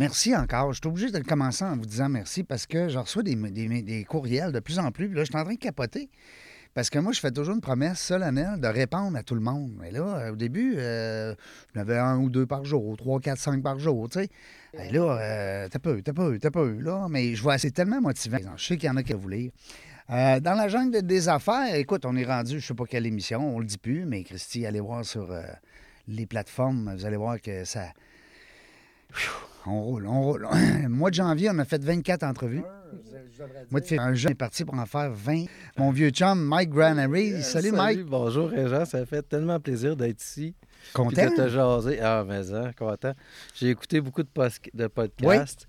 merci 0.00 0.34
encore. 0.34 0.72
Je 0.72 0.80
suis 0.80 0.88
obligé 0.88 1.10
de 1.10 1.18
commencer 1.20 1.62
en 1.64 1.76
vous 1.76 1.84
disant 1.84 2.08
merci 2.08 2.42
parce 2.42 2.66
que 2.66 2.88
je 2.88 2.98
reçois 2.98 3.22
des, 3.22 4.04
courriels 4.08 4.50
de 4.50 4.58
plus 4.58 4.78
en 4.78 4.90
plus. 4.90 5.12
Là, 5.12 5.20
je 5.24 5.30
suis 5.30 5.36
en 5.36 5.44
train 5.44 5.54
de 5.54 5.58
capoter. 5.58 6.10
Parce 6.72 6.88
que 6.88 7.00
moi, 7.00 7.12
je 7.12 7.18
fais 7.18 7.32
toujours 7.32 7.54
une 7.54 7.60
promesse 7.60 7.98
solennelle 7.98 8.60
de 8.60 8.68
répondre 8.68 9.16
à 9.18 9.24
tout 9.24 9.34
le 9.34 9.40
monde. 9.40 9.72
Mais 9.80 9.90
là, 9.90 10.30
au 10.32 10.36
début, 10.36 10.76
euh, 10.78 11.34
j'en 11.74 11.80
avais 11.80 11.98
un 11.98 12.16
ou 12.18 12.30
deux 12.30 12.46
par 12.46 12.64
jour, 12.64 12.96
trois, 12.96 13.18
quatre, 13.18 13.40
cinq 13.40 13.60
par 13.62 13.78
jour, 13.80 14.08
tu 14.08 14.20
sais. 14.20 14.28
Et 14.74 14.92
là, 14.92 15.18
euh, 15.20 15.68
t'as 15.68 15.80
peu, 15.80 16.00
t'as 16.00 16.12
peu, 16.12 16.38
t'as 16.38 16.52
peu, 16.52 16.78
là. 16.80 17.08
Mais 17.10 17.34
je 17.34 17.42
vois, 17.42 17.58
c'est 17.58 17.72
tellement 17.72 18.00
motivant. 18.00 18.38
Je 18.56 18.64
sais 18.64 18.76
qu'il 18.76 18.86
y 18.86 18.90
en 18.90 18.96
a 18.96 19.02
qui 19.02 19.12
vont 19.12 19.18
vous 19.18 19.28
lire. 19.28 19.50
Euh, 20.10 20.40
dans 20.40 20.54
la 20.54 20.68
jungle 20.68 21.02
des 21.02 21.28
affaires, 21.28 21.74
écoute, 21.74 22.04
on 22.04 22.16
est 22.16 22.24
rendu, 22.24 22.60
je 22.60 22.66
sais 22.66 22.74
pas 22.74 22.84
quelle 22.84 23.06
émission, 23.06 23.56
on 23.56 23.58
le 23.58 23.66
dit 23.66 23.78
plus, 23.78 24.04
mais 24.06 24.22
Christy, 24.22 24.64
allez 24.64 24.80
voir 24.80 25.04
sur 25.04 25.30
euh, 25.30 25.42
les 26.08 26.26
plateformes, 26.26 26.94
vous 26.96 27.04
allez 27.04 27.16
voir 27.16 27.40
que 27.40 27.64
ça. 27.64 27.86
On 29.66 29.82
roule, 29.82 30.06
on 30.06 30.22
roule. 30.22 30.48
Mois 30.88 31.10
de 31.10 31.14
janvier, 31.14 31.50
on 31.52 31.58
a 31.58 31.64
fait 31.64 31.82
24 31.82 32.22
entrevues. 32.22 32.62
Moi, 33.70 33.80
de 33.80 33.86
février, 33.86 34.10
un 34.10 34.14
jeune 34.14 34.32
est 34.32 34.34
parti 34.34 34.64
pour 34.64 34.74
en 34.74 34.86
faire 34.86 35.10
20. 35.12 35.44
Mon 35.78 35.90
vieux 35.90 36.10
chum, 36.10 36.42
Mike 36.42 36.70
Granary. 36.70 37.42
Salut, 37.42 37.72
Mike. 37.72 38.04
Bonjour, 38.04 38.48
Régent. 38.48 38.84
Ça 38.84 39.04
fait 39.06 39.22
tellement 39.22 39.60
plaisir 39.60 39.96
d'être 39.96 40.20
ici. 40.20 40.54
Puis 40.60 40.92
Content? 40.94 41.30
de 41.30 41.36
te 41.36 41.48
jaser. 41.48 42.00
Ah, 42.00 42.24
mais 42.26 42.52
hein, 42.52 42.70
content. 42.76 43.12
J'ai 43.54 43.70
écouté 43.70 44.00
beaucoup 44.00 44.22
de, 44.22 44.28
podcasts. 44.88 45.66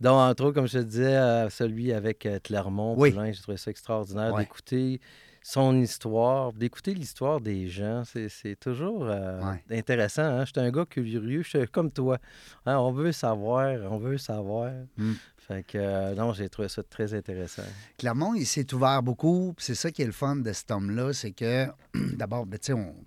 dont, 0.00 0.10
entre 0.10 0.44
autres, 0.44 0.54
comme 0.54 0.68
je 0.68 0.78
te 0.78 0.84
disais, 0.84 1.16
euh, 1.16 1.48
celui 1.48 1.92
avec 1.92 2.26
euh, 2.26 2.38
Clermont. 2.42 2.94
Oui. 2.96 3.14
J'ai 3.32 3.42
trouvé 3.42 3.56
ça 3.56 3.70
extraordinaire 3.70 4.34
d'écouter 4.36 5.00
son 5.42 5.80
histoire, 5.80 6.52
d'écouter 6.52 6.94
l'histoire 6.94 7.40
des 7.40 7.68
gens. 7.68 8.02
C'est, 8.04 8.56
toujours 8.58 9.06
euh, 9.06 9.40
Ouais. 9.42 9.78
intéressant. 9.78 10.22
Hein? 10.22 10.44
Je 10.44 10.52
suis 10.52 10.60
un 10.66 10.70
gars 10.70 10.86
curieux. 10.86 11.42
Je 11.42 11.48
suis 11.48 11.68
comme 11.68 11.90
toi. 11.90 12.18
Hein, 12.66 12.78
On 12.78 12.92
veut 12.92 13.12
savoir, 13.12 13.76
on 13.90 13.98
veut 13.98 14.18
savoir. 14.18 14.72
Mm. 14.96 15.12
Fait 15.36 15.64
que, 15.64 15.76
euh, 15.78 16.14
non, 16.14 16.32
j'ai 16.32 16.48
trouvé 16.48 16.68
ça 16.68 16.82
très 16.84 17.12
intéressant. 17.14 17.64
Clermont, 17.98 18.34
il 18.34 18.46
s'est 18.46 18.72
ouvert 18.72 19.02
beaucoup. 19.02 19.54
C'est 19.58 19.74
ça 19.74 19.90
qui 19.90 20.02
est 20.02 20.06
le 20.06 20.12
fun 20.12 20.36
de 20.36 20.52
cet 20.52 20.70
homme-là, 20.70 21.12
c'est 21.12 21.32
que, 21.32 21.66
d'abord, 22.16 22.46
ben, 22.46 22.58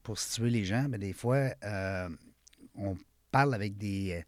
pour 0.04 0.20
situer 0.20 0.50
les 0.50 0.66
gens, 0.66 0.84
ben, 0.90 1.00
des 1.00 1.14
fois, 1.14 1.52
euh, 1.64 2.10
on 2.76 2.96
parle 3.32 3.54
avec 3.54 3.78
des, 3.78 4.24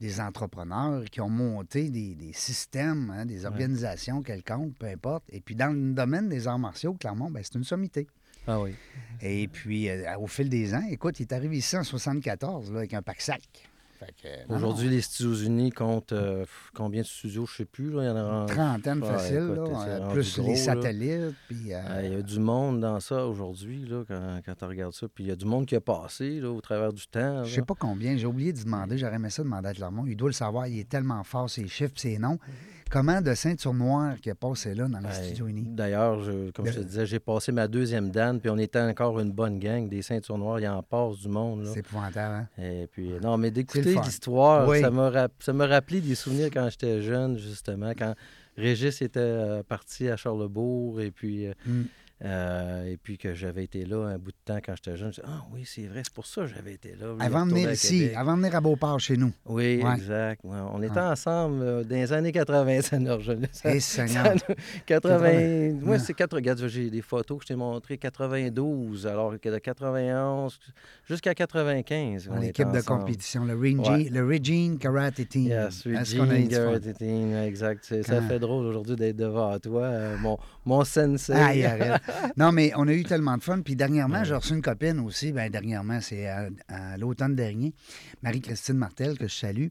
des 0.00 0.20
entrepreneurs 0.20 1.04
qui 1.04 1.20
ont 1.20 1.28
monté 1.28 1.88
des, 1.88 2.14
des 2.14 2.32
systèmes, 2.32 3.10
hein, 3.10 3.26
des 3.26 3.46
organisations 3.46 4.22
quelconques, 4.22 4.74
peu 4.78 4.86
importe. 4.86 5.24
Et 5.30 5.40
puis, 5.40 5.54
dans 5.54 5.72
le 5.72 5.92
domaine 5.92 6.28
des 6.28 6.46
arts 6.46 6.58
martiaux, 6.58 6.94
Clermont, 6.94 7.30
ben, 7.30 7.42
c'est 7.42 7.54
une 7.54 7.64
sommité. 7.64 8.06
Ah 8.46 8.60
oui. 8.60 8.74
Et 9.22 9.48
puis, 9.48 9.88
euh, 9.88 10.18
au 10.18 10.26
fil 10.26 10.48
des 10.48 10.74
ans, 10.74 10.82
écoute, 10.90 11.18
il 11.20 11.22
est 11.22 11.32
arrivé 11.32 11.58
ici 11.58 11.76
en 11.76 11.84
74 11.84 12.70
là, 12.72 12.78
avec 12.78 12.94
un 12.94 13.02
pack-sac. 13.02 13.42
Euh, 14.24 14.44
Aujourd'hui, 14.48 14.88
les 14.88 14.98
États-Unis 14.98 15.70
comptent 15.70 16.12
euh, 16.12 16.44
combien 16.74 17.02
de 17.02 17.06
studios, 17.06 17.46
je 17.46 17.52
ne 17.52 17.56
sais 17.58 17.64
plus. 17.64 17.90
Là, 17.90 18.02
il 18.02 18.06
y 18.06 18.10
en 18.10 18.16
a 18.16 18.22
en- 18.42 18.46
trentaine 18.46 19.02
Ouais, 19.02 19.08
facile, 19.08 19.36
écoute, 19.54 19.56
là, 19.72 19.80
c'est 19.84 19.90
euh, 19.90 19.98
rendu 20.00 20.14
plus 20.14 20.38
gros, 20.38 20.48
les 20.48 20.56
satellites. 20.56 21.34
Puis, 21.48 21.72
euh, 21.74 21.80
Ah, 21.88 22.02
Il 22.02 22.12
y 22.12 22.16
a 22.16 22.22
du 22.22 22.38
monde 22.40 22.80
dans 22.80 23.00
ça 23.00 23.26
aujourd'hui, 23.26 23.88
quand, 24.08 24.40
quand 24.44 24.54
tu 24.54 24.64
regardes 24.64 24.92
ça. 24.94 25.06
Puis 25.14 25.24
il 25.24 25.28
y 25.28 25.30
a 25.30 25.36
du 25.36 25.44
monde 25.44 25.66
qui 25.66 25.76
a 25.76 25.80
passé 25.80 26.40
là, 26.40 26.50
au 26.50 26.60
travers 26.60 26.92
du 26.92 27.06
temps. 27.06 27.44
Je 27.44 27.48
là. 27.50 27.54
sais 27.56 27.62
pas 27.62 27.74
combien, 27.78 28.16
j'ai 28.16 28.26
oublié 28.26 28.52
de 28.52 28.62
demander, 28.62 28.98
j'aurais 28.98 29.16
aimé 29.16 29.30
ça 29.30 29.42
demander 29.42 29.68
à 29.68 29.74
Clermont. 29.74 30.04
Il 30.06 30.16
doit 30.16 30.28
le 30.28 30.34
savoir, 30.34 30.66
il 30.66 30.78
est 30.78 30.88
tellement 30.88 31.22
fort, 31.24 31.48
ses 31.50 31.66
chiffres, 31.68 31.94
ses 31.96 32.18
noms. 32.18 32.38
Comment 32.94 33.20
de 33.20 33.34
ceinture 33.34 33.74
noire 33.74 34.14
qui 34.22 34.30
a 34.30 34.36
passé 34.36 34.72
là 34.72 34.86
dans 34.86 34.98
les 34.98 35.04
Ben, 35.04 35.12
studios 35.12 35.48
unis? 35.48 35.64
D'ailleurs, 35.66 36.20
comme 36.54 36.66
je 36.66 36.74
te 36.74 36.84
disais, 36.84 37.06
j'ai 37.06 37.18
passé 37.18 37.50
ma 37.50 37.66
deuxième 37.66 38.10
dan, 38.12 38.38
puis 38.40 38.48
on 38.50 38.56
était 38.56 38.78
encore 38.80 39.18
une 39.18 39.32
bonne 39.32 39.58
gang, 39.58 39.88
des 39.88 40.00
ceintures 40.00 40.38
noires, 40.38 40.60
il 40.60 40.68
en 40.68 40.80
passe 40.80 41.18
du 41.18 41.28
monde. 41.28 41.64
Là. 41.64 41.70
C'est 41.74 41.80
épouvantable, 41.80 42.34
hein? 42.56 42.62
Et 42.62 42.86
puis, 42.86 43.10
non, 43.20 43.36
mais 43.36 43.50
d'écouter 43.50 43.94
le 43.96 44.00
l'histoire, 44.00 44.68
Oui. 44.68 44.80
ça 44.80 44.92
m'a 44.92 45.10
rap- 45.10 45.32
ça 45.40 45.52
m'a 45.52 45.66
rappelé 45.66 46.00
des 46.00 46.14
souvenirs 46.14 46.50
quand 46.52 46.68
j'étais 46.70 47.02
jeune, 47.02 47.36
justement, 47.36 47.90
quand 47.98 48.14
Régis 48.56 49.02
était 49.02 49.18
euh, 49.18 49.62
parti 49.64 50.08
à 50.08 50.16
Charlebourg, 50.16 51.00
et 51.00 51.10
puis, 51.10 51.48
euh, 51.48 51.52
Mm. 51.66 51.82
Euh, 52.24 52.90
et 52.90 52.96
puis 52.96 53.18
que 53.18 53.34
j'avais 53.34 53.64
été 53.64 53.84
là 53.84 54.06
un 54.06 54.18
bout 54.18 54.30
de 54.30 54.36
temps 54.44 54.58
quand 54.64 54.74
j'étais 54.76 54.96
jeune. 54.96 55.12
Je 55.12 55.20
dis, 55.20 55.26
ah 55.26 55.42
oui, 55.52 55.62
c'est 55.66 55.86
vrai, 55.86 56.00
c'est 56.04 56.12
pour 56.12 56.26
ça 56.26 56.42
que 56.42 56.46
j'avais 56.48 56.72
été 56.74 56.94
là. 56.98 57.08
Avant 57.20 57.44
de 57.44 57.50
venir 57.50 57.68
à 57.68 57.72
ici, 57.72 58.10
avant 58.16 58.36
de 58.36 58.42
venir 58.42 58.56
à 58.56 58.60
Beauport 58.60 58.98
chez 59.00 59.16
nous. 59.16 59.32
Oui, 59.46 59.80
Ouais. 59.82 59.92
exact. 59.94 60.40
Ouais, 60.44 60.56
On 60.72 60.82
était 60.82 61.00
ensemble 61.00 61.58
euh, 61.62 61.84
dans 61.84 61.96
les 61.96 62.12
années 62.12 62.32
80, 62.32 62.80
ça 62.82 62.98
nous 62.98 63.14
rejoignait. 63.14 63.48
Ça- 63.52 63.74
Eh, 63.74 63.80
Seigneur. 63.80 64.24
ça 64.24 64.34
nous- 64.48 64.54
80... 64.86 65.72
Moi, 65.82 65.96
Ah. 65.96 65.98
c'est 65.98 66.14
4... 66.14 66.34
Regarde, 66.34 66.66
j'ai 66.66 66.88
des 66.90 67.02
photos 67.02 67.38
que 67.38 67.44
je 67.44 67.48
t'ai 67.48 67.56
montrées, 67.56 67.98
92, 67.98 69.06
alors 69.06 69.34
que 69.40 69.48
de 69.48 69.58
91 69.58 70.58
jusqu'à 71.08 71.34
95. 71.34 72.28
on 72.30 72.36
était 72.38 72.46
L'équipe 72.46 72.72
de 72.72 72.80
compétition, 72.80 73.44
le 73.44 73.54
Regine, 73.54 74.08
le 74.12 74.26
Regine 74.26 74.78
Karate 74.78 75.28
Team. 75.28 75.48
Yes, 75.48 75.82
fun? 75.82 76.26
Garrett 76.48 76.96
King, 76.98 77.34
exact. 77.34 77.84
Ça 78.02 78.22
fait 78.22 78.38
drôle 78.38 78.66
aujourd'hui 78.66 78.96
d'être 78.96 79.16
devant 79.16 79.58
toi, 79.58 79.82
euh, 79.82 80.16
mon, 80.18 80.38
mon 80.64 80.84
sensei. 80.84 81.32
Aïe, 81.34 81.64
arrête. 81.64 82.00
non, 82.36 82.52
mais 82.52 82.72
on 82.76 82.86
a 82.88 82.92
eu 82.92 83.04
tellement 83.04 83.36
de 83.36 83.42
fun. 83.42 83.60
Puis 83.62 83.76
dernièrement, 83.76 84.18
Ouais. 84.20 84.24
j'ai 84.24 84.34
reçu 84.34 84.52
une 84.54 84.62
copine 84.62 85.00
aussi. 85.00 85.32
Ben 85.32 85.50
dernièrement, 85.50 86.00
c'est 86.00 86.26
à, 86.28 86.48
à 86.68 86.96
l'automne 86.96 87.34
dernier. 87.34 87.74
Marie-Christine 88.22 88.76
Martel, 88.76 89.18
que 89.18 89.28
je 89.28 89.34
salue, 89.34 89.66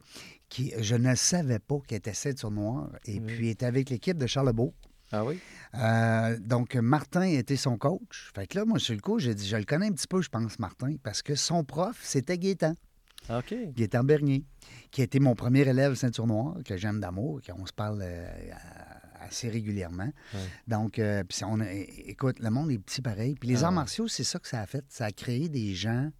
qui, 0.50 0.74
je 0.80 0.96
ne 0.96 1.16
savais 1.16 1.60
pas 1.60 1.78
qu'elle 1.88 1.98
était 2.00 2.14
ceinture 2.14 2.52
noire. 2.52 2.90
Et 3.06 3.20
puis, 3.20 3.46
elle 3.48 3.52
était 3.52 3.66
avec 3.66 3.90
l'équipe 3.90 4.18
de 4.18 4.28
Charlebourg. 4.28 4.74
Ah 5.12 5.24
oui? 5.24 5.40
Euh, 5.76 6.38
donc, 6.40 6.76
Martin 6.76 7.24
était 7.24 7.56
son 7.56 7.78
coach. 7.78 8.32
Fait 8.36 8.48
que 8.48 8.58
là, 8.58 8.66
moi, 8.66 8.80
sur 8.80 8.96
le 8.96 9.02
coup, 9.02 9.20
j'ai 9.20 9.36
dit, 9.36 9.48
je 9.48 9.56
le 9.58 9.64
connais 9.64 9.88
un 9.88 9.92
petit 9.92 10.08
peu, 10.08 10.22
je 10.22 10.30
pense, 10.30 10.58
Martin, 10.60 10.96
parce 11.04 11.22
que 11.22 11.36
son 11.36 11.64
prof, 11.64 12.00
c'était 12.02 12.38
Gaétan. 12.38 12.74
OK. 13.30 13.54
Gaétan 13.76 14.04
Bernier, 14.04 14.44
qui 14.92 15.02
a 15.02 15.04
été 15.06 15.20
mon 15.20 15.34
premier 15.36 15.62
élève 15.62 15.94
ceinture 15.96 16.28
noire, 16.28 16.56
que 16.66 16.76
j'aime 16.78 17.00
d'amour, 17.00 17.42
qu'on 17.48 17.66
se 17.66 17.72
parle 17.74 18.02
euh, 18.04 18.26
à- 18.52 18.83
assez 19.26 19.50
régulièrement. 19.50 20.12
Ouais. 20.34 20.40
Donc, 20.68 21.00
euh, 21.00 21.24
on 21.46 21.60
a- 21.62 21.72
écoute, 21.72 22.40
le 22.40 22.50
monde 22.50 22.72
est 22.72 22.78
petit 22.80 23.02
pareil. 23.02 23.36
Puis 23.40 23.50
les 23.50 23.64
Ah 23.64 23.68
arts 23.68 23.72
martiaux, 23.74 24.08
c'est 24.08 24.24
ça 24.24 24.40
que 24.40 24.48
ça 24.48 24.62
a 24.62 24.66
fait. 24.66 24.84
Ça 24.90 25.06
a 25.06 25.12
créé 25.12 25.50
des 25.50 25.74
gens 25.74 26.12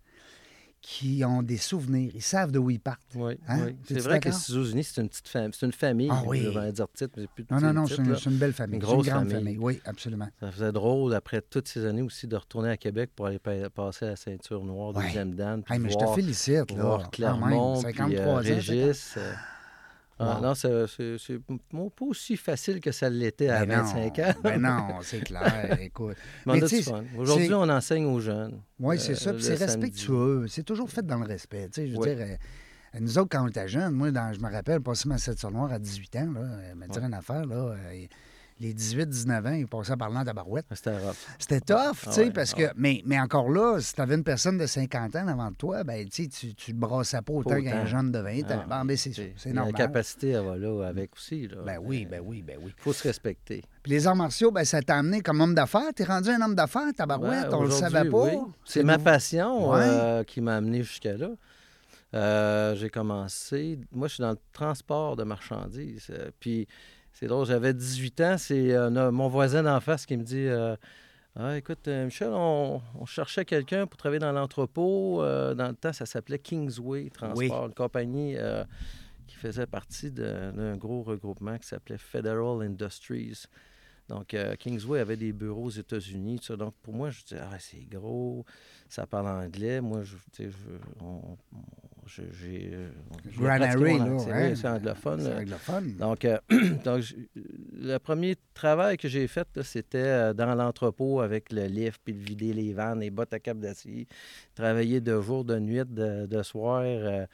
qui 0.82 1.24
ont 1.26 1.42
des 1.44 1.56
souvenirs. 1.56 2.12
Ils 2.14 2.22
savent 2.22 2.52
d'où 2.52 2.70
ils 2.70 2.78
partent. 2.80 3.00
Oui, 3.16 3.40
Hein? 3.48 3.68
oui. 3.68 3.74
T'es-tu 3.88 3.94
C'est 3.94 4.00
vrai 4.02 4.20
que 4.20 4.28
les? 4.28 4.36
États-Unis, 4.36 4.84
c'est 4.84 5.00
une 5.02 5.08
petite 5.08 5.30
famille. 5.30 5.52
C'est 5.58 5.66
une 5.66 5.72
famille. 5.72 6.10
Ah 6.12 6.24
oui. 6.26 6.42
Je 6.44 6.50
vais 6.60 6.72
dire 6.74 6.88
titre, 6.94 7.14
mais 7.16 7.24
c'est 7.24 7.30
plus 7.46 7.46
Non, 7.52 7.62
non, 7.62 7.74
non, 7.74 7.86
c'est 7.88 7.96
une, 8.30 8.38
belle 8.38 8.52
famille. 8.52 8.76
Une 8.76 8.82
grosse 8.84 9.06
grande 9.08 9.30
famille. 9.32 9.58
Oui, 9.58 9.80
absolument. 9.86 10.28
Ça 10.42 10.52
faisait 10.52 10.74
drôle, 10.74 11.14
après 11.16 11.42
toutes 11.42 11.70
ces 11.70 11.86
années 11.86 12.02
aussi, 12.02 12.28
de 12.28 12.36
retourner 12.36 12.70
à 12.70 12.76
Québec 12.76 13.12
pour 13.16 13.28
aller 13.28 13.40
pa- 13.40 13.70
passer 13.70 14.04
à 14.04 14.10
la 14.10 14.16
ceinture 14.18 14.66
noire, 14.66 14.92
deuxième 14.92 15.34
dan. 15.36 15.64
puis 15.64 15.74
Hey, 15.74 15.80
mais 15.80 15.90
je 15.90 15.98
te 15.98 16.06
félicite. 16.16 16.70
Là, 16.72 16.82
voir 16.84 17.04
quand 17.04 17.10
Clermont, 17.12 17.76
même, 17.76 17.84
puis 17.84 17.94
53 17.94 18.26
euh, 18.26 18.34
ans. 18.34 18.38
Régis. 18.40 19.18
Ah, 20.20 20.36
Wow. 20.36 20.42
non, 20.44 20.56
c'est 20.56 21.40
pas 21.40 22.06
aussi 22.06 22.38
facile 22.38 22.80
que 22.80 22.92
ça 22.92 23.10
l'était 23.10 23.50
à 23.50 23.66
Ben 23.66 23.82
25 23.82 24.18
non, 24.18 24.24
ans. 24.24 24.34
Ben 24.44 24.62
non, 24.62 24.88
c'est 25.02 25.22
clair. 25.22 25.78
Écoute. 25.82 26.16
Mais 26.46 26.60
Mais. 26.60 26.64
Aujourd'hui, 27.18 27.54
on 27.54 27.68
enseigne 27.70 28.06
aux 28.06 28.20
jeunes. 28.20 28.62
Oui, 28.80 28.96
euh, 28.96 29.00
c'est 29.00 29.16
ça. 29.16 29.32
le 29.32 29.38
Puis 29.38 29.46
c'est 29.46 29.56
respectueux. 29.56 30.46
C'est 30.48 30.64
toujours 30.64 30.90
fait 30.90 31.06
dans 31.06 31.18
le 31.18 31.26
respect. 31.26 31.68
Tu 31.70 31.82
sais, 31.82 31.88
je 31.88 31.94
veux 31.94 32.00
Oui. 32.00 32.16
dire, 32.16 32.26
euh, 32.26 33.00
nous 33.00 33.18
autres, 33.18 33.30
quand 33.32 33.44
on 33.44 33.48
était 33.48 33.68
jeunes, 33.68 33.94
moi, 33.94 34.12
dans- 34.12 34.32
je 34.34 34.40
me 34.40 34.52
rappelle, 34.52 34.82
passer 34.82 35.10
ma 35.10 35.18
ceinture 35.18 35.52
noire 35.52 35.72
à 35.72 35.80
18 35.80 36.16
ans, 36.18 36.32
là, 36.34 36.42
euh, 36.42 36.76
me 36.76 36.88
dire 36.88 37.02
Ouais. 37.02 37.08
une 37.08 37.14
affaire, 37.16 37.46
là, 37.46 37.56
euh, 37.56 38.06
les 38.60 38.74
18-19 38.74 39.48
ans, 39.48 39.54
ils 39.54 39.68
passaient 39.68 39.98
par 39.98 40.10
là 40.10 40.22
en 40.22 40.24
tabarouette. 40.24 40.66
C'était 40.72 40.98
rough. 40.98 41.16
C'était 41.40 41.60
tough, 41.62 41.78
Ah 41.78 41.94
tu 42.06 42.12
sais, 42.12 42.24
ouais, 42.26 42.32
parce 42.32 42.54
ah 42.56 42.60
que. 42.60 42.64
Mais, 42.76 43.02
mais 43.06 43.20
encore 43.20 43.50
là, 43.50 43.80
si 43.80 43.94
tu 43.94 44.02
avais 44.02 44.16
une 44.16 44.24
personne 44.24 44.58
de 44.58 44.66
50 44.66 45.16
ans 45.16 45.26
devant 45.26 45.52
toi, 45.54 45.84
ben, 45.84 46.08
tu 46.08 46.24
sais, 46.26 46.30
tu 46.30 46.54
te 46.54 46.72
brassais 46.72 47.22
pas 47.22 47.34
autant 47.34 47.62
qu'un 47.62 47.86
jeune 47.86 48.12
de 48.12 48.20
20 48.20 48.40
ans. 48.52 48.64
Ah, 48.70 48.80
Bon, 48.80 48.86
ben, 48.86 48.96
c'est 48.98 49.14
c'est- 49.14 49.34
C'est 49.38 49.50
La 49.50 49.56
normal. 49.56 49.74
capacité, 49.74 50.30
elle 50.30 50.46
va 50.46 50.58
là 50.58 50.88
avec 50.88 51.14
aussi. 51.16 51.48
Là. 51.48 51.58
Ben 51.66 51.80
oui, 51.82 52.06
ben 52.10 52.22
oui, 52.24 52.42
ben 52.42 52.58
oui. 52.62 52.74
faut 52.78 52.94
se 52.94 53.04
respecter. 53.08 53.64
Puis 53.82 53.92
les 53.92 54.08
arts 54.08 54.16
martiaux, 54.16 54.52
ben, 54.52 54.64
ça 54.64 54.82
t'a 54.82 54.98
amené 54.98 55.22
comme 55.22 55.42
homme 55.42 55.56
d'affaires. 55.56 55.94
T'es 55.96 56.04
rendu 56.06 56.30
un 56.30 56.42
homme 56.42 56.56
d'affaires, 56.56 56.94
tabarouette, 56.96 57.50
Ben, 57.50 57.58
on 57.58 57.64
le 57.64 57.72
savait 57.72 58.10
pas. 58.10 58.26
oui. 58.26 58.38
C'est 58.66 58.84
ma 58.84 58.98
passion 58.98 59.72
Ouais. 59.72 59.80
euh, 59.82 60.24
qui 60.24 60.40
m'a 60.42 60.56
amené 60.58 60.84
jusqu'à 60.84 61.18
là. 61.18 61.30
Euh, 62.14 62.76
j'ai 62.76 62.90
commencé. 62.90 63.80
Moi, 63.92 64.08
je 64.08 64.16
suis 64.16 64.22
dans 64.22 64.32
le 64.32 64.38
transport 64.52 65.16
de 65.16 65.24
marchandises. 65.24 66.08
euh, 66.12 66.30
puis, 66.40 66.68
c'est 67.14 67.28
drôle, 67.28 67.46
j'avais 67.46 67.74
18 67.74 68.22
ans. 68.22 68.36
C'est 68.38 68.74
euh, 68.74 69.12
mon 69.12 69.28
voisin 69.30 69.64
d'en 69.64 69.80
face 69.80 70.06
qui 70.06 70.18
me 70.18 70.24
dit 70.24 70.48
euh, 70.48 70.76
Ah, 71.36 71.58
écoute, 71.58 71.88
euh, 71.88 72.06
Michel, 72.06 72.30
on, 72.32 72.82
on 73.00 73.06
cherchait 73.06 73.46
quelqu'un 73.46 73.88
pour 73.88 73.98
travailler 73.98 74.20
dans 74.20 74.32
l'entrepôt. 74.32 75.20
Dans 75.22 75.68
le 75.70 75.76
temps, 75.76 75.94
ça 75.94 76.06
s'appelait 76.06 76.40
Kingsway 76.40 77.10
Transport, 77.10 77.38
Oui. 77.38 77.50
une 77.50 77.74
compagnie. 77.74 78.36
qui 79.28 79.36
faisait 79.36 79.66
partie 79.66 80.12
d'un 80.12 80.76
gros 80.76 81.02
regroupement 81.02 81.58
qui 81.58 81.68
s'appelait 81.68 81.98
Federal 81.98 82.62
Industries. 82.62 83.46
Donc, 84.10 84.34
euh, 84.34 84.56
Kingsway 84.56 85.00
avait 85.00 85.16
des 85.18 85.32
bureaux 85.32 85.66
aux 85.66 85.70
États-Unis. 85.70 86.40
tout 86.40 86.46
ça. 86.46 86.56
Donc, 86.58 86.74
pour 86.84 86.94
moi, 86.94 87.10
je 87.10 87.24
disais, 87.24 87.40
ah, 87.42 87.58
c'est 87.60 87.88
gros, 87.90 88.46
ça 88.90 89.08
parle 89.08 89.28
anglais. 89.28 89.80
Moi, 89.82 90.04
je, 90.04 90.16
tu 90.32 90.44
sais, 90.44 90.50
je- 90.50 91.04
on- 91.04 91.38
on- 91.54 92.06
je- 92.06 92.22
j'ai. 92.34 92.70
euh, 92.74 92.90
mon 93.10 93.18
là, 94.06 94.12
hein? 94.34 94.56
C'est 94.56 94.68
anglophone. 94.68 95.22
C'est 95.22 95.34
anglophone. 95.34 95.96
donc, 95.96 96.26
euh, 96.26 96.38
donc, 96.84 97.00
je- 97.00 97.16
le 97.36 97.98
premier 97.98 98.36
travail 98.54 98.98
que 98.98 99.08
j'ai 99.08 99.26
fait, 99.28 99.48
là, 99.56 99.64
c'était 99.64 100.34
dans 100.34 100.54
l'entrepôt 100.54 101.22
avec 101.22 101.52
le 101.54 101.66
lift, 101.68 102.02
puis 102.04 102.14
de 102.14 102.20
vider 102.20 102.54
les 102.54 102.74
vannes, 102.74 103.00
les 103.00 103.10
bottes 103.10 103.34
à 103.34 103.40
cap 103.40 103.58
d'acier. 103.58 104.06
Travailler 104.54 105.00
de 105.00 105.20
jour, 105.22 105.46
de 105.46 105.58
nuit, 105.60 105.82
de, 105.88 106.26
de 106.26 106.44
soir. 106.44 106.82
euh, 106.84 107.26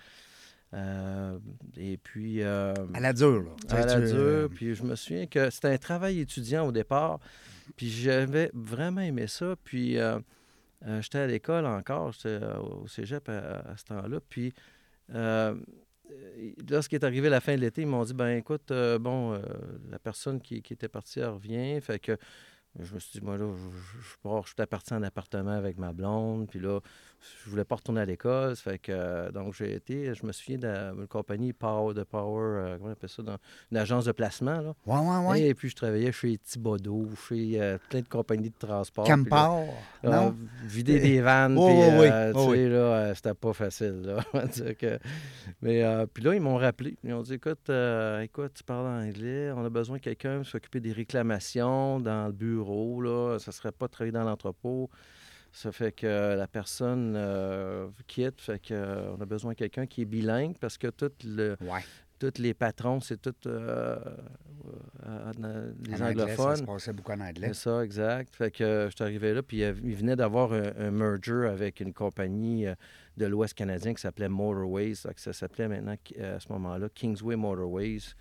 euh, 0.73 1.37
et 1.77 1.97
puis. 1.97 2.41
euh, 2.43 2.73
À 2.93 2.99
la 2.99 3.13
dure, 3.13 3.43
là. 3.43 3.51
À 3.69 3.85
la 3.85 4.01
dure. 4.01 4.49
Puis 4.53 4.75
je 4.75 4.83
me 4.83 4.95
souviens 4.95 5.25
que 5.27 5.49
c'était 5.49 5.69
un 5.69 5.77
travail 5.77 6.19
étudiant 6.19 6.67
au 6.67 6.71
départ. 6.71 7.19
Puis 7.75 7.89
j'avais 7.89 8.51
vraiment 8.53 9.01
aimé 9.01 9.27
ça. 9.27 9.55
Puis 9.63 9.97
euh, 9.97 10.19
euh, 10.87 11.01
j'étais 11.01 11.19
à 11.19 11.27
l'école 11.27 11.65
encore, 11.65 12.11
j'étais 12.13 12.29
euh, 12.43 12.57
au 12.59 12.87
cégep 12.87 13.27
à, 13.29 13.59
à 13.71 13.77
ce 13.77 13.85
temps-là. 13.85 14.19
Puis 14.29 14.53
euh, 15.13 15.55
euh, 16.11 16.51
lorsqu'il 16.69 16.97
est 16.97 17.03
arrivé 17.05 17.29
la 17.29 17.41
fin 17.41 17.55
de 17.55 17.61
l'été, 17.61 17.81
ils 17.81 17.87
m'ont 17.87 18.03
dit 18.03 18.13
ben 18.13 18.37
écoute, 18.37 18.71
euh, 18.71 18.97
bon, 18.99 19.33
euh, 19.33 19.39
la 19.91 19.99
personne 19.99 20.39
qui, 20.41 20.61
qui 20.61 20.73
était 20.73 20.87
partie, 20.87 21.19
elle 21.19 21.27
revient. 21.29 21.79
Fait 21.81 21.99
que 21.99 22.17
je 22.81 22.93
me 22.93 22.99
suis 22.99 23.19
dit, 23.19 23.25
moi, 23.25 23.37
là, 23.37 23.45
je, 23.55 23.99
je, 24.01 24.15
pars, 24.23 24.43
je 24.43 24.53
suis 24.55 24.65
parti 24.67 24.93
en 24.93 25.03
appartement 25.03 25.51
avec 25.51 25.77
ma 25.77 25.91
blonde. 25.93 26.47
Puis 26.47 26.59
là, 26.59 26.79
je 27.43 27.49
voulais 27.49 27.65
pas 27.65 27.75
retourner 27.75 28.01
à 28.01 28.05
l'école. 28.05 28.55
Ça 28.55 28.71
fait 28.71 28.79
que, 28.79 28.91
euh, 28.91 29.31
donc, 29.31 29.53
j'ai 29.53 29.73
été, 29.75 30.13
je 30.13 30.25
me 30.25 30.31
souviens 30.31 30.57
d'une 30.57 31.07
compagnie 31.07 31.51
Power, 31.53 31.93
de 31.93 32.03
Power, 32.03 32.41
euh, 32.41 32.77
comment 32.77 32.89
on 32.89 32.93
appelle 32.93 33.09
ça, 33.09 33.21
dans, 33.23 33.37
une 33.71 33.77
agence 33.77 34.05
de 34.05 34.11
placement. 34.11 34.61
Là. 34.61 34.73
Ouais, 34.85 34.99
ouais, 34.99 35.27
ouais. 35.29 35.41
Et 35.49 35.53
puis, 35.53 35.69
je 35.69 35.75
travaillais 35.75 36.11
chez 36.11 36.37
Thibodeau, 36.37 37.09
chez 37.27 37.61
euh, 37.61 37.77
plein 37.89 38.01
de 38.01 38.07
compagnies 38.07 38.49
de 38.49 38.57
transport. 38.57 39.07
Là, 39.07 39.15
Campar. 39.15 39.59
Non? 40.03 40.35
vider 40.63 40.99
des 40.99 41.21
vannes, 41.21 41.55
Oh, 41.57 41.65
puis 41.65 41.75
oui, 41.75 41.99
oui. 41.99 42.07
Oh, 42.35 42.43
tu 42.45 42.51
oui. 42.51 42.57
sais, 42.57 42.69
là, 42.69 42.77
euh, 42.77 43.15
c'était 43.15 43.33
pas 43.33 43.53
facile, 43.53 44.01
là. 44.01 44.23
Que- 44.79 44.99
Mais 45.61 45.83
euh, 45.83 46.05
puis 46.05 46.23
là, 46.23 46.33
ils 46.35 46.41
m'ont 46.41 46.57
rappelé. 46.57 46.95
Ils 47.03 47.13
ont 47.13 47.21
dit, 47.21 47.33
écoute, 47.33 47.69
écoute, 48.21 48.51
tu 48.55 48.63
parles 48.63 48.87
anglais, 48.87 49.51
on 49.51 49.65
a 49.65 49.69
besoin 49.69 49.97
de 49.97 50.01
quelqu'un 50.01 50.37
pour 50.37 50.45
s'occuper 50.47 50.79
des 50.79 50.91
réclamations 50.93 51.99
dans 51.99 52.27
le 52.27 52.31
bureau, 52.33 52.68
là. 53.01 53.37
Ça 53.39 53.51
serait 53.51 53.71
pas 53.71 53.87
de 53.87 53.91
travailler 53.91 54.11
dans 54.11 54.23
l'entrepôt. 54.23 54.89
Ça 55.51 55.71
fait 55.71 55.91
que 55.91 56.35
la 56.37 56.47
personne 56.47 57.15
euh, 57.17 57.87
quitte, 58.07 58.39
fait 58.39 58.59
que 58.59 58.73
euh, 58.73 59.11
on 59.17 59.21
a 59.21 59.25
besoin 59.25 59.53
de 59.53 59.57
quelqu'un 59.57 59.87
qui 59.87 60.03
est 60.03 60.05
bilingue 60.05 60.55
parce 60.59 60.77
que 60.77 60.87
tout 60.87 61.11
le, 61.25 61.57
Ouais. 61.61 61.81
tous 62.19 62.33
les 62.39 62.53
patrons, 62.53 62.99
c'est 62.99 63.19
tout 63.19 63.33
euh, 63.47 63.97
les 65.03 65.93
En 65.95 66.07
anglais, 66.07 66.23
anglophones. 66.23 66.55
Ça 66.55 66.61
se 66.61 66.63
passait 66.63 66.93
beaucoup 66.93 67.11
en 67.13 67.19
anglais. 67.21 67.47
C'est 67.47 67.53
ça, 67.63 67.83
exact. 67.83 68.35
Fait 68.35 68.51
que 68.51 68.87
je 68.91 68.95
suis 68.95 69.03
arrivé 69.03 69.33
là, 69.33 69.41
puis 69.41 69.57
il 69.61 69.95
venait 69.95 70.15
d'avoir 70.15 70.53
un, 70.53 70.71
un 70.77 70.91
merger 70.91 71.47
avec 71.51 71.79
une 71.79 71.93
compagnie 71.93 72.65
de 73.17 73.25
l'Ouest 73.25 73.55
canadien 73.55 73.93
qui 73.95 74.01
s'appelait 74.01 74.29
Motorways. 74.29 74.93
Ça 75.15 75.33
s'appelait 75.33 75.67
maintenant, 75.67 75.95
à 76.21 76.39
ce 76.39 76.51
moment-là, 76.51 76.89
Kingsway 76.93 77.35
Motorways. 77.35 78.13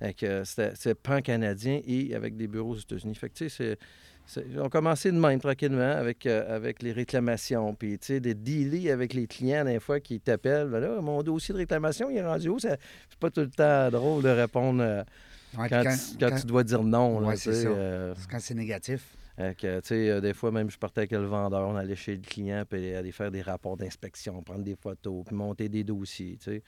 Que 0.00 0.42
euh, 0.88 0.94
pan-canadien 1.02 1.80
et 1.86 2.14
avec 2.14 2.36
des 2.36 2.46
bureaux 2.46 2.72
aux 2.72 2.78
États-Unis. 2.78 3.14
Fait 3.14 3.28
que, 3.28 3.34
tu 3.34 3.48
sais, 3.48 3.56
c'est- 3.56 3.78
c'est- 4.26 4.58
on 4.58 4.66
a 4.66 4.68
commencé 4.68 5.10
de 5.10 5.16
même, 5.18 5.40
tranquillement, 5.40 5.92
avec, 5.92 6.26
euh, 6.26 6.54
avec 6.54 6.82
les 6.82 6.92
réclamations. 6.92 7.74
Puis, 7.74 7.98
tu 7.98 8.06
sais, 8.06 8.20
des 8.20 8.34
dealer 8.34 8.90
avec 8.90 9.14
les 9.14 9.26
clients, 9.26 9.64
des 9.64 9.80
fois, 9.80 10.00
qui 10.00 10.20
t'appellent. 10.20 10.68
Ben 10.68 10.80
là, 10.80 11.00
mon 11.00 11.22
dossier 11.22 11.52
de 11.54 11.58
réclamation, 11.58 12.10
il 12.10 12.16
est 12.18 12.22
rendu 12.26 12.48
où? 12.48 12.58
Ça- 12.58 12.76
C'est 13.08 13.18
pas 13.18 13.30
tout 13.30 13.40
le 13.42 13.50
temps 13.50 13.90
drôle 13.90 14.22
de 14.22 14.28
répondre 14.28 14.82
euh, 14.82 15.02
Ouais, 15.56 15.68
quand, 15.68 15.82
tu, 15.82 16.18
quand 16.18 16.36
tu 16.40 16.46
dois 16.46 16.64
dire 16.64 16.82
non. 16.82 17.18
Ouais, 17.18 17.36
c'est 17.36 17.50
euh, 17.66 18.14
Quand 18.30 18.40
c'est 18.40 18.54
négatif. 18.54 19.02
Que, 19.36 19.80
sais, 19.82 20.10
euh, 20.10 20.20
des 20.20 20.32
fois, 20.32 20.52
même, 20.52 20.70
je 20.70 20.78
partais 20.78 21.00
avec 21.00 21.10
le 21.12 21.24
vendeur, 21.24 21.66
on 21.68 21.74
allait 21.76 21.96
chez 21.96 22.14
le 22.14 22.20
client, 22.22 22.62
puis 22.68 22.94
aller 22.94 23.10
faire 23.10 23.30
des 23.32 23.42
rapports 23.42 23.76
d'inspection, 23.76 24.40
prendre 24.42 24.62
des 24.62 24.76
photos, 24.76 25.24
puis 25.26 25.34
monter 25.34 25.68
des 25.68 25.82
dossiers, 25.82 26.36
tu 26.38 26.44
sais. 26.52 26.62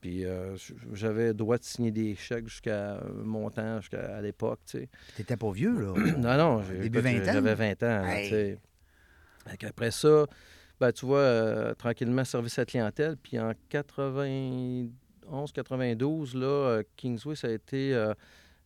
Puis 0.00 0.24
euh, 0.26 0.54
j'avais 0.92 1.28
le 1.28 1.34
droit 1.34 1.56
de 1.56 1.64
signer 1.64 1.90
des 1.90 2.14
chèques 2.14 2.48
jusqu'à 2.48 2.96
un 2.96 3.22
montant, 3.24 3.80
jusqu'à 3.80 4.16
à 4.16 4.20
l'époque, 4.20 4.60
tu 4.66 4.78
sais. 4.80 4.88
T'étais 5.16 5.36
pas 5.36 5.50
vieux, 5.52 5.78
là. 5.80 5.94
Non, 6.18 6.36
non, 6.36 6.60
Début 6.60 6.98
écoute, 6.98 7.10
20 7.10 7.20
ans? 7.28 7.32
J'avais 7.32 7.54
20 7.54 7.82
ans, 7.84 8.04
Hey. 8.06 8.28
tu 8.28 8.34
sais. 8.34 8.58
Qu'après 9.58 9.90
ça, 9.90 10.26
ben, 10.78 10.92
tu 10.92 11.06
vois, 11.06 11.18
euh, 11.18 11.74
tranquillement, 11.74 12.24
service 12.24 12.58
à 12.58 12.64
clientèle. 12.64 13.16
Puis 13.16 13.38
en 13.40 13.52
91, 13.70 15.52
92, 15.52 16.34
là, 16.34 16.46
euh, 16.46 16.82
Kingsway, 16.96 17.34
ça 17.36 17.48
a 17.48 17.52
été... 17.52 17.94
euh, 17.94 18.12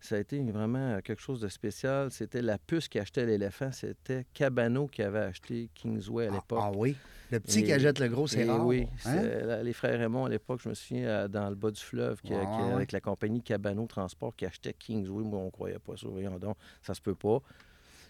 ça 0.01 0.17
a 0.17 0.19
été 0.19 0.39
vraiment 0.43 1.01
quelque 1.01 1.21
chose 1.23 1.41
de 1.41 1.49
spécial. 1.49 2.11
C'était 2.11 2.43
la 2.43 2.59
puce 2.59 2.89
qui 2.89 2.99
achetait 2.99 3.27
l'éléphant. 3.27 3.73
C'était 3.73 4.25
Cabano 4.35 4.87
qui 4.87 5.03
avait 5.03 5.21
acheté 5.21 5.69
Kingsway 5.75 6.27
à 6.27 6.31
Ah, 6.31 6.35
l'époque. 6.35 6.59
ah 6.63 6.71
oui. 6.75 6.97
Le 7.33 7.41
petit 7.41 7.65
qui 7.65 7.73
achète 7.73 7.99
le 7.99 8.09
gros, 8.09 8.27
c'est 8.29 8.43
Et 8.47 8.49
rare. 8.51 8.65
Oui, 8.65 8.87
hein? 8.87 8.97
c'est 9.21 9.45
la- 9.45 9.63
les 9.63 9.73
frères 9.73 9.99
Raymond 9.99 10.27
à 10.27 10.29
l'époque, 10.29 10.61
je 10.63 10.69
me 10.69 10.75
souviens, 10.75 11.07
euh, 11.09 11.29
dans 11.29 11.49
le 11.49 11.57
bas 11.57 11.73
du 11.73 11.81
fleuve, 11.81 12.21
qui- 12.23 12.33
Ouais, 12.33 12.41
qui- 12.45 12.63
ouais, 12.63 12.73
avec 12.73 12.93
la 12.93 13.01
compagnie 13.01 13.43
Cabano 13.43 13.87
Transport 13.87 14.37
qui 14.37 14.47
achetait 14.47 14.75
Kingsway. 14.75 15.25
Moi, 15.25 15.41
on 15.41 15.47
ne 15.47 15.51
croyait 15.51 15.79
pas 15.81 15.97
ça. 15.97 16.07
Voyons 16.09 16.39
donc, 16.39 16.57
ça 16.83 16.95
se 16.95 17.01
peut 17.01 17.17
pas. 17.17 17.41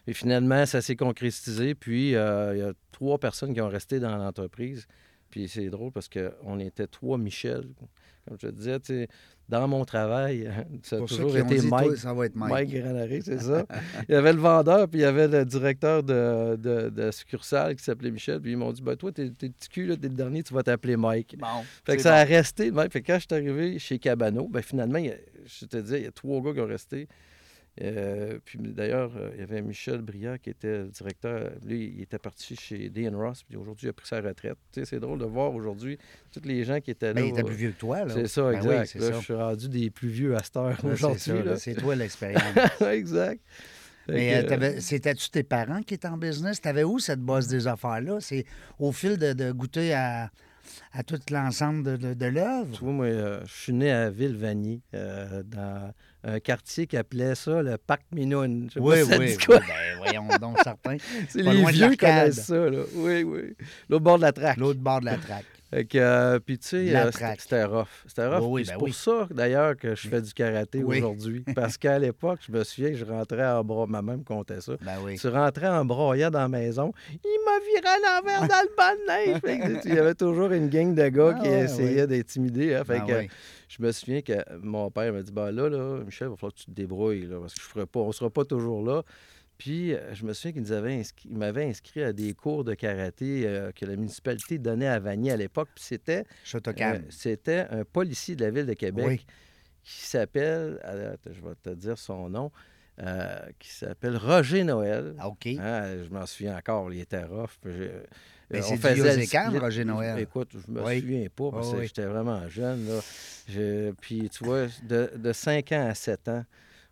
Et 0.06 0.12
finalement, 0.12 0.66
ça 0.66 0.82
s'est 0.82 0.96
concrétisé. 0.96 1.74
Puis, 1.74 2.14
euh, 2.14 2.54
il 2.56 2.58
y 2.58 2.62
a 2.62 2.72
trois 2.92 3.18
personnes 3.18 3.54
qui 3.54 3.60
ont 3.62 3.68
resté 3.68 4.00
dans 4.00 4.16
l'entreprise. 4.16 4.86
Puis, 5.30 5.48
c'est 5.48 5.68
drôle 5.70 5.92
parce 5.92 6.08
qu'on 6.10 6.58
était 6.60 6.86
trois 6.86 7.16
Michel. 7.18 7.64
Comme 8.28 8.36
je 8.40 8.48
te 8.48 8.52
disais, 8.52 8.78
tu 8.80 8.86
sais, 8.86 9.08
dans 9.48 9.68
mon 9.68 9.84
travail, 9.84 10.50
ça 10.82 10.96
a 10.96 10.98
Pour 10.98 11.08
toujours 11.08 11.36
été 11.36 11.58
dit, 11.58 11.66
Mike. 11.68 11.86
toi, 11.86 11.96
ça 11.96 12.12
va 12.12 12.26
être 12.26 12.34
Mike. 12.34 12.52
Mike 12.52 12.70
Granary, 12.82 13.22
c'est 13.22 13.40
ça. 13.40 13.64
il 14.08 14.12
y 14.12 14.14
avait 14.16 14.32
le 14.32 14.40
vendeur, 14.40 14.88
puis 14.88 15.00
il 15.00 15.02
y 15.02 15.06
avait 15.06 15.28
le 15.28 15.44
directeur 15.44 16.02
de, 16.02 16.56
de, 16.56 16.88
de 16.90 17.10
succursale 17.10 17.76
qui 17.76 17.84
s'appelait 17.84 18.10
Michel. 18.10 18.40
Puis 18.40 18.52
ils 18.52 18.56
m'ont 18.56 18.72
dit 18.72 18.82
ben, 18.82 18.96
Toi, 18.96 19.12
t'es 19.12 19.30
petit 19.30 19.68
cul, 19.68 19.86
t'es 19.98 20.08
le 20.08 20.14
dernier, 20.14 20.42
tu 20.42 20.52
vas 20.54 20.62
t'appeler 20.62 20.96
Mike. 20.96 21.36
Bon. 21.38 21.46
Fait 21.84 21.96
que 21.96 22.02
ça 22.02 22.10
bon. 22.10 22.16
a 22.16 22.24
resté. 22.24 22.72
Fait 22.90 23.00
que 23.02 23.06
quand 23.06 23.18
je 23.20 23.26
suis 23.28 23.34
arrivé 23.48 23.78
chez 23.78 23.98
Cabano, 23.98 24.48
ben 24.48 24.62
finalement, 24.62 24.98
il 24.98 25.06
y 25.06 25.10
a- 25.10 25.16
je 25.46 25.64
te 25.66 25.76
disais, 25.76 26.00
il 26.00 26.04
y 26.04 26.08
a 26.08 26.12
trois 26.12 26.40
gars 26.42 26.52
qui 26.52 26.60
ont 26.60 26.66
resté. 26.66 27.06
Euh, 27.82 28.38
puis 28.44 28.58
d'ailleurs, 28.58 29.12
euh, 29.16 29.30
il 29.34 29.40
y 29.40 29.42
avait 29.42 29.60
Michel 29.60 30.00
Briand 30.00 30.36
qui 30.42 30.50
était 30.50 30.78
le 30.78 30.88
directeur. 30.88 31.50
Lui, 31.64 31.92
il 31.96 32.02
était 32.02 32.18
parti 32.18 32.56
chez 32.56 32.88
Dean 32.88 33.16
Ross, 33.16 33.42
puis 33.42 33.56
aujourd'hui, 33.56 33.86
il 33.86 33.90
a 33.90 33.92
pris 33.92 34.06
sa 34.06 34.20
retraite. 34.20 34.56
Tu 34.72 34.80
sais, 34.80 34.86
c'est 34.86 35.00
drôle 35.00 35.18
de 35.18 35.26
voir 35.26 35.54
aujourd'hui 35.54 35.98
tous 36.32 36.46
les 36.46 36.64
gens 36.64 36.80
qui 36.80 36.90
étaient 36.90 37.08
là. 37.08 37.14
Ben, 37.14 37.24
il 37.26 37.28
était 37.30 37.42
euh, 37.42 37.44
plus 37.44 37.54
vieux 37.56 37.70
que 37.72 37.78
toi, 37.78 38.04
là. 38.04 38.14
C'est 38.14 38.28
ça, 38.28 38.50
Ben 38.50 38.56
exact. 38.58 38.92
oui, 38.94 39.00
Là, 39.00 39.06
ça. 39.08 39.18
je 39.18 39.24
suis 39.24 39.34
rendu 39.34 39.68
des 39.68 39.90
plus 39.90 40.08
vieux 40.08 40.34
à 40.36 40.42
cette 40.42 40.56
heure 40.56 40.78
c'est 40.80 40.86
aujourd'hui. 40.86 41.42
C'est 41.58 41.74
toi 41.74 41.94
l'expérience. 41.96 42.42
exact. 42.90 43.42
Mais 44.08 44.44
euh, 44.50 44.80
c'était-tu 44.80 45.30
tes 45.30 45.42
parents 45.42 45.82
qui 45.82 45.94
étaient 45.94 46.08
en 46.08 46.16
business? 46.16 46.60
T'avais 46.60 46.84
où 46.84 46.98
cette 46.98 47.20
bosse 47.20 47.48
des 47.48 47.66
affaires-là? 47.66 48.18
C'est 48.20 48.44
au 48.78 48.92
fil 48.92 49.16
de, 49.16 49.32
de 49.32 49.50
goûter 49.52 49.94
à, 49.94 50.30
à 50.92 51.02
tout 51.02 51.18
l'ensemble 51.30 51.82
de, 51.82 51.96
de, 51.96 52.14
de 52.14 52.26
l'œuvre? 52.26 52.70
Tu 52.72 52.84
vois, 52.84 52.92
moi, 52.92 53.06
euh, 53.06 53.40
je 53.46 53.52
suis 53.52 53.72
né 53.72 53.90
à 53.90 54.10
Villevanier, 54.10 54.80
euh, 54.94 55.42
dans 55.42 55.92
un 56.26 56.40
quartier 56.40 56.86
qui 56.86 56.96
appelait 56.96 57.34
ça 57.36 57.62
le 57.62 57.78
Parc. 57.78 58.02
Je 58.12 58.18
sais 58.18 58.80
Oui, 58.80 58.96
pas 58.96 59.04
si 59.04 59.10
ça 59.10 59.18
oui, 59.18 59.26
dit 59.26 59.36
oui. 59.48 59.56
Ben, 59.58 59.96
voyons 59.98 60.28
donc, 60.40 60.58
certains. 60.62 60.96
C'est 61.28 61.42
les 61.42 61.64
vieux 61.66 61.90
qui 61.90 61.96
connaissent 61.96 62.46
ça, 62.46 62.68
là. 62.68 62.82
Oui, 62.94 63.22
oui. 63.22 63.56
L'autre 63.88 64.04
bord 64.04 64.16
de 64.16 64.22
la 64.22 64.32
traque. 64.32 64.56
L'autre 64.56 64.80
bord 64.80 65.00
de 65.00 65.06
la 65.06 65.16
traque. 65.18 65.44
Que, 65.72 65.98
euh, 65.98 66.38
puis 66.38 66.58
tu 66.58 66.68
sais, 66.68 66.96
euh, 66.96 67.10
c'était 67.38 67.64
rough. 67.64 67.86
C'était 68.06 68.26
rough. 68.28 68.44
Oui, 68.48 68.64
c'est 68.64 68.72
ben 68.72 68.78
pour 68.78 68.86
oui. 68.86 68.92
ça, 68.92 69.26
d'ailleurs, 69.30 69.76
que 69.76 69.94
je 69.96 70.08
fais 70.08 70.22
du 70.22 70.32
karaté 70.32 70.82
Oui. 70.84 70.98
aujourd'hui. 70.98 71.44
Parce 71.56 71.76
qu'à 71.76 71.98
l'époque, 71.98 72.38
je 72.46 72.52
me 72.52 72.62
souviens 72.62 72.90
que 72.90 72.96
je 72.96 73.04
rentrais 73.04 73.44
en 73.46 73.64
bras. 73.64 73.86
Ma 73.86 74.00
mère 74.00 74.18
me 74.18 74.22
contait 74.24 74.60
ça. 74.60 74.74
Ben 74.80 74.94
oui. 75.04 75.18
Tu 75.18 75.26
rentrais 75.28 75.68
en 75.68 75.84
broyant 75.84 76.30
dans 76.30 76.38
la 76.38 76.48
maison, 76.48 76.92
il 77.10 77.38
m'a 77.44 77.58
viré 77.66 77.88
à 77.88 78.20
l'envers 78.20 78.40
dans 78.48 78.62
le 78.62 78.76
banc 78.76 78.92
de 78.92 79.60
neige. 79.66 79.80
Il 79.86 79.94
y 79.94 79.98
avait 79.98 80.14
toujours 80.14 80.52
une 80.52 80.68
gang 80.68 80.94
de 80.94 81.08
gars 81.08 81.34
Ah 81.36 81.42
qui 81.42 81.48
ouais, 81.48 81.60
essayaient 81.64 82.00
ouais. 82.02 82.06
d'intimider. 82.06 82.74
hein. 82.76 82.84
Fait 82.84 83.00
Ben 83.00 83.26
que, 83.26 83.32
je 83.68 83.82
me 83.82 83.90
souviens 83.90 84.22
que 84.22 84.34
mon 84.62 84.88
père 84.92 85.12
m'a 85.12 85.22
dit 85.22 85.32
bah 85.32 85.50
là, 85.50 85.68
là, 85.68 85.98
Michel, 86.04 86.28
il 86.28 86.30
va 86.30 86.36
falloir 86.36 86.52
que 86.54 86.58
tu 86.60 86.66
te 86.66 86.70
débrouilles, 86.70 87.26
là, 87.26 87.38
parce 87.40 87.54
que 87.54 87.60
je 87.60 87.66
ferai 87.66 87.86
pas, 87.86 88.00
on 88.00 88.06
ne 88.08 88.12
sera 88.12 88.30
pas 88.30 88.44
toujours 88.44 88.84
là. 88.84 89.02
Puis, 89.58 89.94
euh, 89.94 90.14
je 90.14 90.24
me 90.24 90.32
souviens 90.34 90.52
qu'il 90.52 90.62
nous 90.62 90.72
avait 90.72 90.94
inscrit, 90.94 91.28
m'avait 91.30 91.64
inscrit 91.64 92.02
à 92.02 92.12
des 92.12 92.34
cours 92.34 92.62
de 92.64 92.74
karaté 92.74 93.44
euh, 93.46 93.72
que 93.72 93.86
la 93.86 93.96
municipalité 93.96 94.58
donnait 94.58 94.86
à 94.88 94.98
Vanier 94.98 95.32
à 95.32 95.36
l'époque. 95.36 95.68
Puis 95.74 95.84
c'était, 95.84 96.24
euh, 96.54 96.98
c'était 97.08 97.66
un 97.70 97.84
policier 97.84 98.36
de 98.36 98.44
la 98.44 98.50
ville 98.50 98.66
de 98.66 98.74
Québec 98.74 99.04
Oui. 99.06 99.26
qui 99.82 100.02
s'appelle, 100.02 100.78
je 101.26 101.40
vais 101.40 101.54
te 101.62 101.70
dire 101.70 101.96
son 101.98 102.28
nom, 102.28 102.52
euh, 103.00 103.38
qui 103.58 103.70
s'appelle 103.70 104.16
Roger 104.18 104.62
Noël. 104.64 105.14
Ah, 105.18 105.28
OK. 105.28 105.46
Hein, 105.46 106.04
je 106.04 106.10
m'en 106.12 106.26
souviens 106.26 106.56
encore, 106.58 106.92
il 106.92 107.00
était 107.00 107.24
rough. 107.24 107.50
j'ai- 107.64 107.90
Mais 108.50 108.62
c'est 108.62 108.72
on 108.72 108.76
du 108.76 108.80
faisait 108.82 109.24
split. 109.26 109.58
Roger 109.58 109.84
Noël. 109.84 110.18
Écoute, 110.20 110.50
je 110.52 110.70
me 110.70 110.82
Oui. 110.84 111.00
souviens 111.00 111.26
pas 111.34 111.50
parce 111.50 111.68
Oh, 111.70 111.72
que 111.72 111.78
oui. 111.78 111.86
j'étais 111.86 112.04
vraiment 112.04 112.46
jeune. 112.48 112.86
Là. 112.88 113.00
Je- 113.48 113.90
puis 114.00 114.28
tu 114.30 114.44
vois, 114.44 114.66
de, 114.88 115.10
de 115.16 115.32
5 115.32 115.72
ans 115.72 115.88
à 115.88 115.94
7 115.94 116.28
ans, 116.28 116.44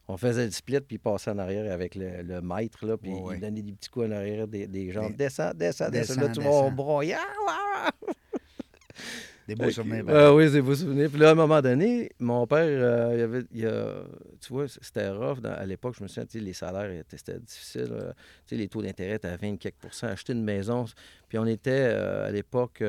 on 0.08 0.16
faisait 0.16 0.44
le 0.44 0.50
split 0.50 0.80
puis 0.80 0.96
il 0.96 0.98
passait 0.98 1.30
en 1.30 1.38
arrière 1.38 1.72
avec 1.72 1.94
le, 1.94 2.22
le 2.22 2.40
maître, 2.42 2.84
là, 2.86 2.96
puis 2.96 3.10
Oui, 3.12 3.20
oui. 3.24 3.34
il 3.36 3.40
donnait 3.40 3.62
des 3.62 3.72
petits 3.72 3.88
coups 3.88 4.06
en 4.06 4.10
arrière 4.12 4.46
des, 4.46 4.66
des. 4.66 4.92
Des- 4.92 5.10
Descends, 5.16 5.52
descends, 5.54 5.88
descends. 5.90 6.20
Là, 6.20 6.28
tu 6.28 6.40
vas 6.40 6.50
au 6.50 6.62
descends. 6.64 6.70
broyant. 6.72 7.18
Des 9.46 9.54
beaux 9.56 9.68
souvenirs. 9.68 10.04
Ah 10.08 10.34
oui, 10.34 10.50
des 10.50 10.62
beaux 10.62 10.74
souvenirs. 10.74 11.10
Puis 11.10 11.18
là, 11.20 11.28
à 11.28 11.32
un 11.32 11.34
moment 11.34 11.60
donné, 11.60 12.10
mon 12.18 12.46
père, 12.46 12.60
euh, 12.66 13.14
il 13.14 13.20
avait, 13.20 13.42
il 13.52 13.66
a- 13.66 14.04
tu 14.40 14.52
vois, 14.54 14.64
c'était 14.68 15.10
rough. 15.10 15.40
dans- 15.40 15.52
à 15.52 15.66
l'époque, 15.66 15.94
je 15.98 16.02
me 16.02 16.08
souviens, 16.08 16.24
tu 16.24 16.38
sais, 16.38 16.44
les 16.44 16.54
salaires, 16.54 16.90
étaient- 16.90 17.18
c'était 17.18 17.38
difficile. 17.40 17.88
euh, 17.92 18.10
tu 18.46 18.54
sais, 18.54 18.56
les 18.56 18.68
taux 18.68 18.80
d'intérêt 18.80 19.16
étaient 19.16 19.28
à 19.28 19.36
20 19.36 19.58
quelques 19.58 19.74
pourcents. 19.76 20.06
Acheter 20.06 20.32
une 20.32 20.44
maison, 20.44 20.86
puis 21.28 21.36
on 21.38 21.44
était 21.44 21.70
euh, 21.72 22.28
à 22.28 22.30
l'époque 22.30 22.82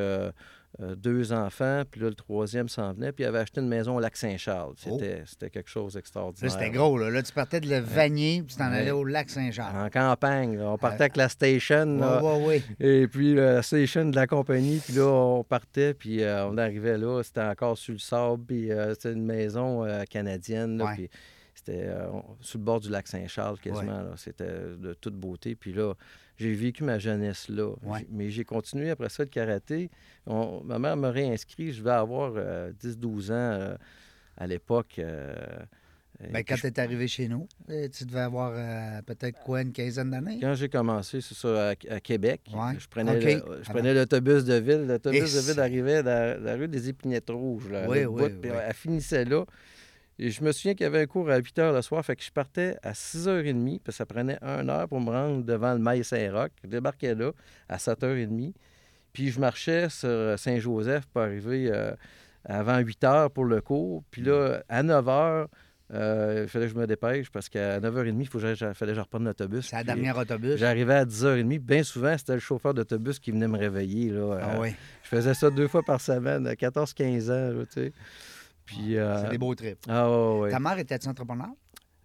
euh, 0.82 0.92
euh, 0.92 0.96
deux 0.96 1.32
enfants, 1.32 1.84
puis 1.90 2.02
là, 2.02 2.10
le 2.10 2.16
troisième 2.16 2.68
s'en 2.70 2.94
venait, 2.94 3.12
puis 3.12 3.24
il 3.24 3.28
avait 3.28 3.40
acheté 3.40 3.62
une 3.62 3.68
maison 3.68 3.96
au 3.96 4.00
lac 4.00 4.18
Saint-Charles. 4.18 4.74
C'était 4.78 5.24
c'était 5.26 5.50
quelque 5.50 5.70
chose 5.70 5.94
Là, 5.96 6.00
d'extraordinaire. 6.00 6.52
c'était 6.52 6.70
gros. 6.70 6.98
Là. 6.98 7.10
là, 7.10 7.24
tu 7.24 7.32
partais 7.32 7.60
de 7.62 7.70
le 7.70 7.80
Vanier, 7.80 8.44
puis 8.46 8.56
tu 8.56 8.60
t'en 8.62 8.70
Ouais. 8.72 8.78
allais 8.80 8.92
au 8.92 9.04
lac 9.06 9.30
Saint-Jean. 9.30 9.68
En 9.86 9.90
campagne, 9.90 10.58
là. 10.58 10.72
on 10.72 10.78
partait 10.78 11.04
avec 11.04 11.16
la 11.18 11.30
station. 11.30 11.98
là. 11.98 12.22
Oui, 12.24 12.30
oui, 12.46 12.64
oui. 12.80 12.86
Et 12.86 13.08
puis 13.08 13.38
euh, 13.38 13.56
la 13.56 13.62
station 13.62 14.06
de 14.10 14.16
la 14.16 14.28
compagnie, 14.28 14.80
puis 14.84 14.94
là, 14.96 15.06
on 15.08 15.44
partait, 15.44 15.94
puis 15.94 16.22
euh, 16.24 16.46
on 16.48 16.58
arrivait 16.58 16.98
là, 16.98 17.22
c'était 17.24 17.42
encore 17.42 17.78
sur 17.78 17.94
le 17.94 18.00
sable, 18.00 18.44
puis 18.46 18.72
euh, 18.72 18.94
c'était 18.94 19.14
une 19.14 19.26
maison 19.26 19.86
euh, 19.86 20.04
canadienne, 20.04 20.78
là, 20.78 20.86
Ouais. 20.86 20.94
puis 20.96 21.10
c'était 21.54 21.86
euh, 21.86 22.08
sur 22.42 22.60
le 22.60 22.66
bord 22.66 22.82
du 22.82 22.90
lac 22.90 23.08
Saint-Charles 23.08 23.60
quasiment, 23.60 24.02
là. 24.02 24.12
c'était 24.18 24.44
de 24.78 24.94
toute 25.00 25.16
beauté. 25.16 25.56
Puis 25.56 25.72
là, 25.74 25.94
j'ai 26.38 26.54
vécu 26.54 26.84
ma 26.84 27.00
jeunesse 27.00 27.48
là, 27.50 27.72
Ouais. 27.84 28.06
Mais 28.12 28.30
j'ai 28.30 28.44
continué 28.44 28.90
après 28.90 29.10
ça 29.10 29.24
le 29.24 29.30
karaté. 29.30 29.90
On- 30.26 30.62
ma 30.64 30.80
mère 30.80 30.98
m'a 30.98 31.12
réinscrit, 31.12 31.72
je 31.72 31.80
devais 31.80 31.92
avoir 31.92 32.34
euh, 32.36 32.72
10-12 32.80 33.32
ans 33.32 33.34
euh, 33.34 33.76
à 34.38 34.48
l'époque. 34.48 35.00
euh, 35.00 35.34
Ben, 36.32 36.44
quand 36.46 36.56
tu 36.56 36.68
es 36.68 36.80
arrivé 36.80 37.10
chez 37.10 37.28
nous, 37.28 37.46
euh, 37.70 37.90
tu 37.90 38.06
devais 38.06 38.22
avoir 38.22 38.54
euh, 38.56 39.02
peut-être 39.02 39.38
quoi, 39.44 39.62
une 39.62 39.74
quinzaine 39.74 40.12
d'années? 40.12 40.40
Quand 40.42 40.56
j'ai 40.56 40.70
commencé, 40.70 41.20
c'est 41.20 41.36
ça, 41.36 41.72
à, 41.72 41.74
à 41.90 42.00
Québec, 42.00 42.42
Ouais. 42.54 42.74
je 42.80 42.88
prenais 42.88 43.94
l'autobus 43.94 44.46
de 44.46 44.54
ville. 44.56 44.86
L'autobus 44.88 45.34
de 45.36 45.52
ville 45.52 45.60
arrivait 45.60 46.04
dans 46.04 46.42
la 46.42 46.56
rue 46.56 46.70
des 46.70 46.88
Épinettes 46.88 47.30
Rouges, 47.30 47.70
là, 47.70 47.86
Oui, 47.90 48.06
puis 48.40 48.50
oui. 48.50 48.58
elle 48.66 48.74
finissait 48.74 49.26
là. 49.26 49.44
Et 50.18 50.30
je 50.30 50.44
me 50.44 50.52
souviens 50.54 50.74
qu'il 50.76 50.84
y 50.84 50.88
avait 50.88 51.02
un 51.02 51.06
cours 51.08 51.30
à 51.30 51.38
8 51.38 51.58
h 51.60 51.74
le 51.74 51.82
soir, 51.82 52.04
fait 52.06 52.16
que 52.16 52.24
je 52.24 52.32
partais 52.32 52.78
à 52.84 52.94
6h30, 52.94 53.80
puis 53.84 53.94
ça 53.94 54.06
prenait 54.06 54.38
une 54.42 54.70
heure 54.70 54.88
pour 54.88 55.02
me 55.02 55.10
rendre 55.10 55.44
devant 55.44 55.74
le 55.74 55.80
Mail 55.80 56.06
Saint-Roch. 56.06 56.52
Je 56.64 56.70
débarquais 56.70 57.16
là 57.16 57.32
à 57.68 57.78
7h30, 57.78 58.54
puis 59.12 59.30
je 59.30 59.40
marchais 59.40 59.90
sur 59.90 60.36
Saint-Joseph 60.40 61.06
pour 61.08 61.22
arriver 61.22 61.70
euh, 61.72 61.92
avant 62.46 62.78
8 62.80 63.02
h 63.04 63.30
pour 63.30 63.44
le 63.46 63.60
cours. 63.60 64.04
Puis 64.10 64.22
là, 64.22 64.64
à 64.70 64.84
9 64.84 65.06
h, 65.06 65.48
euh, 65.94 66.42
il 66.44 66.50
fallait 66.50 66.66
que 66.68 66.72
je 66.74 66.78
me 66.80 66.88
dépêche 66.88 67.30
parce 67.30 67.48
qu'à 67.50 67.80
9h30, 67.82 68.16
il 68.22 68.28
faut 68.28 68.40
que 68.40 68.54
j'aille- 68.56 68.74
fallait 68.74 68.94
que 68.94 68.96
je 68.96 69.02
reprenne 69.02 69.26
l'autobus. 69.26 69.68
C'est 69.70 69.76
la 69.76 69.84
dernière 69.84 70.18
autobus. 70.18 70.56
J'arrivais 70.56 70.96
à 70.96 71.06
10h30. 71.06 71.60
Bien 71.60 71.84
souvent, 71.84 72.18
c'était 72.18 72.34
le 72.34 72.40
chauffeur 72.40 72.74
d'autobus 72.74 73.20
qui 73.20 73.32
venait 73.32 73.48
me 73.50 73.58
réveiller. 73.58 74.10
Là. 74.12 74.40
Ah 74.42 74.56
Euh, 74.56 74.62
oui, 74.62 74.76
Je 75.04 75.10
faisais 75.10 75.34
ça 75.34 75.50
deux 75.52 75.68
fois 75.68 75.84
par 75.84 76.00
semaine, 76.02 76.48
à 76.48 76.56
14-15 76.56 77.30
ans. 77.30 77.52
là, 77.60 77.66
tu 77.66 77.74
sais. 77.74 77.94
Puis, 78.66 78.98
euh, 78.98 79.24
c'est 79.24 79.30
des 79.30 79.38
beaux 79.38 79.54
trips. 79.56 79.80
Ah, 79.88 80.10
ouais, 80.10 80.40
ouais. 80.40 80.50
Ta 80.52 80.60
mère 80.60 80.78
était 80.80 81.08
entrepreneur? 81.08 81.50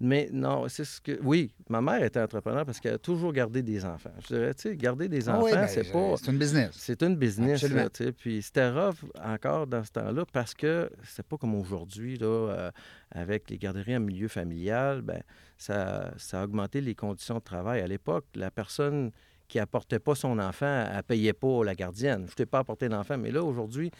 Mais 0.02 0.31
non, 0.33 0.67
c'est 0.69 0.85
ce 0.87 0.99
que. 0.99 1.19
Oui, 1.23 1.52
ma 1.69 1.83
mère 1.83 2.02
était 2.02 2.21
entrepreneur 2.21 2.64
parce 2.64 2.81
qu'elle 2.81 2.95
a 2.95 2.99
toujours 2.99 3.35
gardé 3.35 3.62
des 3.62 3.85
enfants. 3.85 4.12
Je 4.23 4.29
dirais, 4.29 4.55
tu 4.55 4.62
sais, 4.71 4.76
garder 4.76 5.09
des 5.09 5.29
Ah 5.29 5.37
enfants, 5.37 5.45
oui, 5.45 5.52
ben, 5.52 5.69
c'est 5.69 5.93
pas. 5.93 6.14
C'est 6.17 6.31
une 6.31 6.38
business. 6.38 6.71
C'est 6.73 7.02
une 7.02 7.17
business, 7.17 7.62
Absolument. 7.62 7.83
là, 7.83 7.90
tu 7.90 8.05
sais. 8.05 8.12
Puis 8.12 8.40
c'était 8.40 8.71
rough 8.71 9.05
encore 9.23 9.67
dans 9.67 9.85
ce 9.85 9.90
temps-là 9.93 10.25
parce 10.33 10.55
que 10.55 10.90
c'est 11.05 11.26
pas 11.26 11.37
comme 11.37 11.55
aujourd'hui, 11.55 12.17
là, 12.17 12.26
euh, 12.26 12.71
avec 13.11 13.50
les 13.50 13.59
garderies 13.59 13.97
en 13.97 14.00
milieu 14.00 14.29
familial, 14.29 15.02
ben 15.02 15.23
ça, 15.59 16.11
ça 16.17 16.40
a 16.40 16.45
augmenté 16.45 16.81
les 16.81 16.95
conditions 16.95 17.35
de 17.35 17.40
travail. 17.45 17.83
À 17.83 17.87
l'époque, 17.87 18.25
la 18.35 18.50
personne 18.50 19.11
qui 19.49 19.59
apportait 19.59 19.99
pas 19.99 20.14
son 20.14 20.38
enfant, 20.38 20.87
elle 20.95 21.02
payait 21.02 21.35
pas 21.35 21.62
la 21.62 21.75
gardienne. 21.75 22.25
Je 22.26 22.35
t'ai 22.37 22.47
pas 22.47 22.61
apporté 22.61 22.88
l'enfant, 22.88 23.19
mais 23.19 23.31
là, 23.33 23.43
aujourd'hui, 23.43 23.90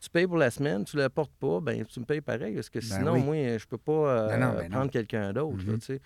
tu 0.00 0.08
payes 0.10 0.26
pour 0.26 0.38
la 0.38 0.50
semaine, 0.50 0.84
tu 0.84 0.96
ne 0.96 1.02
l'apportes 1.02 1.32
pas, 1.38 1.60
ben 1.60 1.84
tu 1.84 2.00
me 2.00 2.04
payes 2.04 2.20
pareil, 2.20 2.54
parce 2.54 2.70
que 2.70 2.78
Ben 2.78 2.84
sinon, 2.98 3.12
oui. 3.12 3.22
moi, 3.22 3.58
je 3.58 3.66
peux 3.66 3.78
pas 3.78 3.92
euh, 3.92 4.28
Ben 4.28 4.40
non, 4.40 4.52
ben 4.58 4.70
prendre 4.70 4.90
quelqu'un 4.90 5.32
d'autre, 5.32 5.64
Mhm. 5.66 5.80
sais. 5.80 6.00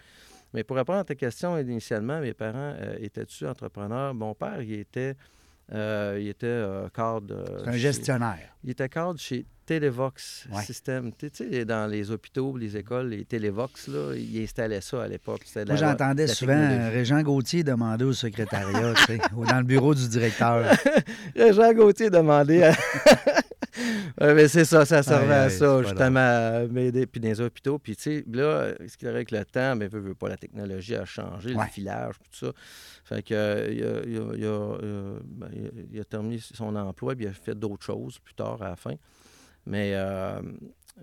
Mais 0.52 0.62
pour 0.64 0.76
répondre 0.76 1.00
à 1.00 1.04
ta 1.04 1.14
question, 1.14 1.58
initialement, 1.58 2.20
mes 2.20 2.32
parents 2.34 2.74
euh, 2.80 2.96
étaient-tu 3.00 3.46
entrepreneurs? 3.46 4.14
Mon 4.14 4.34
père, 4.34 4.62
il 4.62 4.74
était, 4.74 5.14
euh, 5.72 6.16
il 6.20 6.28
était 6.28 6.46
euh, 6.46 6.88
cadre... 6.94 7.44
C'est 7.62 7.68
un 7.68 7.72
chez- 7.72 7.78
gestionnaire. 7.78 8.54
Il 8.62 8.70
était 8.70 8.88
cadre 8.88 9.18
chez 9.18 9.46
Télévox 9.66 10.46
Ouais. 10.52 10.62
System. 10.62 11.10
Tu 11.18 11.28
sais, 11.32 11.64
dans 11.64 11.90
les 11.90 12.10
hôpitaux, 12.10 12.56
les 12.56 12.76
écoles, 12.76 13.08
les 13.08 13.24
Télévox, 13.24 13.88
là, 13.88 14.14
il 14.14 14.42
installait 14.44 14.80
ça 14.82 15.02
à 15.02 15.08
l'époque. 15.08 15.40
Moi, 15.56 15.64
la- 15.64 15.74
j'entendais 15.76 16.26
la 16.26 16.34
souvent. 16.34 16.90
Régent 16.92 17.22
Gauthier 17.22 17.64
demander 17.64 18.04
au 18.04 18.12
secrétariat, 18.12 18.94
tu 18.94 19.02
sais, 19.06 19.18
ou 19.36 19.44
dans 19.46 19.58
le 19.58 19.64
bureau 19.64 19.94
du 19.94 20.06
directeur. 20.08 20.70
Jean 21.34 21.72
Gauthier 21.72 22.10
demandait 22.10 22.62
à... 22.64 22.74
Ouais, 24.20 24.34
mais 24.34 24.48
c'est 24.48 24.64
ça, 24.64 24.84
ça 24.84 25.02
servait 25.02 25.34
à 25.34 25.50
ça, 25.50 25.82
justement, 25.82 26.18
à 26.20 26.66
m'aider. 26.68 27.06
Puis 27.06 27.20
dans 27.20 27.28
les 27.28 27.40
hôpitaux, 27.40 27.78
puis 27.78 27.96
tu 27.96 28.02
sais, 28.02 28.24
là, 28.32 28.72
ce 28.86 28.96
qui 28.96 29.06
avec 29.06 29.30
le 29.30 29.44
temps, 29.44 29.74
mais 29.76 29.88
veut, 29.88 30.00
veut 30.00 30.14
pas, 30.14 30.28
la 30.28 30.36
technologie 30.36 30.94
a 30.94 31.04
changé, 31.04 31.54
Ouais. 31.54 31.64
le 31.64 31.70
filage, 31.70 32.14
tout 32.30 32.46
ça. 32.46 32.52
Fait 33.04 33.22
que, 33.22 33.34
euh, 33.34 33.68
il, 33.72 33.84
a, 33.84 34.02
il 34.06 34.16
a- 34.18 34.36
il 34.36 34.44
a, 34.44 34.48
euh, 34.82 35.18
ben, 35.24 35.48
il 35.92 36.00
a 36.00 36.04
terminé 36.04 36.38
son 36.38 36.74
emploi, 36.76 37.14
puis 37.14 37.24
il 37.24 37.28
a 37.28 37.32
fait 37.32 37.54
d'autres 37.54 37.84
choses 37.84 38.18
plus 38.18 38.34
tard, 38.34 38.62
à 38.62 38.70
la 38.70 38.76
fin. 38.76 38.94
Mais, 39.66 39.92
euh, 39.94 40.40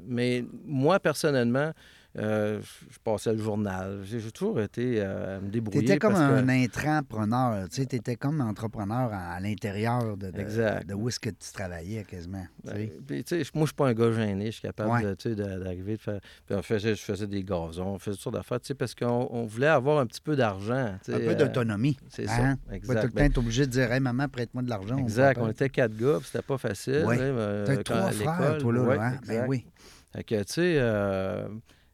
mais 0.07 0.45
moi, 0.65 0.99
personnellement, 0.99 1.71
euh, 2.17 2.59
je 2.89 2.97
passais 3.03 3.31
le 3.31 3.37
journal. 3.41 4.01
J'ai 4.03 4.19
toujours 4.31 4.59
été 4.59 4.95
euh, 4.97 5.37
à 5.37 5.39
me 5.39 5.45
Tu 5.45 5.51
débrouiller. 5.51 5.83
étais 5.83 5.97
comme 5.97 6.13
parce 6.13 6.29
que- 6.29 6.45
un 6.45 6.49
intrapreneur. 6.49 7.69
Tu 7.69 7.81
étais 7.81 8.15
comme 8.15 8.41
entrepreneur 8.41 9.11
à, 9.13 9.33
à 9.33 9.39
l'intérieur 9.39 10.17
de, 10.17 10.29
de, 10.31 10.39
Exact. 10.39 10.87
de 10.87 10.93
où 10.93 11.07
est-ce 11.09 11.19
que 11.19 11.29
tu 11.29 11.51
travaillais 11.53 12.03
quasiment. 12.03 12.45
tu 12.65 12.71
sais. 12.71 12.73
Ben, 12.75 12.89
puis, 13.07 13.23
tu 13.23 13.35
moi, 13.53 13.63
je 13.63 13.65
suis 13.67 13.75
pas 13.75 13.87
un 13.87 13.93
gars 13.93 14.11
gêné. 14.11 14.45
Je 14.47 14.51
suis 14.51 14.61
capable 14.61 14.91
Ouais. 14.91 15.15
tu 15.15 15.35
d'arriver, 15.35 15.95
de 15.97 16.01
faire. 16.01 16.19
Puis 16.45 16.55
on 16.55 16.61
faisait, 16.61 16.95
je 16.95 17.01
faisais 17.01 17.27
des 17.27 17.43
gazons, 17.43 17.85
on 17.95 17.99
faisait 17.99 18.15
toutes 18.15 18.23
sortes 18.23 18.35
d'affaires, 18.35 18.59
tu 18.59 18.67
sais, 18.67 18.73
parce 18.75 18.93
qu'on 18.93 19.27
on 19.31 19.45
voulait 19.45 19.67
avoir 19.67 19.99
un 19.99 20.05
petit 20.05 20.21
peu 20.21 20.35
d'argent. 20.35 20.95
tu 21.05 21.13
Un 21.13 21.17
peu 21.19 21.29
euh, 21.29 21.35
d'autonomie. 21.35 21.97
C'est 22.09 22.27
hein? 22.29 22.57
ça. 22.65 22.69
Pas 22.69 22.75
Exact. 22.75 23.01
tout 23.01 23.07
le 23.07 23.13
Ben, 23.13 23.21
temps 23.21 23.25
être 23.31 23.37
obligé 23.37 23.65
de 23.65 23.71
dire 23.71 23.91
Hey, 23.91 23.99
maman, 24.01 24.27
prête-moi 24.27 24.63
de 24.63 24.69
l'argent. 24.69 24.97
exact. 24.97 25.37
On 25.39 25.45
pas- 25.45 25.51
était 25.51 25.69
quatre 25.69 25.95
gars, 25.95 26.17
puis 26.19 26.27
c'était 26.31 26.45
pas 26.45 26.57
facile. 26.57 27.05
Ouais. 27.05 27.17
tu 27.17 27.23
euh, 27.23 27.83
trois 27.83 28.11
frères, 28.11 28.57
toi, 28.57 28.73
là. 28.73 28.81
ouais, 28.81 28.97
là, 28.97 29.05
hein? 29.07 29.19
Ben 29.27 29.45
oui. 29.47 29.65
Fait 30.13 30.23
que, 30.25 30.43
tu 30.43 30.53
sais, 30.53 30.75
euh, 30.77 31.47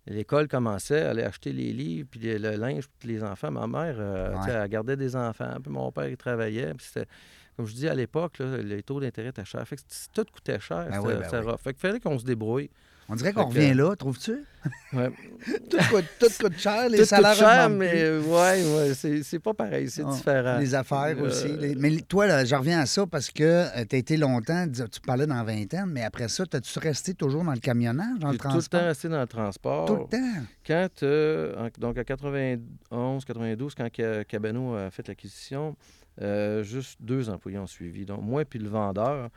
l'école 0.08 0.48
commençait, 0.48 0.96
elle 0.96 1.08
allait 1.08 1.24
acheter 1.24 1.52
les 1.52 1.74
livres, 1.74 2.08
puis 2.10 2.20
le, 2.20 2.56
linge 2.56 2.88
pour 2.88 3.10
les 3.10 3.24
enfants. 3.24 3.52
Ma 3.52 3.68
mère, 3.68 3.96
euh, 4.00 4.34
Ouais. 4.34 4.52
elle 4.52 4.70
gardait 4.70 4.98
des 4.98 5.16
enfants, 5.16 5.58
puis 5.62 5.72
mon 5.72 5.92
père, 5.92 6.08
il 6.08 6.18
travaillait. 6.18 6.74
Puis 6.74 6.88
c'était, 6.92 7.08
comme 7.56 7.66
je 7.66 7.74
dis, 7.74 7.88
à 7.88 7.94
l'époque, 7.96 8.40
les 8.40 8.84
taux 8.84 9.00
d'intérêt 9.00 9.30
étaient 9.30 9.46
chers. 9.46 9.68
Fait 9.68 9.76
que 9.76 9.82
tout 10.14 10.26
coûtait 10.32 10.60
cher. 10.60 10.88
Ben 10.90 11.00
oui, 11.02 11.14
ben 11.20 11.46
oui. 11.46 11.54
Fait 11.62 11.74
qu'il 11.74 11.82
fallait 11.82 12.00
qu'on 12.00 12.18
se 12.18 12.26
débrouille. 12.26 12.70
On 13.10 13.16
dirait 13.16 13.32
qu'on 13.32 13.46
revient 13.46 13.74
là, 13.74 13.96
trouves-tu? 13.96 14.44
Ouais. 14.92 15.10
tout, 15.70 15.78
coûte, 15.90 16.06
tout 16.20 16.28
coûte 16.42 16.58
cher, 16.58 16.90
les 16.90 16.98
Tout 16.98 17.06
salaires 17.06 17.32
coûte 17.32 17.40
cher, 17.40 17.70
mais 17.70 18.04
euh, 18.04 18.22
ouais, 18.22 18.90
ouais, 18.90 19.22
c'est, 19.24 19.40
pas 19.40 19.54
pareil, 19.54 19.90
c'est 19.90 20.04
Ah, 20.06 20.12
différent. 20.14 20.58
Les 20.60 20.76
affaires 20.76 21.16
Euh, 21.18 21.28
aussi. 21.28 21.48
les- 21.58 21.76
Mais 21.76 21.96
toi, 22.02 22.28
là, 22.28 22.44
je 22.44 22.54
reviens 22.54 22.82
à 22.82 22.86
ça 22.86 23.06
parce 23.08 23.30
que 23.32 23.64
tu 23.86 23.96
as 23.96 24.00
été 24.00 24.18
longtemps, 24.18 24.66
tu 24.70 25.00
parlais 25.00 25.26
dans 25.26 25.42
vingtaine, 25.46 25.86
mais 25.88 26.04
après 26.04 26.28
ça, 26.28 26.44
as-tu 26.52 26.80
resté 26.80 27.14
toujours 27.14 27.46
dans 27.46 27.54
le 27.54 27.60
camionnage, 27.60 28.20
dans 28.20 28.28
le 28.28 28.34
J'ai 28.34 28.40
tout 28.40 28.48
le 28.48 28.52
transport? 28.52 28.80
temps 28.82 28.88
resté 28.88 29.08
dans 29.08 29.22
le 29.22 29.28
transport. 29.28 29.86
Tout 29.86 29.96
le 29.96 30.18
temps? 30.18 30.42
Quand, 30.66 31.04
euh, 31.04 31.70
donc 31.80 31.98
en 31.98 32.04
91, 32.04 33.24
92, 33.26 33.74
quand 33.74 33.88
Ca- 33.96 34.26
Cabano 34.26 34.76
a 34.76 34.92
fait 34.92 35.08
l'acquisition, 35.08 35.78
euh, 36.22 36.62
juste 36.64 36.98
deux 37.02 37.30
employés 37.30 37.58
ont 37.60 37.68
suivi. 37.68 38.06
Donc, 38.06 38.22
moi 38.22 38.44
puis 38.44 38.60
le 38.60 38.68
vendeur. 38.68 39.30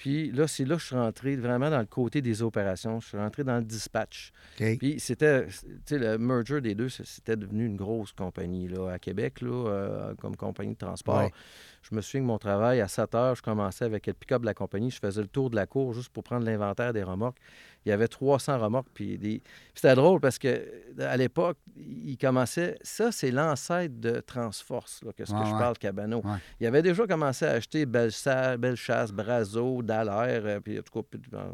Puis 0.00 0.32
là, 0.32 0.48
c'est 0.48 0.64
là 0.64 0.76
que 0.76 0.80
je 0.80 0.86
suis 0.86 0.96
rentré 0.96 1.36
vraiment 1.36 1.68
dans 1.68 1.78
le 1.78 1.84
côté 1.84 2.22
des 2.22 2.40
opérations. 2.40 3.00
Je 3.00 3.08
suis 3.08 3.18
rentré 3.18 3.44
dans 3.44 3.58
le 3.58 3.64
dispatch. 3.64 4.32
Puis 4.78 4.98
c'était, 4.98 5.46
tu 5.46 5.52
sais, 5.84 5.98
le 5.98 6.16
merger 6.16 6.62
des 6.62 6.74
deux, 6.74 6.88
c'était 6.88 7.36
devenu 7.36 7.66
une 7.66 7.76
grosse 7.76 8.10
compagnie 8.12 8.66
là, 8.66 8.92
à 8.92 8.98
Québec, 8.98 9.42
là, 9.42 9.50
euh, 9.50 10.14
comme 10.14 10.36
compagnie 10.36 10.72
de 10.72 10.78
transport. 10.78 11.24
Ouais. 11.24 11.32
Je 11.82 11.94
me 11.94 12.00
souviens 12.02 12.20
que 12.20 12.26
mon 12.26 12.38
travail, 12.38 12.80
à 12.80 12.88
7 12.88 13.14
heures, 13.14 13.34
je 13.34 13.42
commençais 13.42 13.84
avec 13.86 14.06
le 14.06 14.12
pick-up 14.12 14.42
de 14.42 14.46
la 14.46 14.54
compagnie. 14.54 14.90
Je 14.90 14.98
faisais 14.98 15.22
le 15.22 15.28
tour 15.28 15.48
de 15.50 15.56
la 15.56 15.66
cour 15.66 15.94
juste 15.94 16.10
pour 16.10 16.22
prendre 16.22 16.44
l'inventaire 16.44 16.92
des 16.92 17.02
remorques. 17.02 17.38
Il 17.86 17.88
y 17.88 17.92
avait 17.92 18.06
300 18.08 18.58
remorques. 18.58 18.88
Puis 18.92 19.16
des... 19.16 19.42
c'était 19.74 19.94
drôle 19.94 20.20
parce 20.20 20.38
que 20.38 20.62
à 20.98 21.16
l'époque, 21.16 21.56
il 21.76 22.18
commençait. 22.18 22.76
Ça, 22.82 23.10
c'est 23.10 23.30
l'ancêtre 23.30 23.98
de 23.98 24.20
Transforce, 24.20 25.02
là, 25.04 25.12
qu'est-ce 25.16 25.32
Ouais, 25.32 25.40
que 25.40 25.46
je 25.46 25.52
ouais. 25.52 25.58
parle, 25.58 25.78
Cabano. 25.78 26.18
Ouais. 26.18 26.36
Il 26.60 26.66
avait 26.66 26.82
déjà 26.82 27.06
commencé 27.06 27.46
à 27.46 27.52
acheter 27.52 27.86
Bellechasse, 27.86 29.12
Brazo, 29.12 29.82
Dallaire, 29.82 30.42
euh, 30.44 30.60
puis 30.60 30.78
en 30.78 30.82
tout 30.82 31.02
cas, 31.02 31.18
euh, 31.38 31.44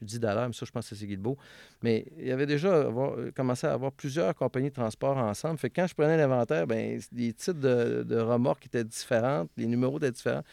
je 0.00 0.06
dis 0.06 0.18
Dallaire, 0.18 0.46
mais 0.48 0.54
ça, 0.54 0.64
je 0.66 0.70
pense 0.70 0.88
que 0.88 0.94
c'est 0.94 1.06
Guilbeault. 1.06 1.36
Mais 1.82 2.06
il 2.18 2.30
avait 2.32 2.46
déjà 2.46 2.74
avoir- 2.86 3.16
commencé 3.34 3.66
à 3.66 3.72
avoir 3.74 3.92
plusieurs 3.92 4.34
compagnies 4.34 4.70
de 4.70 4.74
transport 4.74 5.16
ensemble. 5.18 5.58
Fait 5.58 5.68
que 5.70 5.80
quand 5.80 5.86
je 5.86 5.94
prenais 5.94 6.16
l'inventaire, 6.16 6.66
ben 6.66 6.98
les 7.12 7.32
titres 7.32 7.60
de, 7.60 8.02
de 8.02 8.18
remorques 8.18 8.64
étaient 8.66 8.84
différents, 8.84 9.46
les 9.56 9.65
numéros 9.66 9.98
étaient 9.98 10.12
différents. 10.12 10.44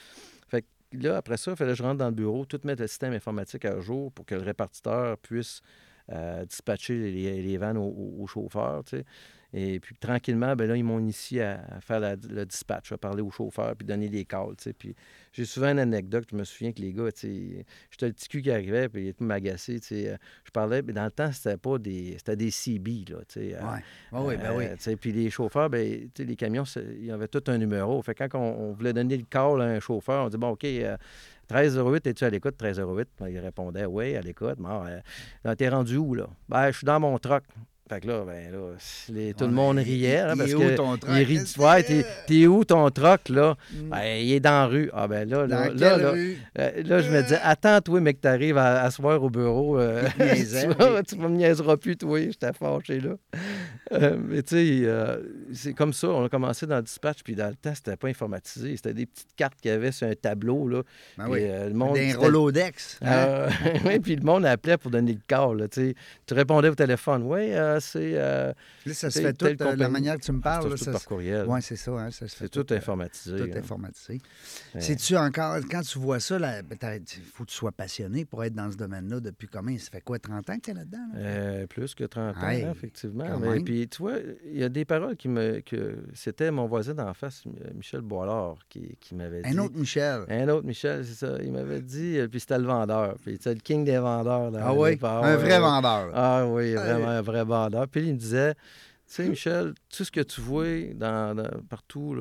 Fait 0.48 0.62
que 0.62 0.98
là, 0.98 1.17
après 1.17 1.38
ça, 1.38 1.51
il 1.51 1.58
fallait 1.58 1.72
que 1.72 1.77
je 1.77 1.84
rentre 1.84 1.98
dans 1.98 2.10
le 2.10 2.15
bureau, 2.15 2.46
tout 2.46 2.60
mettre 2.63 2.82
le 2.82 2.88
système 2.88 3.13
informatique 3.13 3.65
à 3.65 3.79
jour 3.79 4.12
pour 4.12 4.25
que 4.25 4.36
le 4.36 4.41
répartiteur 4.41 5.17
puisse 5.17 5.62
euh, 6.12 6.46
dispatcher 6.46 7.12
les, 7.12 7.41
les 7.41 7.58
vannes 7.58 7.77
aux, 7.77 8.15
aux 8.20 8.27
chauffeurs. 8.27 8.84
Et 9.55 9.79
puis 9.79 9.95
tranquillement, 9.95 10.55
ben 10.55 10.67
là, 10.67 10.75
ils 10.75 10.83
m'ont 10.83 11.00
initié 11.00 11.43
à, 11.43 11.63
à 11.77 11.79
faire 11.79 12.00
la- 12.00 12.15
le 12.15 12.43
dispatch, 12.45 12.91
à 12.91 12.98
parler 12.98 13.22
aux 13.22 13.29
chauffeurs, 13.29 13.75
puis 13.75 13.86
donner 13.86 14.10
des 14.10 14.25
calls. 14.25 14.55
Puis 14.79 14.95
j'ai 15.31 15.45
souvent 15.45 15.67
une 15.72 15.77
anecdote, 15.79 16.25
je 16.31 16.36
me 16.36 16.43
souviens 16.43 16.72
que 16.72 16.81
les 16.81 16.91
gars, 16.91 17.10
j'étais 17.15 17.65
le 18.07 18.13
petit 18.13 18.27
cul 18.29 18.41
qui 18.41 18.50
arrivait, 18.50 18.89
puis 18.89 19.03
il 19.03 19.07
était 19.10 19.24
sais. 19.57 20.10
Euh, 20.10 20.17
Je 20.43 20.51
parlais, 20.51 20.81
mais 20.81 20.93
dans 20.93 21.05
le 21.05 21.12
temps, 21.12 21.31
c'était 21.31 21.57
pas 21.57 21.77
des. 21.77 22.15
C'était 22.17 22.36
des 22.36 22.50
CB, 22.50 23.05
là. 23.10 23.17
tu 23.27 23.39
sais. 23.41 23.55
Euh, 23.55 23.62
Ouais. 23.63 23.79
Ah 24.12 24.24
oui, 24.24 24.38
ben 24.38 24.55
oui. 24.55 24.65
euh, 24.65 24.75
sais, 24.79 24.95
Puis 24.95 25.12
les 25.12 25.29
chauffeurs, 25.29 25.69
ben, 25.69 26.10
les 26.17 26.36
camions, 26.36 26.65
c'est- 26.65 26.86
il 27.00 27.05
y 27.05 27.12
avait 27.12 27.27
tout 27.27 27.43
un 27.48 27.57
numéro. 27.60 28.01
Fait 28.01 28.15
quand 28.15 28.27
on, 28.33 28.39
on 28.69 28.72
voulait 28.74 28.93
donner 28.93 29.17
le 29.17 29.25
call 29.29 29.62
à 29.62 29.65
un 29.65 29.79
chauffeur, 29.79 30.25
on 30.25 30.29
dit 30.29 30.38
bon, 30.38 30.50
OK, 30.50 30.63
euh, 30.65 30.98
1308, 31.51 32.07
es-tu 32.07 32.24
à 32.24 32.29
l'écoute? 32.31 32.55
1308. 32.60 33.07
Ben, 33.19 33.27
il 33.29 33.38
répondait 33.39 33.86
oui, 33.86 34.15
à 34.15 34.22
l'écoute. 34.22 34.57
Bon, 34.57 34.83
euh, 35.45 35.55
t'es 35.55 35.69
rendu 35.69 35.98
où, 35.98 36.15
là? 36.15 36.27
Ben, 36.50 36.72
je 36.72 36.77
suis 36.77 36.86
dans 36.86 37.00
mon 37.00 37.17
truck. 37.19 37.43
Fait 37.90 38.00
que 38.00 38.08
là, 38.08 38.24
ben 38.25 38.50
là, 38.52 38.60
les- 39.10 39.34
tout 39.34 39.44
le 39.46 39.52
monde 39.52 39.78
riait. 39.78 40.24
il 40.32 40.38
parce 40.38 40.50
est 40.50 40.54
que 40.54 40.74
où 40.74 40.75
ton 40.75 40.96
il 41.10 41.24
rit- 41.24 41.54
Ouais, 41.60 41.84
t'es, 42.28 42.48
où 42.48 42.63
ton 42.63 42.90
truck, 42.90 43.28
là? 43.28 43.56
Mm. 43.72 43.90
Ben, 43.90 44.04
il 44.22 44.32
est 44.32 44.40
dans 44.40 44.50
la 44.52 44.66
rue. 44.68 44.90
Ah, 44.94 45.08
ben 45.10 45.28
là, 45.30 45.46
là, 45.46 45.68
Dans 45.70 45.74
là, 45.80 45.98
là, 45.98 46.12
rue? 46.12 46.38
euh, 46.60 46.72
là, 46.86 47.00
je 47.00 47.12
me 47.12 47.22
dis, 47.22 47.34
attends-toi, 47.44 48.00
mec, 48.00 48.22
t'arrives 48.22 48.58
à, 48.58 48.82
à 48.84 48.90
soir 48.90 49.22
au 49.22 49.30
bureau. 49.30 49.78
euh, 49.80 50.08
tu, 50.18 50.68
vas, 50.78 51.04
tu 51.04 51.18
me 51.18 51.28
niaiseras 51.28 51.75
plus, 51.75 51.98
toi, 51.98 52.20
j'étais 52.22 52.54
fâché 52.54 53.02
là. 53.02 53.16
Euh, 53.92 54.18
mais 54.18 54.42
tu 54.44 54.56
sais, 54.56 54.82
euh, 54.86 55.22
c'est 55.54 55.74
comme 55.74 55.94
ça, 55.94 56.08
on 56.10 56.24
a 56.25 56.30
commencé 56.30 56.66
dans 56.66 56.78
le 56.78 56.84
dispatch, 56.84 57.22
puis 57.24 57.36
dans 57.36 57.50
le 57.50 57.56
temps, 57.56 57.75
c'était 57.75 57.98
pas 57.98 58.08
informatisé. 58.08 58.75
C'était 58.78 58.94
des 58.94 59.06
petites 59.06 59.36
cartes 59.36 59.60
qu'il 59.62 59.72
y 59.72 59.74
avait 59.74 59.92
sur 59.92 60.08
un 60.08 60.16
tableau, 60.16 60.68
là. 60.68 60.84
Ben 61.18 61.25
Puis, 61.25 61.34
oui. 61.34 61.40
euh, 61.44 61.68
le 61.68 61.74
monde, 61.74 61.96
Des 61.96 62.13
Rolodex. 62.13 63.00
hein? 63.02 63.12
euh, 63.12 63.50
oui, 63.86 64.00
puis 64.00 64.16
le 64.16 64.24
monde 64.24 64.46
appelait 64.46 64.78
pour 64.78 64.90
donner 64.92 65.13
le 65.13 65.20
call, 65.28 65.58
là, 65.58 65.68
tu 65.68 65.94
répondais 66.32 66.70
au 66.70 66.75
téléphone, 66.75 67.24
oui, 67.24 67.52
c'est... 67.80 68.13
Là, 68.86 68.94
ça 68.94 69.10
se 69.10 69.20
fait 69.22 69.34
tout, 69.34 69.46
euh, 69.46 69.75
la 69.78 69.90
manière 69.90 70.18
que 70.18 70.22
tu 70.24 70.32
me 70.32 70.42
parles. 70.42 70.66
là, 70.70 70.72
tout 70.72 70.84
ça 70.84 70.92
par 70.92 71.06
courriel. 71.06 71.46
Oui, 71.48 71.62
c'est 71.62 71.78
ça. 71.78 71.92
hein, 71.92 72.12
ça 72.12 72.25
c'est 72.28 72.50
tout 72.50 72.72
euh, 72.72 72.78
informatisé. 72.78 73.38
Tout 73.38 73.50
hein. 73.54 73.60
informatisé. 73.60 74.20
Ouais. 74.75 74.82
C'est-tu 74.82 75.16
encore, 75.16 75.58
quand 75.72 75.82
tu 75.82 76.00
vois 76.00 76.20
ça, 76.20 76.38
il 76.38 77.06
faut 77.34 77.46
que 77.46 77.50
tu 77.50 77.56
sois 77.56 77.72
passionné 77.72 78.25
pour 78.25 78.44
être 78.44 78.54
dans 78.54 78.70
ce 78.72 78.75
domaine-là 78.75 79.20
depuis 79.22 79.48
combien? 79.48 79.78
Ça 79.78 79.90
fait 79.90 80.02
quoi, 80.02 80.20
30 80.20 80.50
ans 80.50 80.56
que 80.58 80.62
tu 80.62 80.72
es 80.72 80.74
là-dedans? 80.74 81.08
là? 81.13 81.68
Plus 81.68 81.96
que 81.96 82.04
30 82.04 82.36
ans, 82.36 82.40
hein, 82.42 82.72
effectivement. 82.72 83.25
Puis, 83.74 83.88
tu 83.88 84.03
vois, 84.03 84.18
il 84.46 84.60
y 84.60 84.63
a 84.63 84.70
des 84.70 84.86
paroles 84.86 85.15
qui 85.15 85.27
me. 85.27 85.62
que 85.62 85.98
C'était 86.13 86.51
mon 86.51 86.68
voisin 86.68 86.94
d'en 86.94 87.13
face, 87.13 87.44
Michel 87.74 88.01
Boilard, 88.01 88.58
qui, 88.70 88.96
qui 89.00 89.15
m'avait 89.15 89.42
dit. 89.42 89.50
Un 89.50 89.58
autre 89.60 89.75
Michel. 89.75 90.22
Un 90.30 90.48
autre, 90.50 90.65
Michel, 90.65 91.03
c'est 91.06 91.25
ça. 91.25 91.38
Il 91.42 91.51
m'avait 91.51 91.82
dit, 91.82 92.20
euh, 92.20 92.27
puis 92.27 92.39
c'était 92.39 92.60
le 92.60 92.65
vendeur. 92.65 93.15
Puis 93.24 93.34
c'était 93.34 93.56
le 93.56 93.62
king 93.62 93.84
des 93.84 93.98
vendeurs. 93.98 94.51
Ah 94.60 94.74
oui? 94.74 94.98
Un 95.01 95.36
vrai 95.38 95.60
vendeur. 95.60 96.12
Ah 96.13 96.46
oui, 96.48 96.74
vraiment 96.75 97.08
un 97.08 97.22
vrai 97.22 97.44
vendeur. 97.44 97.88
Puis 97.88 98.08
il 98.08 98.13
me 98.13 98.18
disait, 98.20 98.53
tu 98.53 98.60
sais, 99.08 99.27
Michel, 99.27 99.74
tout 99.96 100.03
ce 100.03 100.12
que 100.12 100.22
tu 100.22 100.39
vois 100.42 100.94
dans, 100.94 101.36
dans- 101.36 101.62
partout, 101.70 102.15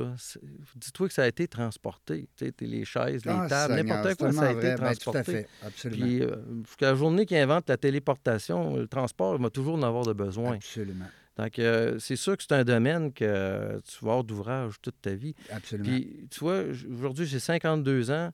dis-toi 0.77 1.09
que 1.09 1.15
ça 1.15 1.25
a 1.25 1.27
été 1.29 1.47
transporté. 1.49 2.29
Tu 2.37 2.47
sais, 2.47 2.55
les 2.67 2.85
chaises, 2.85 3.25
les 3.25 3.33
Ah, 3.33 3.47
tables, 3.49 3.75
n'importe 3.75 4.15
quoi, 4.17 4.33
ça 4.33 4.49
a 4.49 4.53
été 4.53 4.61
vrai. 4.61 4.71
Ben, 4.71 4.77
transporté. 4.95 5.13
tout 5.13 5.19
à 5.19 5.23
fait, 5.25 5.49
absolument. 5.65 6.07
Puis, 6.07 6.23
euh, 6.23 6.37
jusqu'à 6.67 6.87
la 6.91 6.95
journée 6.95 7.27
qui 7.27 7.37
invente 7.37 7.69
la 7.69 7.77
téléportation, 7.77 8.77
le 8.77 8.89
transport, 8.89 9.37
il 9.37 9.43
va 9.43 9.51
toujours 9.51 9.75
en 9.77 9.83
avoir 9.83 10.05
de 10.07 10.13
besoin. 10.13 10.55
Absolument. 10.57 11.07
Donc, 11.39 11.59
euh, 11.59 11.99
c'est 11.99 12.17
sûr 12.17 12.37
que 12.37 12.43
c'est 12.43 12.53
un 12.53 12.65
domaine 12.65 13.13
que 13.13 13.81
tu 13.89 14.05
vas 14.05 14.11
avoir 14.11 14.25
d'ouvrage 14.25 14.75
toute 14.83 15.01
ta 15.01 15.15
vie. 15.15 15.35
Absolument. 15.51 15.89
Puis, 15.89 16.29
tu 16.31 16.41
vois, 16.41 16.63
aujourd'hui, 16.91 17.27
j'ai 17.27 17.39
52 17.39 18.11
ans, 18.11 18.31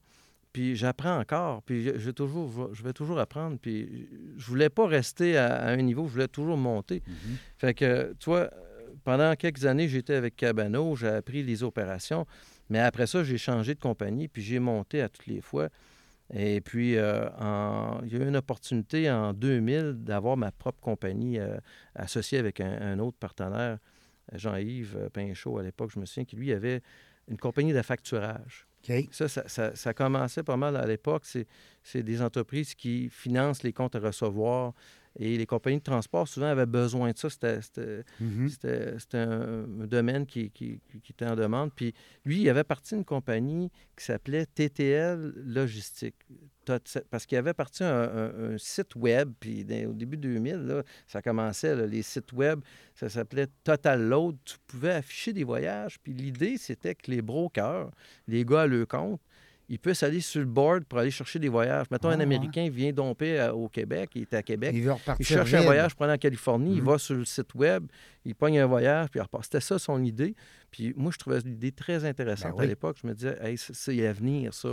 puis 0.51 0.75
j'apprends 0.75 1.19
encore, 1.19 1.63
puis 1.63 1.83
je, 1.83 1.91
je 1.97 2.05
vais 2.07 2.13
toujours, 2.13 2.73
je 2.73 2.83
vais 2.83 2.93
toujours 2.93 3.19
apprendre. 3.19 3.57
Puis, 3.61 4.07
je 4.37 4.45
voulais 4.45 4.69
pas 4.69 4.87
rester 4.87 5.37
à, 5.37 5.55
à 5.55 5.71
un 5.71 5.77
niveau, 5.77 6.07
je 6.07 6.13
voulais 6.13 6.27
toujours 6.27 6.57
monter. 6.57 7.01
Mhm. 7.07 7.37
Fait 7.57 7.73
que, 7.73 8.13
tu 8.19 8.29
vois, 8.29 8.49
pendant 9.03 9.35
quelques 9.35 9.65
années, 9.65 9.87
j'étais 9.87 10.15
avec 10.15 10.35
Cabano, 10.35 10.95
j'ai 10.95 11.07
appris 11.07 11.43
les 11.43 11.63
opérations, 11.63 12.25
mais 12.69 12.79
après 12.79 13.07
ça, 13.07 13.23
j'ai 13.23 13.37
changé 13.37 13.75
de 13.75 13.79
compagnie, 13.79 14.27
puis 14.27 14.41
j'ai 14.41 14.59
monté 14.59 15.01
à 15.01 15.09
toutes 15.09 15.27
les 15.27 15.41
fois. 15.41 15.69
Et 16.33 16.61
puis, 16.61 16.95
euh, 16.97 17.27
en- 17.39 18.01
il 18.05 18.13
y 18.13 18.15
a 18.21 18.23
eu 18.23 18.27
une 18.27 18.35
opportunité 18.37 19.09
en 19.09 19.33
2000 19.33 19.95
d'avoir 20.03 20.37
ma 20.37 20.51
propre 20.51 20.79
compagnie 20.79 21.39
euh, 21.39 21.57
associée 21.95 22.37
avec 22.37 22.59
un, 22.61 22.71
un 22.81 22.99
autre 22.99 23.17
partenaire, 23.17 23.79
Jean-Yves 24.33 24.95
euh, 24.97 25.09
Pinchot, 25.09 25.57
à 25.57 25.63
l'époque, 25.63 25.91
je 25.93 25.99
me 25.99 26.05
souviens, 26.05 26.25
qui 26.25 26.35
lui 26.35 26.51
avait 26.53 26.81
une 27.27 27.37
compagnie 27.37 27.73
de 27.73 27.81
facturage. 27.81 28.67
Ça, 29.11 29.27
ça, 29.27 29.43
ça- 29.47 29.75
ça 29.75 29.93
commençait 29.93 30.43
pas 30.43 30.55
mal 30.57 30.75
à 30.77 30.85
l'époque. 30.85 31.23
C'est, 31.25 31.47
c'est 31.83 32.03
des 32.03 32.21
entreprises 32.21 32.75
qui 32.75 33.09
financent 33.09 33.63
les 33.63 33.73
comptes 33.73 33.95
à 33.95 33.99
recevoir. 33.99 34.73
Et 35.17 35.37
les 35.37 35.45
compagnies 35.45 35.79
de 35.79 35.83
transport, 35.83 36.27
souvent, 36.27 36.45
avaient 36.47 36.65
besoin 36.65 37.11
de 37.11 37.17
ça. 37.17 37.29
C'était, 37.29 37.61
c'était- 37.61 38.03
Mhm. 38.19 38.47
c'était, 38.49 38.99
c'était 38.99 39.17
un, 39.17 39.63
domaine 39.87 40.25
qui, 40.25 40.51
qui- 40.51 40.79
était 41.09 41.25
en 41.25 41.35
demande. 41.35 41.71
Puis 41.75 41.93
lui, 42.25 42.41
il 42.41 42.49
avait 42.49 42.63
parti 42.63 42.93
d'une 42.95 43.03
compagnie 43.03 43.71
qui 43.97 44.05
s'appelait 44.05 44.45
TTL 44.45 45.33
Logistique. 45.35 46.15
Parce 47.09 47.25
qu'il 47.25 47.37
avait 47.39 47.55
parti 47.55 47.83
un, 47.83 48.03
un- 48.03 48.53
un 48.53 48.57
site 48.59 48.95
web, 48.95 49.31
puis 49.39 49.65
dans- 49.65 49.89
au 49.89 49.93
début 49.93 50.17
2000, 50.17 50.57
là, 50.57 50.83
ça 51.07 51.19
commençait, 51.21 51.75
là, 51.75 51.87
les 51.87 52.03
sites 52.03 52.31
web, 52.31 52.59
ça 52.93 53.09
s'appelait 53.09 53.47
Total 53.63 53.99
Load. 53.99 54.37
Tu 54.45 54.55
pouvais 54.67 54.91
afficher 54.91 55.33
des 55.33 55.43
voyages, 55.43 55.97
puis 55.99 56.13
l'idée, 56.13 56.57
c'était 56.57 56.93
que 56.93 57.09
les 57.09 57.23
brokers, 57.23 57.89
les 58.27 58.45
gars 58.45 58.61
à 58.61 58.67
leur 58.67 58.87
compte, 58.87 59.19
ils 59.69 59.77
puissent 59.79 60.03
aller 60.03 60.19
sur 60.19 60.39
le 60.41 60.47
board 60.47 60.83
pour 60.85 60.99
aller 60.99 61.11
chercher 61.11 61.37
des 61.39 61.47
voyages. 61.47 61.85
Mettons, 61.91 62.09
Ah, 62.09 62.13
un 62.13 62.17
ouais. 62.17 62.23
Américain 62.23 62.67
vient 62.69 62.91
domper 62.91 63.39
à- 63.39 63.55
au 63.55 63.67
Québec, 63.69 64.09
il 64.15 64.23
est 64.23 64.33
à 64.33 64.41
Québec, 64.43 64.71
Il 64.73 64.91
il 65.19 65.25
cherche 65.25 65.53
un 65.53 65.61
voyage 65.61 65.95
pour 65.95 66.05
aller 66.05 66.13
en 66.15 66.17
Californie, 66.17 66.73
il 66.75 66.81
Mhm. 66.81 66.87
va 66.89 66.97
sur 66.97 67.15
le 67.15 67.25
site 67.25 67.53
web, 67.55 67.85
il 68.25 68.33
pogne 68.35 68.59
un 68.59 68.65
voyage, 68.65 69.09
puis 69.09 69.19
il 69.19 69.23
repart. 69.23 69.43
C'était 69.43 69.61
ça 69.61 69.77
son 69.79 70.03
idée. 70.03 70.35
Puis 70.71 70.93
moi, 70.97 71.11
je 71.13 71.17
trouvais 71.19 71.39
l'idée 71.39 71.71
très 71.71 72.03
intéressante 72.05 72.51
Ben 72.51 72.57
oui. 72.59 72.65
à 72.65 72.67
l'époque. 72.67 72.97
Je 73.01 73.07
me 73.07 73.13
disais, 73.13 73.37
hey, 73.41 73.57
c'est- 73.57 73.93
l'avenir, 73.93 74.53
ça. 74.53 74.69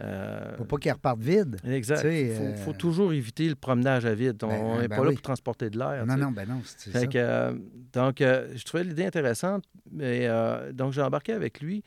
Euh, 0.00 0.56
Faut 0.56 0.64
pas 0.64 0.78
qu'il 0.78 0.90
reparte 0.90 1.20
vide. 1.20 1.56
Exact. 1.66 2.02
Il 2.10 2.32
faut, 2.34 2.42
euh, 2.42 2.56
faut 2.56 2.72
toujours 2.72 3.12
éviter 3.12 3.46
le 3.50 3.54
promenage 3.54 4.06
à 4.06 4.14
vide. 4.14 4.42
On 4.42 4.46
Ben, 4.48 4.80
n'est 4.80 4.88
ben 4.88 4.96
pas 4.96 5.04
là 5.04 5.10
pour 5.12 5.20
transporter 5.20 5.68
de 5.68 5.78
l'air. 5.78 6.06
Non, 6.06 6.16
non, 6.16 6.30
ben 6.30 6.48
non, 6.48 6.62
c'est 6.64 6.90
ça. 6.92 7.06
que, 7.06 7.18
euh, 7.18 7.52
donc, 7.92 8.22
euh, 8.22 8.48
je 8.56 8.64
trouvais 8.64 8.84
l'idée 8.84 9.04
intéressante. 9.04 9.64
Mais, 9.90 10.20
euh, 10.26 10.72
donc, 10.72 10.94
j'ai 10.94 11.02
embarqué 11.02 11.34
avec 11.34 11.60
lui. 11.60 11.84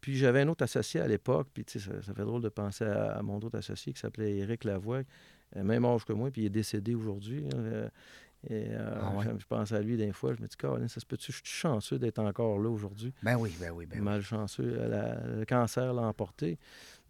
Puis, 0.00 0.16
j'avais 0.16 0.42
un 0.42 0.48
autre 0.48 0.64
associé 0.64 1.00
à 1.00 1.08
l'époque. 1.08 1.48
Puis, 1.52 1.64
tu 1.64 1.78
sais, 1.80 1.90
ça, 1.90 2.02
ça 2.02 2.14
fait 2.14 2.24
drôle 2.24 2.42
de 2.42 2.48
penser 2.48 2.84
à, 2.84 3.12
à 3.18 3.22
mon 3.22 3.36
autre 3.38 3.58
associé 3.58 3.92
qui 3.92 4.00
s'appelait 4.00 4.36
Éric 4.38 4.64
Lavoie, 4.64 5.02
euh, 5.56 5.62
même 5.62 5.84
âge 5.84 6.04
que 6.04 6.12
moi, 6.12 6.30
puis 6.30 6.42
il 6.42 6.46
est 6.46 6.50
décédé 6.50 6.94
aujourd'hui. 6.94 7.44
hein, 7.54 7.58
euh, 7.58 7.88
et 8.48 8.68
euh, 8.70 8.98
Ah 9.02 9.10
ouais. 9.16 9.24
je, 9.34 9.40
je 9.40 9.46
pense 9.46 9.72
à 9.72 9.80
lui 9.80 9.96
des 9.96 10.12
fois. 10.12 10.32
Je 10.34 10.40
me 10.40 10.46
dis, 10.46 10.56
Colin, 10.56 10.86
ça 10.86 11.00
se 11.00 11.06
peut-tu? 11.06 11.32
Je 11.32 11.38
suis 11.38 11.46
chanceux 11.46 11.98
d'être 11.98 12.20
encore 12.20 12.60
là 12.60 12.68
aujourd'hui? 12.70 13.12
Ben 13.24 13.36
oui, 13.36 13.52
ben 13.58 13.72
oui, 13.72 13.84
ben 13.86 13.98
oui. 13.98 14.04
Malchanceux. 14.04 14.76
la- 14.88 15.20
le 15.26 15.44
cancer 15.44 15.92
l'a 15.92 16.02
emporté. 16.02 16.56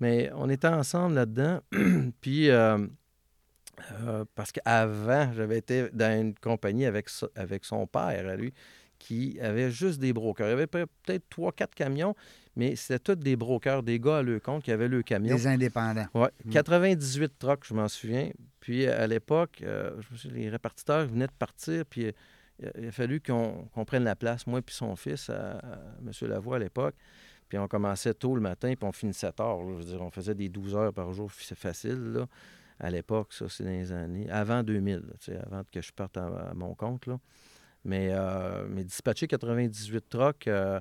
Mais 0.00 0.30
on 0.34 0.48
était 0.48 0.68
ensemble 0.68 1.16
là-dedans. 1.16 1.60
puis, 2.22 2.48
euh, 2.48 2.78
euh, 4.00 4.24
parce 4.34 4.52
qu'avant, 4.52 5.30
j'avais 5.34 5.58
été 5.58 5.88
dans 5.92 6.18
une 6.20 6.34
compagnie 6.34 6.86
avec, 6.86 7.08
avec 7.36 7.64
son 7.64 7.86
père, 7.86 8.26
à 8.26 8.34
lui, 8.36 8.52
qui 8.98 9.38
avait 9.40 9.70
juste 9.70 9.98
des 10.00 10.12
brokers. 10.12 10.46
Il 10.48 10.50
y 10.50 10.52
avait 10.52 10.66
pe- 10.66 10.86
peut-être 11.04 11.24
trois, 11.30 11.52
quatre 11.52 11.74
camions, 11.74 12.14
mais 12.56 12.74
c'était 12.76 12.98
tous 12.98 13.14
des 13.14 13.36
brokers, 13.36 13.82
des 13.82 14.00
gars 14.00 14.18
à 14.18 14.22
leur 14.22 14.40
compte 14.42 14.62
qui 14.64 14.72
avaient 14.72 14.88
le 14.88 15.02
camion. 15.02 15.34
Les 15.36 15.46
indépendants. 15.46 16.06
Mm. 16.44 16.50
98 16.50 17.38
trucks, 17.38 17.64
je 17.66 17.74
m'en 17.74 17.88
souviens. 17.88 18.30
Puis 18.60 18.86
à 18.86 19.06
l'époque, 19.06 19.60
euh, 19.62 19.92
les 20.24 20.48
répartiteurs 20.48 21.06
venaient 21.06 21.26
de 21.28 21.32
partir, 21.38 21.84
puis 21.86 22.06
euh, 22.06 22.12
il 22.78 22.88
a- 22.88 22.92
fallu 22.92 23.20
qu'on 23.20 23.68
prenne 23.86 24.04
la 24.04 24.16
place, 24.16 24.46
moi 24.46 24.60
puis 24.62 24.74
son 24.74 24.96
fils, 24.96 25.30
à, 25.30 25.58
à 25.58 25.78
M. 26.04 26.10
Lavoie 26.28 26.56
à 26.56 26.58
l'époque. 26.58 26.94
Puis 27.48 27.56
on 27.56 27.66
commençait 27.68 28.12
tôt 28.14 28.34
le 28.34 28.42
matin, 28.42 28.74
puis 28.78 28.86
on 28.86 28.92
finissait 28.92 29.32
tard. 29.32 29.58
là. 29.62 29.72
Je 29.78 29.84
veux 29.84 29.84
dire, 29.92 30.02
on 30.02 30.10
faisait 30.10 30.34
des 30.34 30.48
12 30.50 30.74
heures 30.74 30.92
par 30.92 31.12
jour, 31.14 31.30
c'est 31.38 31.56
facile. 31.56 32.12
Là. 32.12 32.26
À 32.80 32.90
l'époque, 32.90 33.32
ça, 33.32 33.46
c'est 33.48 33.64
dans 33.64 33.70
les 33.70 33.90
années... 33.90 34.28
Avant 34.30 34.62
2000, 34.62 34.96
là, 35.28 35.40
avant 35.46 35.62
que 35.72 35.80
je 35.80 35.90
parte 35.92 36.16
à, 36.18 36.26
à 36.26 36.54
mon 36.54 36.74
compte. 36.74 37.06
Là. 37.06 37.18
Mais, 37.88 38.10
euh, 38.12 38.66
mais 38.68 38.84
dispatcher 38.84 39.26
98 39.26 40.04
trucks, 40.08 40.46
euh, 40.46 40.78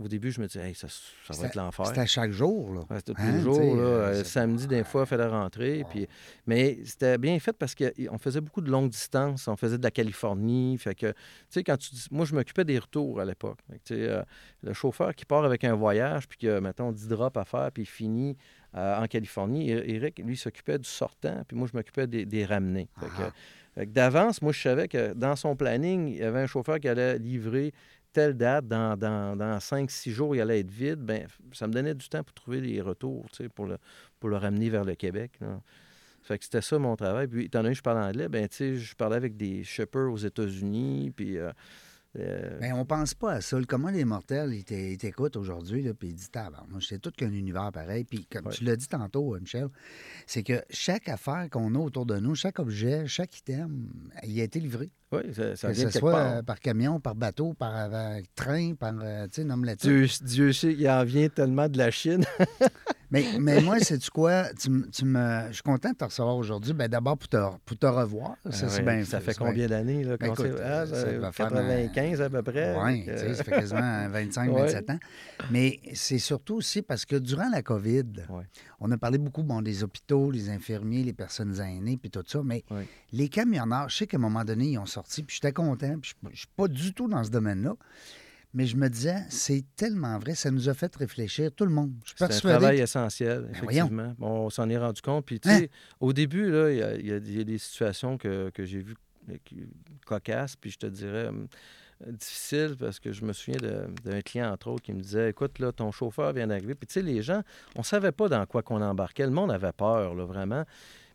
au 0.00 0.06
début, 0.06 0.30
je 0.30 0.40
me 0.40 0.46
disais, 0.46 0.68
hey, 0.68 0.74
ça, 0.74 0.86
ça 0.88 1.40
va 1.40 1.46
être 1.48 1.54
l'enfer. 1.56 1.86
À 1.98 2.06
chaque 2.06 2.30
jour, 2.30 2.72
là. 2.74 2.80
Ouais, 2.88 2.98
c'était 2.98 3.12
tous 3.14 3.22
Hein, 3.22 3.32
les 3.32 3.40
jours. 3.40 3.76
là, 3.76 3.82
euh, 3.82 4.14
euh, 4.20 4.24
samedi, 4.24 4.66
des 4.68 4.84
fois, 4.84 5.02
il 5.02 5.06
fallait 5.06 5.26
rentrer. 5.26 5.84
Puis... 5.90 6.06
Mais 6.46 6.78
c'était 6.84 7.18
bien 7.18 7.38
fait 7.40 7.52
parce 7.52 7.74
qu'on 7.74 8.18
faisait 8.18 8.40
beaucoup 8.40 8.60
de 8.60 8.70
longues 8.70 8.90
distances. 8.90 9.48
On 9.48 9.56
faisait 9.56 9.78
de 9.78 9.82
la 9.82 9.90
Californie. 9.90 10.78
Fait 10.78 10.94
que, 10.94 11.06
tu 11.08 11.14
sais, 11.50 11.64
quand 11.64 11.76
tu 11.76 11.90
dis... 11.92 12.06
Moi, 12.12 12.24
je 12.24 12.34
m'occupais 12.36 12.64
des 12.64 12.78
retours 12.78 13.20
à 13.20 13.24
l'époque. 13.24 13.58
Que, 13.84 13.94
euh, 13.94 14.22
le 14.62 14.72
chauffeur 14.74 15.12
qui 15.14 15.24
part 15.24 15.44
avec 15.44 15.64
un 15.64 15.74
voyage, 15.74 16.28
puis 16.28 16.38
qui 16.38 16.48
a, 16.48 16.60
mettons, 16.60 16.92
10 16.92 17.08
drops 17.08 17.36
à 17.36 17.44
faire, 17.44 17.70
puis 17.72 17.82
il 17.82 17.86
finit 17.86 18.36
euh, 18.76 19.02
en 19.02 19.06
Californie. 19.06 19.70
Éric, 19.70 20.18
lui, 20.24 20.36
s'occupait 20.36 20.78
du 20.78 20.88
sortant, 20.88 21.42
puis 21.48 21.56
moi, 21.56 21.66
je 21.70 21.76
m'occupais 21.76 22.06
des, 22.06 22.24
des. 22.26 22.46
Fait 22.46 22.56
que, 22.56 23.22
Ah. 23.22 23.32
D'avance, 23.76 24.42
moi, 24.42 24.52
je 24.52 24.60
savais 24.60 24.88
que 24.88 25.12
dans 25.14 25.36
son 25.36 25.56
planning, 25.56 26.08
il 26.08 26.16
y 26.16 26.22
avait 26.22 26.40
un 26.40 26.46
chauffeur 26.46 26.78
qui 26.78 26.88
allait 26.88 27.18
livrer 27.18 27.72
telle 28.12 28.34
date, 28.34 28.68
dans, 28.68 28.96
dans, 28.96 29.36
dans 29.36 29.56
5-6 29.58 30.10
jours, 30.10 30.36
il 30.36 30.40
allait 30.40 30.60
être 30.60 30.70
vide. 30.70 31.00
Ben, 31.00 31.26
ça 31.52 31.66
me 31.66 31.72
donnait 31.72 31.94
du 31.94 32.08
temps 32.08 32.22
pour 32.22 32.34
trouver 32.34 32.60
les 32.60 32.80
retours, 32.80 33.26
pour 33.54 33.66
le, 33.66 33.78
ramener 34.36 34.68
vers 34.68 34.84
le 34.84 34.94
Québec. 34.94 35.38
Fait 36.22 36.38
que 36.38 36.44
c'était 36.44 36.60
ça 36.60 36.78
mon 36.78 36.94
travail. 36.94 37.26
Puis, 37.26 37.46
étant 37.46 37.62
donné 37.62 37.72
que 37.72 37.78
je 37.78 37.82
parle 37.82 37.98
anglais, 37.98 38.28
ben, 38.28 38.46
je 38.50 38.94
parlais 38.94 39.16
avec 39.16 39.36
des 39.36 39.64
shippers 39.64 40.12
aux 40.12 40.18
États-Unis, 40.18 41.10
puis... 41.14 41.38
euh, 41.38 41.50
Euh, 42.18 42.58
Ben, 42.60 42.74
on 42.74 42.84
pense 42.84 43.14
pas 43.14 43.32
à 43.32 43.40
ça. 43.40 43.58
Le 43.58 43.64
commun 43.64 43.90
des 43.90 44.04
mortels, 44.04 44.52
il 44.52 44.64
t'é- 44.64 44.92
il 44.92 44.98
t'écoute 44.98 45.34
aujourd'hui, 45.36 45.90
puis 45.94 46.08
il 46.08 46.14
dit 46.14 46.26
Moi, 46.68 46.78
c'est 46.86 46.98
tout 46.98 47.10
qu'un 47.10 47.32
univers 47.32 47.72
pareil. 47.72 48.04
Puis, 48.04 48.26
comme 48.30 48.46
Ouais. 48.48 48.52
tu 48.52 48.64
l'as 48.64 48.76
dit 48.76 48.86
tantôt, 48.86 49.34
euh, 49.34 49.40
Michel, 49.40 49.68
c'est 50.26 50.42
que 50.42 50.62
chaque 50.68 51.08
affaire 51.08 51.48
qu'on 51.50 51.74
a 51.74 51.78
autour 51.78 52.04
de 52.04 52.18
nous, 52.18 52.34
chaque 52.34 52.58
objet, 52.58 53.06
chaque 53.06 53.38
item, 53.38 53.88
il 54.24 54.38
a 54.40 54.44
été 54.44 54.60
livré. 54.60 54.90
oui, 55.12 55.20
ça, 55.32 55.56
ça 55.56 55.68
que 55.68 55.72
vient 55.74 55.90
ce 55.90 55.98
soit 56.00 56.12
part. 56.12 56.32
euh, 56.36 56.42
par 56.42 56.60
camion, 56.60 57.00
par 57.00 57.14
bateau, 57.14 57.54
par 57.54 57.72
euh, 57.94 58.20
train, 58.34 58.74
par. 58.74 58.92
tu 58.92 59.06
sais, 59.32 59.44
nomme 59.44 59.64
la. 59.64 59.74
Dieu, 59.76 60.06
Dieu 60.20 60.52
sait 60.52 60.74
qu'il 60.74 60.88
en 60.90 61.04
vient 61.04 61.30
tellement 61.30 61.68
de 61.70 61.78
la 61.78 61.90
Chine. 61.90 62.24
Mais, 63.12 63.24
mais 63.40 63.60
moi, 63.60 63.78
sais-tu 63.78 64.10
quoi? 64.10 64.46
Tu, 64.54 64.70
me, 64.70 65.46
je 65.48 65.52
suis 65.52 65.62
content 65.62 65.90
de 65.90 65.94
te 65.96 66.04
recevoir 66.04 66.34
aujourd'hui. 66.36 66.72
Ben, 66.72 66.88
D'abord, 66.88 67.16
pour 67.18 67.28
te, 67.28 67.36
pour 67.64 67.78
te 67.78 67.86
revoir. 67.86 68.36
Ça, 68.50 68.66
Ah 68.66 68.68
c'est 68.70 68.82
ouais, 68.82 68.96
bien 68.96 69.04
ça 69.04 69.20
fait 69.20 69.32
c'est 69.34 69.38
bien- 69.38 69.48
combien 69.48 69.66
d'années? 69.68 70.04
Ben, 70.04 70.32
écoute, 70.32 70.46
Ah, 70.64 70.86
ça 70.86 70.94
ça- 71.02 71.18
va 71.18 71.30
faire, 71.32 71.48
95 71.50 72.20
à 72.22 72.30
peu 72.30 72.42
près. 72.42 72.74
Oui, 72.82 73.00
donc, 73.00 73.08
euh, 73.08 73.34
ça 73.34 73.44
fait 73.44 73.50
quasiment 73.50 74.08
25, 74.10 74.50
Ouais. 74.52 74.62
27 74.62 74.90
ans. 74.90 74.98
Mais 75.50 75.78
c'est 75.94 76.18
surtout 76.18 76.54
aussi 76.56 76.82
parce 76.82 77.04
que 77.04 77.16
durant 77.16 77.48
la 77.50 77.62
COVID, 77.62 78.04
Ouais. 78.30 78.44
on 78.80 78.90
a 78.90 78.96
parlé 78.96 79.18
beaucoup 79.18 79.42
bon, 79.42 79.60
des 79.62 79.84
hôpitaux, 79.84 80.30
les 80.30 80.48
infirmiers, 80.50 81.02
les 81.04 81.12
personnes 81.12 81.60
aînées, 81.60 81.98
puis 81.98 82.10
tout 82.10 82.24
ça, 82.26 82.40
mais 82.42 82.64
Ouais. 82.70 82.88
les 83.12 83.28
camionneurs, 83.28 83.88
je 83.90 83.98
sais 83.98 84.06
qu'à 84.06 84.16
un 84.16 84.20
moment 84.20 84.44
donné, 84.44 84.68
ils 84.70 84.78
ont 84.78 84.86
sorti, 84.86 85.22
puis 85.22 85.36
j'étais 85.36 85.52
content, 85.52 85.98
puis 86.00 86.14
je 86.22 86.28
ne 86.28 86.34
suis 86.34 86.48
pas 86.56 86.66
du 86.68 86.94
tout 86.94 87.08
dans 87.08 87.22
ce 87.22 87.30
domaine-là. 87.30 87.74
Mais 88.54 88.66
je 88.66 88.76
me 88.76 88.88
disais, 88.88 89.16
c'est 89.30 89.64
tellement 89.76 90.18
vrai, 90.18 90.34
ça 90.34 90.50
nous 90.50 90.68
a 90.68 90.74
fait 90.74 90.94
réfléchir, 90.94 91.50
tout 91.52 91.64
le 91.64 91.70
monde. 91.70 91.92
Je 92.04 92.08
suis 92.10 92.16
C'est 92.18 92.24
un 92.46 92.50
travail 92.50 92.76
que- 92.78 92.82
essentiel, 92.82 93.42
Ben 93.44 93.50
effectivement. 93.54 94.14
Bon, 94.18 94.28
on 94.46 94.50
s'en 94.50 94.68
est 94.68 94.76
rendu 94.76 95.00
compte. 95.00 95.24
Puis, 95.24 95.40
tu 95.40 95.48
Hein? 95.48 95.58
sais, 95.60 95.70
au 96.00 96.12
début, 96.12 96.48
il 96.48 96.76
y 96.76 96.82
a, 96.82 96.96
y 96.96 97.38
y 97.38 97.44
des 97.46 97.58
situations 97.58 98.18
que, 98.18 98.50
que 98.50 98.64
j'ai 98.66 98.80
vues 98.80 98.94
euh, 99.30 99.36
cocasses, 100.04 100.56
puis 100.56 100.70
je 100.70 100.78
te 100.78 100.86
dirais 100.86 101.28
hum, 101.28 101.46
difficiles, 102.06 102.76
parce 102.78 102.98
que 103.00 103.12
je 103.12 103.24
me 103.24 103.32
souviens 103.32 103.60
d'un 104.04 104.20
client, 104.20 104.50
entre 104.52 104.68
autres, 104.68 104.82
qui 104.82 104.92
me 104.92 105.00
disait 105.00 105.30
Écoute, 105.30 105.58
là, 105.58 105.72
ton 105.72 105.90
chauffeur 105.92 106.32
vient 106.32 106.46
d'arriver. 106.48 106.74
Puis, 106.74 106.86
tu 106.86 106.94
sais, 106.94 107.02
les 107.02 107.22
gens, 107.22 107.42
on 107.76 107.82
savait 107.82 108.12
pas 108.12 108.28
dans 108.28 108.44
quoi 108.46 108.62
qu'on 108.62 108.82
embarquait. 108.82 109.24
Le 109.24 109.30
monde 109.32 109.50
avait 109.52 109.72
peur, 109.72 110.14
là, 110.14 110.24
vraiment. 110.24 110.64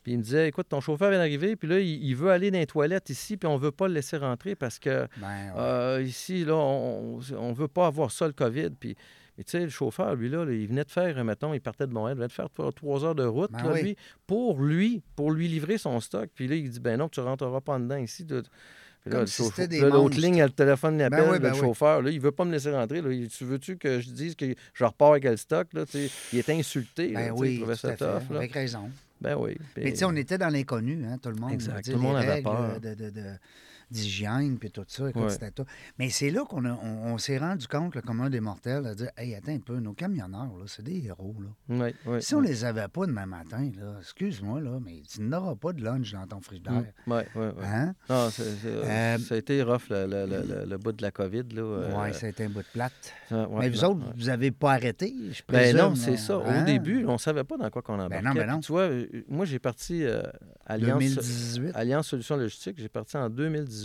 Puis 0.08 0.14
il 0.14 0.20
me 0.20 0.24
disait, 0.24 0.48
écoute, 0.48 0.70
ton 0.70 0.80
chauffeur 0.80 1.10
vient 1.10 1.20
d'arriver, 1.20 1.58
puis 1.58 1.68
là, 1.68 1.82
il, 1.82 2.02
il 2.02 2.16
veut 2.16 2.30
aller 2.32 2.50
dans 2.50 2.60
les 2.60 2.66
toilettes 2.66 3.10
ici, 3.10 3.36
puis 3.36 3.46
on 3.46 3.58
veut 3.58 3.72
pas 3.74 3.90
le 3.90 3.96
laisser 3.96 4.16
rentrer 4.16 4.56
parce 4.56 4.80
que 4.80 5.06
Ben, 5.18 5.28
ouais. 5.28 5.52
euh, 5.58 6.02
ici, 6.02 6.46
là, 6.46 6.56
on 6.56 7.20
ne 7.20 7.54
veut 7.54 7.68
pas 7.68 7.88
avoir 7.88 8.10
ça, 8.10 8.26
le 8.26 8.32
COVID. 8.32 8.70
Puis, 8.80 8.96
mais 9.38 9.44
tu 9.44 9.52
sais, 9.52 9.60
le 9.60 9.70
chauffeur, 9.70 10.16
lui, 10.16 10.30
là, 10.30 10.46
il 10.50 10.66
venait 10.66 10.86
de 10.86 10.90
faire, 10.92 11.22
mettons, 11.26 11.54
il 11.54 11.60
partait 11.60 11.88
de 11.88 11.92
Montréal, 11.92 12.16
il 12.16 12.20
venait 12.20 12.30
de 12.30 12.32
faire 12.32 12.50
trois, 12.50 12.72
trois 12.72 13.04
heures 13.04 13.16
de 13.16 13.26
route, 13.26 13.52
Ben 13.52 13.64
là, 13.66 13.72
oui. 13.74 13.82
lui, 13.84 13.98
pour 14.26 14.62
lui, 14.62 15.04
pour 15.18 15.30
lui 15.32 15.50
livrer 15.50 15.78
son 15.78 16.00
stock. 16.00 16.30
Puis 16.34 16.48
là, 16.48 16.56
il 16.56 16.70
dit, 16.70 16.80
ben 16.80 16.96
non, 16.98 17.10
tu 17.10 17.20
ne 17.20 17.26
rentreras 17.26 17.60
pas 17.60 17.74
en 17.74 17.82
dedans 17.82 17.98
ici. 17.98 18.24
de- 18.24 18.44
là, 19.08 19.26
si 19.28 19.42
là, 19.42 19.68
l'autre 19.90 19.98
monstres. 19.98 20.22
ligne, 20.22 20.42
le 20.42 20.50
téléphone 20.50 20.98
l'appelle, 20.98 21.26
oui, 21.32 21.40
ben 21.40 21.50
le 21.50 21.54
oui. 21.56 21.60
chauffeur, 21.60 22.02
là, 22.02 22.12
il 22.12 22.20
veut 22.22 22.32
pas 22.32 22.46
me 22.46 22.52
laisser 22.54 22.72
rentrer. 22.72 23.02
Là. 23.02 23.10
Tu 23.28 23.44
veux-tu 23.44 23.76
que 23.78 24.00
je 24.00 24.10
dise 24.10 24.36
que 24.36 24.46
je 24.74 24.84
repars 24.86 25.12
avec 25.12 25.26
le 25.26 25.36
stock? 25.38 25.68
Là, 25.74 25.84
il 26.32 26.40
était 26.40 26.54
insulté. 26.54 27.10
là, 27.10 27.20
Ben 27.20 27.26
sais, 27.26 27.32
oui, 27.42 27.54
il 27.56 27.58
trouvait 27.60 27.76
ça 27.76 27.92
tough. 27.98 28.30
là. 28.32 28.38
avec 28.38 28.54
raison. 28.54 28.90
Ben 29.22 29.36
oui. 29.38 29.58
Mais 29.76 29.84
Puis- 29.84 29.92
tu 29.94 29.98
sais, 30.00 30.06
on 30.06 30.16
était 30.16 30.38
dans 30.38 30.50
l'inconnu, 30.50 31.06
hein, 31.06 31.18
tout 31.22 31.30
le 31.30 31.36
monde. 31.36 31.52
Exact, 31.54 31.86
tout 31.86 31.92
le 31.92 31.98
monde 31.98 32.18
avait 32.18 32.34
règles 32.34 32.44
peur. 32.44 32.80
de- 32.80 32.94
de- 32.94 33.10
de- 33.10 33.24
d'hygiène, 33.92 34.58
puis 34.60 34.72
tout 34.72 34.84
ça. 34.88 35.10
écoute, 35.10 35.24
Ouais. 35.24 35.30
c'était 35.30 35.52
tout. 35.52 35.66
Mais 35.98 36.10
c'est 36.10 36.30
là 36.30 36.44
qu'on 36.46 36.66
on, 36.66 36.78
on 37.14 37.18
s'est 37.18 37.38
rendu 37.38 37.68
compte, 37.68 37.96
le 37.96 38.02
commun 38.02 38.30
des 38.30 38.40
mortels, 38.40 38.84
de 38.84 38.94
dire 38.94 39.10
Hey, 39.18 39.34
attends 39.36 39.54
un 39.54 39.60
peu, 39.60 39.80
nos 39.80 39.94
camionneurs, 39.94 40.56
là, 40.58 40.66
c'est 40.68 40.84
des 40.84 41.06
héros. 41.06 41.36
Là. 41.40 41.50
Oui, 41.86 41.94
oui, 42.06 42.22
Si 42.22 42.36
on 42.36 42.40
oui. 42.40 42.48
les 42.48 42.66
avait 42.66 42.88
pas 42.88 43.06
demain 43.06 43.26
matin, 43.26 43.72
là, 43.80 43.96
excuse-moi, 44.00 44.62
là, 44.62 44.80
mais 44.84 45.02
tu 45.10 45.22
n'auras 45.22 45.56
pas 45.56 45.74
de 45.74 45.84
lunch 45.84 46.12
dans 46.14 46.28
ton 46.28 46.42
frigidaire. 46.42 46.84
Mm. 47.06 47.14
Hein? 47.64 47.94
Non, 48.10 48.30
c'est- 48.30 48.44
c'est- 48.62 48.68
Euh, 48.68 49.18
ça 49.20 49.36
a 49.36 49.38
été 49.38 49.62
rough, 49.64 49.90
le, 49.90 50.06
le- 50.08 50.66
le- 50.66 50.78
bout 50.78 50.92
de 50.92 51.02
la 51.02 51.12
COVID. 51.12 51.44
Là, 51.54 51.62
euh, 51.62 51.92
Oui, 51.96 52.14
ça 52.14 52.26
a 52.28 52.30
été 52.30 52.44
un 52.46 52.50
bout 52.50 52.60
de 52.62 52.68
plate. 52.74 53.14
mais 53.32 53.70
vous 53.70 53.82
non, 53.82 53.90
autres, 53.92 54.14
vous 54.16 54.26
n'avez 54.26 54.52
pas 54.52 54.74
arrêté, 54.74 55.14
je 55.32 55.42
Ben 55.48 55.60
présume, 55.60 55.78
non, 55.80 55.96
c'est 55.96 56.18
ça. 56.18 56.38
Au 56.38 56.42
Hein? 56.44 56.64
début, 56.64 57.06
on 57.06 57.14
ne 57.14 57.18
savait 57.18 57.44
pas 57.44 57.58
dans 57.58 57.70
quoi 57.70 57.82
qu'on 57.82 58.00
embarquait. 58.00 58.22
non, 58.24 58.34
ben 58.34 58.48
non. 58.48 58.60
Tu 58.60 58.72
vois, 58.72 58.82
euh, 58.84 59.08
moi, 59.28 59.46
j'ai 59.46 59.60
parti 59.60 60.04
euh, 60.04 60.22
Alliance, 60.66 61.00
2018, 61.00 61.72
Alliance 61.76 62.08
Solutions 62.08 62.38
Logistiques. 62.38 62.78
J'ai 62.80 62.90
parti 62.90 63.16
en 63.18 63.30
2018. 63.30 63.77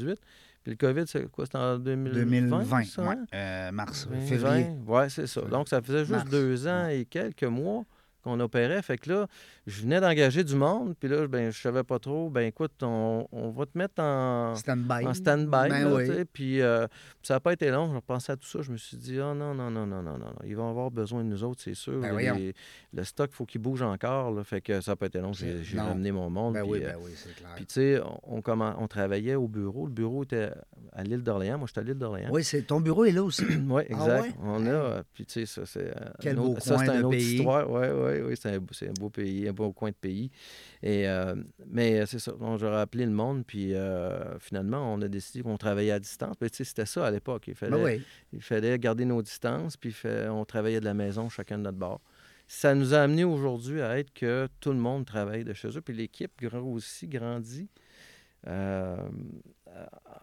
Puis 0.63 0.71
le 0.73 0.77
COVID, 0.77 1.05
c'est 1.07 1.29
quoi? 1.31 1.45
C'était 1.45 1.59
en 1.59 1.79
2020? 1.79 2.15
2020, 2.15 2.85
ça, 2.85 3.03
ouais, 3.03 3.09
hein? 3.09 3.25
euh, 3.35 3.73
mars, 3.73 4.07
2020? 4.09 4.27
février. 4.29 4.67
Ouais, 4.87 5.09
c'est 5.09 5.27
ça. 5.27 5.41
Donc, 5.43 5.69
ça 5.69 5.83
faisait 5.83 6.05
juste 6.05 6.11
Mars, 6.11 6.31
deux 6.31 6.69
ans 6.69 6.87
et 6.87 7.05
quelques 7.05 7.43
mois 7.45 7.85
qu'on 8.23 8.39
opérait. 8.41 8.81
Fait 8.83 8.97
que 8.99 9.11
là, 9.11 9.27
je 9.67 9.83
venais 9.83 10.01
d'engager 10.01 10.45
du 10.45 10.55
monde. 10.55 10.95
Puis 10.99 11.09
là, 11.09 11.27
ben, 11.27 11.51
je 11.51 11.61
savais 11.61 11.83
pas 11.83 11.99
trop. 11.99 12.31
Ben 12.31 12.43
écoute, 12.47 12.73
on, 12.83 13.27
on 13.33 13.51
va 13.51 13.67
te 13.67 13.77
mettre 13.77 14.01
en, 14.03 14.55
Stand-by. 14.55 15.07
en 15.07 15.15
stand-by. 15.15 15.69
Ben 15.69 15.93
oui. 15.93 16.07
sais. 16.07 16.25
Puis 16.25 16.61
euh, 16.61 16.87
ça 17.23 17.35
n'a 17.35 17.41
pas 17.41 17.53
été 17.53 17.71
long. 17.71 17.89
Je 17.91 17.97
repensais 17.97 18.33
à 18.33 18.37
tout 18.37 18.47
ça. 18.49 18.61
Je 18.63 18.71
me 18.73 18.77
suis 18.77 18.97
dit, 18.97 19.19
oh 19.21 19.35
non, 19.35 19.55
non, 19.55 19.71
non, 19.71 19.87
non, 19.87 20.03
non, 20.03 20.19
non. 20.19 20.19
non. 20.19 20.35
Ils 20.47 20.57
vont 20.57 20.71
avoir 20.71 20.91
besoin 20.91 21.23
de 21.25 21.29
nous 21.29 21.45
autres, 21.45 21.61
c'est 21.63 21.75
sûr. 21.75 22.01
Ben 22.01 22.53
le 22.95 23.05
stock, 23.05 23.31
il 23.33 23.35
faut 23.37 23.47
qu'il 23.47 23.61
bouge 23.61 23.83
encore. 23.83 24.31
là. 24.33 24.45
Fait 24.45 24.61
que 24.61 24.81
ça 24.81 24.93
n'a 24.93 24.97
pas 24.97 25.07
été 25.07 25.19
long. 25.21 25.33
J'ai 25.33 25.79
ramené 25.79 26.13
mon 26.13 26.31
monde. 26.31 26.55
Ben 26.55 26.63
puis, 26.63 26.71
oui, 26.73 26.79
euh, 26.85 26.89
ben 26.93 26.97
oui, 27.03 27.11
c'est 27.17 27.35
clair. 27.35 27.51
puis, 27.57 27.67
tu 27.67 27.75
sais, 27.75 28.01
on, 28.25 28.41
on 28.47 28.61
on 28.79 28.87
travaillait 28.87 29.35
au 29.35 29.49
bureau. 29.49 29.87
Le 29.87 29.93
bureau 29.93 30.25
était 30.25 30.51
à 30.93 31.03
l'île 31.03 31.23
d'Orléans. 31.23 31.59
Moi, 31.59 31.67
j'étais 31.67 31.81
à 31.81 31.85
l'île 31.85 31.99
d'Orléans. 31.99 32.29
Oui, 32.31 32.45
c'est 32.45 32.63
ton 32.63 32.81
bureau 32.81 33.05
est 33.05 33.13
là 33.13 33.23
aussi. 33.23 33.45
Oui, 33.73 33.83
Ah 33.89 33.93
exact. 33.93 34.23
ouais? 34.23 34.33
On 34.43 34.67
a, 34.67 34.69
euh, 34.71 35.03
puis 35.15 35.25
tu 35.25 35.33
sais, 35.33 35.47
ça, 35.47 35.65
c'est. 35.65 35.87
euh, 35.89 36.11
Quel 36.21 36.37
beau 36.37 36.57
ça, 36.59 36.75
coin 36.75 36.85
c'est 36.85 36.93
de 36.93 36.99
une 36.99 37.05
autre 37.05 37.17
pays. 37.17 37.37
histoire. 37.37 37.71
Oui, 37.71 37.87
oui, 37.95 38.12
oui. 38.21 38.35
C'est 38.37 38.55
un, 38.57 38.61
c'est 38.73 38.89
un 38.89 38.93
beau 38.93 39.09
pays, 39.09 39.49
un 39.49 39.53
beau 39.53 39.73
coin 39.73 39.91
de 39.91 39.95
pays. 39.95 40.31
Et, 40.83 41.09
euh, 41.09 41.35
mais 41.67 42.01
euh, 42.01 42.07
c'est 42.07 42.19
ça. 42.19 42.33
Donc, 42.33 42.59
j'aurais 42.59 42.81
appelé 42.81 43.07
le 43.07 43.13
monde, 43.13 43.45
puis 43.47 43.75
euh, 43.75 44.39
finalement, 44.41 44.93
on 44.93 45.01
a 45.01 45.09
décidé 45.09 45.43
qu'on 45.43 45.57
travaillait 45.57 45.93
à 45.93 46.01
distance. 46.01 46.37
Mais 46.41 46.51
tu 46.51 46.59
sais, 46.59 46.65
c'était 46.65 46.87
ça 46.87 47.07
à 47.07 47.11
l'époque. 47.11 47.45
Il 47.49 47.55
fallait, 47.55 47.73
Ben 47.77 47.85
oui. 47.85 48.03
il 48.33 48.43
fallait 48.43 48.79
garder 48.79 49.05
nos 49.05 49.23
distances, 49.23 49.77
puis 49.77 49.93
fait- 49.93 50.29
on 50.29 50.45
travaillait 50.45 50.81
de 50.81 50.85
la 50.85 50.95
maison, 50.95 51.29
chacun 51.29 51.57
de 51.57 51.63
notre 51.63 51.79
bord. 51.79 52.01
Ça 52.49 52.75
nous 52.75 52.93
a 52.93 52.99
amené 52.99 53.25
aujourd'hui 53.25 53.81
à 53.81 53.99
être 53.99 54.13
que 54.13 54.47
tout 54.61 54.73
le 54.73 54.79
monde 54.79 55.07
travaille 55.07 55.45
de 55.45 55.55
chez 55.55 55.69
eux, 55.69 55.81
puis 55.81 55.95
l'équipe 55.95 56.33
grossit, 56.39 57.09
grandit. 57.09 57.69
euh, 58.49 58.97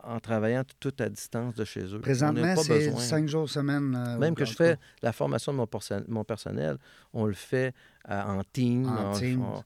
en 0.04 0.20
travaillant 0.20 0.64
tout 0.80 0.94
à 1.00 1.10
distance 1.10 1.56
de 1.56 1.66
chez 1.66 1.82
eux. 1.94 2.00
Présentement, 2.00 2.56
c'est 2.56 2.92
cinq 2.98 3.28
jours 3.28 3.50
semaine. 3.50 3.96
euh, 3.96 4.18
Même 4.18 4.36
que 4.36 4.46
je 4.46 4.54
fais 4.54 4.78
la 5.02 5.12
formation 5.12 5.52
de 5.52 5.58
mon, 5.58 5.68
perso- 5.68 6.04
mon 6.08 6.24
personnel, 6.24 6.78
on 7.14 7.26
le 7.26 7.34
fait 7.34 7.74
euh, 8.10 8.22
en 8.22 8.44
team. 8.44 8.88
En 8.88 9.12
on- 9.12 9.20
team. 9.20 9.42
on- 9.44 9.64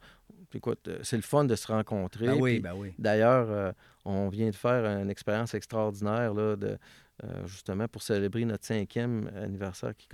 écoute, 0.56 0.88
euh, 0.88 1.00
c'est 1.04 1.16
le 1.16 1.24
fun 1.24 1.46
de 1.46 1.56
se 1.56 1.68
rencontrer. 1.68 2.28
Ben 2.28 2.38
oui, 2.40 2.60
ben 2.60 2.74
oui. 2.76 2.94
D'ailleurs, 3.00 3.48
euh, 3.50 3.72
on 4.06 4.30
vient 4.30 4.50
de 4.50 4.56
faire 4.56 4.86
une 4.86 5.10
expérience 5.10 5.54
extraordinaire 5.56 6.34
là, 6.34 6.56
de, 6.56 6.78
euh, 7.24 7.48
justement 7.48 7.88
pour 7.88 8.02
célébrer 8.04 8.46
notre 8.46 8.66
cinquième 8.66 9.30
anniversaire 9.36 9.96
qui, 9.98 10.08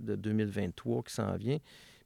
de 0.00 0.16
2023 0.16 1.02
qui 1.04 1.14
s'en 1.14 1.36
vient. 1.36 1.58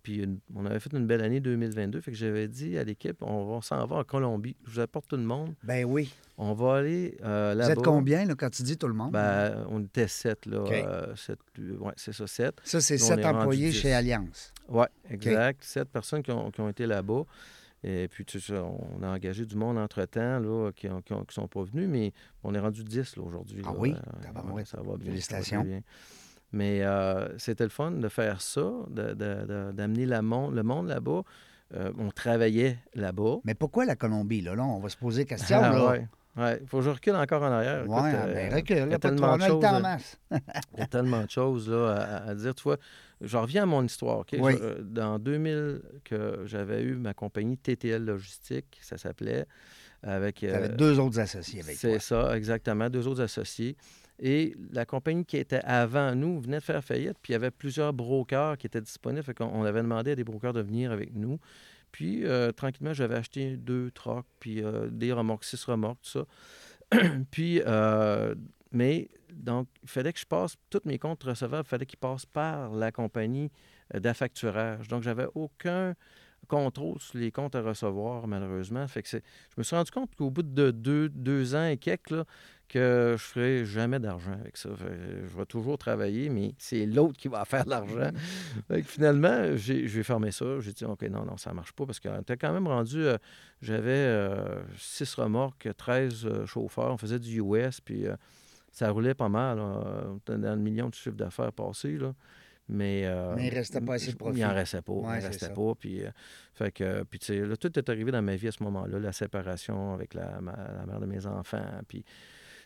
Puis 0.04 0.18
une- 0.18 0.38
on 0.54 0.64
avait 0.66 0.78
fait 0.78 0.92
une 0.92 1.06
belle 1.06 1.22
année 1.22 1.40
2022. 1.40 2.00
Fait 2.02 2.12
que 2.12 2.16
j'avais 2.16 2.46
dit 2.46 2.78
à 2.78 2.84
l'équipe, 2.84 3.16
on, 3.22 3.46
va 3.54 3.60
s'en 3.62 3.84
va 3.86 3.96
en 3.96 4.04
Colombie. 4.04 4.54
Je 4.66 4.70
vous 4.74 4.80
apporte 4.80 5.08
tout 5.08 5.16
le 5.16 5.22
monde. 5.22 5.54
Ben 5.64 5.84
oui. 5.84 6.12
On 6.36 6.52
va 6.52 6.76
aller 6.76 7.16
euh, 7.24 7.52
Vous 7.54 7.58
là-bas. 7.58 7.72
êtes 7.72 7.82
combien 7.82 8.24
là, 8.26 8.34
quand 8.36 8.50
tu 8.50 8.62
dis 8.64 8.76
tout 8.76 8.86
le 8.86 8.92
monde? 8.94 9.12
Ben, 9.12 9.64
on 9.70 9.82
était 9.82 10.06
sept, 10.06 10.44
là. 10.46 10.58
Euh, 10.58 11.16
sept, 11.16 11.38
ouais, 11.58 11.92
c'est 11.96 12.12
ça, 12.12 12.26
sept. 12.26 12.54
ça, 12.64 12.80
c'est 12.80 13.02
on 13.02 13.06
sept 13.06 13.24
employés 13.24 13.70
10. 13.70 13.80
chez 13.80 13.92
Alliance. 13.94 14.52
Oui, 14.68 14.84
exact. 15.10 15.64
Sept 15.64 15.88
personnes 15.88 16.22
qui 16.22 16.30
ont, 16.32 16.50
qui 16.50 16.60
ont 16.60 16.68
été 16.68 16.86
là-bas. 16.86 17.22
Et 17.86 18.08
puis, 18.08 18.24
tu 18.24 18.40
sais, 18.40 18.54
on 18.58 19.02
a 19.02 19.08
engagé 19.08 19.44
du 19.44 19.56
monde 19.56 19.76
entre-temps 19.78 20.38
là, 20.38 20.70
qui 20.74 20.86
ne 20.88 21.00
sont 21.28 21.48
pas 21.48 21.62
venus, 21.62 21.88
mais 21.88 22.12
on 22.42 22.54
est 22.54 22.58
rendu 22.58 22.82
10 22.84 23.16
là, 23.16 23.22
aujourd'hui. 23.22 23.62
Ah 23.66 23.72
oui? 23.76 23.92
Euh, 23.94 24.22
Tabarouette. 24.22 24.54
ouais, 24.54 24.64
ça 24.64 24.78
va 24.82 24.96
bien. 24.96 25.10
Félicitations. 25.10 25.58
ça 25.60 25.64
va 25.64 25.70
bien. 25.70 25.80
Mais 26.54 26.82
euh, 26.84 27.36
c'était 27.36 27.64
le 27.64 27.70
fun 27.70 27.90
de 27.90 28.08
faire 28.08 28.40
ça, 28.40 28.70
de- 28.88 29.12
de- 29.12 29.14
de- 29.14 29.72
d'amener 29.72 30.06
le 30.06 30.22
monde 30.22 30.54
là-bas. 30.88 31.22
Euh, 31.74 31.90
on 31.98 32.10
travaillait 32.10 32.78
là-bas. 32.94 33.38
Mais 33.44 33.54
pourquoi 33.54 33.84
la 33.84 33.96
Colombie? 33.96 34.40
Là, 34.40 34.54
là 34.54 34.62
on 34.62 34.78
va 34.78 34.88
se 34.88 34.96
poser 34.96 35.24
question. 35.24 35.58
Ah, 35.60 35.72
là. 35.72 36.06
ouais. 36.36 36.62
Faut 36.66 36.78
que 36.78 36.84
je 36.84 36.90
recule 36.90 37.16
encore 37.16 37.42
en 37.42 37.50
arrière. 37.50 37.80
Écoute, 37.84 37.94
Ouais, 37.94 38.12
euh, 38.14 38.34
ben 38.34 38.54
recule, 38.54 38.76
il 38.76 38.78
y 38.78 38.82
a 38.82 38.86
de 38.86 38.96
tellement 38.98 39.36
le 39.36 39.40
choses. 39.46 39.64
Il 40.30 40.78
y 40.78 40.82
a 40.82 40.86
tellement 40.86 41.22
de 41.24 41.30
choses 41.30 41.68
là, 41.68 41.88
à, 41.96 42.30
à 42.30 42.34
dire. 42.34 42.54
Tu 42.54 42.62
vois, 42.62 42.76
je 43.20 43.36
reviens 43.36 43.64
à 43.64 43.66
mon 43.66 43.82
histoire. 43.82 44.18
OK? 44.20 44.36
Oui. 44.38 44.56
Je- 44.60 44.82
dans 44.82 45.18
2000, 45.18 45.80
que 46.04 46.42
j'avais 46.46 46.82
eu 46.82 46.94
ma 46.94 47.14
compagnie 47.14 47.56
TTL 47.56 48.04
Logistique, 48.04 48.78
ça 48.80 48.96
s'appelait, 48.96 49.46
avec... 50.02 50.36
Tu 50.36 50.48
avais 50.48 50.70
euh, 50.70 50.76
deux 50.76 51.00
autres 51.00 51.18
associés 51.18 51.60
avec 51.62 51.80
toi. 51.80 51.90
c'est 51.90 51.98
ça, 51.98 52.36
exactement, 52.36 52.88
deux 52.90 53.08
autres 53.08 53.22
associés. 53.22 53.76
Et 54.20 54.54
la 54.70 54.86
compagnie 54.86 55.24
qui 55.24 55.36
était 55.36 55.60
avant 55.64 56.14
nous 56.14 56.40
venait 56.40 56.58
de 56.58 56.62
faire 56.62 56.84
faillite, 56.84 57.16
puis 57.20 57.32
il 57.32 57.34
y 57.34 57.36
avait 57.36 57.50
plusieurs 57.50 57.92
brokers 57.92 58.56
qui 58.58 58.66
étaient 58.66 58.80
disponibles. 58.80 59.24
Fait 59.24 59.40
on 59.40 59.64
avait 59.64 59.82
demandé 59.82 60.12
à 60.12 60.14
des 60.14 60.24
brokers 60.24 60.52
de 60.52 60.60
venir 60.60 60.92
avec 60.92 61.14
nous. 61.14 61.38
Puis, 61.94 62.26
euh, 62.26 62.50
tranquillement, 62.50 62.92
j'avais 62.92 63.14
acheté 63.14 63.56
deux 63.56 63.92
trocs, 63.92 64.26
puis 64.40 64.64
euh, 64.64 64.88
des 64.90 65.12
remorques, 65.12 65.44
six 65.44 65.64
remorques, 65.64 66.00
tout 66.02 66.26
ça. 66.90 66.98
puis, 67.30 67.62
euh, 67.64 68.34
mais, 68.72 69.08
donc, 69.32 69.68
il 69.82 69.88
fallait 69.88 70.12
que 70.12 70.18
je 70.18 70.26
passe, 70.26 70.56
tous 70.70 70.80
mes 70.86 70.98
comptes 70.98 71.22
recevables, 71.22 71.64
il 71.64 71.70
fallait 71.70 71.86
qu'ils 71.86 72.00
passent 72.00 72.26
par 72.26 72.72
la 72.72 72.90
compagnie 72.90 73.52
d'affacturage. 73.92 74.88
Donc, 74.88 75.04
j'avais 75.04 75.28
aucun 75.36 75.94
contrôle 76.48 76.98
sur 77.00 77.18
les 77.18 77.30
comptes 77.30 77.54
à 77.54 77.62
recevoir, 77.62 78.26
malheureusement. 78.26 78.86
Fait 78.88 79.02
que 79.02 79.08
je 79.08 79.18
me 79.56 79.62
suis 79.62 79.76
rendu 79.76 79.92
compte 79.92 80.14
qu'au 80.16 80.30
bout 80.30 80.42
de 80.42 80.72
deux, 80.72 81.08
deux 81.08 81.54
ans 81.54 81.66
et 81.66 81.76
quelques, 81.76 82.10
là, 82.10 82.24
que 82.68 83.14
je 83.16 83.22
ferai 83.22 83.64
jamais 83.64 83.98
d'argent 83.98 84.32
avec 84.32 84.56
ça. 84.56 84.70
je 84.78 85.36
vais 85.36 85.46
toujours 85.46 85.78
travailler, 85.78 86.28
mais 86.28 86.54
c'est 86.58 86.86
l'autre 86.86 87.16
qui 87.16 87.28
va 87.28 87.44
faire 87.44 87.66
l'argent. 87.66 88.10
finalement, 88.84 89.56
j'ai 89.56 90.02
fermé 90.02 90.30
ça. 90.30 90.60
J'ai 90.60 90.72
dit, 90.72 90.84
OK, 90.84 91.02
non, 91.02 91.24
non, 91.24 91.36
ça 91.36 91.50
ne 91.50 91.56
marche 91.56 91.72
pas 91.72 91.86
parce 91.86 92.00
qu'on 92.00 92.20
était 92.20 92.36
quand 92.36 92.52
même 92.52 92.66
rendu, 92.66 93.04
euh, 93.04 93.16
j'avais 93.60 93.90
euh, 93.90 94.62
six 94.78 95.14
remorques, 95.14 95.68
13 95.76 96.26
euh, 96.26 96.46
chauffeurs, 96.46 96.92
on 96.92 96.96
faisait 96.96 97.18
du 97.18 97.40
US, 97.40 97.80
puis 97.80 98.06
ça 98.72 98.90
roulait 98.90 99.14
pas 99.14 99.28
mal. 99.28 99.60
On 99.60 100.16
était 100.16 100.38
dans 100.38 100.54
le 100.54 100.60
million 100.60 100.88
de 100.88 100.94
chiffre 100.94 101.16
d'affaires 101.16 101.52
passé. 101.52 101.96
Là. 101.96 102.14
Mais, 102.66 103.06
mais, 103.36 103.48
il 103.48 103.54
restait 103.54 103.82
pas 103.82 103.94
assez 103.94 104.12
de 104.12 104.16
profit. 104.16 104.38
Il 104.38 104.44
en 104.44 104.54
restait 104.54 104.80
pas. 104.80 104.92
il 104.94 105.20
il 105.20 105.26
restait 105.26 105.52
pas. 105.52 105.74
Puis, 105.78 106.00
fait 106.54 106.72
que, 106.72 107.02
puis 107.04 107.18
tu 107.18 107.26
sais, 107.26 107.56
tout 107.58 107.78
est 107.78 107.88
arrivé 107.90 108.10
dans 108.10 108.22
ma 108.22 108.36
vie 108.36 108.48
à 108.48 108.52
ce 108.52 108.62
moment-là, 108.62 108.98
la 108.98 109.12
séparation 109.12 109.92
avec 109.92 110.14
la, 110.14 110.40
la 110.40 110.86
mère 110.86 110.98
de 110.98 111.06
mes 111.06 111.26
enfants. 111.26 111.62
Puis 111.86 112.04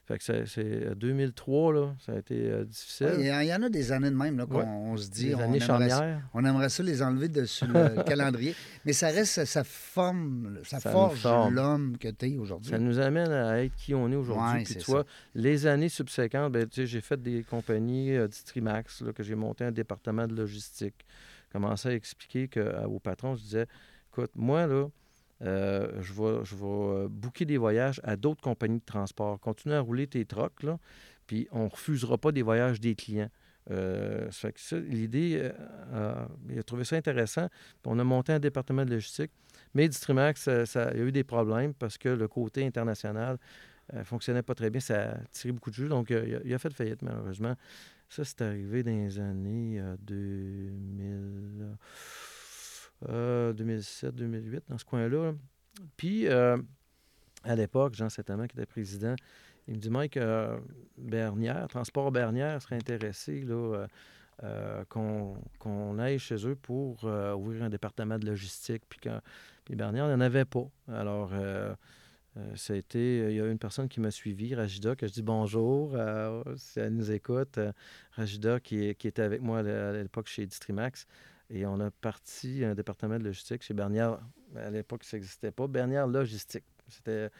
fait 0.08 0.16
que 0.16 0.46
c'est 0.46 0.94
2003, 0.94 1.74
là, 1.74 1.94
ça 2.00 2.12
a 2.12 2.16
été 2.16 2.50
euh, 2.50 2.64
difficile. 2.64 3.16
Il 3.18 3.26
y, 3.26 3.54
en 3.54 3.62
a 3.62 3.68
des 3.68 3.92
années 3.92 4.08
de 4.08 4.14
même, 4.14 4.38
là, 4.38 4.46
qu'on 4.46 4.96
se 4.96 5.10
dit. 5.10 5.34
on 5.34 5.40
années 5.40 5.58
aimerait, 5.62 6.16
on 6.32 6.42
aimerait 6.46 6.70
ça 6.70 6.82
les 6.82 7.02
enlever 7.02 7.28
dessus 7.28 7.66
le 7.66 8.02
calendrier. 8.06 8.54
Mais 8.86 8.94
ça 8.94 9.08
reste, 9.08 9.44
ça 9.44 9.64
forme, 9.64 10.60
ça, 10.64 10.80
forge 10.80 11.28
l'homme 11.50 11.98
que 11.98 12.08
tu 12.08 12.32
es 12.32 12.38
aujourd'hui. 12.38 12.70
Ça 12.70 12.78
nous 12.78 12.98
amène 12.98 13.30
à 13.30 13.62
être 13.62 13.74
qui 13.76 13.94
on 13.94 14.10
est 14.10 14.16
aujourd'hui. 14.16 14.64
Puis 14.64 14.76
tu 14.76 14.90
vois, 14.90 15.04
les 15.34 15.66
années 15.66 15.90
subséquentes, 15.90 16.52
ben, 16.52 16.66
j'ai 16.72 17.00
fait 17.02 17.20
des 17.20 17.42
compagnies 17.42 18.16
euh, 18.16 18.28
Distrimax, 18.28 19.02
là, 19.02 19.12
que 19.12 19.22
j'ai 19.22 19.34
monté 19.34 19.64
un 19.64 19.72
département 19.72 20.26
de 20.26 20.34
logistique. 20.34 21.04
Commençais 21.52 21.90
à 21.90 21.92
expliquer 21.92 22.48
que, 22.48 22.60
euh, 22.60 22.86
au 22.86 22.98
patron, 22.98 23.36
je 23.36 23.42
disais, 23.42 23.66
écoute, 24.10 24.30
moi, 24.34 24.66
là, 24.66 24.86
euh, 25.42 25.88
je 26.00 26.12
vais, 26.12 26.40
euh, 26.62 27.08
booker 27.08 27.44
des 27.44 27.58
voyages 27.58 28.00
à 28.02 28.16
d'autres 28.16 28.40
compagnies 28.40 28.80
de 28.80 28.84
transport. 28.84 29.38
Continue 29.38 29.74
à 29.74 29.80
rouler 29.80 30.06
tes 30.06 30.24
trocs, 30.24 30.62
là, 30.62 30.78
puis 31.26 31.46
on 31.52 31.64
ne 31.64 31.68
refusera 31.68 32.18
pas 32.18 32.32
des 32.32 32.42
voyages 32.42 32.80
des 32.80 32.94
clients. 32.94 33.30
Euh, 33.70 34.30
l'idée, 34.72 35.52
il 36.48 36.58
a 36.58 36.62
trouvé 36.62 36.84
ça 36.84 36.96
intéressant. 36.96 37.48
on 37.84 37.98
a 37.98 38.04
monté 38.04 38.32
un 38.32 38.40
département 38.40 38.84
de 38.84 38.90
logistique. 38.90 39.30
Mais 39.74 39.88
Distrimax, 39.88 40.64
ça, 40.64 40.90
il 40.94 40.98
y 40.98 41.02
a 41.02 41.04
eu 41.04 41.12
des 41.12 41.24
problèmes 41.24 41.74
parce 41.74 41.98
que 41.98 42.08
le 42.08 42.28
côté 42.28 42.64
international 42.66 43.36
ne 43.92 44.02
fonctionnait 44.04 44.42
pas 44.42 44.54
très 44.54 44.70
bien. 44.70 44.80
Ça 44.80 45.10
a 45.10 45.18
tiré 45.32 45.52
beaucoup 45.52 45.68
de 45.68 45.74
jus. 45.74 45.88
Donc, 45.88 46.08
il 46.08 46.54
a, 46.54 46.58
fait 46.58 46.72
faillite, 46.72 47.02
malheureusement. 47.02 47.54
Ça, 48.08 48.24
c'est 48.24 48.40
arrivé 48.40 48.82
dans 48.82 48.90
les 48.90 49.18
années 49.18 49.82
2000. 50.00 51.76
2007, 53.06 54.14
2008, 54.14 54.64
dans 54.68 54.78
ce 54.78 54.84
coin-là. 54.84 55.32
Puis, 55.96 56.26
euh, 56.26 56.56
à 57.44 57.54
l'époque, 57.54 57.94
Jean 57.94 58.08
Septement, 58.08 58.46
qui 58.46 58.56
était 58.56 58.66
président, 58.66 59.14
il 59.66 59.74
me 59.74 59.78
dit 59.78 59.90
Mike, 59.90 60.16
euh, 60.16 60.58
Bernière, 60.96 61.68
Transport 61.68 62.10
Bernière 62.10 62.60
serait 62.62 62.76
intéressé 62.76 63.42
là, 63.42 63.86
euh, 64.42 64.84
qu'on 64.88 65.98
aille 65.98 66.18
chez 66.18 66.46
eux 66.46 66.56
pour 66.56 67.04
ouvrir 67.04 67.64
un 67.64 67.68
département 67.68 68.18
de 68.18 68.26
logistique. 68.26 68.82
Puis, 68.88 69.00
quand, 69.02 69.20
n'en 69.70 70.20
avait 70.20 70.46
pas. 70.46 70.66
Alors, 70.88 71.32
ça 72.54 72.72
a 72.72 72.76
été, 72.76 73.30
il 73.30 73.36
y 73.36 73.40
a 73.40 73.46
une 73.46 73.58
personne 73.58 73.88
qui 73.88 74.00
m'a 74.00 74.10
suivi, 74.10 74.54
Rajida, 74.54 74.94
que 74.94 75.06
je 75.06 75.12
dis 75.12 75.22
bonjour, 75.22 75.96
si 76.56 76.78
elle 76.78 76.94
nous 76.94 77.10
écoute. 77.10 77.58
Rajida, 78.12 78.60
qui, 78.60 78.84
était 78.84 79.22
avec 79.22 79.42
moi 79.42 79.58
à 79.58 79.92
l'époque 79.92 80.28
chez 80.28 80.46
Distrimax. 80.46 81.06
Et 81.50 81.64
on 81.66 81.80
a 81.80 81.90
parti 81.90 82.64
un 82.64 82.74
département 82.74 83.18
de 83.18 83.24
logistique 83.24 83.62
chez 83.62 83.74
Bernière. 83.74 84.18
À 84.56 84.70
l'époque, 84.70 85.04
ça 85.04 85.16
n'existait 85.16 85.50
pas. 85.50 85.66
Bernière 85.66 86.06
Logistique. 86.06 86.64
C'était... 86.88 87.30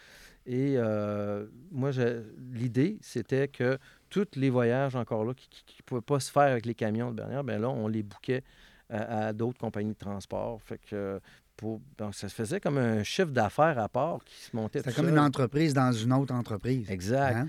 Et 0.47 0.75
euh, 0.77 1.47
moi, 1.71 1.91
l'idée, 2.53 2.99
c'était 3.03 3.49
que 3.49 3.79
tous 4.09 4.27
les 4.35 4.49
voyages 4.49 4.97
encore 4.97 5.25
là 5.25 5.35
qui 5.35 5.77
ne 5.79 5.85
pouvaient 5.85 6.01
pas 6.01 6.21
se 6.21 6.31
faire 6.31 6.51
avec 6.51 6.65
les 6.65 6.75
camions 6.75 7.11
de 7.11 7.17
Bernière, 7.17 7.45
bien 7.45 7.59
là, 7.59 7.69
on 7.69 7.87
les 7.87 8.03
bouquait 8.03 8.43
à, 8.89 9.35
d'autres 9.35 9.59
compagnies 9.59 9.93
de 9.93 9.99
transport. 9.99 10.61
Fait 10.63 10.79
que 10.79 11.21
donc, 11.99 12.15
ça 12.15 12.29
se 12.29 12.35
faisait 12.35 12.61
comme 12.61 12.79
un 12.79 13.03
chiffre 13.03 13.31
d'affaires 13.31 13.79
à 13.79 13.89
part 13.89 14.25
qui 14.25 14.37
se 14.37 14.55
montait. 14.55 14.79
C'était 14.79 14.93
comme 14.93 15.09
une 15.09 15.19
entreprise 15.19 15.75
dans 15.75 15.93
une 15.93 16.13
autre 16.13 16.33
entreprise. 16.33 16.91
Exact. 16.91 17.37
Hein? 17.37 17.49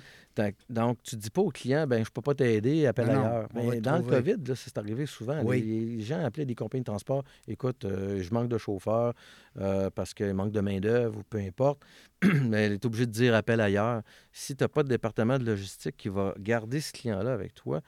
Donc, 0.69 1.01
tu 1.03 1.15
ne 1.15 1.21
dis 1.21 1.29
pas 1.29 1.41
au 1.41 1.49
client, 1.49 1.87
ben 1.87 1.97
je 1.97 2.09
ne 2.09 2.13
peux 2.13 2.21
pas 2.21 2.33
t'aider, 2.33 2.85
appelle 2.85 3.09
ailleurs. 3.09 3.47
Mais 3.53 3.81
dans 3.81 3.97
le 3.97 4.03
COVID, 4.03 4.37
c'est 4.55 4.77
arrivé 4.77 5.05
souvent. 5.05 5.41
Les, 5.43 6.01
gens 6.01 6.23
appelaient 6.23 6.45
des 6.45 6.55
compagnies 6.55 6.81
de 6.81 6.85
transport 6.85 7.23
écoute, 7.47 7.85
euh, 7.85 8.21
je 8.21 8.33
manque 8.33 8.49
de 8.49 8.57
chauffeur 8.57 9.13
euh, 9.57 9.89
parce 9.89 10.13
qu'il 10.13 10.33
manque 10.33 10.51
de 10.51 10.61
main-d'œuvre 10.61 11.19
ou 11.19 11.23
peu 11.23 11.39
importe. 11.39 11.81
mais 12.23 12.65
elle 12.65 12.73
est 12.73 12.85
obligée 12.85 13.05
de 13.05 13.11
dire 13.11 13.35
appelle 13.35 13.61
ailleurs. 13.61 14.01
Si 14.31 14.55
tu 14.55 14.63
n'as 14.63 14.67
pas 14.67 14.83
de 14.83 14.89
département 14.89 15.37
de 15.37 15.45
logistique 15.45 15.97
qui 15.97 16.09
va 16.09 16.33
garder 16.39 16.79
ce 16.81 16.91
client-là 16.93 17.33
avec 17.33 17.53
toi, 17.53 17.81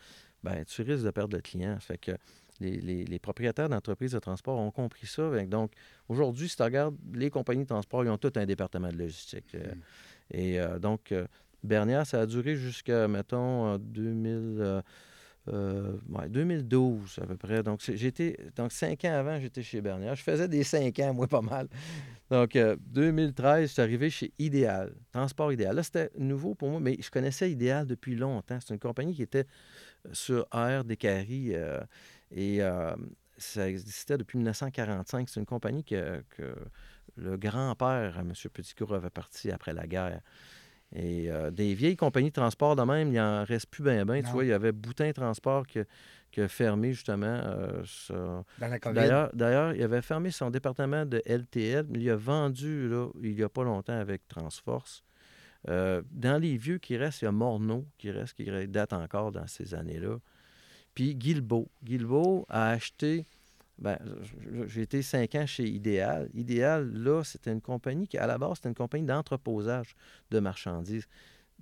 ben 0.43 0.63
tu 0.65 0.81
risques 0.81 1.05
de 1.05 1.11
perdre 1.11 1.35
le 1.35 1.41
client. 1.41 1.77
Fait 1.79 1.97
que 1.97 2.11
les, 2.59 3.19
propriétaires 3.19 3.69
d'entreprises 3.69 4.11
de 4.11 4.19
transport 4.19 4.57
ont 4.59 4.71
compris 4.71 5.07
ça. 5.07 5.29
Donc, 5.45 5.71
aujourd'hui, 6.07 6.47
si 6.47 6.55
tu 6.55 6.63
regardes, 6.63 6.95
les 7.13 7.31
compagnies 7.31 7.63
de 7.63 7.69
transport, 7.69 8.03
ils 8.03 8.09
ont 8.09 8.19
tout 8.19 8.33
un 8.35 8.45
département 8.45 8.89
de 8.89 8.97
logistique. 8.97 9.55
Euh, 9.55 9.73
mm. 9.73 9.81
Et 10.33 10.59
donc, 10.79 11.13
Bernière, 11.63 12.05
ça 12.05 12.21
a 12.21 12.25
duré 12.25 12.55
jusqu'à, 12.55 13.07
mettons, 13.07 13.77
2000, 13.77 14.81
2012 15.47 17.19
à 17.21 17.25
peu 17.25 17.37
près. 17.37 17.63
Donc, 17.63 17.81
j'étais, 17.81 18.37
donc 18.55 18.71
cinq 18.71 19.05
ans 19.05 19.13
avant, 19.13 19.39
j'étais 19.39 19.63
chez 19.63 19.81
Bernière. 19.81 20.15
Je 20.15 20.23
faisais 20.23 20.47
des 20.47 20.63
cinq 20.63 20.99
ans, 20.99 21.13
moi, 21.13 21.27
pas 21.27 21.41
mal. 21.41 21.67
Donc, 22.29 22.57
2013, 22.57 23.67
je 23.67 23.73
suis 23.73 23.81
arrivé 23.81 24.09
chez 24.09 24.31
Idéal, 24.39 24.93
Transport 25.11 25.51
Idéal. 25.51 25.75
Là, 25.75 25.83
c'était 25.83 26.09
nouveau 26.17 26.55
pour 26.55 26.69
moi, 26.69 26.79
mais 26.79 26.97
je 26.99 27.11
connaissais 27.11 27.51
Idéal 27.51 27.85
depuis 27.85 28.15
longtemps. 28.15 28.57
C'est 28.61 28.73
une 28.73 28.79
compagnie 28.79 29.13
qui 29.13 29.23
était 29.23 29.45
euh, 30.05 30.09
sur 30.13 30.47
Air 30.53 30.83
des 30.83 30.97
euh, 31.03 31.81
et 32.31 32.61
euh, 32.61 32.95
ça 33.37 33.67
existait 33.67 34.17
depuis 34.17 34.37
1945. 34.37 35.29
C'est 35.29 35.39
une 35.39 35.45
compagnie 35.45 35.83
que, 35.83 36.23
que 36.29 36.55
le 37.17 37.37
grand-père, 37.37 38.19
M. 38.19 38.33
Petitcourt, 38.53 38.93
avait 38.93 39.09
parti 39.09 39.51
après 39.51 39.73
la 39.73 39.87
guerre. 39.87 40.21
Et 40.93 41.31
euh, 41.31 41.51
des 41.51 41.73
vieilles 41.73 41.95
compagnies 41.95 42.29
de 42.29 42.35
transport 42.35 42.75
de 42.75 42.83
même, 42.83 43.09
il 43.09 43.15
n'en 43.15 43.45
reste 43.45 43.67
plus 43.67 43.83
bien, 43.83 44.05
bien. 44.05 44.21
Tu 44.21 44.29
vois, 44.29 44.43
il 44.43 44.49
y 44.49 44.53
avait 44.53 44.73
Boutin 44.73 45.11
Transport 45.13 45.65
qui, 45.65 45.79
a 46.41 46.47
fermé 46.47 46.91
justement. 46.91 47.25
Euh, 47.27 47.83
Dans 48.59 48.67
la 48.67 48.77
D'ailleurs, 48.79 49.29
d'ailleurs, 49.33 49.73
il 49.73 49.81
avait 49.83 50.01
fermé 50.01 50.31
son 50.31 50.49
département 50.49 51.05
de 51.05 51.21
LTL, 51.25 51.85
mais 51.89 51.99
il 51.99 52.09
a 52.09 52.17
vendu 52.17 52.89
là, 52.89 53.07
il 53.21 53.35
n'y 53.35 53.43
a 53.43 53.49
pas 53.49 53.63
longtemps 53.63 53.97
avec 53.97 54.27
Transforce. 54.27 55.03
Euh, 55.69 56.01
dans 56.11 56.41
les 56.41 56.57
vieux 56.57 56.79
qui 56.79 56.97
restent, 56.97 57.21
il 57.21 57.25
y 57.25 57.27
a 57.27 57.31
Morneau 57.31 57.85
qui 57.97 58.11
reste, 58.11 58.33
qui 58.33 58.45
date 58.67 58.93
encore 58.93 59.31
dans 59.31 59.47
ces 59.47 59.73
années-là. 59.73 60.17
Puis 60.93 61.15
Guilbeault. 61.15 61.69
Guilbeault 61.83 62.45
a 62.49 62.69
acheté 62.69 63.25
ben, 63.81 63.97
j'ai 64.67 64.83
été 64.83 65.01
cinq 65.01 65.33
ans 65.33 65.47
chez 65.47 65.67
Idéal. 65.67 66.29
Idéal, 66.35 66.93
là, 66.93 67.23
c'était 67.23 67.51
une 67.51 67.61
compagnie 67.61 68.07
qui, 68.07 68.17
à 68.19 68.27
la 68.27 68.37
base, 68.37 68.57
c'était 68.57 68.69
une 68.69 68.75
compagnie 68.75 69.05
d'entreposage 69.05 69.95
de 70.29 70.39
marchandises. 70.39 71.07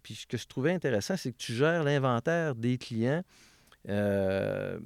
Puis 0.04 0.16
ce 0.16 0.28
que 0.28 0.38
je 0.38 0.46
trouvais 0.46 0.74
intéressant, 0.74 1.16
c'est 1.16 1.32
que 1.32 1.38
tu 1.38 1.54
gères 1.54 1.84
l'inventaire 1.84 2.56
des 2.56 2.78
clients. 2.78 3.24
Euh, 3.88 4.78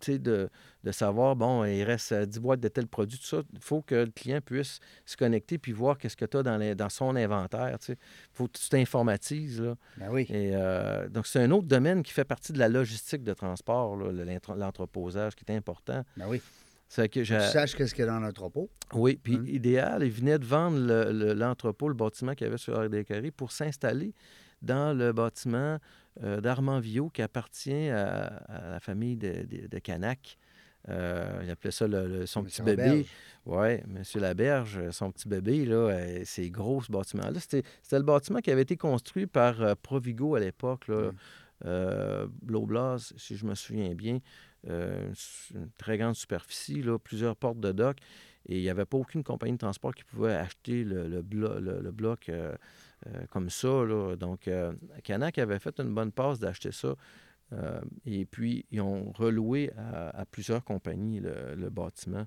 sais, 0.00 0.18
de, 0.18 0.48
savoir, 0.90 1.34
bon, 1.36 1.64
il 1.64 1.82
reste 1.82 2.14
10 2.14 2.40
boîtes 2.40 2.60
de 2.60 2.68
tel 2.68 2.86
produit, 2.86 3.18
tout 3.18 3.26
ça. 3.26 3.42
Il 3.52 3.60
faut 3.60 3.82
que 3.82 3.94
le 3.94 4.10
client 4.10 4.40
puisse 4.40 4.78
se 5.04 5.16
connecter 5.16 5.58
puis 5.58 5.72
voir 5.72 5.98
qu'est-ce 5.98 6.16
que 6.16 6.24
tu 6.24 6.36
as 6.36 6.42
dans, 6.42 6.76
dans, 6.76 6.88
son 6.88 7.16
inventaire. 7.16 7.76
Il 7.88 7.96
faut 8.32 8.46
que 8.46 8.58
tu 8.58 8.68
t'informatises. 8.68 9.60
Là. 9.60 9.74
Ben 9.96 10.08
oui. 10.10 10.26
Et, 10.30 10.52
euh, 10.54 11.08
donc, 11.08 11.26
c'est 11.26 11.42
un 11.42 11.50
autre 11.50 11.66
domaine 11.66 12.02
qui 12.02 12.12
fait 12.12 12.24
partie 12.24 12.52
de 12.52 12.58
la 12.58 12.68
logistique 12.68 13.24
de 13.24 13.34
transport, 13.34 13.96
l'entreposage, 13.96 15.34
qui 15.34 15.44
est 15.48 15.56
important. 15.56 16.04
Ben 16.16 16.26
oui. 16.28 16.40
C'est 16.88 17.08
que 17.08 17.20
tu 17.20 17.24
saches 17.24 17.74
qu'est-ce 17.74 17.94
qu'il 17.94 18.04
y 18.04 18.08
a 18.08 18.10
dans 18.10 18.20
l'entrepôt. 18.20 18.68
Oui, 18.92 19.18
puis 19.22 19.36
hein? 19.36 19.44
idéal, 19.46 20.02
il 20.02 20.10
venait 20.10 20.38
de 20.38 20.44
vendre 20.44 20.78
l'entrepôt, 21.32 21.88
le, 21.88 21.94
bâtiment 21.94 22.34
qu'il 22.34 22.46
y 22.46 22.48
avait 22.48 22.58
sur 22.58 22.78
RDCarry 22.78 23.30
pour 23.30 23.50
s'installer 23.50 24.12
dans 24.60 24.92
le 24.96 25.12
bâtiment 25.12 25.78
d'Armand 26.20 26.78
Villot 26.78 27.08
qui 27.08 27.22
appartient 27.22 27.88
à, 27.88 28.70
la 28.70 28.80
famille 28.80 29.16
de, 29.16 29.46
de, 29.68 29.78
Canac. 29.78 30.38
Euh, 30.88 31.40
il 31.44 31.50
appelait 31.50 31.70
ça 31.70 31.86
son 32.26 32.44
petit 32.44 32.62
bébé. 32.62 33.06
Oui, 33.46 33.68
M. 33.68 34.02
Laberge, 34.16 34.90
son 34.90 35.10
petit 35.10 35.28
bébé, 35.28 35.64
là, 35.64 35.74
euh, 35.74 36.22
ces 36.24 36.50
gros 36.50 36.82
bâtiments-là. 36.88 37.40
C'était 37.40 37.62
le 37.92 38.02
bâtiment 38.02 38.40
qui 38.40 38.50
avait 38.50 38.62
été 38.62 38.76
construit 38.76 39.26
par 39.26 39.60
euh, 39.62 39.74
Provigo 39.80 40.34
à 40.34 40.40
l'époque, 40.40 40.88
mm. 40.88 41.12
si 42.98 43.36
je 43.36 43.46
me 43.46 43.54
souviens 43.54 43.94
bien. 43.94 44.18
une 44.68 45.70
très 45.78 45.98
grande 45.98 46.14
superficie, 46.14 46.82
là, 46.82 46.98
plusieurs 46.98 47.36
portes 47.36 47.60
de 47.60 47.72
dock. 47.72 47.98
Et 48.48 48.56
il 48.56 48.62
n'y 48.62 48.70
avait 48.70 48.84
pas 48.84 48.96
aucune 48.96 49.22
compagnie 49.22 49.52
de 49.52 49.58
transport 49.58 49.94
qui 49.94 50.02
pouvait 50.02 50.34
acheter 50.34 50.82
le, 50.82 51.06
le, 51.06 51.90
bloc 51.92 52.28
euh, 53.06 53.26
comme 53.30 53.50
ça. 53.50 53.84
Donc, 54.18 54.48
euh, 54.48 54.72
Canac 55.02 55.38
avait 55.38 55.58
fait 55.58 55.80
une 55.80 55.94
bonne 55.94 56.12
passe 56.12 56.38
d'acheter 56.38 56.72
ça. 56.72 56.94
Euh, 57.52 57.80
et 58.06 58.24
puis, 58.24 58.64
ils 58.70 58.80
ont 58.80 59.12
reloué 59.12 59.70
à, 59.76 60.24
plusieurs 60.30 60.64
compagnies 60.64 61.20
le, 61.20 61.68
bâtiment. 61.70 62.26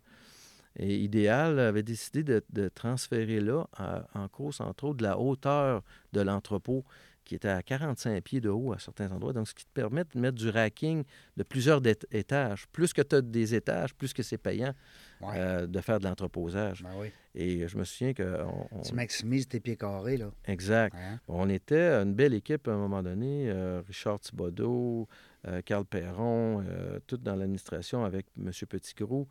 Et 0.78 0.98
Idéal 0.98 1.60
avait 1.60 1.84
décidé 1.84 2.24
de, 2.24 2.68
transférer 2.68 3.40
là, 3.40 3.68
en 4.14 4.28
cause, 4.28 4.60
entre 4.60 4.86
autres, 4.86 4.98
de 4.98 5.04
la 5.04 5.18
hauteur 5.18 5.82
de 6.14 6.22
l'entrepôt 6.22 6.84
qui 7.26 7.36
était 7.36 7.50
à 7.50 7.62
45 7.62 8.24
pieds 8.24 8.40
de 8.40 8.50
haut 8.50 8.72
à 8.72 8.80
certains 8.80 9.12
endroits. 9.12 9.34
Donc, 9.34 9.48
ce 9.50 9.54
qui 9.56 9.66
te 9.66 9.72
permet 9.74 10.04
de 10.06 10.20
mettre 10.20 10.36
du 10.38 10.50
racking 10.50 11.04
de 11.36 11.44
plusieurs 11.44 11.82
étages. 12.12 12.68
Plus 12.72 12.94
que 12.94 13.02
tu 13.02 13.16
as 13.16 13.22
des 13.22 13.56
étages, 13.56 13.94
plus 13.96 14.14
que 14.14 14.24
c'est 14.24 14.38
payant 14.38 14.74
Ouais. 15.22 15.34
euh, 15.38 15.66
de 15.68 15.80
faire 15.82 16.00
de 16.00 16.06
l'entreposage. 16.06 16.84
Ben 16.84 16.92
oui. 16.98 17.08
Et 17.34 17.68
je 17.68 17.78
me 17.78 17.84
souviens 17.84 18.14
que... 18.14 18.44
on- 18.44 18.68
on- 18.72 18.82
Tu 18.82 18.94
maximises 18.94 19.48
tes 19.48 19.60
pieds 19.60 19.76
carrés, 19.76 20.18
là. 20.18 20.32
Exact. 20.46 20.96
Hein? 20.96 21.20
On 21.28 21.50
était 21.50 21.90
une 22.02 22.14
belle 22.14 22.34
équipe 22.34 22.68
à 22.68 22.72
un 22.72 22.78
moment 22.78 23.02
donné. 23.04 23.50
euh, 23.50 23.82
Richard 23.88 24.20
Thibodeau, 24.20 25.08
euh, 25.48 25.62
Carl 25.64 25.86
Perron, 25.86 26.64
euh, 26.68 27.00
tout 27.08 27.18
dans 27.18 27.36
l'administration 27.36 28.06
avec 28.06 28.28
M. 28.38 28.52
Petitgrou, 28.70 29.28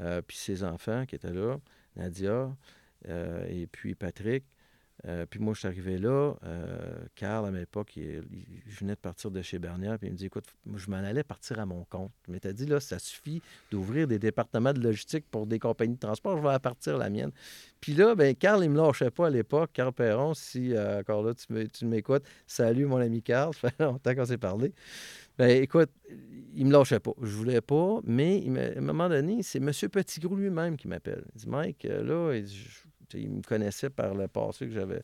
euh, 0.00 0.22
puis 0.26 0.36
ses 0.36 0.64
enfants 0.64 1.04
qui 1.06 1.14
étaient 1.14 1.32
là, 1.32 1.58
Nadia, 1.96 2.50
euh, 3.08 3.46
et 3.48 3.66
puis 3.66 3.94
Patrick. 3.94 4.44
Euh, 5.06 5.26
puis 5.28 5.38
moi, 5.38 5.52
je 5.54 5.58
suis 5.60 5.68
arrivé 5.68 5.98
là. 5.98 6.34
euh, 6.44 6.96
Carl, 7.14 7.46
à 7.46 7.50
ma 7.50 7.60
époque, 7.60 7.92
je 7.96 8.78
venais 8.80 8.94
de 8.94 8.98
partir 9.00 9.30
de 9.30 9.42
chez 9.42 9.58
Bernière, 9.58 9.98
puis 9.98 10.08
il 10.08 10.12
me 10.12 10.16
dit 10.16 10.26
Écoute, 10.26 10.46
je 10.74 10.90
m'en 10.90 10.96
allais 10.96 11.22
partir 11.24 11.58
à 11.58 11.66
mon 11.66 11.84
compte. 11.84 12.12
Mais 12.28 12.40
tu 12.40 12.52
dit 12.54 12.66
Là, 12.66 12.80
ça 12.80 12.98
suffit 12.98 13.42
d'ouvrir 13.70 14.06
des 14.06 14.18
départements 14.18 14.72
de 14.72 14.80
logistique 14.80 15.26
pour 15.30 15.46
des 15.46 15.58
compagnies 15.58 15.94
de 15.94 16.00
transport, 16.00 16.38
je 16.38 16.42
vais 16.46 16.58
partir 16.58 16.96
la 16.96 17.10
mienne. 17.10 17.32
Puis 17.80 17.92
là, 17.92 18.14
ben, 18.14 18.34
Carl, 18.34 18.64
il 18.64 18.70
me 18.70 18.78
lâchait 18.78 19.10
pas 19.10 19.26
à 19.26 19.30
l'époque. 19.30 19.70
Carl 19.74 19.92
Perron, 19.92 20.32
si 20.32 20.74
euh, 20.74 21.00
encore 21.00 21.22
là, 21.22 21.34
tu 21.34 21.84
m'écoutes, 21.84 22.24
salut 22.46 22.86
mon 22.86 22.96
ami 22.96 23.22
Carl, 23.22 23.52
ça 23.60 23.70
fait 23.70 23.82
longtemps 23.84 24.14
qu'on 24.14 24.24
s'est 24.24 24.38
parlé. 24.38 24.72
Ben 25.36 25.62
écoute, 25.62 25.90
il 26.54 26.64
me 26.66 26.72
lâchait 26.72 27.00
pas. 27.00 27.12
Je 27.20 27.34
voulais 27.36 27.60
pas, 27.60 28.00
mais 28.04 28.42
à 28.74 28.78
un 28.78 28.80
moment 28.80 29.08
donné, 29.08 29.42
c'est 29.42 29.58
M. 29.58 29.70
Petitgrou 29.90 30.36
lui-même 30.36 30.76
qui 30.76 30.88
m'appelle. 30.88 31.24
Il 31.34 31.40
dit 31.40 31.48
Mike, 31.48 31.82
là, 31.84 32.32
je- 32.40 32.84
tu 33.08 33.16
sais, 33.18 33.24
il 33.24 33.30
me 33.30 33.42
connaissait 33.42 33.90
par 33.90 34.14
le 34.14 34.28
passé 34.28 34.66
que 34.66 34.72
j'avais 34.72 35.02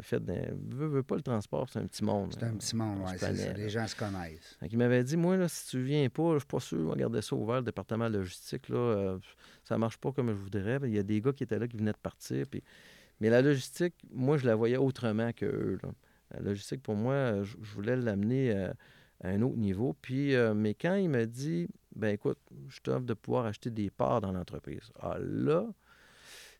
fait. 0.00 0.20
Dans, 0.20 0.34
veux, 0.70 0.86
veux 0.86 1.02
pas 1.02 1.16
le 1.16 1.22
transport, 1.22 1.68
c'est 1.70 1.78
un 1.78 1.86
petit 1.86 2.04
monde. 2.04 2.34
C'est 2.38 2.44
un 2.44 2.54
petit 2.54 2.76
monde, 2.76 2.98
c'est 3.08 3.18
ça. 3.18 3.32
là. 3.32 3.52
Les 3.52 3.68
gens 3.68 3.86
se 3.86 3.96
connaissent. 3.96 4.58
Qu'il 4.68 4.78
m'avait 4.78 5.04
dit, 5.04 5.16
moi, 5.16 5.36
là, 5.36 5.48
si 5.48 5.68
tu 5.68 5.82
viens 5.82 6.08
pas, 6.08 6.34
je 6.34 6.38
suis 6.38 6.46
pas 6.46 6.60
sûr, 6.60 6.78
on 6.80 6.90
va 6.90 6.96
garder 6.96 7.22
ça 7.22 7.36
ouvert, 7.36 7.56
le 7.56 7.62
département 7.62 8.08
logistique, 8.08 8.68
là, 8.68 8.76
euh, 8.76 9.18
ça 9.64 9.78
marche 9.78 9.98
pas 9.98 10.12
comme 10.12 10.28
je 10.28 10.34
voudrais. 10.34 10.78
Il 10.84 10.94
y 10.94 10.98
a 10.98 11.02
des 11.02 11.20
gars 11.20 11.32
qui 11.32 11.44
étaient 11.44 11.58
là 11.58 11.68
qui 11.68 11.76
venaient 11.76 11.92
de 11.92 11.96
partir. 11.98 12.46
Puis... 12.46 12.62
Mais 13.20 13.30
la 13.30 13.42
logistique, 13.42 13.94
moi, 14.12 14.36
je 14.36 14.46
la 14.46 14.54
voyais 14.54 14.76
autrement 14.76 15.32
que 15.32 15.46
eux. 15.46 15.78
là. 15.82 15.90
La 16.32 16.40
logistique, 16.40 16.82
pour 16.82 16.96
moi, 16.96 17.42
je, 17.42 17.56
je 17.62 17.74
voulais 17.74 17.96
l'amener 17.96 18.52
euh, 18.52 18.72
à 19.22 19.28
un 19.28 19.42
autre 19.42 19.56
niveau. 19.56 19.94
Puis, 20.00 20.34
euh, 20.34 20.54
mais 20.54 20.74
quand 20.74 20.94
il 20.94 21.08
m'a 21.08 21.26
dit, 21.26 21.68
ben 21.94 22.08
écoute, 22.08 22.38
je 22.68 22.80
t'offre 22.80 23.04
de 23.04 23.14
pouvoir 23.14 23.46
acheter 23.46 23.70
des 23.70 23.90
parts 23.90 24.20
dans 24.20 24.32
l'entreprise. 24.32 24.90
Ah 25.00 25.16
là, 25.20 25.66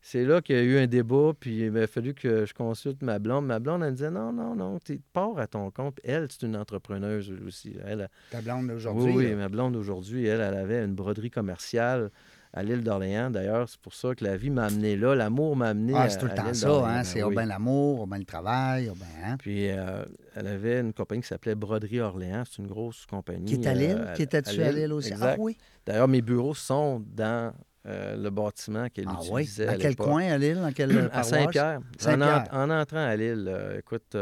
c'est 0.07 0.23
là 0.27 0.43
qu'il 0.43 0.55
y 0.55 0.59
a 0.59 0.63
eu 0.63 0.77
un 0.77 0.87
débat, 0.87 1.33
puis 1.41 1.61
il 1.63 1.73
m'a 1.73 1.87
fallu 1.87 2.13
que 2.13 2.45
je 2.45 2.53
consulte 2.53 3.01
ma 3.03 3.19
blonde. 3.19 3.47
Ma 3.47 3.59
blonde, 3.59 3.83
elle 3.83 3.93
me 3.93 3.97
disait, 3.97 4.11
non, 4.11 4.33
non, 4.35 4.55
non, 4.55 4.79
tu 4.85 5.01
pars 5.15 5.39
à 5.39 5.47
ton 5.47 5.71
compte. 5.71 5.99
Elle, 6.05 6.27
c'est 6.31 6.43
une 6.47 6.57
entrepreneuse 6.59 7.33
aussi. 7.47 7.75
Elle, 7.87 8.11
Ta 8.31 8.43
blonde 8.43 8.69
d'aujourd'hui. 8.69 9.13
oui, 9.17 9.35
ma 9.35 9.49
blonde 9.49 9.75
aujourd'hui, 9.77 10.27
elle, 10.27 10.43
elle 10.43 10.55
avait 10.59 10.85
une 10.85 10.95
broderie 10.95 11.31
commerciale 11.31 12.11
à 12.53 12.63
l'île 12.63 12.83
d'Orléans. 12.85 13.31
D'ailleurs, 13.31 13.67
c'est 13.67 13.81
pour 13.81 13.95
ça 13.95 14.15
que 14.15 14.23
la 14.25 14.37
vie 14.37 14.51
m'a 14.51 14.67
amené 14.67 14.95
là. 14.95 15.15
L'amour 15.15 15.57
m'a 15.57 15.69
amené 15.71 15.95
Ah, 15.97 16.09
c'est 16.11 16.19
tout 16.19 16.27
le 16.27 16.35
temps 16.35 16.53
ça, 16.53 16.69
hein? 16.87 16.97
Ben 16.99 17.03
C'est 17.05 17.23
oui. 17.23 17.33
au 17.33 17.37
bien 17.37 17.47
l'amour, 17.47 18.03
au 18.03 18.07
bien 18.07 18.19
le 18.19 18.25
travail. 18.27 18.93
Hein? 19.25 19.37
Puis, 19.39 19.71
euh, 19.71 20.05
elle 20.37 20.47
avait 20.49 20.81
une 20.81 20.93
compagnie 20.93 21.23
qui 21.23 21.29
s'appelait 21.29 21.55
Broderie 21.55 22.01
Orléans. 22.01 22.45
C'est 22.49 22.61
une 22.63 22.69
grosse 22.69 23.07
compagnie. 23.07 23.47
Qui 23.47 23.55
est 23.55 23.67
à 23.67 23.73
l'île? 23.75 23.97
euh, 24.07 24.13
qui 24.13 24.23
était-tu 24.23 24.63
à 24.63 24.71
l'île? 24.71 24.93
aussi? 24.93 25.09
Exact. 25.13 25.37
Ah 25.39 25.41
oui. 25.41 25.57
D'ailleurs, 25.87 26.09
mes 26.09 26.21
bureaux 26.23 26.55
sont 26.55 27.03
dans 27.17 27.53
euh, 27.87 28.17
le 28.17 28.31
bâtiment 28.31 28.89
qu'elle 28.89 29.07
Ah 29.09 29.19
oui? 29.31 29.43
utilisait 29.43 29.67
À 29.69 29.73
à 29.73 29.77
quel 29.77 29.97
coin 29.97 30.23
à? 30.33 30.39
Dans 30.39 30.73
quelle 30.73 31.09
À? 31.13 31.23
Saint-Pierre. 31.23 31.81
En, 31.81 32.03
Saint-Pierre. 32.03 32.45
en- 32.53 32.71
en 32.71 32.81
entrant 32.81 33.05
à 33.07 33.15
Lille, 33.17 33.45
euh, 33.49 33.79
écoute, 33.79 34.17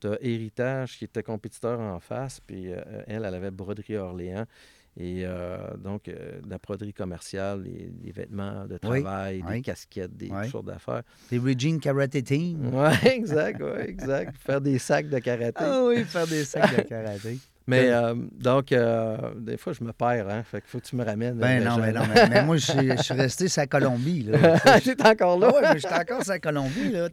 tu 0.00 0.06
as 0.06 0.18
Héritage 0.20 0.96
qui 0.98 1.04
était 1.04 1.22
compétiteur 1.22 1.78
en 1.78 2.00
face, 2.00 2.40
puis 2.40 2.72
euh, 2.72 2.80
elle, 3.06 3.24
elle 3.24 3.34
avait 3.34 3.50
Broderie 3.50 3.96
Orléans. 3.96 4.46
Et 4.94 5.22
euh, 5.24 5.74
donc, 5.78 6.06
euh, 6.08 6.38
la 6.46 6.58
broderie 6.58 6.92
commerciale, 6.92 7.62
les, 7.62 7.90
les 8.04 8.12
vêtements 8.12 8.66
de 8.66 8.76
travail, 8.76 9.42
oui. 9.46 9.54
des 9.54 9.62
casquettes, 9.62 10.14
des 10.14 10.28
sortes 10.50 10.66
d'affaires. 10.66 11.00
C'est 11.30 11.38
Regine 11.38 11.80
Karate 11.80 12.22
Team. 12.22 12.70
Oui, 12.74 13.08
exact, 13.10 13.58
oui, 13.62 13.84
exact. 13.88 14.36
Faire 14.36 14.60
des 14.60 14.78
sacs 14.78 15.08
de 15.08 15.18
karaté. 15.18 15.64
Ah 15.64 15.82
oui, 15.86 16.04
faire 16.04 16.26
des 16.26 16.44
sacs 16.44 16.76
de 16.76 16.82
karaté. 16.88 17.38
Mais 17.66 17.90
euh, 17.90 18.14
donc, 18.14 18.72
euh, 18.72 19.16
des 19.36 19.56
fois, 19.56 19.72
je 19.72 19.84
me 19.84 19.92
perds, 19.92 20.28
hein. 20.28 20.42
Fait 20.42 20.60
qu'il 20.60 20.70
faut 20.70 20.78
que 20.80 20.86
tu 20.86 20.96
me 20.96 21.04
ramènes. 21.04 21.34
Ben 21.34 21.62
non, 21.62 21.76
mais 21.78 21.92
non, 21.92 22.02
mais, 22.14 22.28
mais 22.28 22.42
moi, 22.42 22.56
je 22.56 22.72
suis, 22.72 22.90
je 22.96 23.02
suis 23.02 23.14
resté 23.14 23.48
sa 23.48 23.66
Colombie. 23.66 24.24
Là. 24.24 24.58
T'es 24.80 25.06
encore 25.06 25.38
là? 25.38 25.50
Ah 25.50 25.54
ouais, 25.54 25.68
mais 25.74 25.80
j'étais 25.80 25.94
encore 25.94 26.22
sa 26.24 26.38
Colombie, 26.38 26.90
là, 26.90 27.08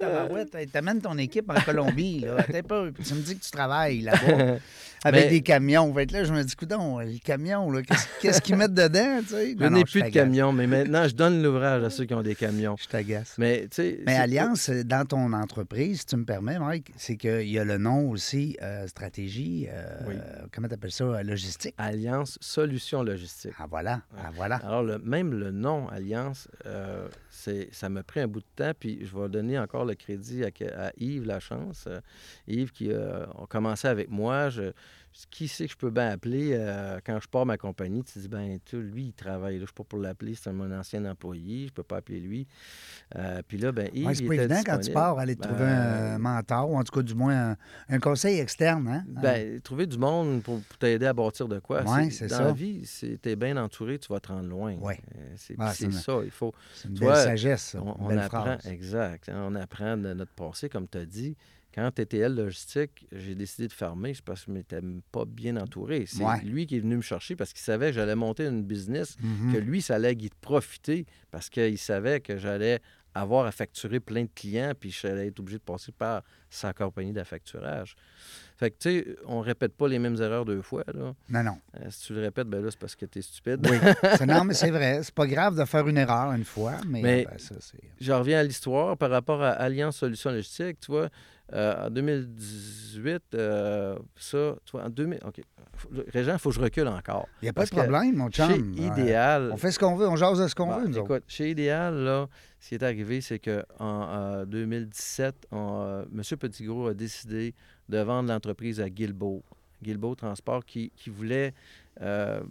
T'amènes 0.71 1.01
ton 1.01 1.17
équipe 1.17 1.49
en 1.49 1.59
Colombie, 1.61 2.21
là. 2.21 2.37
Attends 2.39 2.67
pas, 2.67 2.85
tu 3.03 3.13
me 3.13 3.21
dis 3.21 3.37
que 3.37 3.43
tu 3.43 3.51
travailles 3.51 4.01
là-bas 4.01 4.55
avec 5.03 5.25
Mais- 5.25 5.29
des 5.29 5.41
camions. 5.41 5.93
Là, 5.95 6.23
je 6.23 6.33
me 6.33 6.43
dis, 6.43 6.55
coudon, 6.55 6.99
les 6.99 7.19
camions, 7.19 7.71
qu'est-ce 8.21 8.41
qu'ils 8.41 8.55
mettent 8.55 8.73
dedans, 8.73 9.19
tu 9.21 9.27
sais? 9.29 9.55
Je 9.59 9.65
n'ai 9.65 9.83
plus 9.83 10.01
de 10.01 10.09
camions, 10.09 10.51
mais 10.51 10.67
maintenant, 10.67 11.07
je 11.07 11.13
donne 11.15 11.41
l'ouvrage 11.41 11.83
à 11.83 11.89
ceux 11.89 12.05
qui 12.05 12.13
ont 12.13 12.21
des 12.21 12.35
camions. 12.35 12.75
Je 12.81 12.87
t'agace. 12.87 13.35
Mais, 13.37 13.61
tu 13.63 13.67
sais... 13.75 13.99
Mais 14.05 14.15
Alliance, 14.17 14.69
dans 14.69 15.05
ton 15.05 15.31
entreprise, 15.33 15.99
si 16.01 16.05
tu 16.07 16.17
me 16.17 16.25
permets, 16.25 16.59
Mike, 16.59 16.91
c'est 16.97 17.15
qu'il 17.17 17.49
y 17.49 17.59
a 17.59 17.63
le 17.63 17.77
nom 17.77 18.09
aussi, 18.09 18.57
euh, 18.61 18.87
stratégie, 18.87 19.67
euh, 19.71 19.85
Oui. 20.07 20.15
comment 20.51 20.67
tu 20.67 20.73
appelles 20.73 20.91
ça, 20.91 21.03
euh, 21.05 21.23
logistique? 21.23 21.75
Alliance 21.77 22.37
Solutions 22.41 23.03
Logistiques. 23.03 23.53
Ah 23.59 23.65
voilà, 23.69 24.01
ah 24.17 24.29
voilà. 24.35 24.55
Alors, 24.57 24.83
le, 24.83 24.99
même 24.99 25.33
le 25.33 25.51
nom 25.51 25.87
Alliance, 25.89 26.47
euh, 26.65 27.07
ça 27.29 27.89
m'a 27.89 28.03
pris 28.03 28.19
un 28.19 28.27
bout 28.27 28.39
de 28.39 28.45
temps, 28.55 28.71
puis 28.77 29.05
je 29.05 29.17
vais 29.17 29.29
donner 29.29 29.59
encore 29.59 29.85
le 29.85 29.95
crédit 29.95 30.43
à, 30.43 30.91
Yves 30.97 31.25
Lachance. 31.25 31.85
Euh, 31.87 31.99
Yves 32.47 32.71
qui 32.71 32.91
euh, 32.91 33.25
a 33.25 33.45
commencé 33.47 33.87
avec 33.87 34.09
moi. 34.09 34.49
Je, 34.49 34.71
qui 35.27 35.47
c'est 35.47 35.65
que 35.65 35.71
je 35.73 35.77
peux 35.77 35.89
bien 35.89 36.09
appeler 36.09 36.51
euh, 36.53 36.99
quand 37.05 37.19
je 37.21 37.27
pars 37.27 37.45
ma 37.45 37.57
compagnie? 37.57 38.03
Tu 38.03 38.19
dis, 38.19 38.27
ben, 38.27 38.59
tu, 38.65 38.81
lui, 38.81 39.05
il 39.07 39.13
travaille. 39.13 39.55
Là, 39.55 39.59
je 39.59 39.63
ne 39.63 39.67
suis 39.67 39.73
pas 39.73 39.83
pour 39.83 39.99
l'appeler, 39.99 40.35
c'est 40.35 40.51
mon 40.51 40.71
ancien 40.71 41.03
employé, 41.05 41.61
je 41.61 41.65
ne 41.65 41.69
peux 41.71 41.83
pas 41.83 41.97
appeler 41.97 42.19
lui. 42.19 42.47
Euh, 43.15 43.41
puis 43.47 43.57
là, 43.57 43.71
ben, 43.71 43.89
Yves. 43.93 44.05
Ouais, 44.07 44.15
c'est 44.15 44.23
il 44.23 44.27
pas 44.27 44.35
évident 44.35 44.61
quand 44.65 44.79
tu 44.79 44.91
pars 44.91 45.17
aller 45.19 45.35
te 45.35 45.41
trouver 45.41 45.65
un 45.65 46.17
Ben, 46.17 46.17
mentor, 46.19 46.69
ou 46.69 46.77
en 46.77 46.83
tout 46.83 46.91
cas, 46.93 47.01
du 47.01 47.15
moins, 47.15 47.51
un, 47.51 47.57
un 47.89 47.99
conseil 47.99 48.39
externe. 48.39 48.87
Hein? 48.87 49.03
Ben, 49.07 49.59
trouver 49.61 49.87
du 49.87 49.97
monde 49.97 50.41
pour, 50.43 50.61
pour 50.61 50.77
t'aider 50.77 51.05
à 51.07 51.13
bâtir 51.13 51.47
de 51.47 51.59
quoi. 51.59 51.83
Ouais, 51.83 52.09
c'est 52.11 52.27
dans 52.27 52.37
ça. 52.37 52.43
la 52.45 52.53
vie, 52.53 52.85
si 52.85 53.17
t'es 53.17 53.35
bien 53.35 53.57
entouré, 53.57 53.99
tu 53.99 54.11
vas 54.13 54.19
te 54.19 54.27
rendre 54.29 54.49
loin. 54.49 54.75
Ouais. 54.75 54.99
Euh, 55.17 55.33
C'est, 55.35 55.55
Ah, 55.57 55.73
c'est 55.73 55.91
ça, 55.91 56.19
il 56.23 56.31
faut... 56.31 56.53
c'est 56.75 56.87
une 56.87 56.93
tu 56.93 56.99
belle 57.01 57.09
vois, 57.09 57.23
sagesse, 57.23 57.61
ça. 57.61 57.81
On, 57.81 57.85
une 57.85 57.95
on 57.99 58.07
belle 58.09 58.19
apprend, 58.19 58.43
phrase. 58.43 58.65
exact. 58.67 59.29
On 59.33 59.55
apprend 59.55 59.97
de 59.97 60.13
notre 60.13 60.31
passé, 60.33 60.69
comme 60.69 60.87
tu 60.87 60.97
as 60.97 61.05
dit. 61.05 61.35
Quand 61.73 61.91
TTL 61.91 62.33
Logistique, 62.35 63.05
j'ai 63.11 63.35
décidé 63.35 63.67
de 63.67 63.73
fermer, 63.73 64.13
c'est 64.15 64.23
parce 64.25 64.41
que 64.41 64.47
je 64.47 64.51
m'étais 64.53 64.79
pas 65.11 65.25
bien 65.25 65.55
entouré. 65.57 66.05
C'est 66.07 66.23
Ouais. 66.23 66.41
lui 66.43 66.65
qui 66.65 66.77
est 66.77 66.79
venu 66.79 66.95
me 66.97 67.01
chercher 67.01 67.35
parce 67.35 67.53
qu'il 67.53 67.61
savait 67.61 67.87
que 67.87 67.93
j'allais 67.93 68.15
monter 68.15 68.45
une 68.47 68.63
business, 68.63 69.15
Mhm. 69.21 69.53
que 69.53 69.57
lui, 69.59 69.81
ça 69.81 69.95
allait 69.95 70.17
profiter 70.41 71.05
parce 71.31 71.49
qu'il 71.49 71.77
savait 71.77 72.21
que 72.21 72.37
j'allais 72.37 72.79
avoir 73.15 73.45
à 73.47 73.51
facturer 73.51 73.99
plein 73.99 74.23
de 74.23 74.29
clients, 74.33 74.73
puis 74.79 74.91
j'allais 74.91 75.27
être 75.27 75.39
obligé 75.39 75.57
de 75.57 75.63
passer 75.63 75.91
par 75.91 76.21
sa 76.49 76.73
compagnie 76.73 77.11
d'affacturage. 77.11 77.95
Fait 78.55 78.69
que, 78.71 78.75
tu 78.77 78.89
sais, 78.89 79.15
on 79.25 79.39
répète 79.39 79.73
pas 79.73 79.87
les 79.87 79.97
mêmes 79.99 80.21
erreurs 80.21 80.45
deux 80.45 80.61
fois. 80.61 80.83
Là. 80.93 81.13
Non, 81.29 81.43
non. 81.43 81.57
Euh, 81.79 81.87
si 81.89 82.07
tu 82.07 82.13
le 82.13 82.21
répètes, 82.21 82.47
ben 82.47 82.63
là, 82.63 82.69
c'est 82.71 82.79
parce 82.79 82.95
que 82.95 83.05
tu 83.05 83.19
es 83.19 83.21
stupide. 83.21 83.65
Oui. 83.69 83.77
C'est- 84.23 84.25
non, 84.27 84.43
mais 84.43 84.53
c'est 84.53 84.69
vrai. 84.71 85.01
C'est 85.03 85.13
pas 85.13 85.25
grave 85.27 85.57
de 85.59 85.65
faire 85.65 85.87
une 85.87 85.97
erreur 85.97 86.31
une 86.33 86.45
fois, 86.45 86.75
mais, 86.87 87.01
Mais- 87.01 87.25
ben, 87.25 87.37
ça, 87.39 87.55
c'est. 87.59 87.79
Je 87.99 88.11
reviens 88.11 88.39
à 88.39 88.43
l'histoire 88.43 88.95
par 88.97 89.09
rapport 89.09 89.41
à 89.41 89.51
Alliance 89.51 89.97
Solutions 89.97 90.31
Logistiques. 90.31 90.79
Tu 90.81 90.91
vois, 90.91 91.09
euh, 91.53 91.87
en 91.87 91.89
2018, 91.89 93.21
euh, 93.35 93.97
ça, 94.15 94.55
tu 94.65 94.71
vois, 94.71 94.83
en 94.85 94.89
2000. 94.89 95.19
OK. 95.25 95.41
Régent, 96.13 96.33
il 96.33 96.39
faut 96.39 96.49
que 96.49 96.55
je 96.55 96.61
recule 96.61 96.87
encore. 96.87 97.27
Il 97.41 97.45
n'y 97.45 97.49
a 97.49 97.53
pas 97.53 97.65
de 97.65 97.69
problème, 97.69 98.15
mon 98.15 98.29
chum. 98.29 98.47
Chez 98.49 98.61
Ouais. 98.61 98.87
Idéal. 99.01 99.49
On 99.53 99.57
fait 99.57 99.71
ce 99.71 99.79
qu'on 99.79 99.95
veut, 99.95 100.07
on 100.07 100.15
jase 100.15 100.39
de 100.39 100.47
ce 100.47 100.55
qu'on 100.55 100.67
Bon, 100.67 100.79
veut, 100.79 100.87
nous 100.87 100.97
autres. 100.97 101.15
écoute, 101.15 101.23
chez 101.27 101.49
Idéal, 101.51 101.95
là, 101.95 102.27
ce 102.59 102.69
qui 102.69 102.75
est 102.75 102.83
arrivé, 102.83 103.21
c'est 103.21 103.39
qu'en 103.39 103.63
en 103.79 104.45
2017, 104.45 105.47
on, 105.51 105.81
euh, 105.81 106.03
M. 106.13 106.21
Petitgros 106.37 106.87
a 106.87 106.93
décidé 106.93 107.53
de 107.87 107.97
vendre 107.99 108.29
l'entreprise 108.29 108.79
à 108.81 108.89
Guilbeault. 108.89 109.43
Guilbeault 109.81 110.15
Transport 110.15 110.65
qui, 110.65 110.91
qui 110.95 111.09
voulait, 111.09 111.53
euh, 112.01 112.41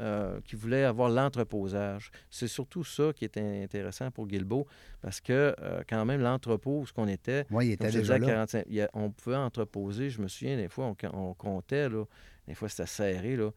euh, 0.00 0.40
qui 0.44 0.56
voulait 0.56 0.84
avoir 0.84 1.08
l'entreposage. 1.10 2.10
C'est 2.30 2.46
surtout 2.48 2.84
ça 2.84 3.12
qui 3.14 3.24
était 3.24 3.62
intéressant 3.64 4.10
pour 4.10 4.26
Guilbeault 4.26 4.66
parce 5.00 5.20
que, 5.20 5.54
euh, 5.60 5.82
quand 5.88 6.04
même, 6.04 6.20
l'entrepôt, 6.20 6.80
où 6.80 6.86
ce 6.86 6.92
qu'on 6.92 7.08
était, 7.08 7.44
Oui, 7.50 7.68
il 7.68 7.76
comme 7.76 7.86
était 7.88 7.92
je 7.92 7.98
te 7.98 8.02
disais, 8.02 8.14
déjà 8.14 8.14
à 8.14 8.18
là. 8.18 8.26
45, 8.46 8.64
il 8.68 8.74
y 8.74 8.80
a- 8.80 8.90
on 8.94 9.10
pouvait 9.10 9.36
entreposer, 9.36 10.10
je 10.10 10.20
me 10.22 10.28
souviens, 10.28 10.56
des 10.56 10.68
fois, 10.68 10.86
on, 10.86 10.96
on 11.12 11.34
comptait, 11.34 11.88
là, 11.88 12.04
des 12.46 12.54
fois, 12.54 12.68
c'était 12.68 12.86
serré, 12.86 13.36
là. 13.36 13.50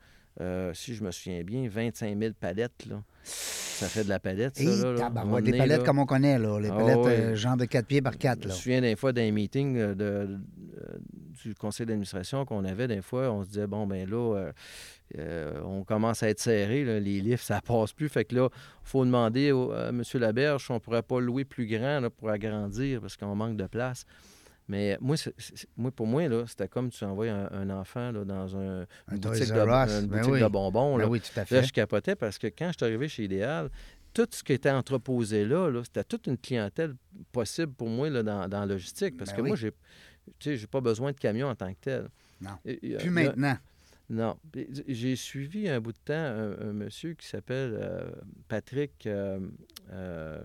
Si 0.74 0.94
je 0.96 1.02
me 1.04 1.12
souviens 1.12 1.44
bien, 1.44 1.68
25 1.70 2.18
000 2.20 2.34
palettes, 2.38 2.86
là. 2.90 3.02
Ça 3.24 3.88
fait 3.88 4.04
de 4.04 4.10
la 4.10 4.20
palette, 4.20 4.56
ça, 4.58 4.64
Et 4.64 4.66
là. 4.66 5.42
des 5.42 5.52
palettes 5.58 5.80
là, 5.80 5.86
comme 5.86 6.00
on 6.00 6.06
connaît, 6.06 6.38
là. 6.40 6.60
Les 6.60 6.70
Ah 6.70 6.76
palettes 6.76 6.98
euh, 7.06 7.36
genre 7.36 7.56
de 7.58 7.66
4 7.66 7.86
pieds 7.88 8.02
par 8.02 8.18
4, 8.18 8.42
Je 8.44 8.48
me 8.50 8.54
souviens 8.54 8.82
des 8.82 8.96
fois 8.98 9.14
d'un 9.14 9.32
meeting 9.32 9.94
de, 9.96 10.38
du 11.44 11.56
conseil 11.56 11.86
d'administration 11.86 12.46
qu'on 12.46 12.64
avait, 12.66 12.88
des 12.88 13.02
fois, 13.02 13.32
on 13.32 13.44
se 13.44 13.50
disait, 13.50 13.68
bon, 13.68 13.86
ben 13.88 14.10
là, 14.10 14.36
euh, 14.38 14.52
euh, 15.18 15.62
on 15.64 15.84
commence 15.84 16.24
à 16.24 16.30
être 16.30 16.40
serré, 16.40 16.84
là, 16.84 17.00
les 17.00 17.22
livres, 17.22 17.42
ça 17.42 17.62
passe 17.62 17.94
plus. 17.94 18.10
Fait 18.10 18.26
que 18.26 18.36
là, 18.36 18.50
il 18.52 18.88
faut 18.88 19.06
demander 19.06 19.52
au- 19.52 19.72
à 19.72 19.90
M. 19.90 20.02
Laberge 20.16 20.66
si 20.66 20.72
on 20.72 20.76
ne 20.76 20.80
pourrait 20.80 21.04
pas 21.04 21.20
louer 21.20 21.46
plus 21.46 21.68
grand 21.68 22.00
là, 22.00 22.10
pour 22.10 22.30
agrandir 22.30 23.02
parce 23.02 23.16
qu'on 23.18 23.36
manque 23.36 23.56
de 23.58 23.68
place. 23.68 24.04
Mais 24.68 24.98
moi, 25.00 25.16
pour 25.96 26.08
moi, 26.08 26.28
là, 26.28 26.44
c'était 26.48 26.68
comme 26.68 26.90
tu 26.90 27.04
envoies 27.04 27.30
un, 27.30 27.52
un 27.52 27.70
enfant 27.70 28.12
là, 28.12 28.26
dans 28.26 28.58
un, 28.58 28.82
Un 28.82 28.86
une 29.12 29.20
boutique, 29.20 29.50
de, 29.50 29.60
une 29.60 30.08
ben 30.08 30.18
boutique 30.18 30.34
oui. 30.34 30.42
de 30.42 30.48
bonbons. 30.48 30.96
Ben 30.98 31.04
là. 31.04 31.08
oui, 31.08 31.22
tout 31.22 31.28
à 31.36 31.42
Là, 31.42 31.46
fait. 31.46 31.64
je 31.64 31.72
capotais 31.72 32.16
parce 32.16 32.40
que 32.40 32.48
quand 32.48 32.70
je 32.72 32.78
suis 32.78 32.86
arrivé 32.86 33.08
chez 33.08 33.26
Idéal, 33.26 33.70
tout 34.12 34.26
ce 34.32 34.44
qui 34.44 34.54
était 34.54 34.72
entreposé 34.72 35.46
là, 35.46 35.70
là, 35.70 35.84
c'était 35.84 36.04
toute 36.04 36.26
une 36.26 36.38
clientèle 36.38 36.96
possible 37.32 37.74
pour 37.74 37.90
moi 37.90 38.10
là, 38.10 38.24
dans, 38.24 38.48
dans 38.48 38.62
la 38.62 38.66
logistique. 38.66 39.18
Parce 39.18 39.30
Ben 39.32 39.38
que 39.38 39.42
oui. 39.44 39.48
moi, 39.50 39.56
j'ai 39.58 39.72
j'ai 40.40 40.66
pas 40.68 40.82
besoin 40.82 41.12
de 41.12 41.18
camion 41.20 41.48
en 41.48 41.54
tant 41.56 41.72
que 41.72 41.80
tel. 41.80 42.08
Non. 42.42 42.52
Et- 42.66 42.80
euh, 42.96 42.98
Plus 42.98 43.06
là- 43.10 43.12
maintenant. 43.12 43.58
Non. 44.10 44.38
J'ai 44.88 45.16
suivi 45.16 45.68
un 45.70 45.80
bout 45.82 45.92
de 45.94 45.98
temps 46.06 46.14
un, 46.14 46.60
un 46.70 46.74
monsieur 46.74 47.14
qui 47.14 47.28
s'appelle 47.28 47.78
euh, 47.80 48.10
Patrick. 48.48 49.06
euh, 49.08 49.40
euh, 49.92 50.42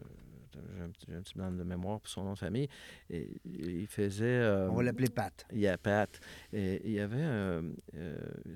j'ai 0.76 0.82
un, 0.82 0.88
petit- 0.90 1.06
j'ai 1.08 1.14
un 1.14 1.22
petit 1.22 1.34
blanc 1.34 1.50
de 1.52 1.62
mémoire 1.62 2.00
pour 2.00 2.08
son 2.10 2.24
nom 2.24 2.32
de 2.32 2.38
famille. 2.38 2.68
Et, 3.08 3.30
il 3.44 3.86
faisait. 3.86 4.44
On 4.68 4.74
va 4.74 4.82
l'appeler 4.82 5.08
Pat. 5.08 5.46
il 5.52 5.60
y 5.60 5.68
a 5.68 5.78
Pat. 5.78 6.20
Et 6.52 6.80
il 6.84 6.90
y 6.92 7.00
avait 7.00 7.62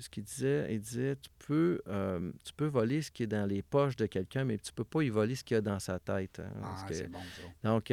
ce 0.00 0.09
qu'il 0.11 0.24
disait, 0.24 0.66
il 0.74 0.80
disait 0.80 1.16
tu 1.16 1.30
peux, 1.46 1.80
tu 2.44 2.52
peux 2.55 2.66
voler 2.66 3.00
ce 3.02 3.11
qui 3.11 3.22
est 3.22 3.26
dans 3.28 3.46
les 3.48 3.62
poches 3.62 3.96
de 3.96 4.07
quelqu'un, 4.07 4.44
mais 4.44 4.59
tu 4.59 4.72
peux 4.72 4.84
pas 4.84 5.02
y 5.02 5.09
voler 5.09 5.34
ce 5.34 5.44
qu'il 5.44 5.55
y 5.55 5.59
a 5.59 5.61
dans 5.62 5.78
sa 5.78 5.98
tête. 5.98 6.40
hein, 6.40 6.50
Ah, 6.62 6.84
que- 6.88 6.94
c'est 6.94 7.09
bon, 7.09 7.18
ça. 7.20 7.68
donc, 7.70 7.92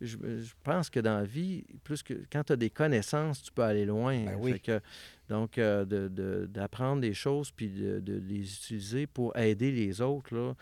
je, 0.00 0.16
je 0.18 0.52
pense 0.62 0.90
que 0.90 1.00
dans 1.00 1.18
la 1.18 1.24
vie, 1.24 1.64
plus 1.84 2.02
que 2.02 2.14
quand 2.30 2.44
tu 2.44 2.52
as 2.52 2.56
des 2.56 2.70
connaissances, 2.70 3.42
tu 3.42 3.50
peux 3.52 3.62
aller 3.62 3.84
loin. 3.86 4.24
Ben 4.24 4.36
oui. 4.40 4.52
Fait 4.52 4.58
que, 4.60 4.80
donc, 5.28 5.58
euh, 5.58 5.84
de- 5.84 6.08
de- 6.08 6.46
d'apprendre 6.46 7.00
des 7.00 7.14
choses 7.14 7.50
puis 7.50 7.68
de, 7.70 8.00
de 8.00 8.14
les 8.18 8.42
utiliser 8.54 9.06
pour 9.06 9.36
aider 9.36 9.72
les 9.72 10.00
autres, 10.00 10.34
là, 10.34 10.54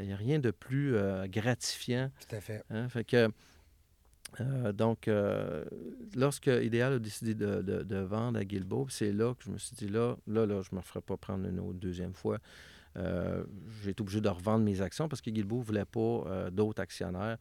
il 0.00 0.06
n'y 0.06 0.12
a 0.12 0.16
rien 0.16 0.38
de 0.38 0.50
plus 0.50 0.94
euh, 0.96 1.26
gratifiant. 1.26 2.10
Tout 2.28 2.36
à 2.36 2.40
fait. 2.40 2.62
hein. 2.70 2.88
Fait 2.88 3.04
que, 3.04 3.28
euh, 4.40 4.72
donc, 4.72 5.08
euh, 5.08 5.64
lorsque 6.16 6.46
Idéal 6.46 6.94
a 6.94 6.98
décidé 6.98 7.34
de, 7.34 7.60
de- 7.62 7.82
de 7.82 7.96
vendre 7.96 8.38
à 8.38 8.44
Guilbeault, 8.44 8.86
c'est 8.88 9.12
là 9.12 9.34
que 9.34 9.44
je 9.44 9.50
me 9.50 9.58
suis 9.58 9.76
dit, 9.76 9.88
là, 9.88 10.16
là, 10.26 10.46
là 10.46 10.62
je 10.62 10.70
ne 10.72 10.76
me 10.78 10.82
ferai 10.82 11.00
pas 11.02 11.16
prendre 11.16 11.46
une 11.46 11.60
autre 11.60 11.78
deuxième 11.78 12.14
fois. 12.14 12.38
Euh, 12.96 13.44
j'ai 13.82 13.90
été 13.90 14.02
obligé 14.02 14.20
de 14.20 14.28
revendre 14.28 14.64
mes 14.64 14.80
actions 14.82 15.08
parce 15.08 15.20
que 15.22 15.30
Guilbeault 15.30 15.60
ne 15.60 15.64
voulait 15.64 15.84
pas 15.84 16.00
euh, 16.26 16.50
d'autres 16.50 16.80
actionnaires. 16.82 17.38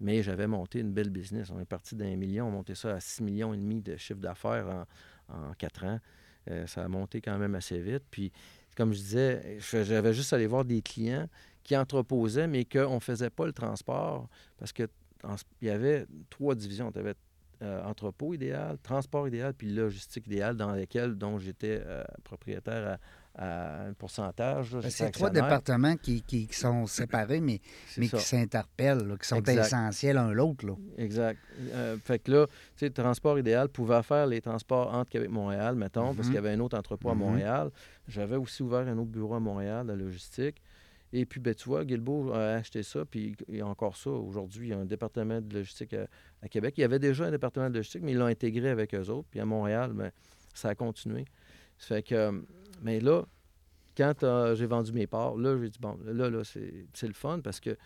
Mais 0.00 0.22
j'avais 0.22 0.46
monté 0.46 0.80
une 0.80 0.92
belle 0.92 1.10
business. 1.10 1.50
On 1.50 1.60
est 1.60 1.64
parti 1.64 1.94
d'un 1.94 2.16
million, 2.16 2.46
on 2.46 2.50
monté 2.50 2.74
ça 2.74 2.94
à 2.94 3.00
6 3.00 3.22
millions 3.22 3.54
et 3.54 3.56
demi 3.56 3.80
de 3.80 3.96
chiffre 3.96 4.20
d'affaires 4.20 4.86
en, 5.28 5.52
4 5.54 5.84
ans. 5.84 6.00
Euh, 6.50 6.66
ça 6.66 6.84
a 6.84 6.88
monté 6.88 7.20
quand 7.20 7.38
même 7.38 7.54
assez 7.54 7.80
vite. 7.80 8.04
Puis, 8.10 8.32
comme 8.76 8.92
je 8.92 8.98
disais, 8.98 9.58
j'avais 9.60 10.12
juste 10.12 10.32
allé 10.32 10.46
voir 10.46 10.64
des 10.64 10.82
clients 10.82 11.28
qui 11.62 11.76
entreposaient, 11.76 12.48
mais 12.48 12.64
qu'on 12.64 12.96
ne 12.96 13.00
faisait 13.00 13.30
pas 13.30 13.46
le 13.46 13.52
transport 13.52 14.28
parce 14.58 14.72
que 14.72 14.88
y 15.62 15.70
avait 15.70 16.06
trois 16.28 16.54
divisions. 16.54 16.92
Tu 16.92 16.98
avais 16.98 17.14
euh, 17.62 17.82
entrepôt 17.84 18.34
idéal, 18.34 18.78
transport 18.82 19.26
idéal, 19.28 19.54
puis 19.54 19.72
logistique 19.72 20.26
idéal, 20.26 20.56
dans 20.56 20.72
lesquelles 20.72 21.14
dont 21.14 21.38
j'étais 21.38 21.80
euh, 21.86 22.04
propriétaire 22.24 22.98
à, 23.34 23.82
à 23.82 23.86
un 23.88 23.92
pourcentage. 23.94 24.72
Ben, 24.72 24.90
C'est 24.90 25.10
trois 25.10 25.30
départements 25.30 25.96
qui, 25.96 26.22
qui- 26.22 26.46
qui 26.46 26.54
sont 26.56 26.86
séparés, 26.86 27.40
mais, 27.40 27.60
mais 27.98 28.06
ça. 28.08 28.18
qui 28.18 28.24
s'interpellent, 28.24 29.16
qui 29.20 29.26
sont 29.28 29.36
Exact. 29.36 29.66
essentiels 29.66 30.16
l'un 30.16 30.32
l'autre. 30.32 30.64
Exact. 30.98 31.38
Euh, 31.72 31.96
fait 31.98 32.18
que 32.20 32.30
là, 32.30 32.46
tu 32.46 32.52
sais, 32.76 32.86
le 32.86 32.92
transport 32.92 33.38
idéal 33.38 33.68
pouvait 33.68 34.02
faire 34.02 34.26
les 34.26 34.40
transports 34.40 34.92
entre 34.94 35.10
Québec 35.10 35.28
et 35.30 35.32
Montréal, 35.32 35.74
mettons, 35.74 36.14
parce 36.14 36.18
Mhm. 36.18 36.24
qu'il 36.26 36.34
y 36.34 36.38
avait 36.38 36.50
un 36.52 36.60
autre 36.60 36.78
entrepôt 36.78 37.10
à 37.10 37.14
Mhm. 37.14 37.20
Montréal. 37.20 37.70
J'avais 38.08 38.36
aussi 38.36 38.62
ouvert 38.62 38.86
un 38.86 38.96
autre 38.98 39.10
bureau 39.10 39.34
à 39.34 39.40
Montréal, 39.40 39.86
la 39.86 39.96
logistique. 39.96 40.62
Et 41.16 41.26
puis, 41.26 41.38
ben, 41.40 41.54
tu 41.54 41.68
vois, 41.68 41.84
Guilbeault 41.84 42.32
a 42.32 42.54
acheté 42.54 42.82
ça, 42.82 43.04
puis 43.04 43.36
il 43.48 43.56
y 43.58 43.60
a 43.60 43.66
encore 43.66 43.96
ça. 43.96 44.10
Aujourd'hui, 44.10 44.68
il 44.68 44.70
y 44.70 44.74
a 44.74 44.78
un 44.78 44.84
département 44.84 45.40
de 45.40 45.54
logistique 45.54 45.94
à, 45.94 46.06
à 46.42 46.48
Québec. 46.48 46.74
Il 46.76 46.80
y 46.80 46.84
avait 46.84 46.98
déjà 46.98 47.26
un 47.26 47.30
département 47.30 47.70
de 47.70 47.74
logistique, 47.76 48.02
mais 48.02 48.12
ils 48.12 48.18
l'ont 48.18 48.26
intégré 48.26 48.68
avec 48.68 48.92
eux 48.94 49.08
autres. 49.10 49.28
Puis 49.30 49.38
à 49.38 49.44
Montréal, 49.44 49.92
ben, 49.94 50.10
ça 50.54 50.70
a 50.70 50.74
continué. 50.74 51.24
Ça 51.78 51.94
fait 51.96 52.02
que, 52.02 52.14
euh, 52.16 52.32
mais 52.82 53.00
là, 53.00 53.22
quand 53.96 54.22
euh, 54.24 54.54
j'ai 54.54 54.66
vendu 54.66 54.92
mes 54.92 55.06
parts, 55.06 55.36
là, 55.36 55.56
j'ai 55.60 55.68
dit, 55.70 55.78
bon, 55.80 55.98
là, 56.04 56.28
là, 56.30 56.42
c'est 56.44 57.06
le 57.06 57.12
fun 57.14 57.40
parce 57.40 57.60
que 57.60 57.76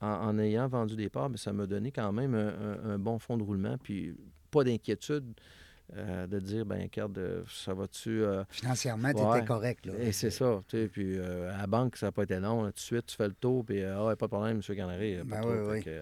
en, 0.00 0.06
en 0.08 0.38
ayant 0.38 0.68
vendu 0.68 0.96
des 0.96 1.08
parts, 1.08 1.30
mais 1.30 1.36
ça 1.38 1.52
m'a 1.52 1.66
donné 1.66 1.90
quand 1.90 2.12
même 2.12 2.34
un, 2.34 2.48
un- 2.48 2.90
un 2.90 2.98
bon 2.98 3.18
fond 3.18 3.36
de 3.38 3.42
roulement, 3.42 3.78
puis 3.78 4.14
pas 4.50 4.64
d'inquiétude 4.64 5.24
euh, 5.96 6.26
de 6.26 6.38
dire, 6.40 6.64
ben 6.66 6.82
regarde, 6.82 7.44
ça 7.48 7.74
va-tu... 7.74 8.22
euh, 8.22 8.42
Financièrement, 8.50 9.12
tu 9.12 9.20
Ouais. 9.22 9.38
étais 9.38 9.46
correct. 9.46 9.86
Là. 9.86 9.92
et 9.98 10.12
c'est 10.12 10.30
ça, 10.30 10.62
tu 10.68 10.76
sais, 10.78 10.88
puis 10.88 11.16
euh, 11.18 11.52
à 11.54 11.58
la 11.58 11.66
banque, 11.66 11.96
ça 11.96 12.06
n'a 12.06 12.12
pas 12.12 12.22
été 12.24 12.38
long, 12.40 12.64
tout 12.66 12.72
de 12.72 12.78
suite, 12.80 13.06
tu 13.06 13.16
fais 13.16 13.28
le 13.28 13.34
tour, 13.34 13.64
puis 13.64 13.82
ah 13.84 14.14
pas 14.18 14.26
de 14.26 14.30
problème, 14.30 14.60
M. 14.66 14.76
Canary, 14.76 15.18
pas 15.18 15.24
Ben 15.24 15.40
trop. 15.42 15.50
oui, 15.52 15.58
oui. 15.72 15.82
que, 15.84 16.00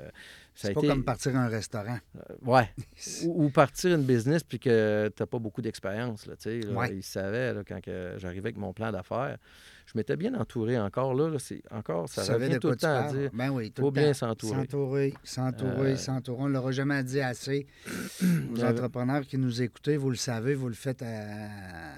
C'est 0.55 0.75
pas 0.75 0.81
été- 0.81 0.89
comme 0.89 1.05
partir 1.05 1.35
un 1.37 1.49
restaurant. 1.49 1.99
euh, 2.17 2.35
ouais. 2.43 2.69
ou, 3.27 3.45
ou 3.47 3.51
partir 3.51 3.95
une 3.95 4.05
business 4.05 4.43
puis 4.43 4.59
que 4.59 5.11
tu 5.17 5.23
n'as 5.23 5.27
pas 5.27 5.39
beaucoup 5.39 5.63
d'expérience. 5.63 6.27
Là. 6.27 6.35
Ouais. 6.75 6.95
Ils 6.97 7.03
savaient 7.03 7.55
là, 7.55 7.63
quand 7.67 7.81
j'arrivais 8.19 8.49
avec 8.49 8.57
mon 8.59 8.73
plan 8.73 8.93
d'affaires. 8.93 9.39
Je 9.87 9.99
m'étais 9.99 10.17
bien 10.17 10.33
entouré 10.35 10.79
encore. 10.79 11.13
Là, 11.15 11.29
là, 11.29 11.39
c'est, 11.41 11.61
encore, 11.71 12.09
ça 12.09 12.25
Tu 12.25 12.31
revient 12.33 12.51
de 12.51 12.59
tout 12.59 12.71
le 12.71 12.77
temps 12.77 13.09
à 13.09 13.13
dire. 13.13 13.31
Ben 13.35 13.51
oui, 13.51 13.73
tout 13.73 13.83
faut 13.83 13.89
le 13.89 13.93
bien 14.01 14.13
s'entourer. 14.15 14.55
S'entourer, 14.61 15.15
s'entourer, 15.25 15.91
Euh, 15.93 15.97
s'entourer. 15.97 16.39
On 16.43 16.49
ne 16.49 16.53
l'aura 16.55 16.71
jamais 16.71 17.03
dit 17.03 17.21
assez. 17.21 17.67
Aux 18.55 18.63
entrepreneurs 18.65 19.23
qui 19.27 19.39
nous 19.39 19.61
écoutez, 19.61 19.97
vous 19.97 20.11
le 20.11 20.17
savez, 20.17 20.55
vous 20.55 20.69
le 20.69 20.75
faites 20.75 21.03
à- 21.03 21.95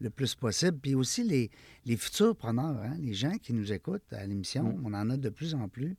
le 0.00 0.10
plus 0.10 0.34
possible. 0.36 0.78
Puis 0.78 0.94
aussi 0.94 1.22
les, 1.24 1.50
les 1.84 1.96
futurs 1.96 2.34
preneurs, 2.36 2.76
hein, 2.82 2.96
les 3.00 3.14
gens 3.14 3.36
qui 3.42 3.52
nous 3.52 3.72
écoutent 3.72 4.10
à 4.12 4.24
l'émission, 4.26 4.62
Mm. 4.62 4.82
on 4.86 4.94
en 4.94 5.10
a 5.10 5.16
de 5.16 5.28
plus 5.28 5.54
en 5.54 5.68
plus, 5.68 5.96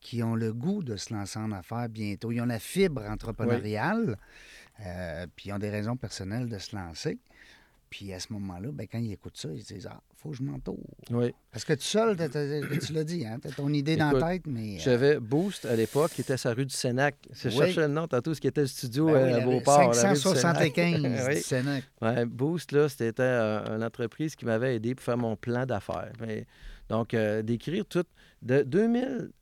qui 0.00 0.22
ont 0.22 0.34
le 0.36 0.52
goût 0.52 0.82
de 0.82 0.96
se 0.96 1.12
lancer 1.12 1.38
en 1.38 1.50
affaires 1.52 1.88
bientôt. 1.88 2.30
Ils 2.32 2.40
ont 2.40 2.46
la 2.46 2.58
fibre 2.60 3.02
entrepreneuriale, 3.02 4.16
euh, 4.86 5.26
puis 5.34 5.48
ils 5.48 5.52
ont 5.52 5.58
des 5.58 5.70
raisons 5.70 5.96
personnelles 5.96 6.48
de 6.48 6.58
se 6.58 6.74
lancer. 6.76 7.18
Puis 7.90 8.12
à 8.12 8.20
ce 8.20 8.32
moment-là, 8.34 8.68
ben, 8.70 8.86
quand 8.90 8.98
ils 8.98 9.12
écoutent 9.12 9.38
ça, 9.38 9.48
ils 9.50 9.62
se 9.64 9.72
disent 9.72 9.88
Ah, 9.90 9.98
faut 10.14 10.28
que 10.30 10.36
je 10.36 10.42
m'entoure. 10.42 10.76
Oui. 11.10 11.34
Parce 11.50 11.64
que 11.64 11.72
tout 11.72 11.80
seul, 11.80 12.16
tu 12.16 12.92
l'as 12.92 13.02
dit, 13.04 13.24
hein, 13.24 13.38
tu 13.40 13.48
as 13.48 13.52
ton 13.52 13.72
idée 13.72 13.96
dans 13.96 14.10
la 14.12 14.28
tête, 14.32 14.42
mais. 14.46 14.76
euh, 14.76 14.80
J'avais 14.80 15.18
Boost 15.18 15.64
à 15.64 15.74
l'époque, 15.74 16.10
qui 16.12 16.20
était 16.20 16.36
sa 16.36 16.52
rue 16.52 16.66
du 16.66 16.74
Sénac. 16.74 17.16
Je 17.32 17.48
Oui. 17.48 17.54
cherchais 17.56 17.80
le 17.80 17.86
nom 17.88 18.06
tantôt, 18.06 18.34
ce 18.34 18.40
qui 18.42 18.46
était 18.46 18.60
le 18.60 18.66
studio 18.66 19.06
ben 19.06 19.12
oui, 19.14 19.32
euh, 19.32 19.36
à 19.36 19.40
Beauport. 19.40 19.78
la 19.78 19.84
rue 19.86 19.88
du 19.90 19.94
Sénac. 19.96 20.16
575 20.18 21.02
Oui. 21.28 21.34
du 21.36 21.40
Sénac. 21.40 21.84
Ouais, 22.02 22.26
Boost, 22.26 22.72
là, 22.72 22.88
c'était 22.90 23.14
euh, 23.22 23.76
une 23.76 23.82
entreprise 23.82 24.36
qui 24.36 24.44
m'avait 24.44 24.76
aidé 24.76 24.94
pour 24.94 25.02
faire 25.04 25.16
mon 25.16 25.34
plan 25.34 25.64
d'affaires. 25.64 26.12
Mais, 26.20 26.46
donc, 26.88 27.14
euh, 27.14 27.42
d'écrire 27.42 27.84
tout. 27.86 28.04
De 28.42 28.62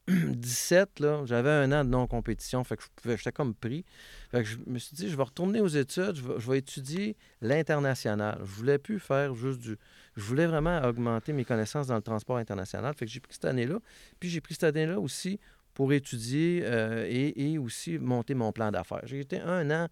2017, 0.09 1.01
là, 1.01 1.22
j'avais 1.26 1.51
un 1.51 1.70
an 1.72 1.84
de 1.84 1.90
non-compétition, 1.90 2.64
fait 2.64 2.76
que 2.76 2.82
je 2.82 2.88
pouvais- 2.97 3.16
j'étais 3.16 3.32
comme 3.32 3.55
pris. 3.55 3.84
Fait 4.30 4.42
que 4.42 4.49
je 4.49 4.57
me 4.66 4.78
suis 4.78 4.97
dit, 4.97 5.09
je 5.09 5.16
vais 5.16 5.22
retourner 5.22 5.61
aux 5.61 5.68
études, 5.68 6.16
je 6.16 6.22
vais, 6.22 6.34
je 6.38 6.51
vais 6.51 6.59
étudier 6.59 7.16
l'international. 7.42 8.38
Je 8.40 8.44
voulais 8.51 8.78
plus 8.78 8.99
faire 8.99 9.34
juste 9.34 9.61
du... 9.61 9.76
Je 10.16 10.22
voulais 10.22 10.47
vraiment 10.47 10.80
augmenter 10.82 11.32
mes 11.32 11.44
connaissances 11.44 11.86
dans 11.88 11.97
le 11.97 12.03
transport 12.03 12.36
international. 12.38 12.94
Fait 12.94 13.05
que 13.07 13.12
j'ai 13.12 13.20
pris 13.20 13.34
cette 13.34 13.44
année-là. 13.44 13.78
Puis 14.18 14.30
j'ai 14.30 14.40
pris 14.40 14.55
cette 14.55 14.64
année-là 14.64 14.99
aussi 14.99 15.38
pour 15.74 15.92
étudier 15.92 16.62
euh, 16.64 17.05
et, 17.07 17.53
et 17.53 17.59
aussi 17.59 17.99
monter 17.99 18.34
mon 18.34 18.51
plan 18.53 18.70
d'affaires. 18.70 19.03
J'ai 19.05 19.20
été 19.20 19.40
un 19.40 19.70
an 19.70 19.88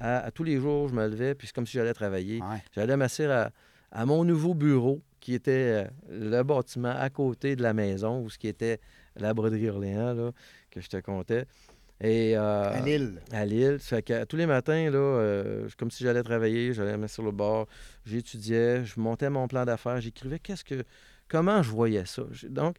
à, 0.00 0.18
à 0.18 0.30
tous 0.30 0.44
les 0.44 0.58
jours, 0.58 0.88
je 0.88 0.94
me 0.94 1.08
levais, 1.08 1.34
puis 1.34 1.46
c'est 1.46 1.54
comme 1.54 1.66
si 1.66 1.72
j'allais 1.78 1.94
travailler. 1.94 2.42
Ouais. 2.42 2.62
J'allais 2.74 2.96
m'asseoir 2.96 3.30
à, 3.92 4.00
à 4.00 4.04
mon 4.04 4.24
nouveau 4.24 4.52
bureau, 4.52 5.00
qui 5.24 5.32
était 5.32 5.86
euh, 5.86 5.88
le 6.10 6.42
bâtiment 6.42 6.90
à 6.94 7.08
côté 7.08 7.56
de 7.56 7.62
la 7.62 7.72
maison, 7.72 8.20
où 8.22 8.28
ce 8.28 8.36
qui 8.36 8.46
était 8.46 8.78
la 9.16 9.32
broderie 9.32 9.70
Orléans, 9.70 10.12
là, 10.12 10.32
que 10.70 10.82
je 10.82 10.88
te 10.88 10.98
comptais. 10.98 11.46
Et, 12.02 12.36
euh, 12.36 12.72
À 12.74 12.80
Lille. 12.82 13.22
à 13.32 13.46
Lille. 13.46 13.78
Fait 13.80 14.02
que 14.02 14.24
tous 14.24 14.36
les 14.36 14.44
matins, 14.44 14.90
là, 14.90 14.98
euh, 14.98 15.66
comme 15.78 15.90
si 15.90 16.04
j'allais 16.04 16.22
travailler, 16.22 16.74
j'allais 16.74 16.92
me 16.92 16.98
mettre 16.98 17.14
sur 17.14 17.22
le 17.22 17.30
bord, 17.30 17.66
j'étudiais, 18.04 18.84
je 18.84 19.00
montais 19.00 19.30
mon 19.30 19.48
plan 19.48 19.64
d'affaires, 19.64 19.98
j'écrivais 20.00 20.38
qu'est-ce 20.38 20.62
que, 20.64 20.84
comment 21.26 21.62
je 21.62 21.70
voyais 21.70 22.04
ça. 22.04 22.24
Donc, 22.50 22.76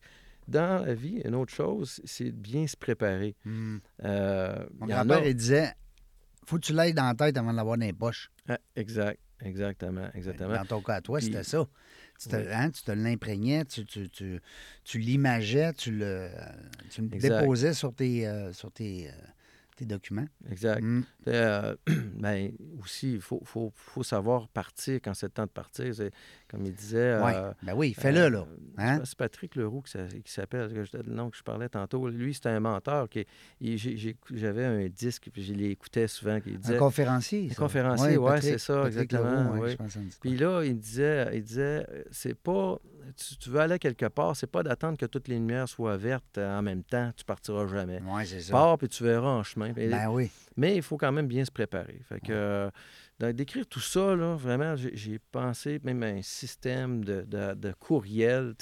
dans 0.48 0.86
la 0.86 0.94
vie, 0.94 1.22
une 1.26 1.34
autre 1.34 1.52
chose, 1.54 2.00
c'est 2.06 2.26
de 2.26 2.30
bien 2.38 2.68
se 2.68 2.78
préparer. 2.78 3.36
Hmm. 3.44 3.78
Euh, 4.04 4.64
Mon 4.80 4.86
grand-père, 4.86 5.18
a- 5.24 5.28
il 5.28 5.36
disait 5.36 5.74
faut 6.46 6.58
que 6.58 6.62
tu 6.62 6.74
l'aies 6.74 6.94
dans 6.94 7.06
la 7.08 7.16
tête 7.16 7.36
avant 7.38 7.52
de 7.52 7.58
l'avoir 7.58 7.76
dans 7.78 7.86
les 7.88 7.94
poches. 7.94 8.30
Ah, 8.48 8.60
exact, 8.76 9.20
exactement, 9.42 10.10
exactement. 10.14 10.54
Dans 10.54 10.66
ton 10.66 10.82
cas, 10.84 10.96
à 10.96 11.02
toi, 11.02 11.20
c'était 11.20 11.42
ça. 11.42 11.66
Tu 12.20 12.30
te, 12.30 12.36
Oui. 12.36 12.44
hein, 12.52 12.70
tu 12.72 12.82
te 12.84 12.92
l'imprégnais, 12.92 13.66
tu, 13.66 13.86
tu, 13.86 14.10
tu, 14.10 14.40
tu 14.84 15.00
l'imageais, 15.00 15.74
tu 15.74 15.92
le, 15.92 16.30
tu 16.90 17.02
le 17.02 17.08
déposais 17.10 17.74
sur 17.74 17.94
tes, 17.94 18.26
euh, 18.28 18.54
sur 18.54 18.72
tes, 18.72 19.10
euh, 19.10 19.12
tes 19.76 19.86
documents. 19.86 20.26
Exact. 20.50 20.82
Mm. 20.82 21.04
Euh, 21.28 21.76
ben, 22.18 22.52
aussi, 22.82 23.14
il 23.16 23.22
faut, 23.22 23.42
faut, 23.44 23.72
faut 23.76 24.04
savoir 24.04 24.48
partir 24.48 25.00
quand 25.04 25.14
c'est 25.14 25.26
le 25.28 25.32
temps 25.32 25.44
de 25.46 25.50
partir. 25.50 25.94
C'est, 25.94 26.12
comme 26.48 26.66
il 26.66 26.74
disait. 26.74 27.18
Ouais. 27.22 27.34
euh, 27.36 27.52
Ben 27.64 27.74
oui, 27.76 27.94
fais-le, 27.94 28.22
euh, 28.22 28.30
là. 28.30 28.48
Hein? 28.78 29.02
C'est 29.04 29.18
Patrick 29.18 29.56
Leroux 29.56 29.82
qui, 29.82 29.92
s'a- 29.92 30.08
qui 30.08 30.32
s'appelle, 30.32 30.72
le 30.94 31.14
nom 31.14 31.30
que 31.30 31.38
je 31.38 31.44
parlais 31.44 31.70
tantôt. 31.70 32.08
Lui, 32.10 32.34
c'était 32.34 32.50
un 32.50 32.60
mentor. 32.60 33.10
Qui, 33.10 33.26
j'avais 34.34 34.66
un 34.66 34.88
disque, 34.88 35.30
puis 35.32 35.44
je 35.44 35.54
l'écoutais 35.54 36.08
souvent, 36.08 36.40
qui 36.40 36.52
Un 36.52 36.58
disait. 36.58 36.78
conférencier. 36.78 37.48
Un 37.48 37.54
ça. 37.54 37.56
conférencier, 37.56 38.18
ouais, 38.18 38.32
Patrick- 38.36 38.52
c'est 38.54 38.58
ça, 38.60 38.74
Patrick 38.84 38.94
exactement, 39.14 39.44
Leroux, 39.56 39.64
ouais, 39.64 39.78
oui. 39.80 40.10
Puis 40.22 40.38
là, 40.38 40.64
il 40.64 40.78
disait, 40.80 41.30
il 41.36 41.44
disait, 41.44 41.86
euh, 41.90 42.04
c'est 42.12 42.36
pas, 42.38 42.80
tu, 43.16 43.38
tu 43.38 43.50
veux 43.50 43.60
aller 43.60 43.80
quelque 43.80 44.06
part, 44.08 44.36
c'est 44.36 44.48
pas 44.48 44.64
d'attendre 44.64 44.98
que 44.98 45.06
toutes 45.06 45.28
les 45.28 45.36
lumières 45.36 45.68
soient 45.68 45.98
vertes 45.98 46.38
euh, 46.38 46.58
en 46.58 46.62
même 46.62 46.84
temps, 46.84 47.12
tu 47.16 47.24
partiras 47.26 47.68
jamais. 47.68 48.02
Ouais, 48.02 48.26
c'est 48.26 48.42
ça. 48.42 48.52
Pars 48.52 48.78
puis 48.78 48.88
tu 48.90 49.04
verras 49.04 49.30
en 49.30 49.44
chemin. 49.44 49.74
Mais, 49.76 49.88
Ben 49.88 50.10
oui. 50.10 50.30
mais 50.58 50.76
il 50.76 50.82
faut 50.82 50.98
quand 50.98 51.12
même 51.12 51.28
bien 51.28 51.46
se 51.46 51.52
préparer. 51.52 52.02
Fait 52.08 52.20
que 52.20 52.70
euh, 53.22 53.32
d'écrire 53.34 53.66
tout 53.68 53.80
ça, 53.80 54.16
là, 54.16 54.36
vraiment, 54.36 54.76
j'ai 54.76 55.20
pensé 55.32 55.80
même 55.84 56.04
à 56.04 56.08
un 56.08 56.22
système 56.22 57.04
de, 57.06 57.22
de, 57.22 57.54
de 57.54 57.72
courriel. 57.72 58.54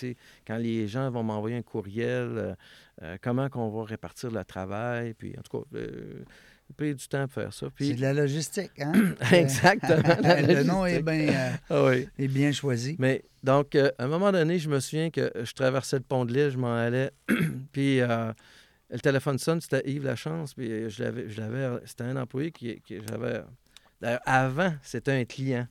Quand 0.46 0.58
les 0.58 0.88
gens 0.88 1.10
vont 1.10 1.24
m'envoyer 1.24 1.58
un 1.58 1.62
courriel, 1.64 2.38
euh, 2.38 2.56
euh, 3.02 3.18
comment 3.22 3.50
qu'on 3.50 3.70
va 3.70 3.84
répartir 3.84 4.30
le 4.30 4.44
travail. 4.46 5.16
Puis, 5.16 5.34
en 5.38 5.42
tout 5.42 5.60
cas, 5.60 5.66
euh, 5.78 6.24
pris 6.76 6.96
du 6.96 7.08
temps 7.08 7.28
pour 7.28 7.34
faire 7.34 7.54
ça. 7.54 7.68
C'est 7.78 7.94
de 7.94 8.02
la 8.02 8.14
logistique, 8.14 8.72
hein? 8.80 8.94
Exactement, 9.32 10.16
la 10.22 10.42
Le 10.42 10.64
nom 10.64 10.86
est 10.86 11.02
logistique. 11.02 11.06
bien, 11.06 11.36
euh, 11.36 11.52
ah 11.70 11.86
oui. 11.86 12.10
est 12.18 12.28
bien 12.28 12.52
choisi. 12.52 12.96
Mais 13.00 13.24
donc, 13.44 13.76
euh, 13.76 13.92
à 13.98 14.06
un 14.06 14.08
moment 14.08 14.32
donné, 14.32 14.60
je 14.60 14.70
me 14.70 14.80
souviens 14.80 15.10
que 15.10 15.32
je 15.44 15.54
traversais 15.54 15.98
le 15.98 16.04
pont 16.04 16.26
de 16.26 16.34
l'île, 16.34 16.50
je 16.50 16.58
m'en 16.58 16.76
allais, 16.76 17.12
puis 17.72 18.02
euh, 18.02 18.32
le 18.90 19.00
téléphone 19.00 19.38
sonne, 19.38 19.62
c'était 19.62 19.88
Yves 19.90 20.04
Lachance, 20.04 20.54
puis 20.54 20.90
je 20.90 21.04
l'avais, 21.04 21.30
je 21.30 21.42
l'avais, 21.42 21.80
c'était 21.86 22.06
un 22.06 22.16
employé 22.18 22.52
qui, 22.52 22.82
qui 22.82 23.00
j'avais. 23.08 23.42
D'ailleurs, 24.02 24.22
avant, 24.26 24.74
c'était 24.82 25.14
un 25.14 25.26
client 25.26 25.68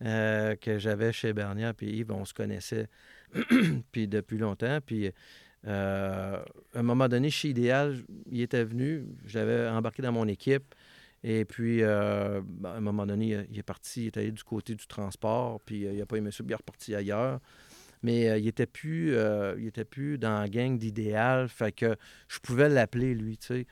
que 0.00 0.78
j'avais 0.78 1.12
chez 1.12 1.32
Bernier, 1.32 1.70
puis 1.76 1.88
Yves, 1.88 2.12
on 2.12 2.24
se 2.24 2.34
connaissait 2.34 2.88
puis 3.92 4.08
depuis 4.08 4.38
longtemps, 4.38 4.78
puis. 4.84 5.12
Euh, 5.66 6.36
à 6.74 6.78
un 6.78 6.82
moment 6.82 7.08
donné, 7.08 7.30
chez 7.30 7.48
Idéal, 7.48 7.96
il 8.30 8.40
était 8.40 8.64
venu, 8.64 9.04
je 9.26 9.38
l'avais 9.38 9.68
embarqué 9.68 10.02
dans 10.02 10.12
mon 10.12 10.28
équipe. 10.28 10.74
Et 11.24 11.44
puis, 11.44 11.82
euh, 11.82 12.40
ben, 12.44 12.70
à 12.70 12.76
un 12.76 12.80
moment 12.80 13.06
donné, 13.06 13.46
il- 13.50 13.58
est 13.58 13.62
parti, 13.62 14.02
il 14.02 14.06
est 14.06 14.16
allé 14.16 14.30
du 14.30 14.44
côté 14.44 14.74
du 14.74 14.86
transport, 14.86 15.60
puis 15.64 15.86
euh, 15.86 15.92
il 15.92 15.98
n'a 15.98 16.06
pas 16.06 16.16
aimé 16.18 16.30
ça, 16.30 16.44
il 16.46 16.52
est 16.52 16.54
reparti 16.54 16.94
ailleurs. 16.94 17.40
Mais 18.02 18.38
il 18.38 18.44
n'était 18.44 18.66
plus, 18.66 19.16
il 19.58 19.72
plus 19.90 20.18
dans 20.18 20.38
la 20.40 20.48
gang 20.48 20.78
d'idéal, 20.78 21.48
fait 21.48 21.72
que 21.72 21.96
je 22.28 22.38
pouvais 22.38 22.68
l'appeler, 22.68 23.14
lui, 23.14 23.38
tu 23.38 23.46
sais. 23.46 23.66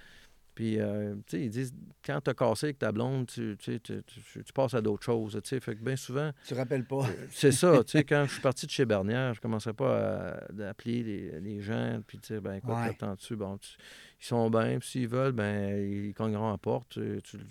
Puis, 0.55 0.78
euh, 0.78 1.14
tu 1.26 1.36
sais, 1.36 1.44
ils 1.44 1.50
disent, 1.50 1.74
quand 2.05 2.20
tu 2.20 2.30
as 2.30 2.34
cassé 2.34 2.66
avec 2.66 2.78
ta 2.78 2.92
blonde, 2.92 3.26
tu, 3.26 3.57
tu, 3.59 3.72
sais, 3.72 3.80
tu- 3.80 4.02
tu- 4.05 4.52
passes 4.52 4.74
à 4.74 4.80
d'autres 4.80 5.02
choses, 5.05 5.32
tu 5.42 5.48
sais. 5.48 5.59
Fait 5.61 5.74
que 5.74 5.82
bien 5.82 5.96
souvent, 5.96 6.30
Tu 6.46 6.50
te 6.50 6.55
rappelles 6.55 6.84
pas? 6.84 7.07
c'est 7.30 7.50
ça, 7.50 7.82
tu 7.84 7.90
sais, 7.98 8.05
quand 8.05 8.24
je 8.26 8.32
suis 8.34 8.40
parti 8.40 8.66
de 8.66 8.70
chez 8.70 8.84
Bernière, 8.84 9.34
je 9.34 9.40
commençais 9.40 9.72
pas 9.72 10.36
à, 10.36 10.52
d'appeler 10.52 11.02
les, 11.02 11.40
les 11.40 11.61
gens, 11.61 12.00
puis 12.07 12.18
dire, 12.18 12.40
ben 12.40 12.55
écoute, 12.55 12.70
Ouais. 12.70 12.88
attends-tu, 12.90 13.34
bon, 13.34 13.59
tu- 13.59 13.76
ils 14.20 14.24
sont 14.26 14.48
bien, 14.48 14.78
puis 14.78 14.88
s'ils 14.88 15.09
veulent, 15.09 15.32
ben 15.32 15.76
ils 15.90 16.14
cogneront 16.14 16.48
à 16.48 16.52
la 16.52 16.59
porte. 16.59 16.98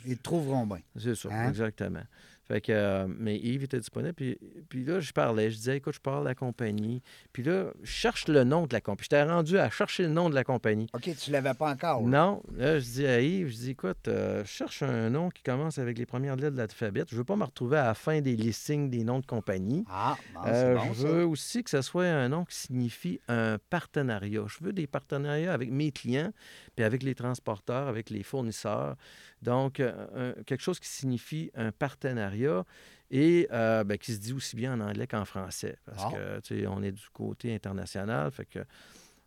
Ils 0.06 0.18
te 0.18 0.24
trouveront 0.24 0.66
bien. 0.66 0.80
c'est 0.98 1.16
ça, 1.16 1.30
Hein? 1.30 1.50
exactement. 1.50 2.04
Fait 2.46 2.60
que, 2.60 2.72
euh, 2.74 3.08
mais 3.08 3.38
Yves 3.38 3.64
était 3.64 3.80
disponible. 3.80 4.14
Puis, 4.14 4.38
puis 4.68 4.84
là, 4.84 5.00
je 5.00 5.12
parlais. 5.14 5.50
Je 5.50 5.56
disais, 5.56 5.78
écoute, 5.78 5.94
je 5.96 6.00
parle 6.02 6.24
de 6.24 6.28
la 6.30 6.36
compagnie. 6.36 7.02
Puis 7.32 7.42
là, 7.42 7.68
je 7.82 7.90
cherche 7.92 8.28
le 8.28 8.44
nom 8.44 8.68
de 8.68 8.74
la 8.74 8.82
compagnie. 8.82 9.04
J'étais 9.04 9.24
rendu 9.24 9.58
à 9.58 9.70
chercher 9.70 10.04
le 10.04 10.10
nom 10.10 10.30
de 10.30 10.36
la 10.36 10.44
compagnie. 10.44 10.88
OK, 10.94 11.10
tu 11.18 11.32
l'avais 11.32 11.54
pas 11.54 11.72
encore. 11.72 12.02
là. 12.02 12.08
Non, 12.08 12.44
là, 12.56 12.80
je 12.80 12.86
dis 12.86 13.08
à 13.08 13.22
Yves, 13.22 13.48
je 13.50 13.56
dis, 13.56 13.70
écoute, 13.72 14.08
euh, 14.08 14.44
je 14.44 14.50
cherche 14.50 14.84
un 14.84 15.10
nom 15.10 15.30
qui 15.30 15.42
commence 15.42 15.78
avec 15.78 15.98
les 15.98 16.06
premières 16.06 16.36
lettres 16.36 16.52
de 16.54 16.58
l'alphabet. 16.58 17.04
Je 17.10 17.16
veux 17.16 17.24
pas 17.24 17.36
me 17.38 17.46
retrouver 17.46 17.78
à 17.78 17.86
la 17.86 17.94
fin 17.94 18.20
des 18.20 18.36
listings 18.36 18.90
des 18.90 19.04
noms 19.06 19.20
de 19.20 19.26
compagnie. 19.26 19.86
Ah, 19.90 20.18
bon, 20.34 20.42
Euh, 20.46 20.78
c'est 20.80 20.88
bon, 20.88 20.94
je 20.94 21.02
ça. 21.02 21.08
veux 21.08 21.26
aussi 21.26 21.64
que 21.64 21.70
ce 21.70 21.82
soit 21.82 22.06
un 22.06 22.28
nom 22.30 22.44
qui 22.46 22.56
signifie 22.58 23.20
un 23.30 23.58
partenariat. 23.70 24.44
Je 24.48 24.64
veux 24.64 24.74
des 24.74 24.88
partenariats 24.88 25.54
avec 25.54 25.72
mes 25.72 25.92
clients, 25.92 26.32
puis 26.76 26.84
avec 26.84 27.04
les 27.04 27.16
transporteurs, 27.16 27.88
avec 27.88 28.10
les 28.10 28.24
fournisseurs. 28.24 28.96
Donc, 29.44 29.80
euh, 29.80 30.34
un- 30.38 30.44
quelque 30.44 30.62
chose 30.62 30.80
qui 30.80 30.88
signifie 30.90 31.52
un 31.56 31.72
partenariat 31.72 32.64
et 33.12 33.48
euh, 33.52 33.84
ben, 33.84 33.98
qui 33.98 34.14
se 34.14 34.20
dit 34.20 34.34
aussi 34.34 34.56
bien 34.56 34.74
en 34.74 34.80
anglais 34.80 35.06
qu'en 35.08 35.26
français. 35.26 35.78
Parce 35.86 36.04
Ah. 36.06 36.12
que, 36.12 36.40
tu 36.40 36.60
sais, 36.62 36.68
on 36.68 36.82
est 36.82 36.92
du 36.92 37.04
côté 37.14 37.54
international. 37.54 38.32
Fait 38.32 38.46
que, 38.46 38.60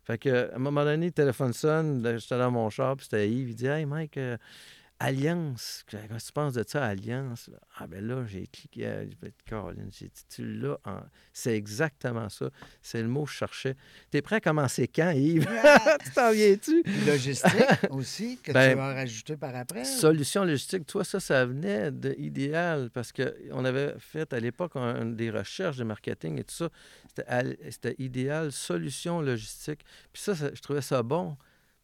fait 0.03 0.17
que, 0.17 0.51
à 0.51 0.55
un 0.55 0.59
moment 0.59 0.83
donné, 0.83 1.05
le 1.07 1.11
téléphone 1.11 1.53
sonne, 1.53 2.03
j'étais 2.17 2.37
dans 2.37 2.51
mon 2.51 2.69
char, 2.69 2.95
puis 2.97 3.05
c'était 3.05 3.29
Yves, 3.29 3.49
il 3.51 3.55
dit 3.55 3.67
Hey 3.67 3.85
Mike, 3.85 4.17
euh, 4.17 4.37
Alliance, 4.99 5.83
que 5.85 5.95
tu 5.97 6.31
penses 6.33 6.53
de 6.53 6.63
ça, 6.67 6.83
Alliance? 6.85 7.51
Ah 7.77 7.85
ben 7.85 8.03
là, 8.05 8.25
j'ai 8.25 8.47
cliqué, 8.47 8.87
euh, 8.87 9.05
Caroline, 9.45 9.89
j'ai 9.91 10.07
dit, 10.07 10.23
tu 10.27 10.43
l'as 10.59 10.79
en... 10.85 11.01
C'est 11.33 11.55
exactement 11.55 12.29
ça. 12.29 12.49
C'est 12.81 13.01
le 13.03 13.07
mot 13.07 13.25
que 13.25 13.31
je 13.31 13.35
cherchais. 13.35 13.75
T'es 14.09 14.23
prêt 14.23 14.37
à 14.37 14.41
commencer 14.41 14.87
quand, 14.87 15.11
Yves? 15.11 15.45
tu 16.03 16.11
t'en 16.11 16.31
viens-tu? 16.31 16.81
Logistique 17.05 17.51
aussi, 17.91 18.39
que 18.41 18.51
Ben, 18.51 18.71
tu 18.71 18.75
vas 18.77 18.93
rajouter 18.95 19.37
par 19.37 19.55
après. 19.55 19.85
Solution 19.85 20.43
logistique, 20.45 20.87
toi, 20.87 21.03
ça, 21.03 21.19
ça 21.19 21.45
venait 21.45 21.91
de 21.91 22.15
idéal 22.17 22.89
parce 22.91 23.11
qu'on 23.11 23.65
avait 23.65 23.93
fait 23.99 24.33
à 24.33 24.39
l'époque 24.39 24.73
des 25.15 25.29
recherches 25.29 25.77
de 25.77 25.83
marketing 25.83 26.39
et 26.39 26.43
tout 26.43 26.55
ça. 26.55 26.69
C'était 27.07 27.27
al- 27.27 27.57
C'était 27.69 27.95
idéal, 27.99 28.51
solution 28.51 29.21
logistique. 29.21 29.81
Puis 30.11 30.23
ça, 30.23 30.35
ça, 30.35 30.49
je 30.53 30.59
trouvais 30.61 30.81
ça 30.81 31.03
bon 31.03 31.37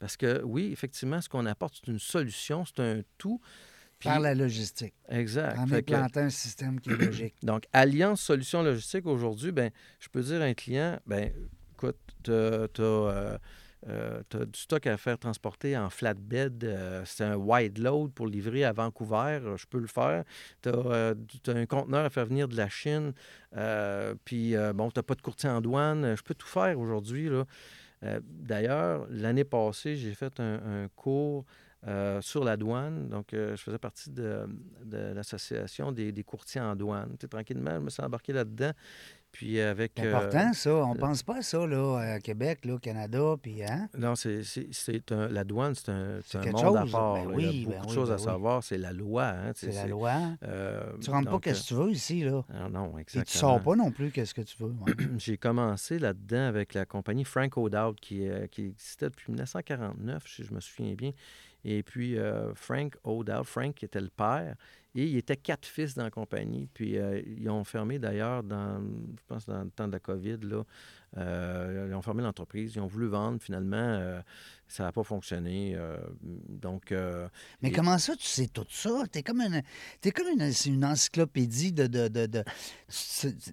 parce 0.03 0.17
que 0.17 0.41
oui, 0.43 0.69
effectivement, 0.73 1.21
ce 1.21 1.29
qu'on 1.29 1.45
apporte, 1.45 1.79
c'est 1.79 1.89
une 1.89 1.97
solution, 1.99 2.65
c'est 2.65 2.81
un 2.81 3.01
tout. 3.17 3.39
Puis- 3.99 4.09
Par 4.09 4.19
la 4.19 4.35
logistique. 4.35 4.93
Exact. 5.07 5.57
En 5.57 5.65
que- 5.65 5.75
implantant 5.75 6.19
un 6.21 6.29
système 6.29 6.81
qui 6.81 6.89
est 6.89 6.97
logique. 7.05 7.35
donc, 7.41 7.63
Alliance 7.71 8.21
Solutions 8.21 8.61
Logistiques, 8.61 9.05
aujourd'hui, 9.05 9.53
ben, 9.53 9.71
je 10.01 10.09
peux 10.09 10.21
dire 10.21 10.41
à 10.41 10.45
un 10.45 10.53
client, 10.53 10.99
ben, 11.07 11.31
écoute, 11.73 11.95
tu 12.21 12.31
as, 12.33 13.39
du 14.45 14.59
stock 14.59 14.87
à 14.87 14.97
faire 14.97 15.17
transporter 15.17 15.77
en 15.77 15.89
flatbed. 15.89 16.63
euh, 16.63 17.03
c'est 17.05 17.23
un 17.23 17.35
wide 17.35 17.77
load 17.77 18.11
pour 18.13 18.27
livrer 18.27 18.63
à 18.65 18.73
Vancouver. 18.73 19.39
euh, 19.43 19.57
Je 19.57 19.65
peux 19.67 19.79
le 19.79 19.87
faire. 19.87 20.23
Tu 20.61 20.69
as, 20.69 21.13
un 21.47 21.65
conteneur 21.65 22.05
à 22.05 22.09
faire 22.09 22.25
venir 22.25 22.47
de 22.47 22.55
la 22.57 22.67
Chine. 22.69 23.13
euh, 23.55 24.15
puis, 24.25 24.55
euh, 24.55 24.73
bon, 24.73 24.89
tu 24.89 24.99
n'as 24.99 25.03
pas 25.03 25.15
de 25.15 25.21
courtier 25.21 25.49
en 25.49 25.61
douane. 25.61 26.03
euh, 26.05 26.15
Je 26.15 26.23
peux 26.23 26.33
tout 26.35 26.47
faire 26.47 26.77
aujourd'hui. 26.79 27.29
Euh, 28.03 28.19
D'ailleurs, 28.23 29.07
l'année 29.09 29.43
passée, 29.43 29.95
j'ai 29.95 30.13
fait 30.13 30.39
un 30.39 30.87
cours 30.95 31.45
euh, 31.87 32.21
sur 32.21 32.43
la 32.43 32.55
douane. 32.57 33.09
Donc, 33.09 33.33
euh, 33.33 33.55
je 33.55 33.61
faisais 33.61 33.77
partie 33.77 34.09
de, 34.09 34.47
de 34.85 34.97
l'association 35.13 35.91
des, 35.91 36.11
des 36.11 36.23
courtiers 36.23 36.61
en 36.61 36.75
douane. 36.75 37.15
Tranquillement, 37.29 37.73
je 37.75 37.79
me 37.79 37.89
suis 37.89 38.01
embarqué 38.03 38.31
là-dedans. 38.33 38.71
Puis 39.33 39.59
avec... 39.59 39.93
C'est 39.97 40.05
euh, 40.05 40.15
important, 40.15 40.53
ça. 40.53 40.75
On 40.75 40.93
pense 40.95 41.23
pas 41.23 41.37
à 41.37 41.41
ça, 41.41 41.65
là, 41.65 41.97
à 41.97 42.19
Québec, 42.19 42.65
là, 42.65 42.75
au 42.75 42.77
Canada, 42.77 43.35
puis, 43.41 43.63
hein? 43.63 43.89
non, 43.97 44.13
c'est, 44.15 44.43
c'est, 44.43 44.67
c'est 44.71 45.11
un- 45.11 45.27
la 45.27 45.43
douane, 45.43 45.73
c'est 45.73 45.89
un, 45.89 46.19
c'est 46.23 46.39
C'est 46.43 46.49
un 46.49 46.51
monde 46.51 46.77
à 46.77 46.81
chose. 46.83 46.91
part. 46.91 47.13
Ben 47.15 47.31
là. 47.31 47.35
Il 47.39 47.43
y 47.43 47.45
a 47.45 47.49
oui, 47.49 47.65
beaucoup 47.65 47.77
ben 47.79 47.85
de 47.87 47.91
choses 47.91 48.09
ben 48.09 48.13
à 48.13 48.17
oui. 48.19 48.23
savoir. 48.23 48.63
C'est 48.63 48.77
la 48.77 48.93
loi. 48.93 49.23
Hein, 49.25 49.51
C'est 49.55 49.71
la 49.73 49.87
loi. 49.87 50.13
Tu 51.01 51.09
rentres 51.09 51.25
pas 51.25 51.31
donc, 51.31 51.43
qu'est-ce 51.43 51.63
que 51.63 51.67
tu 51.67 51.73
veux 51.73 51.89
ici, 51.89 52.23
là. 52.23 52.43
euh, 52.53 52.69
non, 52.69 52.69
non, 52.69 52.97
Et 52.99 53.01
exactement. 53.01 53.23
tu 53.25 53.37
sors 53.39 53.59
pas 53.61 53.75
non 53.75 53.89
plus 53.91 54.11
qu'est-ce 54.11 54.35
que 54.35 54.41
tu 54.43 54.55
veux. 54.61 54.69
ouais. 54.85 54.93
J'ai 55.17 55.37
commencé 55.37 55.97
là-dedans 55.97 56.47
avec 56.47 56.75
la 56.75 56.85
compagnie 56.85 57.25
Frank 57.25 57.57
O'Dowd 57.57 57.99
qui, 57.99 58.27
qui 58.51 58.65
existait 58.67 59.09
depuis 59.09 59.31
1949, 59.31 60.23
si 60.27 60.43
je 60.43 60.53
me 60.53 60.59
souviens 60.59 60.93
bien. 60.93 61.09
Et 61.65 61.83
puis, 61.83 62.17
euh, 62.17 62.53
Frank 62.55 62.95
O'Dowd, 63.03 63.45
Frank 63.45 63.83
était 63.83 64.01
le 64.01 64.09
père, 64.09 64.55
et 64.95 65.05
il 65.05 65.17
était 65.17 65.37
quatre 65.37 65.65
fils 65.65 65.95
dans 65.95 66.03
la 66.03 66.11
compagnie. 66.11 66.67
Puis, 66.73 66.97
euh, 66.97 67.21
ils 67.25 67.49
ont 67.49 67.63
fermé 67.63 67.99
d'ailleurs, 67.99 68.43
dans, 68.43 68.81
je 68.81 69.23
pense, 69.27 69.45
dans 69.45 69.63
le 69.63 69.69
temps 69.69 69.87
de 69.87 69.93
la 69.93 69.99
COVID, 69.99 70.37
là, 70.41 70.63
euh, 71.17 71.87
ils 71.89 71.95
ont 71.95 72.01
fermé 72.01 72.21
l'entreprise. 72.21 72.75
Ils 72.75 72.79
ont 72.79 72.87
voulu 72.87 73.07
vendre, 73.07 73.41
finalement, 73.41 74.21
ça 74.73 74.83
n'a 74.83 74.91
pas 74.91 75.03
fonctionné. 75.03 75.73
euh, 75.75 75.97
donc, 76.49 76.91
euh, 76.91 77.27
Mais 77.61 77.69
Et- 77.69 77.71
comment 77.71 77.97
ça, 77.99 78.15
tu 78.15 78.25
sais 78.25 78.47
tout 78.47 78.65
ça? 78.69 79.03
T'es 79.11 79.21
comme 79.21 79.39
une, 79.41 79.61
t'es 80.01 80.11
comme 80.11 80.27
une, 80.27 80.51
une 80.65 80.83
encyclopédie 80.85 81.71
de... 81.73 81.85
de, 81.85 82.07
de, 82.07 82.25
de- 82.25 82.43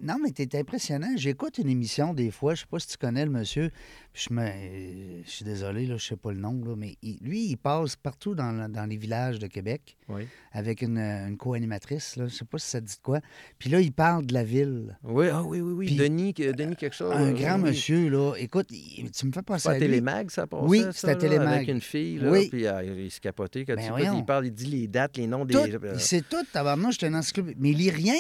Non, 0.03 0.17
mais 0.23 0.31
t'es 0.31 0.59
impressionnant. 0.59 1.11
J'écoute 1.17 1.59
une 1.59 1.69
émission 1.69 2.15
des 2.15 2.31
fois, 2.31 2.55
je 2.55 2.61
sais 2.63 2.67
pas 2.71 2.79
si 2.79 2.89
tu 2.89 2.97
connais 2.97 3.25
le 3.27 3.31
monsieur, 3.31 3.71
je 4.15 4.33
me... 4.33 4.43
euh, 4.43 5.23
Je 5.27 5.31
suis 5.31 5.45
désolé, 5.45 5.87
là, 5.87 5.97
je 5.99 6.07
sais 6.07 6.17
pas 6.17 6.33
le 6.33 6.39
nom, 6.41 6.59
là, 6.65 6.75
mais 6.77 6.97
il- 7.03 7.19
lui, 7.21 7.47
il 7.51 7.57
passe 7.57 7.97
partout 7.97 8.35
dans, 8.35 8.71
dans 8.71 8.87
les 8.89 8.97
villages 8.97 9.39
de 9.39 9.47
Québec 9.47 9.99
oui. 10.09 10.27
avec 10.53 10.81
une, 10.81 10.99
une 10.99 11.37
co-animatrice, 11.37 12.17
là, 12.17 12.29
je 12.29 12.35
sais 12.35 12.45
pas 12.47 12.57
si 12.59 12.67
ça 12.69 12.81
te 12.81 12.87
dit 12.87 12.97
de 12.97 13.03
quoi. 13.03 13.21
Puis 13.59 13.69
là, 13.69 13.81
il 13.81 13.93
parle 13.93 14.25
de 14.25 14.33
la 14.33 14.43
ville. 14.45 14.99
Oui, 15.05 15.27
ah 15.31 15.43
oui, 15.43 15.61
oui, 15.61 15.73
oui. 15.73 15.87
Puis, 15.87 15.97
Denis, 15.97 16.33
Denis 16.33 16.77
quelque 16.77 16.97
chose. 16.97 17.13
Un 17.15 17.29
euh, 17.29 17.33
grand 17.33 17.57
oui. 17.57 17.71
monsieur, 17.71 18.09
là. 18.09 18.35
Écoute, 18.39 18.69
tu 18.69 19.27
me 19.27 19.33
fais 19.33 19.43
penser 19.43 19.63
C'est 19.63 19.69
pas 19.69 19.73
à 19.73 19.77
à 19.77 19.79
lui. 19.79 19.87
Télémag, 19.87 20.31
ça 20.31 20.47
Oui, 20.53 20.85
ça, 20.93 21.10
à 21.11 21.17
Télémag. 21.17 21.49
Avec 21.55 21.69
une 21.69 21.81
fille, 21.81 22.19
là, 22.19 22.31
Oui. 22.31 22.49
puis 22.51 22.67
euh, 22.67 22.83
il 23.05 23.11
se 23.11 23.21
capotait. 23.21 23.65
Quand 23.65 23.75
Ben 23.77 24.15
il, 24.17 24.25
parle, 24.25 24.47
il 24.47 24.53
dit 24.53 24.67
les 24.67 24.87
dates, 24.89 25.17
les 25.17 25.27
noms 25.27 25.45
des... 25.45 25.55
Tout, 25.55 25.61
euh, 25.61 25.93
il 25.95 26.01
sait 26.01 26.23
tout, 26.23 26.45
tabarnouche, 26.53 26.95
je 26.95 26.99
suis 26.99 27.07
un 27.07 27.19
encyclopédie. 27.19 27.57
Mais 27.61 27.71
il 27.71 27.77
lit 27.79 27.91
rien. 27.91 28.15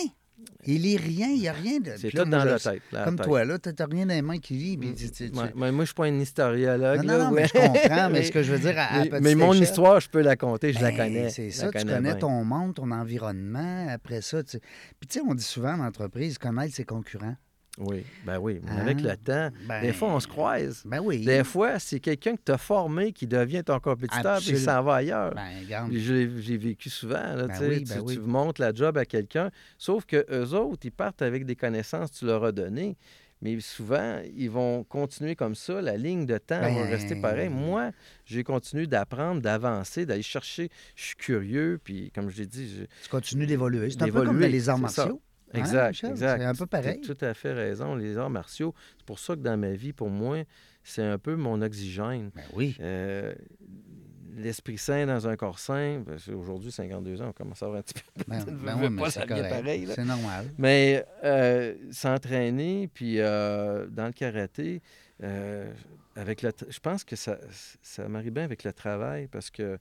Il 0.66 0.82
lit 0.82 0.96
rien, 0.96 1.28
il 1.28 1.40
n'y 1.40 1.48
a 1.48 1.52
rien 1.52 1.80
de. 1.80 1.92
C'est 1.98 2.10
tout 2.10 2.24
dans 2.24 2.44
la 2.44 2.58
tête. 2.58 2.80
la 2.92 3.04
Comme 3.04 3.16
tête. 3.16 3.26
toi, 3.26 3.44
là, 3.44 3.58
tu 3.58 3.68
n'as 3.68 3.86
rien 3.86 4.06
dans 4.06 4.14
les 4.14 4.22
mains 4.22 4.38
qui 4.38 4.54
lit. 4.54 4.76
puis 4.78 4.88
Mm, 4.90 4.94
tu- 4.94 5.10
tu- 5.10 5.30
tu- 5.30 5.38
ouais, 5.38 5.52
mais 5.54 5.70
moi, 5.70 5.84
je 5.84 5.88
suis 5.88 5.94
pas 5.94 6.04
un 6.06 6.18
historiologue. 6.18 7.02
Non, 7.04 7.30
mais 7.30 7.46
je 7.46 7.52
comprends, 7.52 8.08
mais 8.10 8.22
ce 8.24 8.32
que 8.32 8.42
je 8.42 8.52
veux 8.52 8.58
dire, 8.58 8.74
à, 8.78 8.84
à 8.84 9.04
mais, 9.04 9.20
mais 9.20 9.34
mon 9.34 9.52
échelle, 9.52 9.64
histoire, 9.64 10.00
je 10.00 10.08
peux 10.08 10.22
la 10.22 10.36
compter, 10.36 10.72
je 10.72 10.80
la 10.80 10.90
ben, 10.92 10.96
connais. 10.96 11.28
C'est 11.30 11.50
ça, 11.50 11.70
tu 11.70 11.78
connais 11.84 12.00
bien. 12.00 12.14
ton 12.14 12.42
monde, 12.44 12.74
ton 12.74 12.90
environnement. 12.90 13.86
Après 13.90 14.22
ça, 14.22 14.42
tu... 14.42 14.58
Puis 14.98 15.08
tu 15.08 15.18
sais, 15.18 15.24
on 15.26 15.34
dit 15.34 15.42
souvent 15.44 15.74
en 15.74 15.80
entreprise, 15.80 16.38
connaître 16.38 16.74
ses 16.74 16.84
concurrents. 16.84 17.36
Oui, 17.78 18.04
ben 18.26 18.38
oui. 18.38 18.60
Mais 18.64 18.80
avec 18.80 18.98
Hein? 18.98 19.02
le 19.10 19.16
temps, 19.16 19.56
Ben, 19.66 19.80
des 19.80 19.92
fois, 19.92 20.08
on 20.14 20.20
se 20.20 20.26
croise. 20.26 20.82
Ben 20.84 21.00
oui. 21.02 21.24
Des 21.24 21.44
fois, 21.44 21.78
c'est 21.78 22.00
quelqu'un 22.00 22.34
que 22.36 22.42
tu 22.44 22.52
as 22.52 22.58
formé 22.58 23.12
qui 23.12 23.26
devient 23.26 23.62
ton 23.64 23.78
compétiteur 23.80 24.38
puis 24.38 24.50
il 24.50 24.58
s'en 24.58 24.82
va 24.82 24.96
ailleurs. 24.96 25.34
Ben, 25.34 25.88
J'ai 25.90 26.56
vécu 26.58 26.90
souvent. 26.90 27.14
Là, 27.34 27.46
Ben 27.46 27.56
oui, 27.62 27.84
tu, 27.84 27.94
ben 27.94 28.00
oui. 28.04 28.14
tu 28.14 28.20
montres 28.20 28.60
la 28.60 28.74
job 28.74 28.98
à 28.98 29.04
quelqu'un, 29.06 29.50
sauf 29.78 30.04
que 30.04 30.26
eux 30.30 30.52
autres, 30.54 30.80
ils 30.84 30.92
partent 30.92 31.22
avec 31.22 31.46
des 31.46 31.56
connaissances 31.56 32.10
que 32.10 32.16
tu 32.18 32.26
leur 32.26 32.44
as 32.44 32.52
données. 32.52 32.96
Mais 33.42 33.58
souvent, 33.60 34.20
ils 34.36 34.50
vont 34.50 34.84
continuer 34.84 35.34
comme 35.34 35.54
ça. 35.54 35.80
La 35.80 35.96
ligne 35.96 36.26
de 36.26 36.36
temps 36.36 36.60
va 36.60 36.68
Ben- 36.68 36.90
rester 36.90 37.16
pareil. 37.16 37.48
Moi, 37.48 37.92
j'ai 38.26 38.44
continué 38.44 38.86
d'apprendre, 38.86 39.40
d'avancer, 39.40 40.04
d'aller 40.04 40.20
chercher. 40.22 40.68
Je 40.94 41.04
suis 41.04 41.16
curieux. 41.16 41.80
Puis, 41.82 42.10
comme 42.14 42.28
je 42.28 42.36
l'ai 42.38 42.46
dit, 42.46 42.68
je- 42.68 42.84
Tu 43.04 43.08
continues 43.10 43.46
d'évoluer. 43.46 43.88
C'est 43.88 44.02
un 44.02 44.08
peu 44.10 44.24
comme 44.24 44.40
les 44.40 44.68
arts 44.68 44.76
martiaux. 44.78 45.22
Exact, 45.54 46.04
exact. 46.04 46.38
C'est 46.38 46.44
un 46.44 46.52
peu 46.52 46.56
Tu 46.56 46.62
as 46.62 46.66
pareil. 46.66 47.00
tout 47.00 47.16
à 47.20 47.34
fait 47.34 47.52
raison. 47.52 47.94
Les 47.94 48.16
arts 48.16 48.30
martiaux, 48.30 48.74
c'est 48.98 49.06
pour 49.06 49.18
ça 49.18 49.34
que 49.34 49.40
dans 49.40 49.56
ma 49.56 49.72
vie, 49.72 49.92
pour 49.92 50.10
moi, 50.10 50.44
c'est 50.82 51.02
un 51.02 51.18
peu 51.18 51.34
mon 51.36 51.60
oxygène. 51.62 52.30
Ben 52.34 52.42
oui. 52.54 52.76
Euh, 52.80 53.34
L'esprit 54.36 54.78
sain 54.78 55.06
dans 55.06 55.26
un 55.26 55.36
corps 55.36 55.58
sain, 55.58 56.02
que 56.06 56.32
aujourd'hui, 56.32 56.70
52 56.70 57.20
ans, 57.20 57.28
on 57.28 57.32
commence 57.32 57.62
à 57.62 57.66
avoir 57.66 57.80
un 57.80 57.82
petit 57.82 57.94
peu. 57.94 58.24
Ben, 58.28 58.44
ben 58.64 58.78
oui, 58.80 58.88
mais 58.88 59.10
c'est 59.10 59.26
pareil. 59.26 59.88
C'est 59.92 60.04
normal. 60.04 60.46
Mais 60.56 61.04
euh, 61.24 61.74
s'entraîner, 61.90 62.88
puis 62.94 63.16
euh, 63.18 63.86
dans 63.88 64.06
le 64.06 64.12
karaté, 64.12 64.82
avec 66.16 66.42
le, 66.42 66.52
je 66.68 66.78
pense 66.78 67.04
que 67.04 67.16
ça, 67.16 67.38
ça 67.82 68.08
marie 68.08 68.30
bien 68.30 68.44
avec 68.44 68.64
le 68.64 68.72
travail 68.72 69.26
parce 69.26 69.50
que 69.50 69.78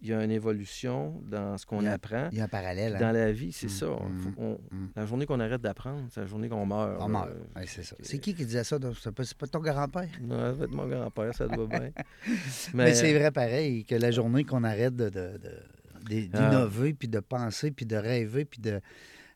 il 0.00 0.08
y 0.08 0.12
a 0.12 0.22
une 0.22 0.30
évolution 0.30 1.20
dans 1.28 1.58
ce 1.58 1.66
qu'on 1.66 1.84
apprend. 1.84 2.28
Il 2.30 2.38
y 2.38 2.40
a 2.40 2.44
un 2.44 2.48
parallèle. 2.48 2.94
hein. 2.96 3.00
Dans 3.00 3.10
la 3.12 3.32
vie, 3.32 3.50
c'est 3.52 3.66
Mm, 3.66 3.70
ça. 3.70 3.86
Mm, 3.86 4.34
on- 4.38 4.58
mm. 4.70 4.88
La 4.94 5.06
journée 5.06 5.26
qu'on 5.26 5.40
arrête 5.40 5.60
d'apprendre, 5.60 6.04
c'est 6.10 6.20
la 6.20 6.26
journée 6.26 6.48
qu'on 6.48 6.64
meurt. 6.64 7.00
On 7.00 7.08
meurt. 7.08 7.30
Ouais, 7.56 7.64
c'est 7.66 7.82
ça. 7.82 7.96
C'est 8.00 8.18
qui 8.18 8.34
qui 8.34 8.44
disait 8.46 8.62
ça? 8.64 8.78
C'est 9.02 9.12
pas, 9.36 9.46
ton 9.46 9.58
grand-père? 9.60 10.08
Non, 10.20 10.56
ça 10.56 10.64
être 10.64 10.70
mon 10.72 10.86
grand-père, 10.86 11.34
ça 11.34 11.48
doit 11.48 11.66
bien. 11.66 11.90
Mais, 12.74 12.94
c'est 12.94 13.12
vrai 13.18 13.30
pareil, 13.32 13.84
que 13.84 13.94
la 13.96 14.10
journée 14.10 14.44
qu'on 14.44 14.62
arrête 14.64 14.94
de, 14.96 15.10
Ah. 15.10 16.08
d'innover, 16.08 16.94
puis 16.94 17.08
de 17.08 17.20
penser, 17.20 17.70
puis 17.70 17.84
de 17.86 17.96
rêver, 17.96 18.44
puis 18.44 18.60
de... 18.60 18.80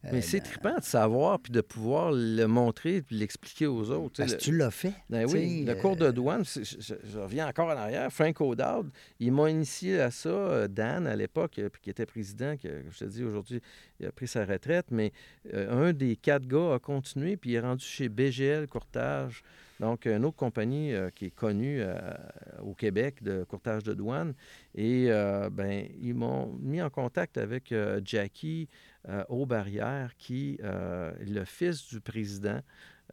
euh, 0.05 0.09
Mais 0.13 0.21
c'est 0.21 0.41
trippant 0.41 0.77
de 0.77 0.83
savoir 0.83 1.39
puis 1.39 1.53
de 1.53 1.61
pouvoir 1.61 2.11
le 2.13 2.45
montrer 2.47 3.03
puis 3.03 3.17
l'expliquer 3.17 3.67
aux 3.67 3.91
autres. 3.91 4.17
Parce 4.19 4.35
que 4.35 4.41
tu 4.41 4.57
l'as 4.57 4.71
fait. 4.71 4.93
Ben 5.09 5.27
oui, 5.27 5.65
le 5.65 5.75
cours 5.77 5.97
de 5.97 6.07
euh, 6.07 6.13
douane, 6.13 6.45
je, 6.45 6.63
je- 6.65 6.95
je 7.05 7.19
reviens 7.19 7.47
encore 7.49 7.69
en 7.69 7.77
arrière. 7.77 8.13
Frank 8.13 8.41
O'Dowd, 8.41 8.91
il 9.21 9.33
m'a 9.33 9.51
initié 9.51 10.01
à 10.01 10.11
ça. 10.11 10.29
euh, 10.29 10.69
Dan, 10.69 11.07
à 11.07 11.15
l'époque, 11.15 11.59
euh, 11.59 11.69
qui 11.81 11.91
était 11.91 12.07
président, 12.07 12.57
que 12.57 12.69
je 12.91 12.99
te 12.99 13.05
dis 13.05 13.23
aujourd'hui, 13.23 13.61
il 14.01 14.07
a 14.07 14.13
pris 14.13 14.27
sa 14.27 14.45
retraite, 14.45 14.87
mais 14.91 15.13
euh, 15.55 15.89
un 15.89 15.93
des 15.93 16.17
quatre 16.17 16.47
gars 16.47 16.75
a 16.75 16.79
continué, 16.79 17.37
puis 17.37 17.51
il 17.51 17.55
est 17.55 17.61
rendu 17.61 17.85
chez 17.85 18.09
BGL 18.09 18.67
Courtage, 18.67 19.43
donc 19.81 20.07
une 20.07 20.25
autre 20.25 20.37
compagnie 20.37 20.93
euh, 20.95 21.11
qui 21.11 21.27
est 21.27 21.31
connue 21.35 21.79
euh, 21.81 21.95
au 22.63 22.75
Québec 22.75 23.23
de 23.23 23.45
courtage 23.45 23.83
de 23.83 23.95
douane. 23.95 24.35
Et 24.75 25.07
euh, 25.11 25.51
ben, 25.51 25.87
ils 26.01 26.15
m'ont 26.15 26.57
mis 26.61 26.81
en 26.81 26.91
contact 26.91 27.37
avec 27.37 27.73
euh, 27.73 28.01
Jackie 28.05 28.69
euh, 29.09 29.25
Aubarrière, 29.29 30.13
qui 30.17 30.59
euh, 30.63 31.13
est 31.21 31.31
le 31.31 31.45
fils 31.45 31.89
du 31.89 32.01
président. 32.01 32.61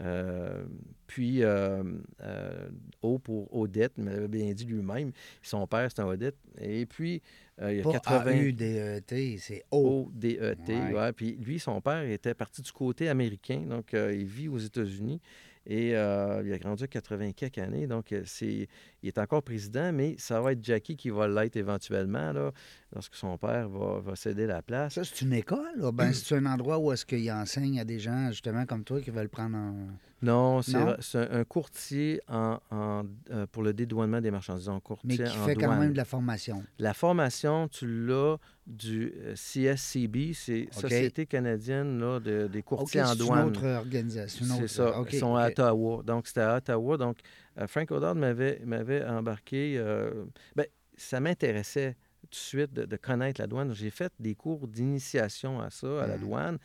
Euh, 0.02 0.64
puis, 1.08 1.44
euh, 1.44 1.84
euh, 2.22 2.70
O 3.02 3.20
pour 3.20 3.54
Odette, 3.54 3.94
il 3.98 4.06
m'avait 4.06 4.28
bien 4.28 4.54
dit 4.54 4.66
lui-même. 4.66 5.12
Son 5.42 5.68
père, 5.68 5.90
c'est 5.94 6.02
un 6.02 6.06
Odette. 6.08 6.38
Et 6.62 6.86
puis, 6.86 7.22
euh, 7.62 7.74
il 7.74 7.78
y 7.78 7.82
a 7.82 7.84
Pas 7.84 7.92
80... 7.94 8.32
A-U-D-E-T, 8.32 9.38
c'est 9.40 9.66
O. 9.72 10.08
O-D-E-T, 10.08 10.74
Ouais. 10.74 10.94
ouais. 10.94 11.12
Puis 11.12 11.36
lui, 11.38 11.60
son 11.60 11.82
père 11.82 12.04
était 12.04 12.34
parti 12.34 12.62
du 12.62 12.72
côté 12.72 13.10
américain, 13.10 13.62
donc 13.68 13.94
euh, 13.94 14.14
il 14.14 14.26
vit 14.26 14.48
aux 14.48 14.58
États-Unis 14.60 15.20
et 15.66 15.96
euh, 15.96 16.42
il 16.46 16.54
a 16.54 16.58
grandi 16.58 16.84
à 16.84 16.88
80 16.88 17.34
quelques 17.34 17.58
années, 17.60 17.86
donc 17.86 18.12
euh, 18.14 18.24
c'est, 18.26 18.68
il 19.04 19.08
est 19.08 19.18
encore 19.18 19.44
président, 19.44 19.92
mais 19.92 20.16
ça 20.18 20.40
va 20.42 20.54
être 20.54 20.64
Jackie 20.64 20.96
qui 20.96 21.10
va 21.10 21.28
l'être 21.28 21.58
éventuellement, 21.58 22.32
là, 22.32 22.52
lorsque 22.94 23.16
son 23.16 23.38
père 23.38 23.70
va, 23.70 24.00
va 24.00 24.16
céder 24.16 24.46
la 24.48 24.62
place. 24.62 24.96
Ça, 24.96 25.04
c'est 25.04 25.22
une 25.22 25.34
école? 25.34 25.60
Ben, 25.94 26.12
c'est 26.14 26.36
un 26.36 26.46
endroit 26.46 26.80
où 26.80 26.92
est-ce 26.92 27.06
qu'il 27.06 27.32
enseigne 27.32 27.80
à 27.80 27.86
des 27.86 28.00
gens, 28.00 28.30
justement, 28.32 28.66
comme 28.66 28.84
toi, 28.84 29.00
qui 29.02 29.12
veulent 29.12 29.30
prendre 29.30 29.58
en... 29.58 29.76
Non, 30.22 30.62
c'est, 30.62 30.76
un, 30.76 30.98
un 31.32 31.44
courtier 31.46 32.20
en, 32.28 32.60
en, 32.72 33.04
euh, 33.32 33.46
pour 33.50 33.64
le 33.64 33.72
dédouanement 33.72 34.20
des 34.20 34.32
marchandises, 34.32 34.68
un 34.68 34.82
courtier 34.82 35.08
Mais 35.08 35.16
qui 35.16 35.38
en 35.38 35.46
fait 35.46 35.56
quand 35.56 35.68
douane. 35.68 35.80
même 35.80 35.92
de 35.94 35.98
la 35.98 36.04
formation. 36.04 36.62
La 36.78 36.94
formation, 36.94 37.70
tu 37.70 37.88
l'as 38.06 38.36
du 38.68 39.14
euh, 39.18 39.34
CSCB, 39.36 40.34
c'est. 40.34 40.68
Société 40.72 41.26
canadienne 41.26 42.00
là, 42.02 42.20
de- 42.20 42.48
des 42.52 42.62
courtiers 42.64 43.02
en 43.02 43.06
c'est 43.14 43.20
une 43.20 43.26
douane. 43.28 43.48
autre 43.48 43.66
organisation. 43.66 44.46
C'est 44.60 44.68
ça. 44.68 44.94
Ils 45.10 45.20
sont 45.20 45.38
à. 45.38 45.48
Ottawa. 45.48 46.04
Donc, 46.04 46.28
c'était 46.28 46.42
à 46.42 46.58
Ottawa. 46.58 46.98
Donc, 46.98 47.20
euh, 47.58 47.68
Frank 47.68 47.90
O'Dowd 47.90 48.18
m'avait, 48.18 48.60
m'avait 48.66 49.06
embarqué. 49.06 49.76
euh, 49.78 50.26
ben, 50.54 50.66
ça 50.98 51.22
m'intéressait 51.22 51.96
tout 52.30 52.36
de 52.36 52.36
suite 52.36 52.74
de, 52.74 52.86
de 52.86 52.96
connaître 52.98 53.42
la 53.42 53.48
douane. 53.48 53.74
J'ai 53.74 53.90
fait 53.90 54.12
des 54.20 54.36
cours 54.36 54.68
d'initiation 54.68 55.60
à 55.60 55.70
ça, 55.70 56.04
à 56.04 56.08
la 56.08 56.16
Mhm. 56.16 56.22
douane, 56.22 56.58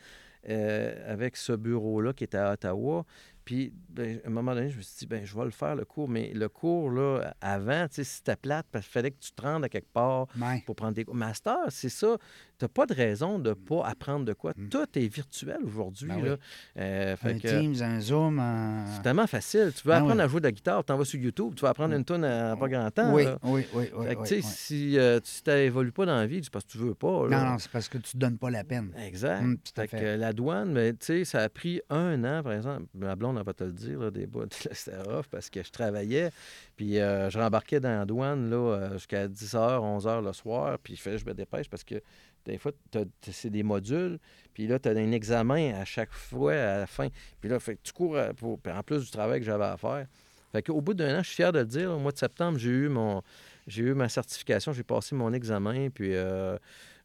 euh, 0.49 1.11
avec 1.13 1.35
ce 1.37 1.53
bureau-là 1.53 2.13
qui 2.13 2.23
était 2.23 2.37
à 2.37 2.53
Ottawa. 2.53 3.05
Puis, 3.45 3.71
ben, 3.89 4.19
à 4.23 4.27
un 4.27 4.31
moment 4.31 4.55
donné, 4.55 4.69
je 4.71 4.77
me 4.77 4.81
suis 4.81 4.95
dit, 4.97 5.05
ben, 5.05 5.23
je 5.23 5.37
vais 5.37 5.45
le 5.45 5.51
faire, 5.51 5.75
le 5.75 5.85
cours. 5.85 6.09
Mais 6.09 6.31
le 6.33 6.49
cours, 6.49 6.89
là, 6.89 7.33
avant, 7.41 7.87
tu 7.87 7.95
sais, 7.95 8.03
c'était 8.03 8.35
plate 8.35 8.65
parce 8.71 8.85
qu'il 8.85 8.91
fallait 8.93 9.11
que 9.11 9.19
tu 9.19 9.31
te 9.31 9.41
rendes 9.41 9.63
à 9.63 9.69
quelque 9.69 9.91
part 9.93 10.27
Ouais. 10.41 10.63
pour 10.65 10.75
prendre 10.75 10.93
des 10.93 11.05
cours. 11.05 11.13
Master, 11.15 11.55
c'est 11.69 11.89
ça. 11.89 12.17
Tu 12.57 12.63
n'as 12.65 12.69
pas 12.69 12.85
de 12.85 12.93
raison 12.93 13.37
de 13.37 13.49
ne 13.49 13.53
pas 13.53 13.85
apprendre 13.85 14.25
de 14.25 14.33
quoi. 14.33 14.53
Mm. 14.57 14.69
Tout 14.69 14.85
est 14.97 15.07
virtuel 15.13 15.59
aujourd'hui. 15.63 16.07
Ben 16.07 16.21
oui. 16.23 16.29
Euh, 16.79 17.15
Un 17.21 17.33
que- 17.37 17.47
Teams, 17.47 17.75
un 17.81 17.99
Zoom, 17.99 18.39
un... 18.39 18.85
c'est 18.87 19.01
tellement 19.03 19.27
facile. 19.27 19.71
Tu 19.75 19.85
veux 19.87 19.93
Ah 19.93 19.97
apprendre 19.97 20.21
à 20.21 20.27
jouer 20.27 20.39
de 20.39 20.45
la 20.45 20.51
guitare, 20.51 20.79
tu 20.79 20.85
t'en 20.87 20.97
vas 20.97 21.05
sur 21.05 21.19
YouTube, 21.19 21.53
tu 21.55 21.61
vas 21.61 21.69
apprendre 21.69 21.93
une 21.95 22.05
tonne 22.05 22.23
en 22.25 22.55
pas 22.57 22.67
grand 22.69 22.89
temps. 22.91 23.13
Oui, 23.13 23.25
là. 23.25 23.37
oui, 23.43 23.65
oui, 23.73 23.89
oui. 23.93 24.05
Fait 24.07 24.15
que, 24.15 24.21
tu 24.23 24.27
sais, 24.27 24.41
si 24.41 24.97
euh, 24.97 25.19
tu 25.19 25.49
n'évolues 25.49 25.91
pas 25.91 26.05
dans 26.05 26.15
la 26.15 26.25
vie, 26.27 26.39
c'est 26.43 26.49
parce 26.51 26.65
que 26.65 26.71
tu 26.71 26.77
veux 26.77 26.95
pas. 26.95 27.27
là. 27.27 27.43
Non, 27.43 27.51
non, 27.51 27.57
c'est 27.59 27.69
parce 27.71 27.89
que 27.89 27.97
tu 27.97 28.15
ne 28.15 28.21
donnes 28.21 28.37
pas 28.37 28.49
la 28.49 28.63
peine. 28.63 28.91
Exact. 29.05 29.41
Mm, 29.43 29.57
Fait 29.75 29.87
que, 29.87 30.15
la 30.15 30.33
douane, 30.33 30.71
mais 30.71 30.93
tu 30.93 30.97
sais, 31.01 31.25
ça 31.25 31.41
a 31.43 31.49
pris 31.49 31.81
un 31.89 32.23
an, 32.23 32.41
par 32.41 32.53
exemple. 32.53 32.85
Ma 32.95 33.15
blonde, 33.15 33.34
elle 33.39 33.45
va 33.45 33.53
te 33.53 33.63
le 33.63 33.71
dire, 33.71 34.11
des 34.11 34.25
bouts, 34.27 34.45
c'était 34.71 35.01
rough 35.01 35.25
parce 35.29 35.49
que 35.49 35.63
je 35.63 35.71
travaillais, 35.71 36.31
puis 36.75 36.99
euh, 36.99 37.29
je 37.29 37.39
rembarquais 37.39 37.79
dans 37.79 37.99
la 37.99 38.05
douane 38.05 38.49
là, 38.49 38.55
euh, 38.55 38.93
jusqu'à 38.93 39.27
10h, 39.27 39.55
11h 39.55 40.23
le 40.23 40.33
soir, 40.33 40.77
puis 40.81 40.95
fallait 40.97 41.17
que 41.17 41.21
je 41.23 41.27
me 41.27 41.33
dépêche 41.33 41.69
parce 41.69 41.83
que 41.83 42.01
des 42.45 42.57
fois, 42.59 42.71
c'est 43.31 43.49
des 43.49 43.63
modules, 43.63 44.19
puis 44.53 44.67
là, 44.67 44.77
tu 44.77 44.87
as 44.87 44.91
un 44.91 45.11
examen 45.11 45.73
à 45.73 45.83
chaque 45.83 46.11
fois 46.11 46.53
à 46.53 46.77
la 46.79 46.87
fin. 46.87 47.07
Puis 47.41 47.49
là, 47.49 47.57
tu 47.83 47.91
cours 47.91 48.17
à- 48.17 48.33
pour, 48.33 48.59
en 48.67 48.83
plus 48.83 49.03
du 49.03 49.09
travail 49.09 49.39
que 49.39 49.45
j'avais 49.45 49.65
à 49.65 49.77
faire. 49.77 50.05
Fait 50.51 50.61
qu'au 50.61 50.79
bout 50.79 50.93
d'un 50.93 51.19
an, 51.19 51.23
je 51.23 51.27
suis 51.27 51.35
fier 51.37 51.51
de 51.51 51.59
le 51.59 51.65
dire, 51.65 51.91
au 51.91 51.97
mois 51.97 52.11
de 52.11 52.17
septembre, 52.17 52.57
j'ai 52.57 52.69
eu 52.69 52.89
eu 53.67 53.93
ma 53.95 54.09
certification, 54.09 54.73
j'ai 54.73 54.83
passé 54.83 55.15
mon 55.15 55.33
examen, 55.33 55.89
puis 55.89 56.13
euh, 56.13 56.53
euh, 56.53 56.57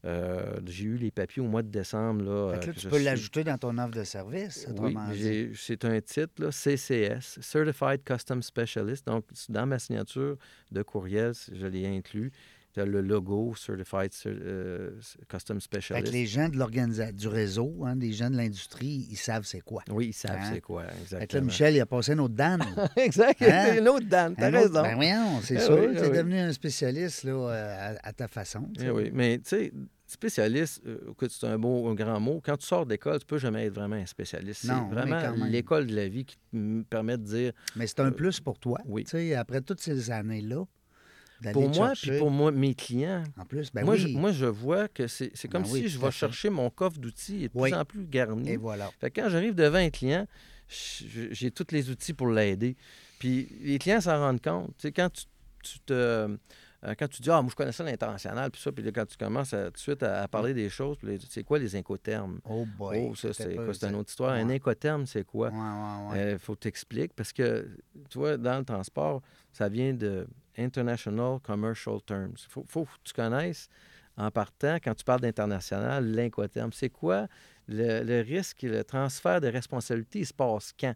j'ai 0.05 0.85
eu 0.85 0.97
les 0.97 1.11
papiers 1.11 1.43
au 1.43 1.47
mois 1.47 1.63
de 1.63 1.69
décembre. 1.69 2.23
Là, 2.25 2.51
Fait 2.53 2.57
euh, 2.57 2.61
que 2.61 2.67
là, 2.69 2.73
tu 2.81 2.89
peux 2.89 2.97
suis- 2.97 3.05
l'ajouter 3.05 3.45
dans 3.45 3.59
ton 3.59 3.77
offre 3.79 3.91
de 3.91 4.05
service, 4.05 4.67
oui, 4.79 5.53
c'est 5.55 5.85
un 5.85 6.01
titre, 6.01 6.33
là, 6.43 6.51
CCS, 6.51 7.39
Certified 7.41 8.03
Custom 8.05 8.43
Specialist. 8.43 9.07
Donc, 9.07 9.25
dans 9.49 9.67
ma 9.67 9.79
signature 9.79 10.37
de 10.71 10.83
courriel, 10.83 11.33
je 11.53 11.67
l'ai 11.67 11.87
inclus. 11.87 12.33
Tu 12.73 12.81
as 12.81 12.85
le 12.87 13.01
logo 13.01 13.53
Certified 13.57 14.13
Cer- 14.13 14.29
euh, 14.43 14.91
Custom 15.29 15.57
Fait 15.61 15.65
Specialist. 15.65 16.07
que 16.07 16.13
les 16.13 16.27
gens 16.27 16.49
de 16.49 16.57
l'organisation, 16.57 17.13
du 17.17 17.27
réseau, 17.27 17.83
hein, 17.85 17.97
des 17.97 18.13
gens 18.13 18.31
de 18.31 18.37
l'industrie, 18.37 19.09
ils 19.11 19.17
savent 19.17 19.45
c'est 19.45 19.61
quoi. 19.61 19.83
Oui, 19.91 20.09
ils 20.09 20.13
savent 20.13 20.39
Hein? 20.41 20.51
c'est 20.55 20.61
quoi, 20.61 20.83
Fait 20.85 20.89
que 20.91 20.95
là, 20.95 21.01
exactement. 21.03 21.45
Michel, 21.47 21.75
il 21.75 21.81
a 21.81 21.87
passé 21.87 22.13
un 22.13 22.19
autre 22.21 22.35
Dan. 22.35 22.61
exact, 22.97 23.43
Hein? 23.43 23.79
une 23.79 23.89
autre 23.89 24.07
Dan, 24.07 24.37
t'as 24.37 24.51
raison. 24.51 24.83
Ben 24.83 24.95
voyons, 24.95 25.41
c'est 25.43 25.55
Eh 25.57 25.61
sûr. 25.61 25.79
oui, 25.81 25.87
tu 25.95 25.99
eh 25.99 25.99
es 26.07 26.11
oui. 26.11 26.17
devenu 26.17 26.39
un 26.39 26.53
spécialiste 26.53 27.25
là, 27.25 27.33
euh, 27.33 27.97
à, 28.03 28.09
à 28.09 28.13
ta 28.13 28.29
façon. 28.29 28.69
Eh 28.81 28.89
oui, 28.91 29.11
mais 29.13 29.39
tu 29.39 29.49
sais, 29.49 29.73
spécialiste, 30.07 30.83
euh, 30.87 30.99
écoute, 31.11 31.31
c'est 31.33 31.47
un, 31.47 31.57
mot, 31.57 31.89
un 31.89 31.95
grand 31.95 32.21
mot. 32.21 32.41
Quand 32.45 32.57
tu 32.57 32.67
sors 32.67 32.87
d'école, 32.87 33.19
tu 33.19 33.27
peux 33.27 33.39
jamais 33.39 33.67
être 33.67 33.75
vraiment 33.75 33.97
un 33.97 34.07
spécialiste. 34.07 34.65
Non, 34.65 34.87
C'est 34.91 34.95
vraiment 34.95 35.45
l'école 35.47 35.87
de 35.87 35.97
la 35.97 36.09
vie 36.09 36.25
qui 36.25 36.37
me 36.53 36.83
permet 36.85 37.17
de 37.17 37.25
dire, 37.25 37.53
Mais 37.77 37.87
c'est 37.87 38.01
un 38.01 38.13
plus 38.13 38.39
pour 38.41 38.59
toi. 38.59 38.79
oui. 38.87 39.05
tu 39.05 39.11
sais, 39.11 39.35
Après 39.35 39.61
toutes 39.61 39.81
ces 39.81 40.11
années-là, 40.11 40.65
pour 41.53 41.69
moi, 41.69 41.89
chercher- 41.89 42.11
puis 42.11 42.19
pour 42.19 42.31
moi, 42.31 42.51
mes 42.53 42.75
clients, 42.75 43.25
En 43.39 43.45
plus, 43.45 43.73
ben 43.73 43.85
moi, 43.85 43.95
oui. 43.95 44.01
je, 44.01 44.09
moi, 44.19 44.33
je 44.33 44.47
vois 44.47 44.89
que 44.89 45.07
c'est 45.07 45.31
comme 45.49 45.63
Ben 45.63 45.69
oui, 45.71 45.81
si 45.83 45.89
je 45.89 45.99
vais 45.99 46.11
chercher 46.11 46.51
mon 46.51 46.69
coffre 46.71 46.99
d'outils 46.99 47.45
de 47.49 47.51
Oui. 47.55 47.71
plus 47.71 47.79
en 47.79 47.85
plus 47.85 48.07
garni. 48.07 48.51
Et 48.51 48.57
voilà. 48.57 48.91
Fait 49.01 49.11
que 49.11 49.21
quand 49.21 49.29
j'arrive 49.29 49.55
devant 49.55 49.79
un 49.79 49.91
client, 49.91 50.27
j'ai 50.69 51.51
tous 51.51 51.67
les 51.73 51.91
outils 51.91 52.13
pour 52.15 52.29
l'aider. 52.29 52.77
Puis 53.19 53.49
les 53.63 53.79
clients 53.79 54.01
s'en 54.01 54.19
rendent 54.19 54.41
compte. 54.43 54.69
Tu 54.79 54.83
sais, 54.89 54.93
quand 54.93 55.11
tu, 55.11 55.25
tu 55.63 55.79
te, 55.81 55.93
euh, 55.93 56.95
quand 56.99 57.09
tu 57.09 57.21
dis, 57.21 57.31
ah, 57.31 57.43
moi, 57.43 57.51
je 57.51 57.57
connais 57.57 57.73
ça 57.73 57.85
l'international, 57.85 58.51
puis 58.51 58.63
ça, 58.63 58.73
puis 58.73 58.83
là, 58.83 58.91
quand 58.93 59.05
tu 59.07 59.17
commences 59.17 59.53
à- 59.53 59.67
tout 59.67 59.73
de 59.73 59.79
suite 59.79 60.03
à, 60.03 60.23
à 60.23 60.29
parler 60.29 60.55
des 60.55 60.69
choses, 60.71 60.97
puis 60.97 61.19
c'est 61.29 61.45
quoi 61.45 61.59
les 61.59 61.77
incoterms? 61.77 62.41
Oh 62.49 62.65
boy. 62.79 63.09
oh, 63.11 63.15
ça, 63.15 63.33
c'est 63.35 63.55
une 63.55 63.95
autre 63.97 64.09
histoire. 64.11 64.33
Un 64.33 64.47
Ouais. 64.49 64.55
incoterm, 64.55 65.05
c'est 65.07 65.25
quoi? 65.25 65.51
Ouais, 65.51 65.57
ouais, 65.57 66.19
ouais. 66.23 66.33
Il 66.33 66.39
faut 66.39 66.57
t'expliquer 66.57 67.11
parce 67.15 67.33
que, 67.33 67.69
tu 68.09 68.19
vois, 68.19 68.37
dans 68.39 68.59
le 68.59 68.65
transport, 68.65 69.21
ça 69.53 69.69
vient 69.69 69.93
de 69.93 70.27
International 70.61 71.41
Commercial 71.41 72.01
Terms. 72.03 72.37
Il 72.37 72.65
faut, 72.67 72.85
que 72.85 72.91
tu 73.05 73.13
connaisses, 73.13 73.69
en 74.17 74.31
partant, 74.31 74.77
quand 74.77 74.95
tu 74.95 75.05
parles 75.05 75.21
d'international, 75.21 76.05
l'incoterm. 76.05 76.73
C'est 76.73 76.91
quoi 76.91 77.27
le, 77.69 78.03
le 78.03 78.21
risque, 78.21 78.63
le 78.63 78.85
transfert 78.85 79.41
de 79.41 79.49
responsabilité, 79.49 80.21
il 80.21 80.27
se 80.27 80.35
passe 80.35 80.73
quand? 80.79 80.95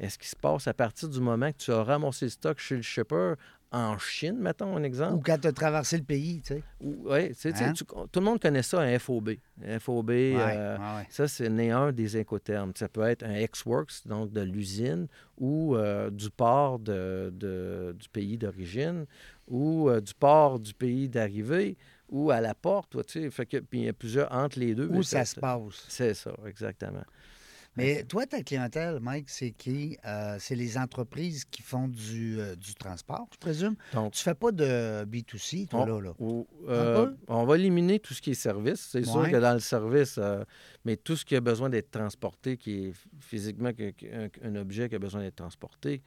Est-ce 0.00 0.18
qu'il 0.18 0.28
se 0.28 0.36
passe 0.36 0.68
à 0.68 0.74
partir 0.74 1.08
du 1.08 1.20
moment 1.20 1.50
que 1.50 1.56
tu 1.56 1.72
as 1.72 1.82
ramassé 1.82 2.26
le 2.26 2.30
stock 2.30 2.58
chez 2.58 2.76
le 2.76 2.82
shipper 2.82 3.34
en 3.70 3.98
Chine, 3.98 4.38
mettons 4.38 4.76
un 4.76 4.82
exemple? 4.82 5.14
Ou 5.16 5.20
quand 5.20 5.38
tu 5.38 5.48
as 5.48 5.52
traversé 5.52 5.98
le 5.98 6.04
pays, 6.04 6.40
tu 6.40 6.54
sais. 6.54 6.62
Oui, 6.80 7.32
Hein? 7.44 7.72
tu- 7.74 7.84
tout 7.84 8.20
le 8.20 8.20
monde 8.24 8.40
connaît 8.40 8.62
ça, 8.62 8.80
un 8.80 8.98
FOB. 8.98 9.30
Un 9.62 9.78
FOB, 9.78 10.08
Ouais, 10.10 10.14
euh, 10.36 10.76
ouais, 10.78 11.06
ça, 11.10 11.28
c'est 11.28 11.48
né 11.50 11.70
un 11.70 11.92
des 11.92 12.16
incoterms. 12.18 12.72
Ça 12.76 12.88
peut 12.88 13.02
être 13.02 13.24
un 13.24 13.34
ex-works, 13.34 14.06
donc 14.06 14.32
de 14.32 14.40
l'usine, 14.40 15.06
ou 15.36 15.76
euh, 15.76 16.08
du 16.10 16.30
port 16.30 16.78
de, 16.78 17.30
de- 17.34 17.94
du 17.98 18.08
pays 18.08 18.38
d'origine, 18.38 19.04
ou 19.48 19.90
euh, 19.90 20.00
du 20.00 20.14
port 20.14 20.58
du 20.58 20.72
pays 20.72 21.08
d'arrivée, 21.08 21.76
ou 22.08 22.30
à 22.30 22.40
la 22.40 22.54
porte, 22.54 23.04
tu 23.06 23.20
sais. 23.20 23.30
Fait 23.30 23.44
que, 23.44 23.58
puis 23.58 23.80
il 23.80 23.84
y 23.84 23.88
a 23.88 23.92
plusieurs 23.92 24.32
entre 24.32 24.58
les 24.58 24.74
deux. 24.74 24.88
Où 24.88 25.02
ça 25.02 25.24
se 25.26 25.38
passe. 25.38 25.84
C'est 25.88 26.14
ça, 26.14 26.32
exactement. 26.46 27.04
Mais 27.78 28.04
toi, 28.04 28.26
ta 28.26 28.42
clientèle, 28.42 28.98
Mike, 29.00 29.30
c'est 29.30 29.52
qui? 29.52 29.96
Euh, 30.04 30.36
c'est 30.38 30.54
les 30.56 30.76
entreprises 30.76 31.44
qui 31.44 31.62
font 31.62 31.88
du, 31.88 32.38
euh, 32.40 32.54
du 32.56 32.74
transport, 32.74 33.26
je 33.32 33.38
présume. 33.38 33.76
Donc, 33.94 34.12
Tu 34.12 34.22
fais 34.22 34.34
pas 34.34 34.52
de 34.52 35.04
B2C, 35.04 35.68
toi, 35.68 35.82
on, 35.82 35.86
là, 35.86 36.00
là? 36.00 36.12
ou, 36.18 36.46
euh, 36.68 37.14
on 37.28 37.44
va 37.44 37.56
éliminer 37.56 38.00
tout 38.00 38.14
ce 38.14 38.20
qui 38.20 38.32
est 38.32 38.34
service. 38.34 38.88
C'est 38.92 39.04
sûr 39.04 39.30
que 39.30 39.36
dans 39.36 39.54
le 39.54 39.60
service, 39.60 40.16
euh, 40.18 40.44
mais 40.84 40.96
tout 40.96 41.16
ce 41.16 41.24
qui 41.24 41.36
a 41.36 41.40
besoin 41.40 41.70
d'être 41.70 41.90
transporté, 41.90 42.56
qui 42.56 42.86
est 42.88 42.92
physiquement 43.20 43.72
que- 43.72 43.90
que- 43.92 44.06
un, 44.06 44.28
un 44.42 44.56
objet 44.56 44.88
qui 44.88 44.94
a 44.96 44.98
besoin 44.98 45.20
d'être 45.22 45.36
transporté. 45.36 46.02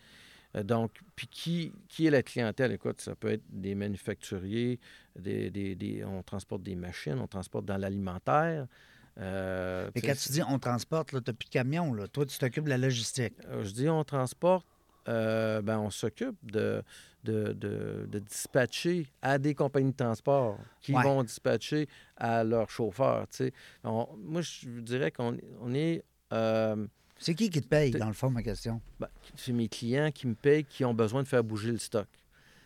Donc, 0.65 0.99
puis 1.15 1.27
qui, 1.27 1.71
qui 1.87 2.07
est 2.07 2.11
la 2.11 2.23
clientèle? 2.23 2.73
Écoute, 2.73 2.99
ça 2.99 3.15
peut 3.15 3.29
être 3.31 3.43
des 3.49 3.73
manufacturiers, 3.73 4.81
des, 5.17 5.49
des- 5.49 5.75
des- 5.75 6.03
on 6.03 6.21
transporte 6.23 6.61
des 6.63 6.75
machines, 6.75 7.17
on 7.19 7.27
transporte 7.27 7.63
dans 7.63 7.77
l'alimentaire. 7.77 8.67
Euh, 9.19 9.89
Mais 9.95 10.01
quand 10.01 10.15
tu 10.15 10.29
dis 10.31 10.41
on 10.47 10.57
transporte, 10.59 11.09
tu 11.09 11.15
n'as 11.15 11.21
plus 11.21 11.45
de 11.45 11.49
camion, 11.51 11.93
là. 11.93 12.07
Toi, 12.07 12.25
tu 12.25 12.37
t'occupes 12.37 12.63
de 12.65 12.69
la 12.69 12.77
logistique. 12.77 13.33
Euh, 13.49 13.63
Je 13.63 13.71
dis 13.71 13.89
on 13.89 14.03
transporte, 14.03 14.65
euh, 15.07 15.61
ben, 15.61 15.79
on 15.79 15.89
s'occupe 15.89 16.35
de, 16.43 16.81
de, 17.23 17.53
de- 17.53 18.07
de 18.09 18.19
dispatcher 18.19 19.07
à 19.21 19.37
des 19.37 19.53
compagnies 19.53 19.91
de 19.91 19.97
transport 19.97 20.57
qui 20.81 20.93
Ouais. 20.93 21.03
vont 21.03 21.23
dispatcher 21.23 21.87
à 22.17 22.43
leurs 22.43 22.69
chauffeurs. 22.69 23.27
On- 23.83 24.07
moi, 24.17 24.41
je 24.41 24.67
dirais 24.81 25.11
qu'on 25.11 25.37
on 25.61 25.73
est. 25.73 26.03
euh, 26.33 26.87
C'est 27.19 27.35
qui 27.35 27.49
qui 27.51 27.61
te 27.61 27.67
paye, 27.67 27.91
dans 27.91 28.07
le 28.07 28.13
fond, 28.13 28.29
ma 28.31 28.41
question? 28.41 28.81
ben, 28.99 29.07
c'est 29.35 29.51
mes 29.53 29.67
clients 29.67 30.09
qui 30.11 30.25
me 30.27 30.33
payent 30.35 30.63
qui 30.65 30.83
ont 30.85 30.93
besoin 30.93 31.21
de 31.21 31.27
faire 31.27 31.43
bouger 31.43 31.71
le 31.71 31.77
stock. 31.77 32.07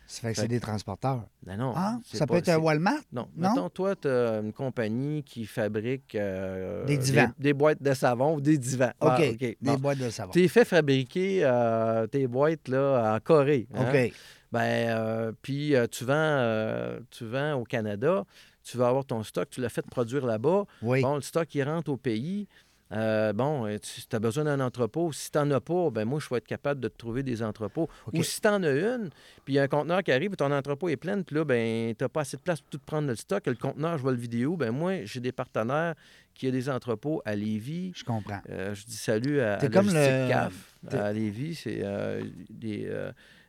Ça 0.06 0.20
fait 0.20 0.34
que 0.34 0.40
c'est 0.40 0.48
des 0.48 0.60
transporteurs. 0.60 1.24
Ben 1.42 1.56
non. 1.56 1.72
Ah, 1.74 1.98
ça 2.04 2.26
pas- 2.26 2.34
peut 2.34 2.38
être 2.38 2.48
un 2.48 2.58
Walmart? 2.58 3.00
Non. 3.12 3.28
Non? 3.36 3.50
Mettons, 3.50 3.68
toi, 3.68 3.96
tu 3.96 4.08
as 4.08 4.38
une 4.38 4.52
compagnie 4.52 5.22
qui 5.22 5.46
fabrique 5.46 6.14
euh, 6.14 6.84
Des 6.84 6.96
divans. 6.98 7.28
Des, 7.38 7.52
boîtes 7.52 7.82
de 7.82 7.92
savon 7.92 8.36
ou 8.36 8.40
des 8.40 8.58
divans. 8.58 8.92
OK. 9.00 9.10
Ah, 9.10 9.18
OK. 9.32 9.56
Des 9.60 9.76
boîtes 9.78 9.98
de 9.98 10.10
savon. 10.10 10.30
Tu 10.30 10.48
fait 10.48 10.64
fabriquer 10.64 11.40
euh, 11.44 12.06
tes 12.06 12.26
boîtes 12.26 12.68
là, 12.68 13.14
en 13.16 13.20
Corée. 13.20 13.66
hein? 13.74 13.86
OK. 13.88 14.12
Ben, 14.52 14.88
euh, 14.88 15.32
puis 15.42 15.74
tu, 15.90 16.04
vends, 16.04 16.98
tu 17.10 17.26
vends 17.26 17.54
au 17.54 17.64
Canada, 17.64 18.24
tu 18.62 18.78
vas 18.78 18.88
avoir 18.88 19.04
ton 19.04 19.22
stock, 19.22 19.48
tu 19.50 19.60
l'as 19.60 19.68
fait 19.68 19.84
produire 19.86 20.24
là-bas. 20.24 20.64
Oui. 20.82 21.02
Bon, 21.02 21.16
le 21.16 21.20
stock, 21.20 21.52
il 21.54 21.62
rentre 21.62 21.90
au 21.90 21.96
pays. 21.96 22.48
Euh, 22.92 23.32
bon, 23.32 23.66
euh, 23.66 23.78
tu 23.80 24.14
as 24.14 24.18
besoin 24.20 24.44
d'un 24.44 24.60
entrepôt. 24.60 25.10
Si 25.12 25.30
tu 25.30 25.38
n'en 25.38 25.50
as 25.50 25.60
pas, 25.60 25.90
ben 25.90 26.04
moi, 26.04 26.20
je 26.20 26.28
vais 26.30 26.36
être 26.36 26.46
capable 26.46 26.80
de 26.80 26.86
te 26.88 26.96
trouver 26.96 27.22
des 27.24 27.42
entrepôts. 27.42 27.88
Ou 28.12 28.22
si 28.22 28.40
tu 28.40 28.46
en 28.46 28.62
as 28.62 28.70
une, 28.70 29.10
puis 29.44 29.54
il 29.54 29.56
y 29.56 29.58
a 29.58 29.64
un 29.64 29.68
conteneur 29.68 30.02
qui 30.04 30.12
arrive 30.12 30.32
et 30.32 30.36
ton 30.36 30.52
entrepôt 30.52 30.88
est 30.88 30.96
plein, 30.96 31.20
puis 31.22 31.34
là, 31.34 31.44
ben, 31.44 31.94
tu 31.96 32.04
n'as 32.04 32.08
pas 32.08 32.20
assez 32.20 32.36
de 32.36 32.42
place 32.42 32.60
pour 32.60 32.70
tout 32.70 32.78
prendre 32.86 33.08
le 33.08 33.16
stock. 33.16 33.44
Le 33.46 33.54
conteneur, 33.54 33.96
je 33.98 34.02
vois 34.02 34.12
le 34.12 34.18
vidéo. 34.18 34.56
Ben 34.56 34.70
moi, 34.70 35.04
j'ai 35.04 35.18
des 35.20 35.32
partenaires 35.32 35.94
qui 36.34 36.46
ont 36.46 36.52
des 36.52 36.68
entrepôts 36.68 37.22
à 37.24 37.34
Lévis. 37.34 37.92
Je 37.96 38.04
comprends. 38.04 38.40
Euh, 38.50 38.72
je 38.74 38.84
dis 38.84 38.96
salut 38.96 39.40
à, 39.40 39.54
à 39.54 39.68
comme 39.68 39.86
le- 39.88 40.28
CAF 40.28 40.76
à 40.92 41.12
Lévis. 41.12 41.56
C'est 41.56 41.80
euh, 41.82 42.22
des, 42.50 42.88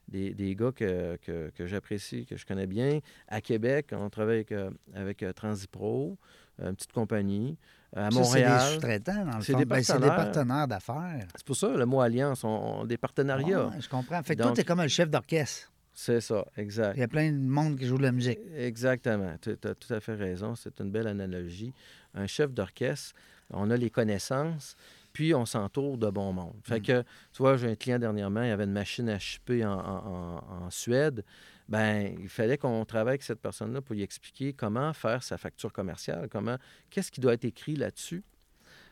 des, 0.07 0.33
des 0.33 0.55
gars 0.55 0.71
que, 0.71 1.17
que, 1.17 1.51
que 1.55 1.67
j'apprécie, 1.67 2.25
que 2.25 2.37
je 2.37 2.45
connais 2.45 2.65
bien. 2.65 3.01
À 3.27 3.41
Québec, 3.41 3.89
on 3.91 4.09
travaille 4.09 4.45
avec, 4.49 4.53
avec 4.95 5.25
Transipro, 5.35 6.17
une 6.59 6.73
petite 6.75 6.93
compagnie. 6.93 7.55
À 7.95 8.11
Ça, 8.11 8.19
Montréal. 8.19 8.59
C'est 8.59 8.67
des 8.67 8.73
sous-traitants, 8.73 9.25
dans 9.25 9.37
le 9.37 9.41
fond. 9.43 9.57
des 9.57 9.65
Ben, 9.65 9.81
c'est 9.83 9.93
des 9.93 9.99
partenaires. 10.07 10.15
partenaires 10.33 10.67
d'affaires. 10.67 11.27
C'est 11.35 11.45
pour 11.45 11.55
ça, 11.55 11.69
le 11.69 11.85
mot 11.85 12.01
alliance, 12.01 12.43
on, 12.43 12.47
on- 12.81 12.85
des 12.85 12.97
partenariats. 12.97 13.67
Ouais, 13.67 13.81
je 13.81 13.87
comprends. 13.89 14.21
Fait 14.23 14.35
que 14.35 14.41
toi, 14.41 14.47
Donc- 14.47 14.55
tu 14.55 14.61
es 14.61 14.65
comme 14.65 14.79
un 14.81 14.87
chef 14.87 15.09
d'orchestre. 15.09 15.71
C'est 15.93 16.21
ça, 16.21 16.45
exact. 16.57 16.95
Il 16.95 16.99
y 16.99 17.03
a 17.03 17.07
plein 17.07 17.31
de 17.31 17.37
monde 17.37 17.77
qui 17.79 17.87
joue 17.87 17.97
de 17.97 18.03
la 18.03 18.11
musique. 18.11 18.37
Exactement. 18.55 19.35
Tu 19.41 19.51
as 19.51 19.73
tout 19.73 19.93
à 19.93 19.99
fait 19.99 20.13
raison. 20.15 20.53
C'est 20.55 20.79
une 20.79 20.91
belle 20.91 21.07
analogie. 21.07 21.73
Un 22.13 22.27
chef 22.27 22.51
d'orchestre, 22.53 23.15
on 23.51 23.71
a 23.71 23.77
les 23.77 23.89
connaissances, 23.89 24.75
puis 25.11 25.33
on 25.33 25.45
s'entoure 25.47 25.97
de 25.97 26.09
bon 26.11 26.33
monde. 26.33 26.53
Fait 26.63 26.79
Mm. 26.79 26.83
que, 26.83 27.01
tu 27.01 27.37
vois, 27.39 27.57
j'ai 27.57 27.71
un 27.71 27.75
client 27.75 27.97
dernièrement, 27.97 28.43
il 28.43 28.51
avait 28.51 28.65
une 28.65 28.73
machine 28.73 29.09
à 29.09 29.17
en- 29.65 30.65
en 30.65 30.69
Suède. 30.69 31.23
Ben, 31.69 32.15
il 32.19 32.29
fallait 32.29 32.57
qu'on 32.57 32.85
travaille 32.85 33.11
avec 33.13 33.23
cette 33.23 33.41
personne-là 33.41 33.81
pour 33.81 33.93
lui 33.95 34.01
expliquer 34.03 34.53
comment 34.53 34.93
faire 34.93 35.21
sa 35.23 35.37
facture 35.37 35.73
commerciale, 35.73 36.27
comment, 36.29 36.57
qu'est-ce 36.89 37.11
qui 37.11 37.19
doit 37.19 37.33
être 37.33 37.45
écrit 37.45 37.75
là-dessus. 37.75 38.23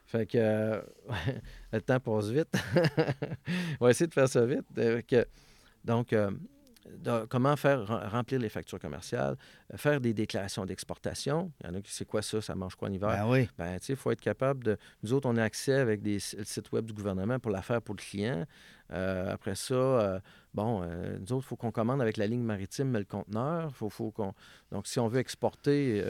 Fait 0.05 0.25
que 0.25 0.37
euh, 0.37 0.81
le 1.73 1.81
temps 1.81 1.99
passe 1.99 2.27
vite. 2.29 2.49
on 3.79 3.85
va 3.85 3.91
essayer 3.91 4.07
de 4.07 4.13
faire 4.13 4.29
ça 4.29 4.45
vite. 4.45 4.65
Euh, 4.77 5.01
que- 5.01 5.25
donc, 5.83 6.13
euh, 6.13 6.31
de- 6.99 7.25
comment 7.25 7.55
faire 7.55 7.87
rem- 7.87 8.07
remplir 8.09 8.39
les 8.39 8.49
factures 8.49 8.79
commerciales, 8.79 9.35
faire 9.75 9.99
des 9.99 10.13
déclarations 10.13 10.65
d'exportation. 10.65 11.51
Il 11.61 11.67
y 11.67 11.69
en 11.69 11.73
a 11.75 11.81
qui 11.81 11.91
c'est 11.91 12.05
quoi 12.05 12.21
ça, 12.21 12.41
ça 12.41 12.53
mange 12.55 12.75
quoi 12.75 12.89
en 12.89 12.93
hiver? 12.93 13.09
Ben 13.09 13.27
oui. 13.27 13.49
Ben, 13.57 13.79
tu 13.79 13.85
sais, 13.87 13.93
il 13.93 13.95
faut 13.95 14.11
être 14.11 14.21
capable 14.21 14.63
de. 14.63 14.77
Nous 15.01 15.13
autres, 15.13 15.27
on 15.27 15.37
a 15.37 15.43
accès 15.43 15.73
avec 15.73 16.01
des 16.03 16.19
le 16.37 16.43
site 16.43 16.71
web 16.71 16.85
du 16.85 16.93
gouvernement 16.93 17.39
pour 17.39 17.51
la 17.51 17.61
faire 17.63 17.81
pour 17.81 17.95
le 17.95 18.01
client. 18.01 18.45
Euh, 18.93 19.33
après 19.33 19.55
ça, 19.55 19.73
euh, 19.73 20.19
bon, 20.53 20.81
euh, 20.83 21.17
nous 21.19 21.33
autres, 21.33 21.45
il 21.45 21.49
faut 21.49 21.55
qu'on 21.55 21.71
commande 21.71 22.01
avec 22.01 22.17
la 22.17 22.27
ligne 22.27 22.43
maritime, 22.43 22.89
mais 22.89 22.99
le 22.99 23.05
conteneur. 23.05 23.75
Faut, 23.75 23.89
faut 23.89 24.11
qu'on... 24.11 24.33
Donc, 24.71 24.87
si 24.87 24.99
on 24.99 25.07
veut 25.07 25.19
exporter. 25.19 26.03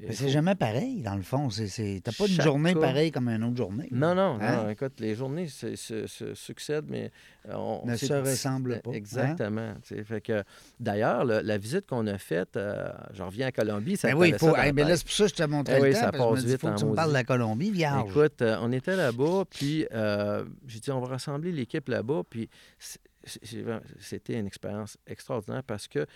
Mais 0.00 0.12
c'est 0.12 0.24
faut- 0.24 0.30
jamais 0.30 0.54
pareil, 0.54 1.02
dans 1.02 1.14
le 1.16 1.22
fond. 1.22 1.50
C'est, 1.50 1.68
c'est... 1.68 2.00
T'as 2.04 2.12
pas 2.12 2.26
une 2.26 2.34
Chaque 2.34 2.44
journée 2.46 2.74
cas- 2.74 2.80
pareille 2.80 3.10
comme 3.12 3.28
une 3.28 3.42
autre 3.44 3.56
journée. 3.56 3.88
Non, 3.90 4.14
non, 4.14 4.38
Hein? 4.40 4.64
non. 4.64 4.70
Écoute, 4.70 5.00
les 5.00 5.14
journées 5.14 5.46
se, 5.48 5.74
succèdent, 6.34 6.86
mais 6.88 7.10
on 7.50 7.82
Ne 7.86 7.96
se 7.96 8.12
ressemblent 8.12 8.80
pas, 8.82 8.90
hein? 8.90 8.94
Exactement. 8.94 9.72
Fait 9.82 10.20
que, 10.20 10.42
d'ailleurs, 10.80 11.24
le- 11.24 11.40
la 11.40 11.58
visite 11.58 11.86
qu'on 11.86 12.06
a 12.06 12.18
faite, 12.18 12.58
je 13.12 13.22
reviens 13.22 13.48
à 13.48 13.52
Colombie, 13.52 13.96
ça 13.96 14.08
Ben 14.08 14.14
me 14.16 14.20
oui, 14.20 14.34
faut. 14.38 14.54
eh 14.62 14.72
ben 14.72 14.86
là, 14.86 14.96
c'est 14.96 15.04
pour 15.04 15.12
ça 15.14 15.24
que 15.24 15.30
je 15.30 15.34
te 15.34 15.42
montrais 15.44 15.76
Eh 15.78 15.80
le 15.82 15.88
oui, 15.88 15.94
temps. 15.94 16.00
ça 16.00 16.12
parce 16.12 16.16
que 16.18 16.22
je 16.22 16.28
me 16.28 16.34
passe 16.34 16.44
dis, 16.44 16.50
vite 16.52 16.60
faut 16.60 16.68
que 16.70 16.78
tu 16.78 16.84
me 16.86 16.94
parles 16.94 17.08
de 17.10 17.14
la 17.14 17.24
Colombie, 17.24 17.70
vierge. 17.70 18.10
Écoute, 18.10 18.42
on 18.42 18.72
était 18.72 18.96
là-bas, 18.96 19.44
puis 19.50 19.86
j'ai 20.66 20.80
dit, 20.80 20.90
on 20.90 21.00
va 21.00 21.08
rassembler 21.08 21.52
l'équipe 21.52 21.88
là-bas, 21.88 22.17
puis 22.24 22.48
c'était 23.26 24.38
une 24.38 24.46
expérience 24.46 24.96
extraordinaire 25.06 25.62
parce 25.64 25.88
que, 25.88 26.06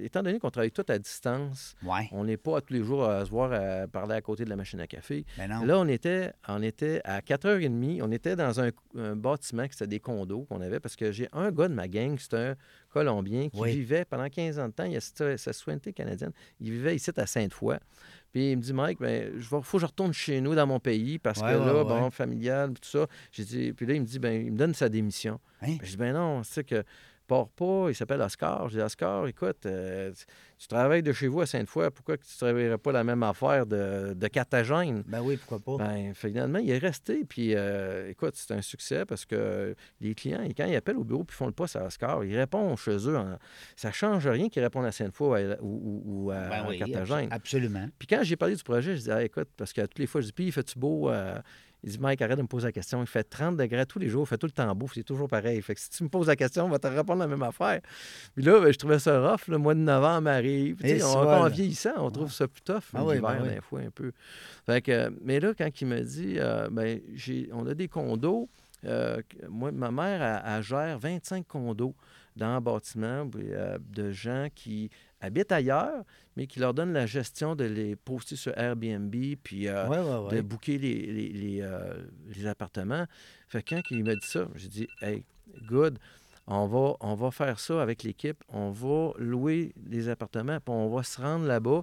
étant 0.00 0.22
donné 0.22 0.38
qu'on 0.38 0.50
travaille 0.50 0.70
tout 0.70 0.84
à 0.88 0.98
distance, 0.98 1.74
Ouais. 1.82 2.08
on 2.12 2.24
n'est 2.24 2.36
pas 2.36 2.60
tous 2.60 2.72
les 2.72 2.82
jours 2.84 3.04
à 3.04 3.24
se 3.24 3.30
voir 3.30 3.52
à 3.52 3.86
parler 3.88 4.14
à 4.14 4.20
côté 4.20 4.44
de 4.44 4.50
la 4.50 4.56
machine 4.56 4.80
à 4.80 4.86
café. 4.86 5.24
Là, 5.36 5.78
on 5.78 5.88
était, 5.88 6.32
on 6.48 6.62
était 6.62 7.00
à 7.04 7.20
4h30, 7.20 8.00
on 8.02 8.10
était 8.12 8.36
dans 8.36 8.60
un, 8.60 8.70
un 8.96 9.16
bâtiment 9.16 9.66
qui 9.66 9.72
c'était 9.72 9.86
des 9.86 10.00
condos 10.00 10.44
qu'on 10.48 10.60
avait 10.60 10.80
parce 10.80 10.96
que 10.96 11.12
j'ai 11.12 11.28
un 11.32 11.50
gars 11.50 11.68
de 11.68 11.74
ma 11.74 11.88
gang, 11.88 12.16
c'est 12.18 12.34
un 12.34 12.54
Colombien 12.90 13.50
qui 13.50 13.60
Oui. 13.60 13.72
vivait 13.72 14.04
pendant 14.06 14.28
15 14.30 14.58
ans 14.58 14.68
de 14.68 14.72
temps, 14.72 14.84
il 14.84 14.96
a 14.96 15.00
sa 15.36 15.52
citoyenneté 15.52 15.92
canadienne, 15.92 16.32
il 16.58 16.70
vivait 16.70 16.96
ici 16.96 17.10
à 17.16 17.26
Sainte-Foy. 17.26 17.76
Puis 18.32 18.52
il 18.52 18.56
me 18.56 18.62
dit, 18.62 18.72
Mike, 18.72 18.98
ben, 18.98 19.30
il 19.36 19.42
faut 19.42 19.60
que 19.60 19.78
je 19.78 19.86
retourne 19.86 20.12
chez 20.12 20.40
nous 20.40 20.54
dans 20.54 20.66
mon 20.66 20.80
pays 20.80 21.18
parce 21.18 21.40
Ouais, 21.40 21.52
que 21.52 21.58
là, 21.58 21.74
ouais. 21.76 21.84
bon, 21.84 22.10
familial, 22.10 22.72
tout 22.80 22.88
ça. 22.88 23.06
J'ai 23.32 23.44
dit, 23.44 23.72
puis 23.72 23.86
là, 23.86 23.94
il 23.94 24.00
me 24.02 24.06
dit, 24.06 24.18
ben, 24.18 24.44
il 24.46 24.52
me 24.52 24.56
donne 24.58 24.74
sa 24.74 24.88
démission. 24.88 25.38
Hein? 25.62 25.66
Ben, 25.68 25.78
Je 25.82 25.90
dis, 25.90 25.96
ben 25.96 26.12
non, 26.14 26.42
c'est 26.44 26.64
que 26.64 26.82
pars 27.28 27.48
pas, 27.50 27.86
il 27.90 27.94
s'appelle 27.94 28.20
Oscar. 28.22 28.68
Je 28.68 28.78
dis, 28.78 28.82
Oscar, 28.82 29.26
écoute, 29.28 29.66
euh, 29.66 30.12
tu, 30.58 30.66
travailles 30.66 31.02
de 31.02 31.12
chez 31.12 31.28
vous 31.28 31.40
à 31.40 31.46
Sainte-Foy, 31.46 31.90
pourquoi 31.90 32.16
que 32.16 32.24
tu 32.24 32.32
ne 32.34 32.38
travaillerais 32.38 32.78
pas 32.78 32.90
la 32.90 33.04
même 33.04 33.22
affaire 33.22 33.66
de, 33.66 34.14
de 34.14 34.26
Carthagène? 34.28 35.04
Ben 35.06 35.20
oui, 35.22 35.36
pourquoi 35.36 35.58
pas. 35.78 35.84
Ben, 35.84 36.14
finalement, 36.14 36.58
il 36.58 36.70
est 36.70 36.78
resté. 36.78 37.24
Puis, 37.28 37.54
euh, 37.54 38.08
écoute, 38.10 38.34
c'est 38.34 38.52
un 38.54 38.62
succès 38.62 39.04
parce 39.04 39.24
que 39.26 39.74
les 40.00 40.14
clients, 40.14 40.42
quand 40.56 40.64
ils 40.66 40.74
appellent 40.74 40.96
au 40.96 41.04
bureau 41.04 41.22
puis 41.24 41.36
font 41.36 41.46
le 41.46 41.52
poste 41.52 41.76
à 41.76 41.84
Oscar, 41.86 42.24
ils 42.24 42.36
répondent 42.36 42.76
chez 42.78 42.96
eux. 43.08 43.16
en- 43.16 43.36
Ça 43.76 43.88
ne 43.88 43.92
change 43.92 44.26
rien 44.26 44.48
qu'ils 44.48 44.62
répondent 44.62 44.86
à 44.86 44.92
Sainte-Foy 44.92 45.56
ou, 45.60 45.66
ou- 45.66 46.02
ou 46.26 46.30
à 46.30 46.48
Ben 46.48 46.66
oui, 46.68 46.82
abs- 46.82 47.28
absolument. 47.30 47.88
Puis 47.98 48.08
quand 48.08 48.20
j'ai 48.22 48.36
parlé 48.36 48.56
du 48.56 48.62
projet, 48.64 48.92
je 48.92 48.98
disais, 48.98 49.12
Ah, 49.12 49.22
écoute, 49.22 49.48
parce 49.56 49.72
que 49.72 49.82
toutes 49.82 49.98
les 49.98 50.06
fois, 50.06 50.20
je 50.22 50.26
dis, 50.26 50.32
puis 50.32 50.46
il 50.46 50.52
fait-tu 50.52 50.78
beau? 50.78 51.10
Euh, 51.10 51.38
Il 51.84 51.90
dit, 51.90 51.98
Mike, 51.98 52.20
arrête 52.22 52.36
de 52.36 52.42
me 52.42 52.48
poser 52.48 52.66
la 52.66 52.72
question. 52.72 53.00
Il 53.00 53.06
fait 53.06 53.22
30 53.22 53.56
degrés 53.56 53.86
tous 53.86 53.98
les 53.98 54.08
jours, 54.08 54.24
il 54.24 54.28
fait 54.28 54.38
tout 54.38 54.46
le 54.46 54.52
temps 54.52 54.74
beau, 54.74 54.86
c'est 54.92 55.04
toujours 55.04 55.28
pareil. 55.28 55.62
Fait 55.62 55.74
que 55.74 55.80
si 55.80 55.90
tu 55.90 56.02
me 56.02 56.08
poses 56.08 56.26
la 56.26 56.36
question, 56.36 56.64
on 56.64 56.68
va 56.68 56.78
te 56.78 56.88
répondre 56.88 57.20
la 57.20 57.28
même 57.28 57.42
affaire. 57.42 57.80
Puis 58.34 58.44
là, 58.44 58.60
ben, 58.60 58.72
je 58.72 58.78
trouvais 58.78 58.98
ça 58.98 59.20
rough. 59.20 59.46
Le 59.48 59.58
mois 59.58 59.74
de 59.74 59.80
novembre 59.80 60.28
arrive. 60.28 60.84
Et 60.84 61.02
on, 61.02 61.12
soit, 61.12 61.40
en 61.40 61.48
vieillissant, 61.48 61.94
on 61.98 62.10
trouve 62.10 62.32
ça 62.32 62.48
plus 62.48 62.62
tough. 62.62 62.82
Ah 62.94 63.04
oui, 63.04 63.16
l'hiver, 63.16 63.42
ben 63.42 63.54
des 63.54 63.60
fois, 63.60 63.80
un 63.80 63.90
peu. 63.90 64.12
Fait 64.66 64.82
que, 64.82 65.12
mais 65.22 65.38
là, 65.38 65.52
quand 65.56 65.80
il 65.80 65.86
me 65.86 66.00
dit, 66.00 66.34
euh, 66.38 66.68
ben, 66.70 67.00
j'ai, 67.14 67.48
on 67.52 67.66
a 67.66 67.74
des 67.74 67.88
condos, 67.88 68.48
euh, 68.84 69.20
moi, 69.48 69.72
ma 69.72 69.90
mère, 69.90 70.22
elle, 70.22 70.56
elle 70.56 70.62
gère 70.62 70.98
25 70.98 71.46
condos 71.46 71.94
dans 72.38 72.46
un 72.56 72.60
bâtiment 72.60 73.28
euh, 73.36 73.78
de 73.90 74.10
gens 74.10 74.48
qui 74.54 74.90
habitent 75.20 75.52
ailleurs, 75.52 76.04
mais 76.36 76.46
qui 76.46 76.60
leur 76.60 76.72
donnent 76.72 76.92
la 76.92 77.06
gestion 77.06 77.54
de 77.56 77.64
les 77.64 77.96
poster 77.96 78.36
sur 78.36 78.56
Airbnb, 78.56 79.14
puis 79.42 79.68
euh, 79.68 79.86
Ouais, 79.88 79.98
ouais, 79.98 80.36
de 80.36 80.40
booker 80.42 80.78
les, 80.78 80.94
les, 81.06 81.28
les, 81.28 81.60
euh, 81.62 81.94
les 82.34 82.46
appartements. 82.46 83.04
Fait 83.48 83.62
que 83.62 83.74
quand 83.74 83.82
il 83.90 84.04
m'a 84.04 84.14
dit 84.14 84.26
ça, 84.26 84.46
j'ai 84.54 84.68
dit 84.68 84.88
Hey, 85.02 85.24
good, 85.68 85.98
on 86.46 86.66
va, 86.66 86.94
on 87.00 87.14
va 87.14 87.30
faire 87.30 87.58
ça 87.60 87.82
avec 87.82 88.02
l'équipe. 88.04 88.42
On 88.48 88.70
va 88.70 89.12
louer 89.18 89.72
les 89.90 90.08
appartements, 90.08 90.60
puis 90.60 90.72
on 90.74 90.88
va 90.88 91.02
se 91.02 91.20
rendre 91.20 91.44
là-bas, 91.46 91.82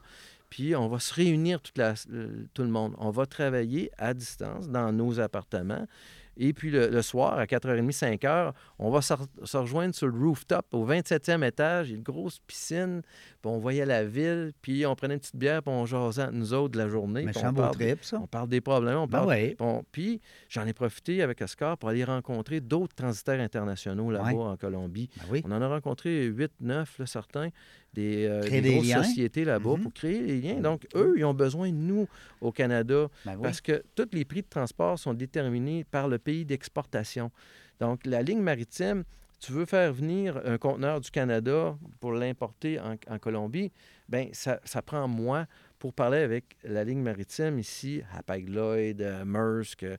puis 0.49 0.75
on 0.75 0.87
va 0.87 0.99
se 0.99 1.13
réunir 1.13 1.59
toute 1.61 1.77
la- 1.77 1.93
le- 2.09 2.47
tout 2.53 2.63
le 2.63 2.69
monde. 2.69 2.95
On 2.97 3.09
va 3.11 3.25
travailler 3.25 3.91
à 3.97 4.13
distance 4.13 4.69
dans 4.69 4.91
nos 4.93 5.19
appartements. 5.19 5.85
Et 6.37 6.53
puis 6.53 6.69
le, 6.71 6.87
le 6.89 7.01
soir, 7.01 7.37
à 7.39 7.45
4h30, 7.45 7.91
5h, 7.91 8.51
on 8.79 8.89
va 8.89 9.01
se, 9.01 9.13
re- 9.13 9.25
se 9.45 9.57
rejoindre 9.57 9.95
sur 9.95 10.07
le 10.07 10.17
rooftop 10.17 10.65
au 10.73 10.85
27e 10.85 11.45
étage. 11.47 11.87
Il 11.89 11.91
y 11.91 11.93
a 11.95 11.97
une 11.97 12.03
grosse 12.03 12.39
piscine. 12.39 13.01
Puis 13.41 13.51
on 13.51 13.57
voyait 13.59 13.85
la 13.85 14.03
ville. 14.03 14.51
Puis 14.61 14.85
on 14.85 14.95
prenait 14.95 15.13
une 15.15 15.19
petite 15.19 15.35
bière. 15.35 15.61
Puis 15.63 15.73
on 15.73 15.85
jasait 15.85 16.23
entre 16.23 16.33
nous 16.33 16.53
autres 16.53 16.73
de 16.73 16.77
la 16.77 16.87
journée. 16.89 17.23
Méchant 17.23 17.49
on 17.51 17.53
parle, 17.53 17.75
trip, 17.75 18.03
ça. 18.03 18.19
on 18.21 18.27
parle 18.27 18.49
des 18.49 18.61
problèmes. 18.61 18.97
On 18.97 19.07
Ben 19.07 19.55
parle 19.57 19.83
puis 19.91 20.21
j'en 20.49 20.65
ai 20.67 20.73
profité 20.73 21.21
avec 21.21 21.41
Oscar 21.41 21.77
pour 21.77 21.89
aller 21.89 22.03
rencontrer 22.03 22.59
d'autres 22.59 22.95
transitaires 22.95 23.39
internationaux 23.39 24.11
là-bas 24.11 24.25
Ouais. 24.25 24.33
en 24.35 24.57
Colombie. 24.57 25.09
Ben 25.17 25.23
oui. 25.29 25.41
On 25.45 25.51
en 25.51 25.61
a 25.61 25.67
rencontré 25.67 26.25
8, 26.25 26.51
9, 26.61 26.99
là, 26.99 27.05
certains, 27.05 27.49
des, 27.95 28.25
euh, 28.25 28.41
des 28.41 28.61
des 28.61 28.73
grosses 28.73 28.87
liens. 28.87 29.03
sociétés 29.03 29.45
là-bas 29.45 29.75
Mhm. 29.77 29.81
pour 29.83 29.93
créer 29.93 30.21
les 30.21 30.39
liens. 30.41 30.59
Donc, 30.59 30.85
eux, 30.95 31.15
ils 31.17 31.25
ont 31.25 31.33
besoin 31.33 31.69
de 31.69 31.75
nous 31.77 32.07
au 32.41 32.51
Canada 32.51 33.07
Ben 33.25 33.35
oui. 33.35 33.41
parce 33.43 33.61
que 33.61 33.83
tous 33.95 34.09
les 34.11 34.25
prix 34.25 34.41
de 34.41 34.47
transport 34.49 34.99
sont 34.99 35.13
déterminés 35.13 35.83
par 35.85 36.07
le 36.07 36.17
pays 36.19 36.45
d'exportation. 36.45 37.31
Donc, 37.79 38.05
la 38.05 38.21
ligne 38.21 38.41
maritime, 38.41 39.03
tu 39.39 39.51
veux 39.51 39.65
faire 39.65 39.91
venir 39.93 40.41
un 40.45 40.57
conteneur 40.57 41.01
du 41.01 41.11
Canada 41.11 41.77
pour 41.99 42.13
l'importer 42.13 42.79
en, 42.79 42.95
en 43.13 43.19
Colombie, 43.19 43.71
bien, 44.07 44.29
ça, 44.31 44.59
ça 44.63 44.81
prend 44.81 45.07
moi 45.07 45.45
pour 45.77 45.93
parler 45.93 46.19
avec 46.19 46.45
la 46.63 46.83
ligne 46.83 47.01
maritime 47.01 47.59
ici, 47.59 48.01
Hapag-Lloyd, 48.17 49.01
euh, 49.01 49.25
Maersk. 49.25 49.83
euh, 49.83 49.97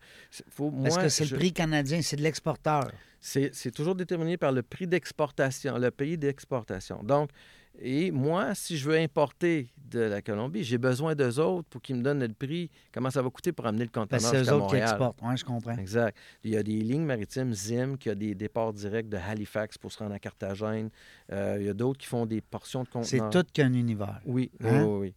Est-ce 0.85 0.99
que 0.99 1.09
c'est 1.09 1.25
je- 1.27 1.35
le 1.35 1.39
prix 1.39 1.53
canadien, 1.53 2.01
c'est 2.03 2.17
de 2.17 2.23
l'exporteur? 2.23 2.91
c'est 3.21 3.55
c'est 3.55 3.71
toujours 3.73 3.95
déterminé 3.95 4.37
par 4.37 4.53
le 4.53 4.63
prix 4.63 4.87
d'exportation, 4.87 5.79
le 5.79 5.91
pays 5.91 6.17
d'exportation. 6.17 7.03
Donc, 7.03 7.31
et 7.81 8.11
moi, 8.11 8.55
si 8.55 8.77
je 8.77 8.89
veux 8.89 8.97
importer 8.99 9.69
de 9.91 10.01
la 10.01 10.21
Colombie, 10.23 10.65
j'ai 10.65 10.79
besoin 10.79 11.15
d'eux 11.15 11.39
autres 11.39 11.69
pour 11.69 11.81
qu'ils 11.81 11.97
me 11.97 12.03
donnent 12.03 12.21
le 12.27 12.33
prix, 12.35 12.71
comment 12.93 13.11
ça 13.11 13.23
va 13.23 13.31
coûter 13.31 13.53
pour 13.53 13.67
amener 13.67 13.85
le 13.85 13.91
conteneur 13.91 14.21
c'est 14.21 14.43
eux 14.43 14.53
autres 14.53 14.69
qui 14.69 14.77
exportent. 14.77 15.19
Oui, 15.23 15.37
je 15.37 15.45
comprends. 15.45 15.77
Exact. 15.77 16.17
Il 16.43 16.51
y 16.51 16.57
a 16.57 16.63
des 16.63 16.81
lignes 16.81 17.05
maritimes 17.05 17.53
ZIM 17.55 17.97
qui 17.97 18.11
a 18.11 18.15
des 18.15 18.35
départs 18.35 18.73
directs 18.73 19.09
de 19.09 19.17
Halifax 19.17 19.79
pour 19.79 19.93
se 19.93 19.99
rendre 19.99 20.15
à 20.15 20.19
Carthagène. 20.19 20.91
Euh, 21.33 21.57
il 21.61 21.67
y 21.67 21.69
a 21.69 21.75
d'autres 21.75 21.99
qui 22.01 22.07
font 22.09 22.27
des 22.27 22.41
portions 22.41 22.83
de 22.83 22.89
C'est 23.05 23.19
conteneurs. 23.19 23.45
tout 23.45 23.51
qu'un 23.53 23.73
univers. 23.73 24.21
Oui, 24.27 24.51
oui, 24.61 24.69
Hein? 24.69 24.85
oui, 24.85 24.99
oui. 25.01 25.15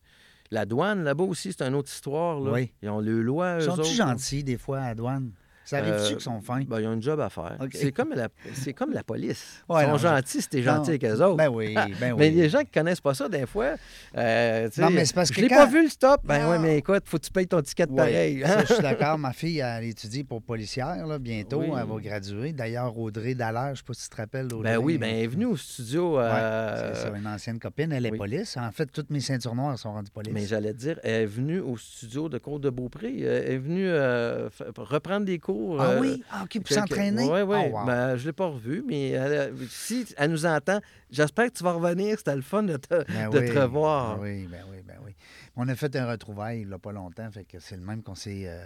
La 0.52 0.66
douane, 0.66 1.04
là-bas 1.04 1.24
aussi, 1.26 1.52
c'est 1.54 1.64
une 1.64 1.76
autre 1.76 1.92
histoire. 1.92 2.40
Là. 2.40 2.52
Oui. 2.52 2.72
Ils 2.82 2.90
ont 2.90 3.00
le 3.00 3.22
loi, 3.22 3.58
eux 3.60 3.64
Ils 3.64 3.70
autres, 3.70 3.84
gentils, 3.86 4.44
des 4.44 4.58
fois, 4.58 4.80
à 4.80 4.88
la 4.90 4.96
douane? 4.96 5.32
Ça 5.70 5.78
arrive-tu 5.78 6.02
Euh, 6.02 6.10
qu'ils 6.16 6.22
sont 6.22 6.42
fins? 6.42 6.62
Ben, 6.68 6.80
ils 6.80 6.88
ont 6.88 6.94
une 6.94 7.02
job 7.02 7.20
à 7.20 7.30
faire. 7.30 7.58
C'est 7.74 7.92
comme, 7.92 8.14
la, 8.16 8.28
comme 8.76 8.92
la 8.92 9.04
police. 9.04 9.64
Ouais, 9.70 9.82
ils 9.82 9.86
sont 9.86 9.92
non, 9.92 9.98
je- 9.98 10.08
gentils 10.08 10.42
si 10.42 10.50
t'es 10.50 10.62
gentil 10.64 10.90
avec 10.92 11.04
eux 11.06 11.22
autres. 11.24 11.36
Ben 11.38 11.48
oui, 11.50 11.74
ben 11.76 11.88
Mais 12.00 12.12
oui. 12.12 12.32
les 12.32 12.50
gens 12.50 12.60
qui 12.62 12.72
connaissent 12.72 13.02
pas 13.02 13.14
ça, 13.14 13.30
des 13.30 13.46
fois, 13.46 13.76
euh, 14.18 14.70
Non, 14.78 14.90
mais 14.90 15.06
c'est 15.06 15.14
parce 15.14 15.30
je 15.30 15.34
que 15.36 15.42
l'ai 15.42 15.48
quand- 15.48 15.58
pas 15.58 15.66
vu 15.68 15.84
le 15.84 15.90
stop. 15.90 16.22
Ben 16.24 16.50
oui, 16.50 16.58
mais 16.60 16.78
écoute, 16.78 17.04
faut 17.06 17.18
que 17.18 17.26
tu 17.26 17.32
payes 17.32 17.48
ton 17.48 17.62
ticket 17.62 17.86
Oui, 17.90 17.96
pareil. 17.96 18.42
ça, 18.46 18.62
je 18.66 18.74
suis 18.74 18.82
d'accord. 18.84 19.18
Ma 19.20 19.32
fille, 19.34 19.60
elle 19.60 19.84
étudie 19.84 20.24
pour 20.24 20.42
policière, 20.42 21.06
là, 21.06 21.20
bientôt. 21.20 21.60
Oui. 21.60 21.68
Elle 21.80 21.88
va 21.88 22.00
graduer. 22.02 22.52
D'ailleurs, 22.54 22.98
Audrey 22.98 23.36
Dallaire, 23.36 23.68
je 23.68 23.72
ne 23.72 23.76
sais 23.78 23.84
pas 23.86 23.94
si 23.94 24.04
tu 24.04 24.10
te 24.10 24.16
rappelles. 24.18 24.46
Audrey. 24.48 24.64
Ben 24.64 24.78
oui, 24.78 24.98
ben 24.98 25.10
elle 25.14 25.24
est 25.24 25.28
venue 25.28 25.46
au 25.46 25.56
studio. 25.58 26.18
Ouais, 26.18 26.24
euh, 26.26 26.94
c'est 26.96 27.16
une 27.20 27.28
ancienne 27.28 27.60
copine. 27.60 27.92
Elle 27.92 28.06
est 28.08 28.12
oui. 28.12 28.18
police. 28.18 28.58
En 28.58 28.72
fait, 28.72 28.88
toutes 28.88 29.10
mes 29.12 29.20
ceintures 29.20 29.54
noires 29.56 29.78
sont 29.78 29.92
rendues 29.94 30.10
police. 30.12 30.34
Mais 30.34 30.46
j'allais 30.46 30.74
te 30.74 30.78
dire, 30.80 31.00
elle 31.04 31.24
est 31.24 31.26
venue 31.26 31.60
au 31.60 31.78
studio 31.78 32.28
de 32.30 32.38
Côte 32.40 32.62
de 32.62 32.70
Beaupré. 32.72 33.20
Elle 33.22 33.52
est 33.52 33.58
venue 33.58 33.88
euh, 33.88 34.50
reprendre 34.78 35.26
des 35.26 35.38
cours. 35.38 35.59
Ah 35.80 35.84
euh, 35.84 36.00
oui? 36.02 36.24
Ah, 36.32 36.44
OK, 36.44 36.60
pour 36.60 36.68
s'entraîner? 36.76 37.28
Oui, 37.30 37.42
oui. 37.42 37.58
Oh, 37.72 37.76
wow. 37.78 37.86
Ben, 37.86 38.16
je 38.16 38.22
ne 38.24 38.28
l'ai 38.28 38.34
pas 38.34 38.48
revue, 38.48 38.84
mais 38.88 39.10
elle- 39.10 39.54
si 39.70 40.06
elle 40.18 40.32
nous 40.32 40.46
entend, 40.46 40.80
j'espère 41.12 41.46
que 41.52 41.58
tu 41.58 41.64
vas 41.64 41.74
revenir. 41.74 42.18
C'était 42.18 42.36
le 42.36 42.42
fun 42.42 42.64
de 42.64 42.78
te, 42.78 43.04
Ben 43.12 43.30
de 43.30 43.40
oui, 43.40 43.46
te 43.54 43.60
revoir. 43.60 44.18
Ben 44.18 44.24
oui, 44.24 44.48
ben 44.50 44.64
oui, 44.72 44.78
ben 44.86 44.96
oui. 45.06 45.16
On 45.56 45.68
a 45.68 45.76
fait 45.76 45.94
un 45.98 46.08
retrouvaille 46.10 46.62
il 46.62 46.68
n'y 46.68 46.74
a 46.74 46.80
pas 46.80 46.92
longtemps, 46.94 47.30
fait 47.32 47.44
que 47.44 47.60
c'est 47.60 47.76
le 47.76 47.82
même 47.82 48.02
qu'on 48.02 48.16
s'est 48.16 48.44
euh, 48.48 48.64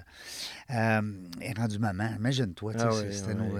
euh, 0.71 1.01
rendu 1.57 1.79
maman. 1.79 2.09
Imagine-toi, 2.17 2.73
Ah 2.77 2.89
oui, 2.93 3.05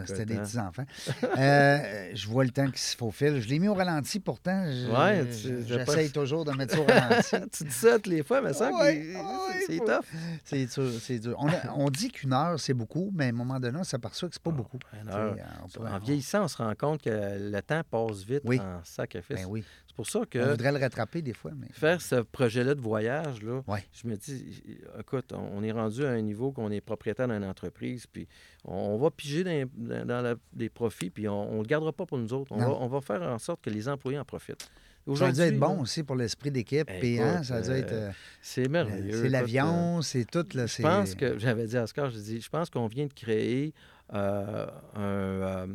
c'était, 0.06 0.26
des 0.26 0.36
hein. 0.36 0.44
petits-enfants. 0.44 0.86
Euh, 1.38 2.12
je 2.14 2.28
vois 2.28 2.44
le 2.44 2.52
temps 2.52 2.70
qui 2.70 2.80
se 2.82 2.96
faufile. 2.96 3.40
Je 3.42 3.48
l'ai 3.50 3.58
mis 3.60 3.68
au 3.68 3.74
ralenti 3.74 4.20
pourtant. 4.20 4.66
Je- 4.66 4.92
Ouais, 4.92 5.26
tu- 5.26 5.66
je- 5.66 5.68
j'essaye 5.78 6.12
toujours 6.12 6.46
de 6.46 6.52
mettre 6.52 6.76
ça 6.76 6.82
au 6.82 6.86
ralenti. 6.86 7.30
tu 7.58 7.64
dis 7.64 7.72
ça 7.74 7.96
toutes 7.96 8.08
les 8.08 8.24
fois, 8.24 8.42
mais 8.42 8.54
ça, 8.54 8.72
Ouais, 8.72 9.00
que- 9.00 9.14
ouais, 9.16 9.64
c'est 9.66 9.80
tough. 9.80 11.00
c'est 11.02 11.20
dur. 11.20 11.36
On, 11.40 11.48
a- 11.48 11.74
on 11.76 11.90
dit 11.90 12.10
qu'une 12.12 12.34
heure, 12.34 12.60
c'est 12.60 12.74
beaucoup, 12.74 13.12
mais 13.16 13.23
à 13.24 13.30
un 13.30 13.32
moment 13.32 13.60
donné, 13.60 13.78
on 13.80 13.84
s'aperçoit 13.84 14.30
que 14.30 14.36
c'est 14.36 14.44
pas 14.44 14.52
beaucoup. 14.52 14.80
On 14.94 15.68
pourrait- 15.68 15.90
En 15.92 16.00
vieillissant, 16.00 16.44
on 16.46 16.48
se 16.48 16.58
rend 16.58 16.74
compte 16.76 17.02
que 17.02 17.10
le 17.10 17.62
temps 17.62 17.82
passe 17.90 18.24
vite 18.24 18.42
Oui. 18.46 18.60
en 18.60 18.84
sacrifice. 18.84 19.38
Ben 19.42 19.46
oui. 19.48 19.64
C'est 19.88 19.96
pour 19.96 20.08
ça 20.10 20.20
On 20.22 20.26
que 20.26 20.40
voudrait 20.40 20.72
le 20.72 20.80
rattraper 20.80 21.22
des 21.22 21.34
fois, 21.34 21.52
mais... 21.56 21.68
faire 21.72 22.02
ce 22.02 22.16
projet-là 22.16 22.74
de 22.74 22.82
voyage, 22.82 23.44
là, 23.44 23.62
je 23.92 24.08
me 24.08 24.16
dis, 24.16 24.64
écoute, 25.00 25.32
on 25.34 25.54
on 25.54 25.64
est 25.64 25.72
rendu 25.72 26.04
à 26.04 26.10
un 26.10 26.22
niveau 26.22 26.52
qu'on 26.52 26.72
est 26.72 26.82
propriétaire 26.82 27.28
d'une 27.28 27.44
entreprise, 27.44 28.08
puis 28.08 28.28
on 28.66 28.98
va 28.98 29.12
piger 29.12 29.44
dans, 29.44 29.70
dans- 29.76 30.06
dans 30.08 30.22
la- 30.22 30.36
des 30.52 30.70
profits, 30.70 31.12
puis 31.12 31.28
on 31.28 31.54
ne 31.54 31.58
le 31.60 31.64
gardera 31.68 31.94
pas 31.94 32.06
pour 32.08 32.18
nous 32.18 32.34
autres. 32.34 32.52
On 32.52 32.58
va, 32.58 32.70
on 32.70 32.88
va 32.88 33.02
faire 33.02 33.22
en 33.22 33.38
sorte 33.38 33.62
que 33.62 33.70
les 33.70 33.88
employés 33.88 34.18
en 34.18 34.26
profitent. 34.26 34.68
Ça 35.16 35.28
a 35.28 35.32
dû 35.32 35.42
être 35.42 35.60
bon 35.60 35.82
aussi 35.82 36.04
pour 36.04 36.16
l'esprit 36.16 36.52
d'équipe. 36.52 36.88
Puis, 37.00 37.20
hein, 37.20 37.44
ça 37.44 37.56
a 37.56 37.62
dû 37.62 37.70
euh, 37.70 37.76
être... 37.76 37.92
euh, 37.92 38.12
C'est 38.42 38.68
merveilleux. 38.70 39.12
c'est 39.12 39.20
écoute, 39.20 39.32
l'avion, 39.32 40.02
c'est 40.02 40.26
tout. 40.26 40.46
Là, 40.54 40.64
euh, 40.64 40.68
Je 40.68 40.82
pense 40.82 41.16
que, 41.16 41.38
j'avais 41.40 41.66
dit 41.66 41.78
à 41.78 41.84
Oscar, 41.84 42.10
je 42.10 42.18
dis, 42.20 42.42
je 42.42 42.50
pense 42.50 42.70
qu'on 42.70 42.88
vient 42.88 43.06
de 43.06 43.14
créer 43.14 43.74
euh, 44.14 44.66
un, 44.96 45.00
euh, 45.02 45.68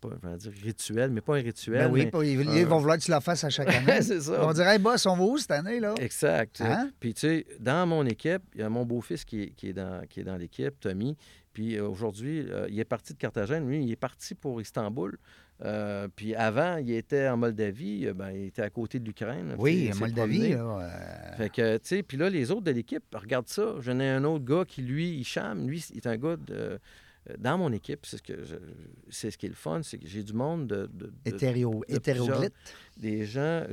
pas, 0.00 0.08
je 0.22 0.28
vais 0.28 0.36
dire 0.36 0.52
rituel, 0.62 1.10
mais 1.10 1.20
pas 1.22 1.36
un 1.36 1.42
rituel. 1.42 1.86
Ben 1.86 1.90
oui, 1.90 2.10
mais- 2.12 2.60
ils, 2.60 2.66
vont 2.66 2.78
vouloir 2.78 2.98
que 2.98 3.02
tu 3.02 3.10
la 3.10 3.20
fasses 3.20 3.44
à 3.44 3.50
chaque 3.50 3.68
année. 3.68 4.02
c'est 4.02 4.20
ça. 4.20 4.46
on 4.46 4.52
dirait, 4.52 4.74
hey, 4.74 4.78
boss, 4.78 5.06
on 5.06 5.16
va 5.16 5.24
où 5.24 5.38
cette 5.38 5.52
année, 5.52 5.80
là? 5.80 5.94
Exact. 5.98 6.60
Hein? 6.60 6.90
Puis, 7.00 7.14
tu 7.14 7.20
sais, 7.20 7.46
dans 7.58 7.86
mon 7.86 8.04
équipe, 8.04 8.42
il 8.54 8.60
y 8.60 8.64
a 8.64 8.68
mon 8.68 8.84
beau-fils 8.84 9.24
qui 9.24 9.42
est, 9.42 9.50
qui 9.50 9.68
est 9.68 9.72
dans, 9.72 10.06
qui 10.06 10.20
est 10.20 10.24
dans 10.24 10.36
l'équipe, 10.36 10.78
Tommy. 10.80 11.16
Puis 11.52 11.76
euh, 11.76 11.88
aujourd'hui, 11.88 12.46
euh, 12.48 12.66
il 12.70 12.78
est 12.78 12.84
parti 12.84 13.12
de 13.12 13.18
Carthagène. 13.18 13.66
Lui, 13.66 13.82
il 13.82 13.90
est 13.90 13.96
parti 13.96 14.34
pour 14.34 14.60
Istanbul. 14.60 15.18
Euh, 15.62 16.08
puis 16.14 16.34
avant, 16.34 16.76
il 16.78 16.90
était 16.92 17.28
en 17.28 17.36
Moldavie. 17.36 18.06
euh, 18.06 18.14
Ben, 18.14 18.30
il 18.30 18.46
était 18.46 18.62
à 18.62 18.70
côté 18.70 18.98
de 18.98 19.04
l'Ukraine. 19.04 19.54
Oui, 19.58 19.86
il 19.88 19.94
s'est 19.94 20.00
Moldavie, 20.00 20.50
là. 20.52 20.78
euh, 20.80 21.36
Fait 21.36 21.50
que, 21.50 21.76
tu 21.76 21.82
sais, 21.88 22.02
puis 22.02 22.16
là, 22.16 22.30
les 22.30 22.50
autres 22.50 22.62
de 22.62 22.70
l'équipe, 22.70 23.04
regarde 23.14 23.48
ça. 23.48 23.74
J'en 23.80 24.00
ai 24.00 24.08
un 24.08 24.24
autre 24.24 24.44
gars 24.44 24.64
qui, 24.66 24.80
lui, 24.82 25.18
Hicham, 25.18 25.68
lui, 25.68 25.84
il 25.90 25.98
est 25.98 26.06
un 26.06 26.16
gars 26.16 26.36
de- 26.36 26.54
euh, 26.54 26.78
dans 27.38 27.58
mon 27.58 27.70
équipe. 27.72 28.06
C'est 28.06 28.16
ce, 28.16 28.22
que 28.22 28.42
je- 28.42 28.56
c'est 29.10 29.30
ce 29.30 29.36
qui 29.36 29.44
est 29.46 29.50
le 29.50 29.54
fun, 29.54 29.82
c'est 29.82 29.98
que 29.98 30.06
j'ai 30.06 30.22
du 30.22 30.32
monde 30.32 30.66
de, 30.66 30.88
de- 30.94 31.06
de- 31.06 31.12
hétéro- 31.26 31.84
de 31.86 31.94
hétéroglyphe. 31.94 32.52
des 32.96 33.26
gens. 33.26 33.64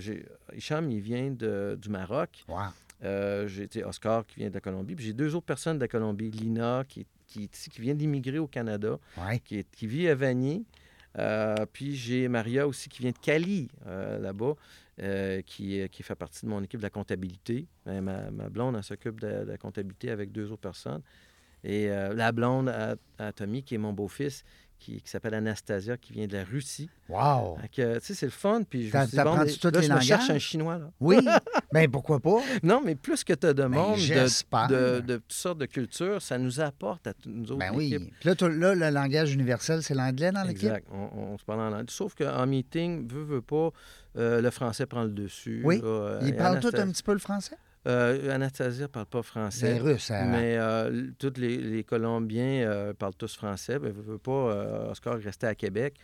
Hicham, 0.54 0.92
il 0.92 1.00
vient 1.00 1.32
de- 1.32 1.78
du 1.82 1.90
Maroc. 1.90 2.44
Wow. 2.50 2.58
Euh, 3.04 3.48
j'ai 3.48 3.84
Oscar 3.86 4.26
qui 4.26 4.40
vient 4.40 4.50
de 4.50 4.54
la 4.56 4.60
Colombie. 4.62 4.96
Puis 4.96 5.06
j'ai 5.06 5.14
deux 5.14 5.36
autres 5.36 5.46
personnes 5.46 5.78
de 5.78 5.84
la 5.84 5.88
Colombie. 5.88 6.32
Lina 6.32 6.84
qui, 6.88 7.06
qui, 7.28 7.48
qui 7.48 7.82
vient 7.82 7.94
d'immigrer 7.94 8.40
au 8.40 8.48
Canada, 8.48 8.98
Ouais. 9.18 9.40
qui, 9.40 9.64
qui 9.72 9.88
vit 9.88 10.08
à 10.10 10.16
Vanier. 10.16 10.64
Euh, 11.18 11.66
puis 11.72 11.96
j'ai 11.96 12.28
Maria 12.28 12.68
aussi 12.68 12.90
qui 12.90 13.02
vient 13.02 13.12
de 13.12 13.18
Cali, 13.18 13.70
euh, 13.88 14.20
là-bas, 14.20 14.56
euh, 15.02 15.42
qui, 15.42 15.88
qui 15.90 16.04
fait 16.04 16.16
partie 16.16 16.46
de 16.46 16.50
mon 16.50 16.62
équipe 16.64 16.80
de 16.80 16.86
la 16.86 16.90
comptabilité. 16.90 17.68
Euh, 17.88 18.02
ma, 18.02 18.50
blonde, 18.50 18.82
s'occupe 18.82 19.20
de, 19.20 19.46
de 19.46 19.52
la 19.52 19.58
comptabilité 19.58 20.12
avec 20.12 20.32
deux 20.32 20.52
autres 20.52 20.62
personnes. 20.62 21.02
Et 21.64 21.88
la 21.88 22.32
blonde 22.32 22.70
à 23.18 23.34
Tommy, 23.34 23.64
qui 23.64 23.76
est 23.76 23.80
mon 23.80 23.92
beau-fils, 23.92 24.46
qui, 24.80 25.02
qui 25.02 25.10
s'appelle 25.10 25.34
Anastasia, 25.34 25.98
qui 25.98 26.14
vient 26.14 26.28
de 26.28 26.38
la 26.38 26.44
Russie. 26.44 26.90
Wow. 27.10 27.58
Tu 27.72 27.82
sais, 27.82 28.14
c'est 28.14 28.26
le 28.26 28.32
fun. 28.32 28.64
Puis 28.64 28.90
je 28.90 28.98
me 28.98 29.02
suis 29.06 29.18
dit, 29.18 29.24
bon, 29.24 29.38
mais 29.38 29.52
tous 29.52 29.72
là, 29.72 29.80
les 29.80 29.88
je 29.88 29.94
me 29.94 30.00
cherche 30.00 30.30
un 30.30 30.40
Chinois, 30.40 30.78
là. 30.78 30.92
Oui. 31.00 31.18
ben 31.72 31.90
pourquoi 31.90 32.20
pas? 32.20 32.42
Non, 32.64 32.82
mais 32.84 32.96
plus 32.96 33.24
que 33.24 33.34
tu 33.34 33.48
as 33.48 33.54
de 33.54 33.66
monde, 33.66 33.98
de, 33.98 34.68
de, 34.68 35.00
de 35.02 35.16
toutes 35.18 35.34
sortes 35.34 35.58
de 35.58 35.66
cultures, 35.66 36.22
ça 36.22 36.38
nous 36.38 36.60
apporte 36.60 37.08
à 37.08 37.14
nous 37.26 37.52
autres 37.52 37.60
Ben 37.60 37.72
oui. 37.74 38.12
Puis 38.20 38.30
là, 38.30 38.36
là, 38.50 38.76
le 38.76 38.90
langage 38.94 39.34
universel, 39.34 39.84
c'est 39.84 39.96
l'anglais 39.96 40.32
dans 40.32 40.44
l'équipe? 40.44 40.64
Exact. 40.64 40.88
On, 40.92 41.34
on 41.34 41.38
se 41.38 41.44
parle 41.44 41.62
en 41.62 41.70
langue. 41.70 41.90
Sauf 41.90 42.16
qu'en 42.16 42.46
meeting, 42.46 43.08
veut, 43.08 43.24
veut 43.24 43.42
pas, 43.42 43.72
euh, 44.18 44.42
le 44.42 44.50
français 44.52 44.86
prend 44.86 45.04
le 45.04 45.12
dessus. 45.12 45.62
Oui. 45.64 45.82
Ils 46.24 46.36
parlent 46.36 46.60
tous 46.60 46.76
un 46.76 46.90
petit 46.92 47.04
peu 47.04 47.14
le 47.14 47.20
français? 47.20 47.58
Euh, 47.88 48.34
Anastasia 48.36 48.84
ne 48.84 48.88
parle 48.88 49.06
pas 49.06 49.22
C'est 49.22 49.28
français. 49.30 49.78
russe, 49.78 50.12
hein? 50.12 50.26
Mais 50.30 50.58
euh, 50.58 51.08
tous 51.18 51.34
les, 51.38 51.58
les 51.58 51.84
Colombiens 51.84 52.68
euh, 52.68 52.94
parlent 52.94 53.16
tous 53.16 53.36
français. 53.36 53.80
Ben, 53.80 53.92
veut, 53.94 54.18
pas, 54.18 54.32
euh, 54.32 54.92
Oscar 54.92 55.18
restait 55.20 55.48
à 55.48 55.56
Québec. 55.56 55.96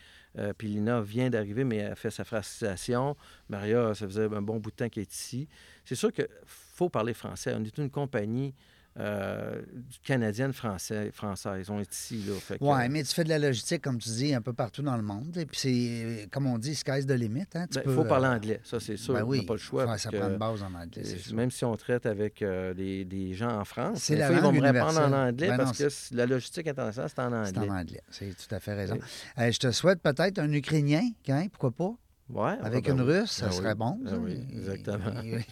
Puis 0.58 0.66
Lina 0.66 1.00
vient 1.00 1.30
d'arriver, 1.30 1.62
mais 1.62 1.76
elle 1.76 1.92
a 1.92 1.94
fait 1.94 2.10
sa 2.10 2.24
francisation. 2.24 3.16
Maria, 3.48 3.94
ça 3.94 4.04
faisait 4.06 4.24
un 4.24 4.42
bon 4.42 4.58
bout 4.58 4.72
de 4.72 4.76
temps 4.76 4.88
qu'elle 4.88 5.02
est 5.02 5.14
ici. 5.14 5.48
C'est 5.84 5.94
sûr 5.94 6.12
qu'il 6.12 6.26
faut 6.44 6.88
parler 6.88 7.14
français. 7.14 7.54
On 7.56 7.62
est 7.62 7.78
une 7.78 7.88
compagnie 7.88 8.52
euh, 8.98 9.60
canadienne 10.04 10.52
français, 10.52 11.10
française. 11.12 11.68
On 11.70 11.80
est 11.80 11.92
ici. 11.92 12.24
Là, 12.26 12.34
que, 12.48 12.54
Oui, 12.60 12.88
mais 12.90 13.02
tu 13.02 13.12
fais 13.14 13.24
de 13.24 13.28
la 13.28 13.38
logistique, 13.38 13.82
comme 13.82 13.98
tu 13.98 14.08
dis, 14.10 14.34
un 14.34 14.40
peu 14.42 14.52
partout 14.52 14.82
dans 14.82 14.96
le 14.96 15.02
monde. 15.02 15.36
Et 15.36 15.46
puis, 15.46 15.58
c'est, 15.58 16.28
comme 16.30 16.46
on 16.46 16.58
dit, 16.58 16.74
sky's 16.74 17.06
the 17.06 17.10
limit. 17.12 17.44
Hein? 17.54 17.66
Tu 17.70 17.78
ben, 17.78 17.82
peux, 17.84 17.94
faut 17.94 18.04
parler 18.04 18.26
euh, 18.26 18.34
anglais, 18.36 18.60
ça 18.64 18.78
c'est 18.80 18.96
sûr. 18.96 19.14
ben 19.14 19.24
on 19.24 19.28
oui, 19.28 19.38
n'a 19.40 19.44
pas 19.46 19.54
le 19.54 19.58
choix. 19.58 19.98
Ça 19.98 20.10
que, 20.10 20.16
prend 20.16 20.28
une 20.28 20.36
base 20.38 20.62
en 20.62 20.74
anglais, 20.74 21.02
c'est 21.04 21.14
euh, 21.14 21.18
sûr. 21.18 21.34
Même 21.34 21.50
si 21.50 21.64
on 21.64 21.76
traite 21.76 22.06
avec 22.06 22.40
euh, 22.42 22.72
des, 22.74 23.04
des 23.04 23.34
gens 23.34 23.58
en 23.58 23.64
France, 23.64 23.98
C'est 24.00 24.14
des 24.14 24.20
la 24.20 24.26
fois, 24.28 24.36
ils 24.36 24.42
vont 24.42 24.52
me 24.52 24.60
répondre 24.60 25.00
en 25.00 25.12
anglais 25.12 25.48
Ben 25.48 25.56
non, 25.56 25.64
parce 25.64 25.78
que 25.78 25.88
c- 25.88 26.14
la 26.14 26.26
logistique 26.26 26.66
internationale, 26.68 27.10
c'est 27.14 27.20
en 27.20 27.44
C'est 27.44 27.58
anglais. 27.58 27.70
en 27.70 27.76
anglais. 27.76 28.00
C'est 28.10 28.28
tout 28.36 28.54
à 28.54 28.60
fait 28.60 28.74
raison. 28.74 28.94
Oui. 28.94 29.42
Euh, 29.44 29.50
je 29.50 29.58
te 29.58 29.70
souhaite 29.72 30.00
peut-être 30.00 30.38
un 30.38 30.52
Ukrainien, 30.52 31.02
hein, 31.28 31.46
pourquoi 31.50 31.70
pas? 31.72 31.94
Ouais, 32.30 32.52
Avec 32.62 32.88
ah, 32.88 32.94
ben 32.94 33.00
une 33.00 33.02
russe, 33.02 33.30
ça 33.32 33.48
oui. 33.48 33.52
serait 33.52 33.74
bon. 33.74 34.00
Ah 34.06 34.10
ça. 34.10 34.16
oui, 34.16 34.46
exactement. 34.50 35.12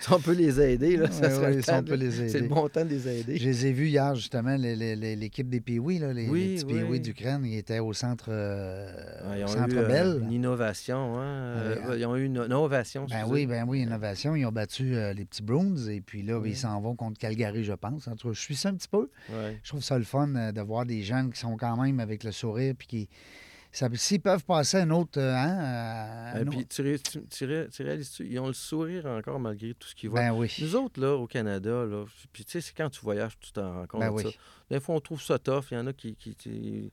Si 0.00 0.12
on 0.12 0.20
peut 0.20 0.32
les 0.32 0.60
aider, 0.60 0.96
là, 0.96 1.10
ça 1.10 1.30
serait 1.30 1.46
ouais, 1.46 1.54
le 1.56 1.62
si 1.62 1.70
on 1.70 1.72
temps 1.74 1.82
peut 1.84 1.94
les 1.94 2.10
C'est 2.10 2.28
aider. 2.28 2.40
le 2.40 2.48
bon 2.48 2.68
temps 2.68 2.84
de 2.84 2.90
les 2.90 3.08
aider. 3.08 3.36
Je 3.36 3.44
les 3.44 3.66
ai 3.66 3.72
vus 3.72 3.88
hier, 3.88 4.14
justement, 4.14 4.56
l'équipe 4.58 5.48
des 5.48 5.60
là, 5.60 6.12
les, 6.12 6.26
les 6.26 6.54
petits. 6.54 6.64
Pee-Wee 6.64 7.00
d'Ukraine. 7.00 7.44
Ils 7.44 7.58
étaient 7.58 7.78
au 7.78 7.92
centre, 7.92 8.26
euh, 8.30 8.90
ils 9.36 9.42
au 9.42 9.44
ont 9.44 9.48
centre 9.48 9.74
eu 9.74 9.78
euh, 9.78 10.20
une 10.20 10.32
innovation. 10.32 11.18
Hein? 11.18 11.22
euh, 11.22 11.96
ils 11.98 12.06
ont 12.06 12.16
eu 12.16 12.24
une, 12.24 12.38
une 12.38 12.52
ovation. 12.52 13.06
Ben 13.06 13.24
oui, 13.28 13.46
ben 13.46 13.64
oui, 13.68 13.82
innovation. 13.82 14.34
Ils 14.36 14.46
ont 14.46 14.52
battu 14.52 14.96
euh, 14.96 15.12
les 15.12 15.24
petits 15.26 15.42
Bruins 15.42 15.76
et 15.88 16.00
puis 16.00 16.22
là, 16.22 16.40
ils 16.44 16.56
s'en 16.56 16.80
vont 16.80 16.94
contre 16.96 17.18
Calgary, 17.18 17.62
je 17.64 17.74
pense. 17.74 18.08
En 18.08 18.16
tout 18.16 18.28
cas, 18.28 18.34
je 18.34 18.40
suis 18.40 18.56
ça 18.56 18.70
un 18.70 18.74
petit 18.74 18.88
peu. 18.88 19.10
Je 19.62 19.68
trouve 19.68 19.82
ça 19.82 19.98
le 19.98 20.04
fun 20.04 20.28
de 20.28 20.60
voir 20.62 20.86
des 20.86 21.02
gens 21.02 21.28
qui 21.28 21.38
sont 21.38 21.56
quand 21.58 21.80
même 21.82 22.00
avec 22.00 22.24
le 22.24 22.32
sourire 22.32 22.74
puis 22.78 22.86
qui. 22.86 23.08
S'ils 23.72 24.20
peuvent 24.20 24.44
passer 24.44 24.78
un 24.78 24.90
autre. 24.90 25.18
euh, 25.20 25.34
hein, 25.34 26.34
euh, 26.36 26.44
puis, 26.44 26.66
tu, 26.66 26.98
tu- 27.00 28.26
ils 28.26 28.38
ont 28.40 28.48
le 28.48 28.52
sourire 28.52 29.06
encore 29.06 29.38
malgré 29.38 29.74
tout 29.74 29.86
ce 29.88 29.94
qu'ils 29.94 30.10
voient. 30.10 30.20
Ben 30.20 30.32
oui. 30.32 30.52
Nous 30.60 30.74
autres, 30.76 31.00
là, 31.00 31.14
au 31.14 31.26
Canada, 31.26 31.84
là, 31.86 32.04
puis 32.32 32.44
tu 32.44 32.52
sais, 32.52 32.60
c'est 32.60 32.74
quand 32.76 32.90
tu 32.90 33.00
voyages, 33.00 33.38
tu 33.38 33.52
t'en 33.52 33.72
rends 33.74 33.86
compte 33.86 34.00
Ben 34.00 34.10
oui. 34.10 34.24
ça. 34.24 34.30
Des 34.70 34.80
fois, 34.80 34.96
on 34.96 35.00
trouve 35.00 35.22
ça 35.22 35.38
tough. 35.38 35.66
Il 35.70 35.74
y 35.74 35.76
en 35.78 35.86
a 35.86 35.92
qui, 35.92 36.14
qui, 36.16 36.34
qui- 36.34 36.92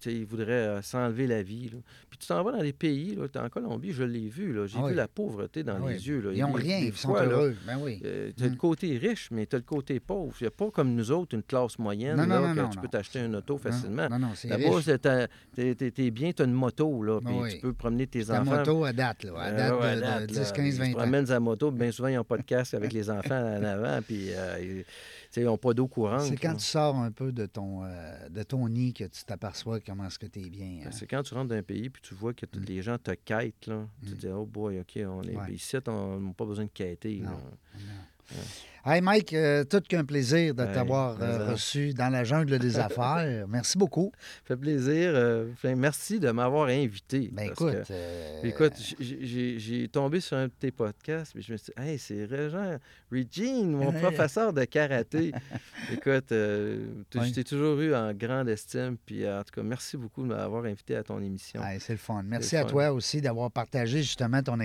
sais, 0.00 0.12
ils 0.14 0.24
voudraient 0.24 0.52
euh, 0.52 0.82
s'enlever 0.82 1.26
la 1.26 1.42
vie. 1.42 1.70
là. 1.72 1.78
Puis 2.08 2.18
tu 2.18 2.26
t'en 2.26 2.42
vas 2.42 2.52
dans 2.52 2.62
des 2.62 2.72
pays, 2.72 3.14
là, 3.14 3.28
t'es 3.28 3.38
en 3.38 3.48
Colombie, 3.48 3.92
je 3.92 4.02
l'ai 4.04 4.28
vu, 4.28 4.52
là. 4.52 4.66
J'ai 4.66 4.78
Ah 4.82 4.88
vu 4.88 4.94
la 4.94 5.08
pauvreté 5.08 5.62
dans 5.62 5.76
Ah 5.76 5.80
oui. 5.82 5.92
les 5.94 6.08
yeux. 6.08 6.20
Là. 6.20 6.30
Ils 6.32 6.40
n'ont 6.40 6.52
rien, 6.52 6.78
ils 6.78 6.94
sont 6.94 7.08
fois, 7.08 7.24
heureux. 7.24 7.56
Ben 7.66 7.78
oui. 7.80 8.00
euh, 8.04 8.30
tu 8.36 8.44
as 8.44 8.46
Mm. 8.46 8.50
le 8.50 8.56
côté 8.56 8.98
riche, 8.98 9.28
mais 9.30 9.46
tu 9.46 9.56
as 9.56 9.58
le 9.58 9.64
côté 9.64 10.00
pauvre. 10.00 10.34
Il 10.40 10.44
n'y 10.44 10.48
a 10.48 10.50
pas 10.50 10.70
comme 10.70 10.94
nous 10.94 11.10
autres, 11.10 11.34
une 11.34 11.42
classe 11.42 11.78
moyenne, 11.78 12.16
Non, 12.16 12.26
non, 12.26 12.40
là, 12.40 12.54
non, 12.54 12.68
que 12.68 12.74
tu 12.74 12.80
peux 12.80 12.88
t'acheter 12.88 13.20
une 13.20 13.36
auto 13.36 13.58
facilement. 13.58 14.08
Non, 14.10 14.18
non, 14.18 14.30
c'est 14.34 14.48
Là-bas, 14.48 14.98
ta- 14.98 15.28
t'es 15.54 16.10
bien, 16.10 16.32
tu 16.32 16.42
as 16.42 16.44
une 16.46 16.52
moto, 16.52 17.02
là, 17.02 17.20
puis 17.20 17.34
Oui. 17.34 17.54
tu 17.54 17.60
peux 17.60 17.72
promener 17.72 18.06
tes 18.06 18.24
Ta 18.24 18.40
enfants. 18.42 18.56
moto 18.56 18.84
à 18.84 18.92
date, 18.92 19.24
là. 19.24 19.32
À 19.38 19.48
Euh, 19.48 19.56
date 19.56 19.80
ouais, 19.80 19.86
à 19.86 19.94
de, 19.94 20.00
de 20.00 20.00
date, 20.00 20.26
10, 20.26 20.38
là, 20.38 20.50
15, 20.52 20.66
Ils 20.66 20.72
se 20.72 20.78
20 20.98 21.22
ans. 21.22 21.26
sa 21.26 21.40
moto, 21.40 21.70
bien 21.70 21.90
souvent, 21.92 22.08
ils 22.08 22.16
n'ont 22.16 22.24
pas 22.24 22.36
de 22.38 22.42
casque 22.42 22.74
avec 22.74 22.92
les 22.92 23.10
enfants 23.10 23.56
en 23.58 23.62
avant, 23.64 24.00
puis 24.02 24.28
euh, 24.32 24.82
ils- 25.30 25.40
tu 25.40 25.44
n'ont 25.44 25.56
pas 25.58 25.72
d'eau 25.74 25.86
courante. 25.88 26.22
C'est 26.22 26.36
quand 26.36 26.50
là. 26.50 26.54
tu 26.56 26.64
sors 26.64 26.96
un 26.96 27.10
peu 27.12 27.32
de 27.32 27.46
ton, 27.46 27.84
euh, 27.84 28.28
de 28.28 28.42
ton 28.42 28.68
nid 28.68 28.92
que 28.92 29.04
tu 29.04 29.24
t'aperçois 29.24 29.80
comment 29.80 30.06
est-ce 30.06 30.18
que 30.18 30.26
tu 30.26 30.40
es 30.40 30.50
bien. 30.50 30.80
Ben, 30.82 30.86
hein. 30.86 30.90
C'est 30.92 31.06
quand 31.06 31.22
tu 31.22 31.34
rentres 31.34 31.48
dans 31.48 31.54
un 31.56 31.62
pays 31.62 31.88
puis 31.90 32.02
tu 32.02 32.14
vois 32.14 32.34
que 32.34 32.46
Mm. 32.46 32.60
les 32.66 32.82
gens 32.82 32.98
te 32.98 33.12
quêtent, 33.12 33.66
là. 33.66 33.86
Tu 34.02 34.10
Mm. 34.10 34.12
te 34.14 34.18
dis, 34.20 34.28
oh 34.28 34.46
boy, 34.46 34.80
OK, 34.80 34.98
on 35.06 35.22
est 35.22 35.36
Ouais. 35.36 35.52
ici, 35.54 35.76
on 35.86 36.20
n'a 36.20 36.32
pas 36.32 36.44
besoin 36.44 36.64
de 36.64 36.70
quêter. 36.70 37.18
là. 37.20 37.30
Non. 37.30 38.36
Hey 38.84 39.02
Mike, 39.02 39.34
euh, 39.34 39.62
tout 39.64 39.80
qu'un 39.82 40.04
plaisir 40.06 40.54
de 40.54 40.62
Hey, 40.62 40.72
t'avoir 40.72 41.16
euh, 41.20 41.50
reçu 41.52 41.92
dans 41.92 42.08
la 42.08 42.24
jungle 42.24 42.58
des 42.58 42.78
affaires. 42.78 43.46
Merci 43.46 43.76
beaucoup. 43.76 44.10
Ça 44.16 44.54
fait 44.54 44.56
plaisir. 44.56 45.12
euh, 45.14 45.48
merci 45.76 46.18
de 46.18 46.30
m'avoir 46.30 46.68
invité. 46.68 47.28
Ben 47.30 47.50
écoute, 47.50 47.74
que- 47.86 48.46
Écoute, 48.46 48.72
j'ai- 48.98 49.88
tombé 49.88 50.20
sur 50.20 50.36
un 50.38 50.46
de 50.46 50.52
tes 50.58 50.70
podcasts, 50.70 51.32
puis 51.34 51.42
je 51.42 51.52
me 51.52 51.58
suis 51.58 51.72
dit, 51.76 51.82
hey, 51.82 51.98
c'est 51.98 52.24
Régent 52.24 52.78
Regine, 53.12 53.72
mon 53.72 53.92
professeur 53.92 54.52
de 54.54 54.64
karaté. 54.64 55.32
Écoute, 55.92 56.26
je 56.30 57.32
t'ai 57.34 57.44
toujours 57.44 57.78
eu 57.80 57.94
en 57.94 58.14
grande 58.14 58.48
estime, 58.48 58.96
puis 59.04 59.28
en 59.28 59.42
tout 59.42 59.52
cas, 59.54 59.62
merci 59.62 59.96
beaucoup 59.98 60.22
de 60.22 60.28
m'avoir 60.28 60.64
invité 60.64 60.96
à 60.96 61.02
ton 61.02 61.20
émission. 61.20 61.62
hey, 61.62 61.80
c'est 61.80 61.92
le 61.92 61.98
fun. 61.98 62.22
Merci 62.24 62.54
le 62.54 62.60
à 62.60 62.64
fun. 62.64 62.68
toi 62.70 62.92
aussi 62.92 63.20
d'avoir 63.20 63.50
partagé 63.50 63.98
justement 64.02 64.42
ton 64.42 64.58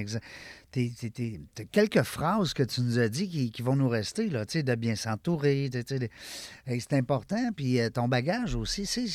exemple. 0.77 1.65
quelques 1.71 2.03
phrases 2.03 2.53
que 2.53 2.63
tu 2.63 2.81
nous 2.81 2.99
as 2.99 3.09
dit 3.09 3.51
qui, 3.51 3.61
vont 3.61 3.75
nous 3.75 3.89
rester, 3.89 4.29
là, 4.29 4.45
de 4.45 4.75
bien 4.75 4.95
s'entourer. 4.95 5.69
c'est 5.71 6.93
important. 6.93 7.49
Puis 7.55 7.79
euh, 7.79 7.89
ton 7.89 8.07
bagage 8.07 8.55
aussi, 8.55 8.85
c'est 8.85 9.07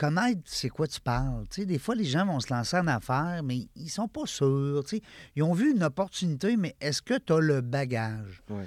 connaître 0.00 0.40
c'est 0.46 0.70
quoi 0.70 0.86
tu 0.86 1.00
parles. 1.00 1.44
Des 1.58 1.78
fois, 1.78 1.94
les 1.94 2.04
gens 2.04 2.24
vont 2.24 2.40
se 2.40 2.52
lancer 2.52 2.78
en 2.78 2.86
affaires, 2.86 3.42
mais 3.44 3.68
ils 3.76 3.90
sont 3.90 4.08
pas 4.08 4.24
sûrs. 4.24 4.82
Ils 5.36 5.42
ont 5.42 5.52
vu 5.52 5.72
une 5.72 5.82
opportunité, 5.82 6.56
mais 6.56 6.74
est-ce 6.80 7.02
que 7.02 7.18
tu 7.18 7.34
as 7.34 7.40
le 7.40 7.60
bagage? 7.60 8.42
Ouais. 8.48 8.64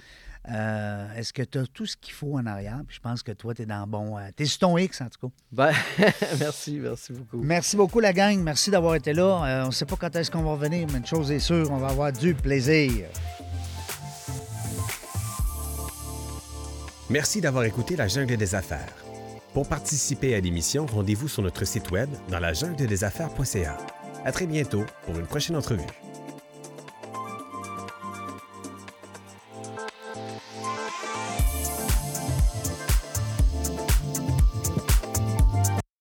Euh, 0.52 1.16
est-ce 1.16 1.32
que 1.32 1.42
tu 1.42 1.58
as 1.58 1.66
tout 1.68 1.86
ce 1.86 1.96
qu'il 1.96 2.14
faut 2.14 2.38
en 2.38 2.46
arrière? 2.46 2.82
Puis 2.86 2.98
je 2.98 3.02
pense 3.02 3.24
que 3.24 3.32
toi, 3.32 3.54
tu 3.54 3.62
es 3.62 3.66
dans 3.66 3.82
le 3.82 3.86
bon. 3.86 4.18
tu 4.36 4.44
es 4.44 4.46
sur 4.46 4.60
ton 4.60 4.78
X, 4.78 5.02
en 5.02 5.08
tout 5.08 5.28
cas. 5.28 5.34
Ben, 5.52 5.74
merci, 6.40 6.80
merci 6.82 7.14
beaucoup. 7.14 7.42
Merci 7.42 7.78
beaucoup, 7.78 8.00
la 8.00 8.14
gang. 8.14 8.38
Merci 8.40 8.70
d'avoir 8.70 8.96
été 8.96 9.14
là. 9.14 9.46
Euh, 9.46 9.64
on 9.64 9.68
ne 9.68 9.72
sait 9.72 9.86
pas 9.86 9.96
quand 9.96 10.16
est-ce 10.16 10.30
qu'on 10.30 10.44
va 10.44 10.52
revenir, 10.52 10.88
mais 10.92 11.00
une 11.00 11.06
chose 11.06 11.32
est 11.32 11.40
sûre, 11.40 11.72
on 11.72 11.78
va 11.78 11.88
avoir 11.88 12.12
du 12.12 12.34
plaisir. 12.34 13.08
Merci 17.10 17.42
d'avoir 17.42 17.64
écouté 17.66 17.96
La 17.96 18.08
Jungle 18.08 18.38
des 18.38 18.56
Affaires. 18.56 18.94
Pour 19.54 19.68
participer 19.68 20.34
à 20.34 20.40
l'émission, 20.40 20.88
rendez-vous 20.88 21.28
sur 21.28 21.44
notre 21.44 21.64
site 21.66 21.92
web 21.92 22.10
dans 22.30 22.40
la 22.40 22.54
jungle 22.54 22.88
des 22.88 23.04
affaires.ca. 23.04 23.78
À 24.26 24.32
très 24.32 24.48
bientôt 24.48 24.84
pour 25.06 25.16
une 25.20 25.28
prochaine 25.28 25.56
entrevue. 25.56 25.84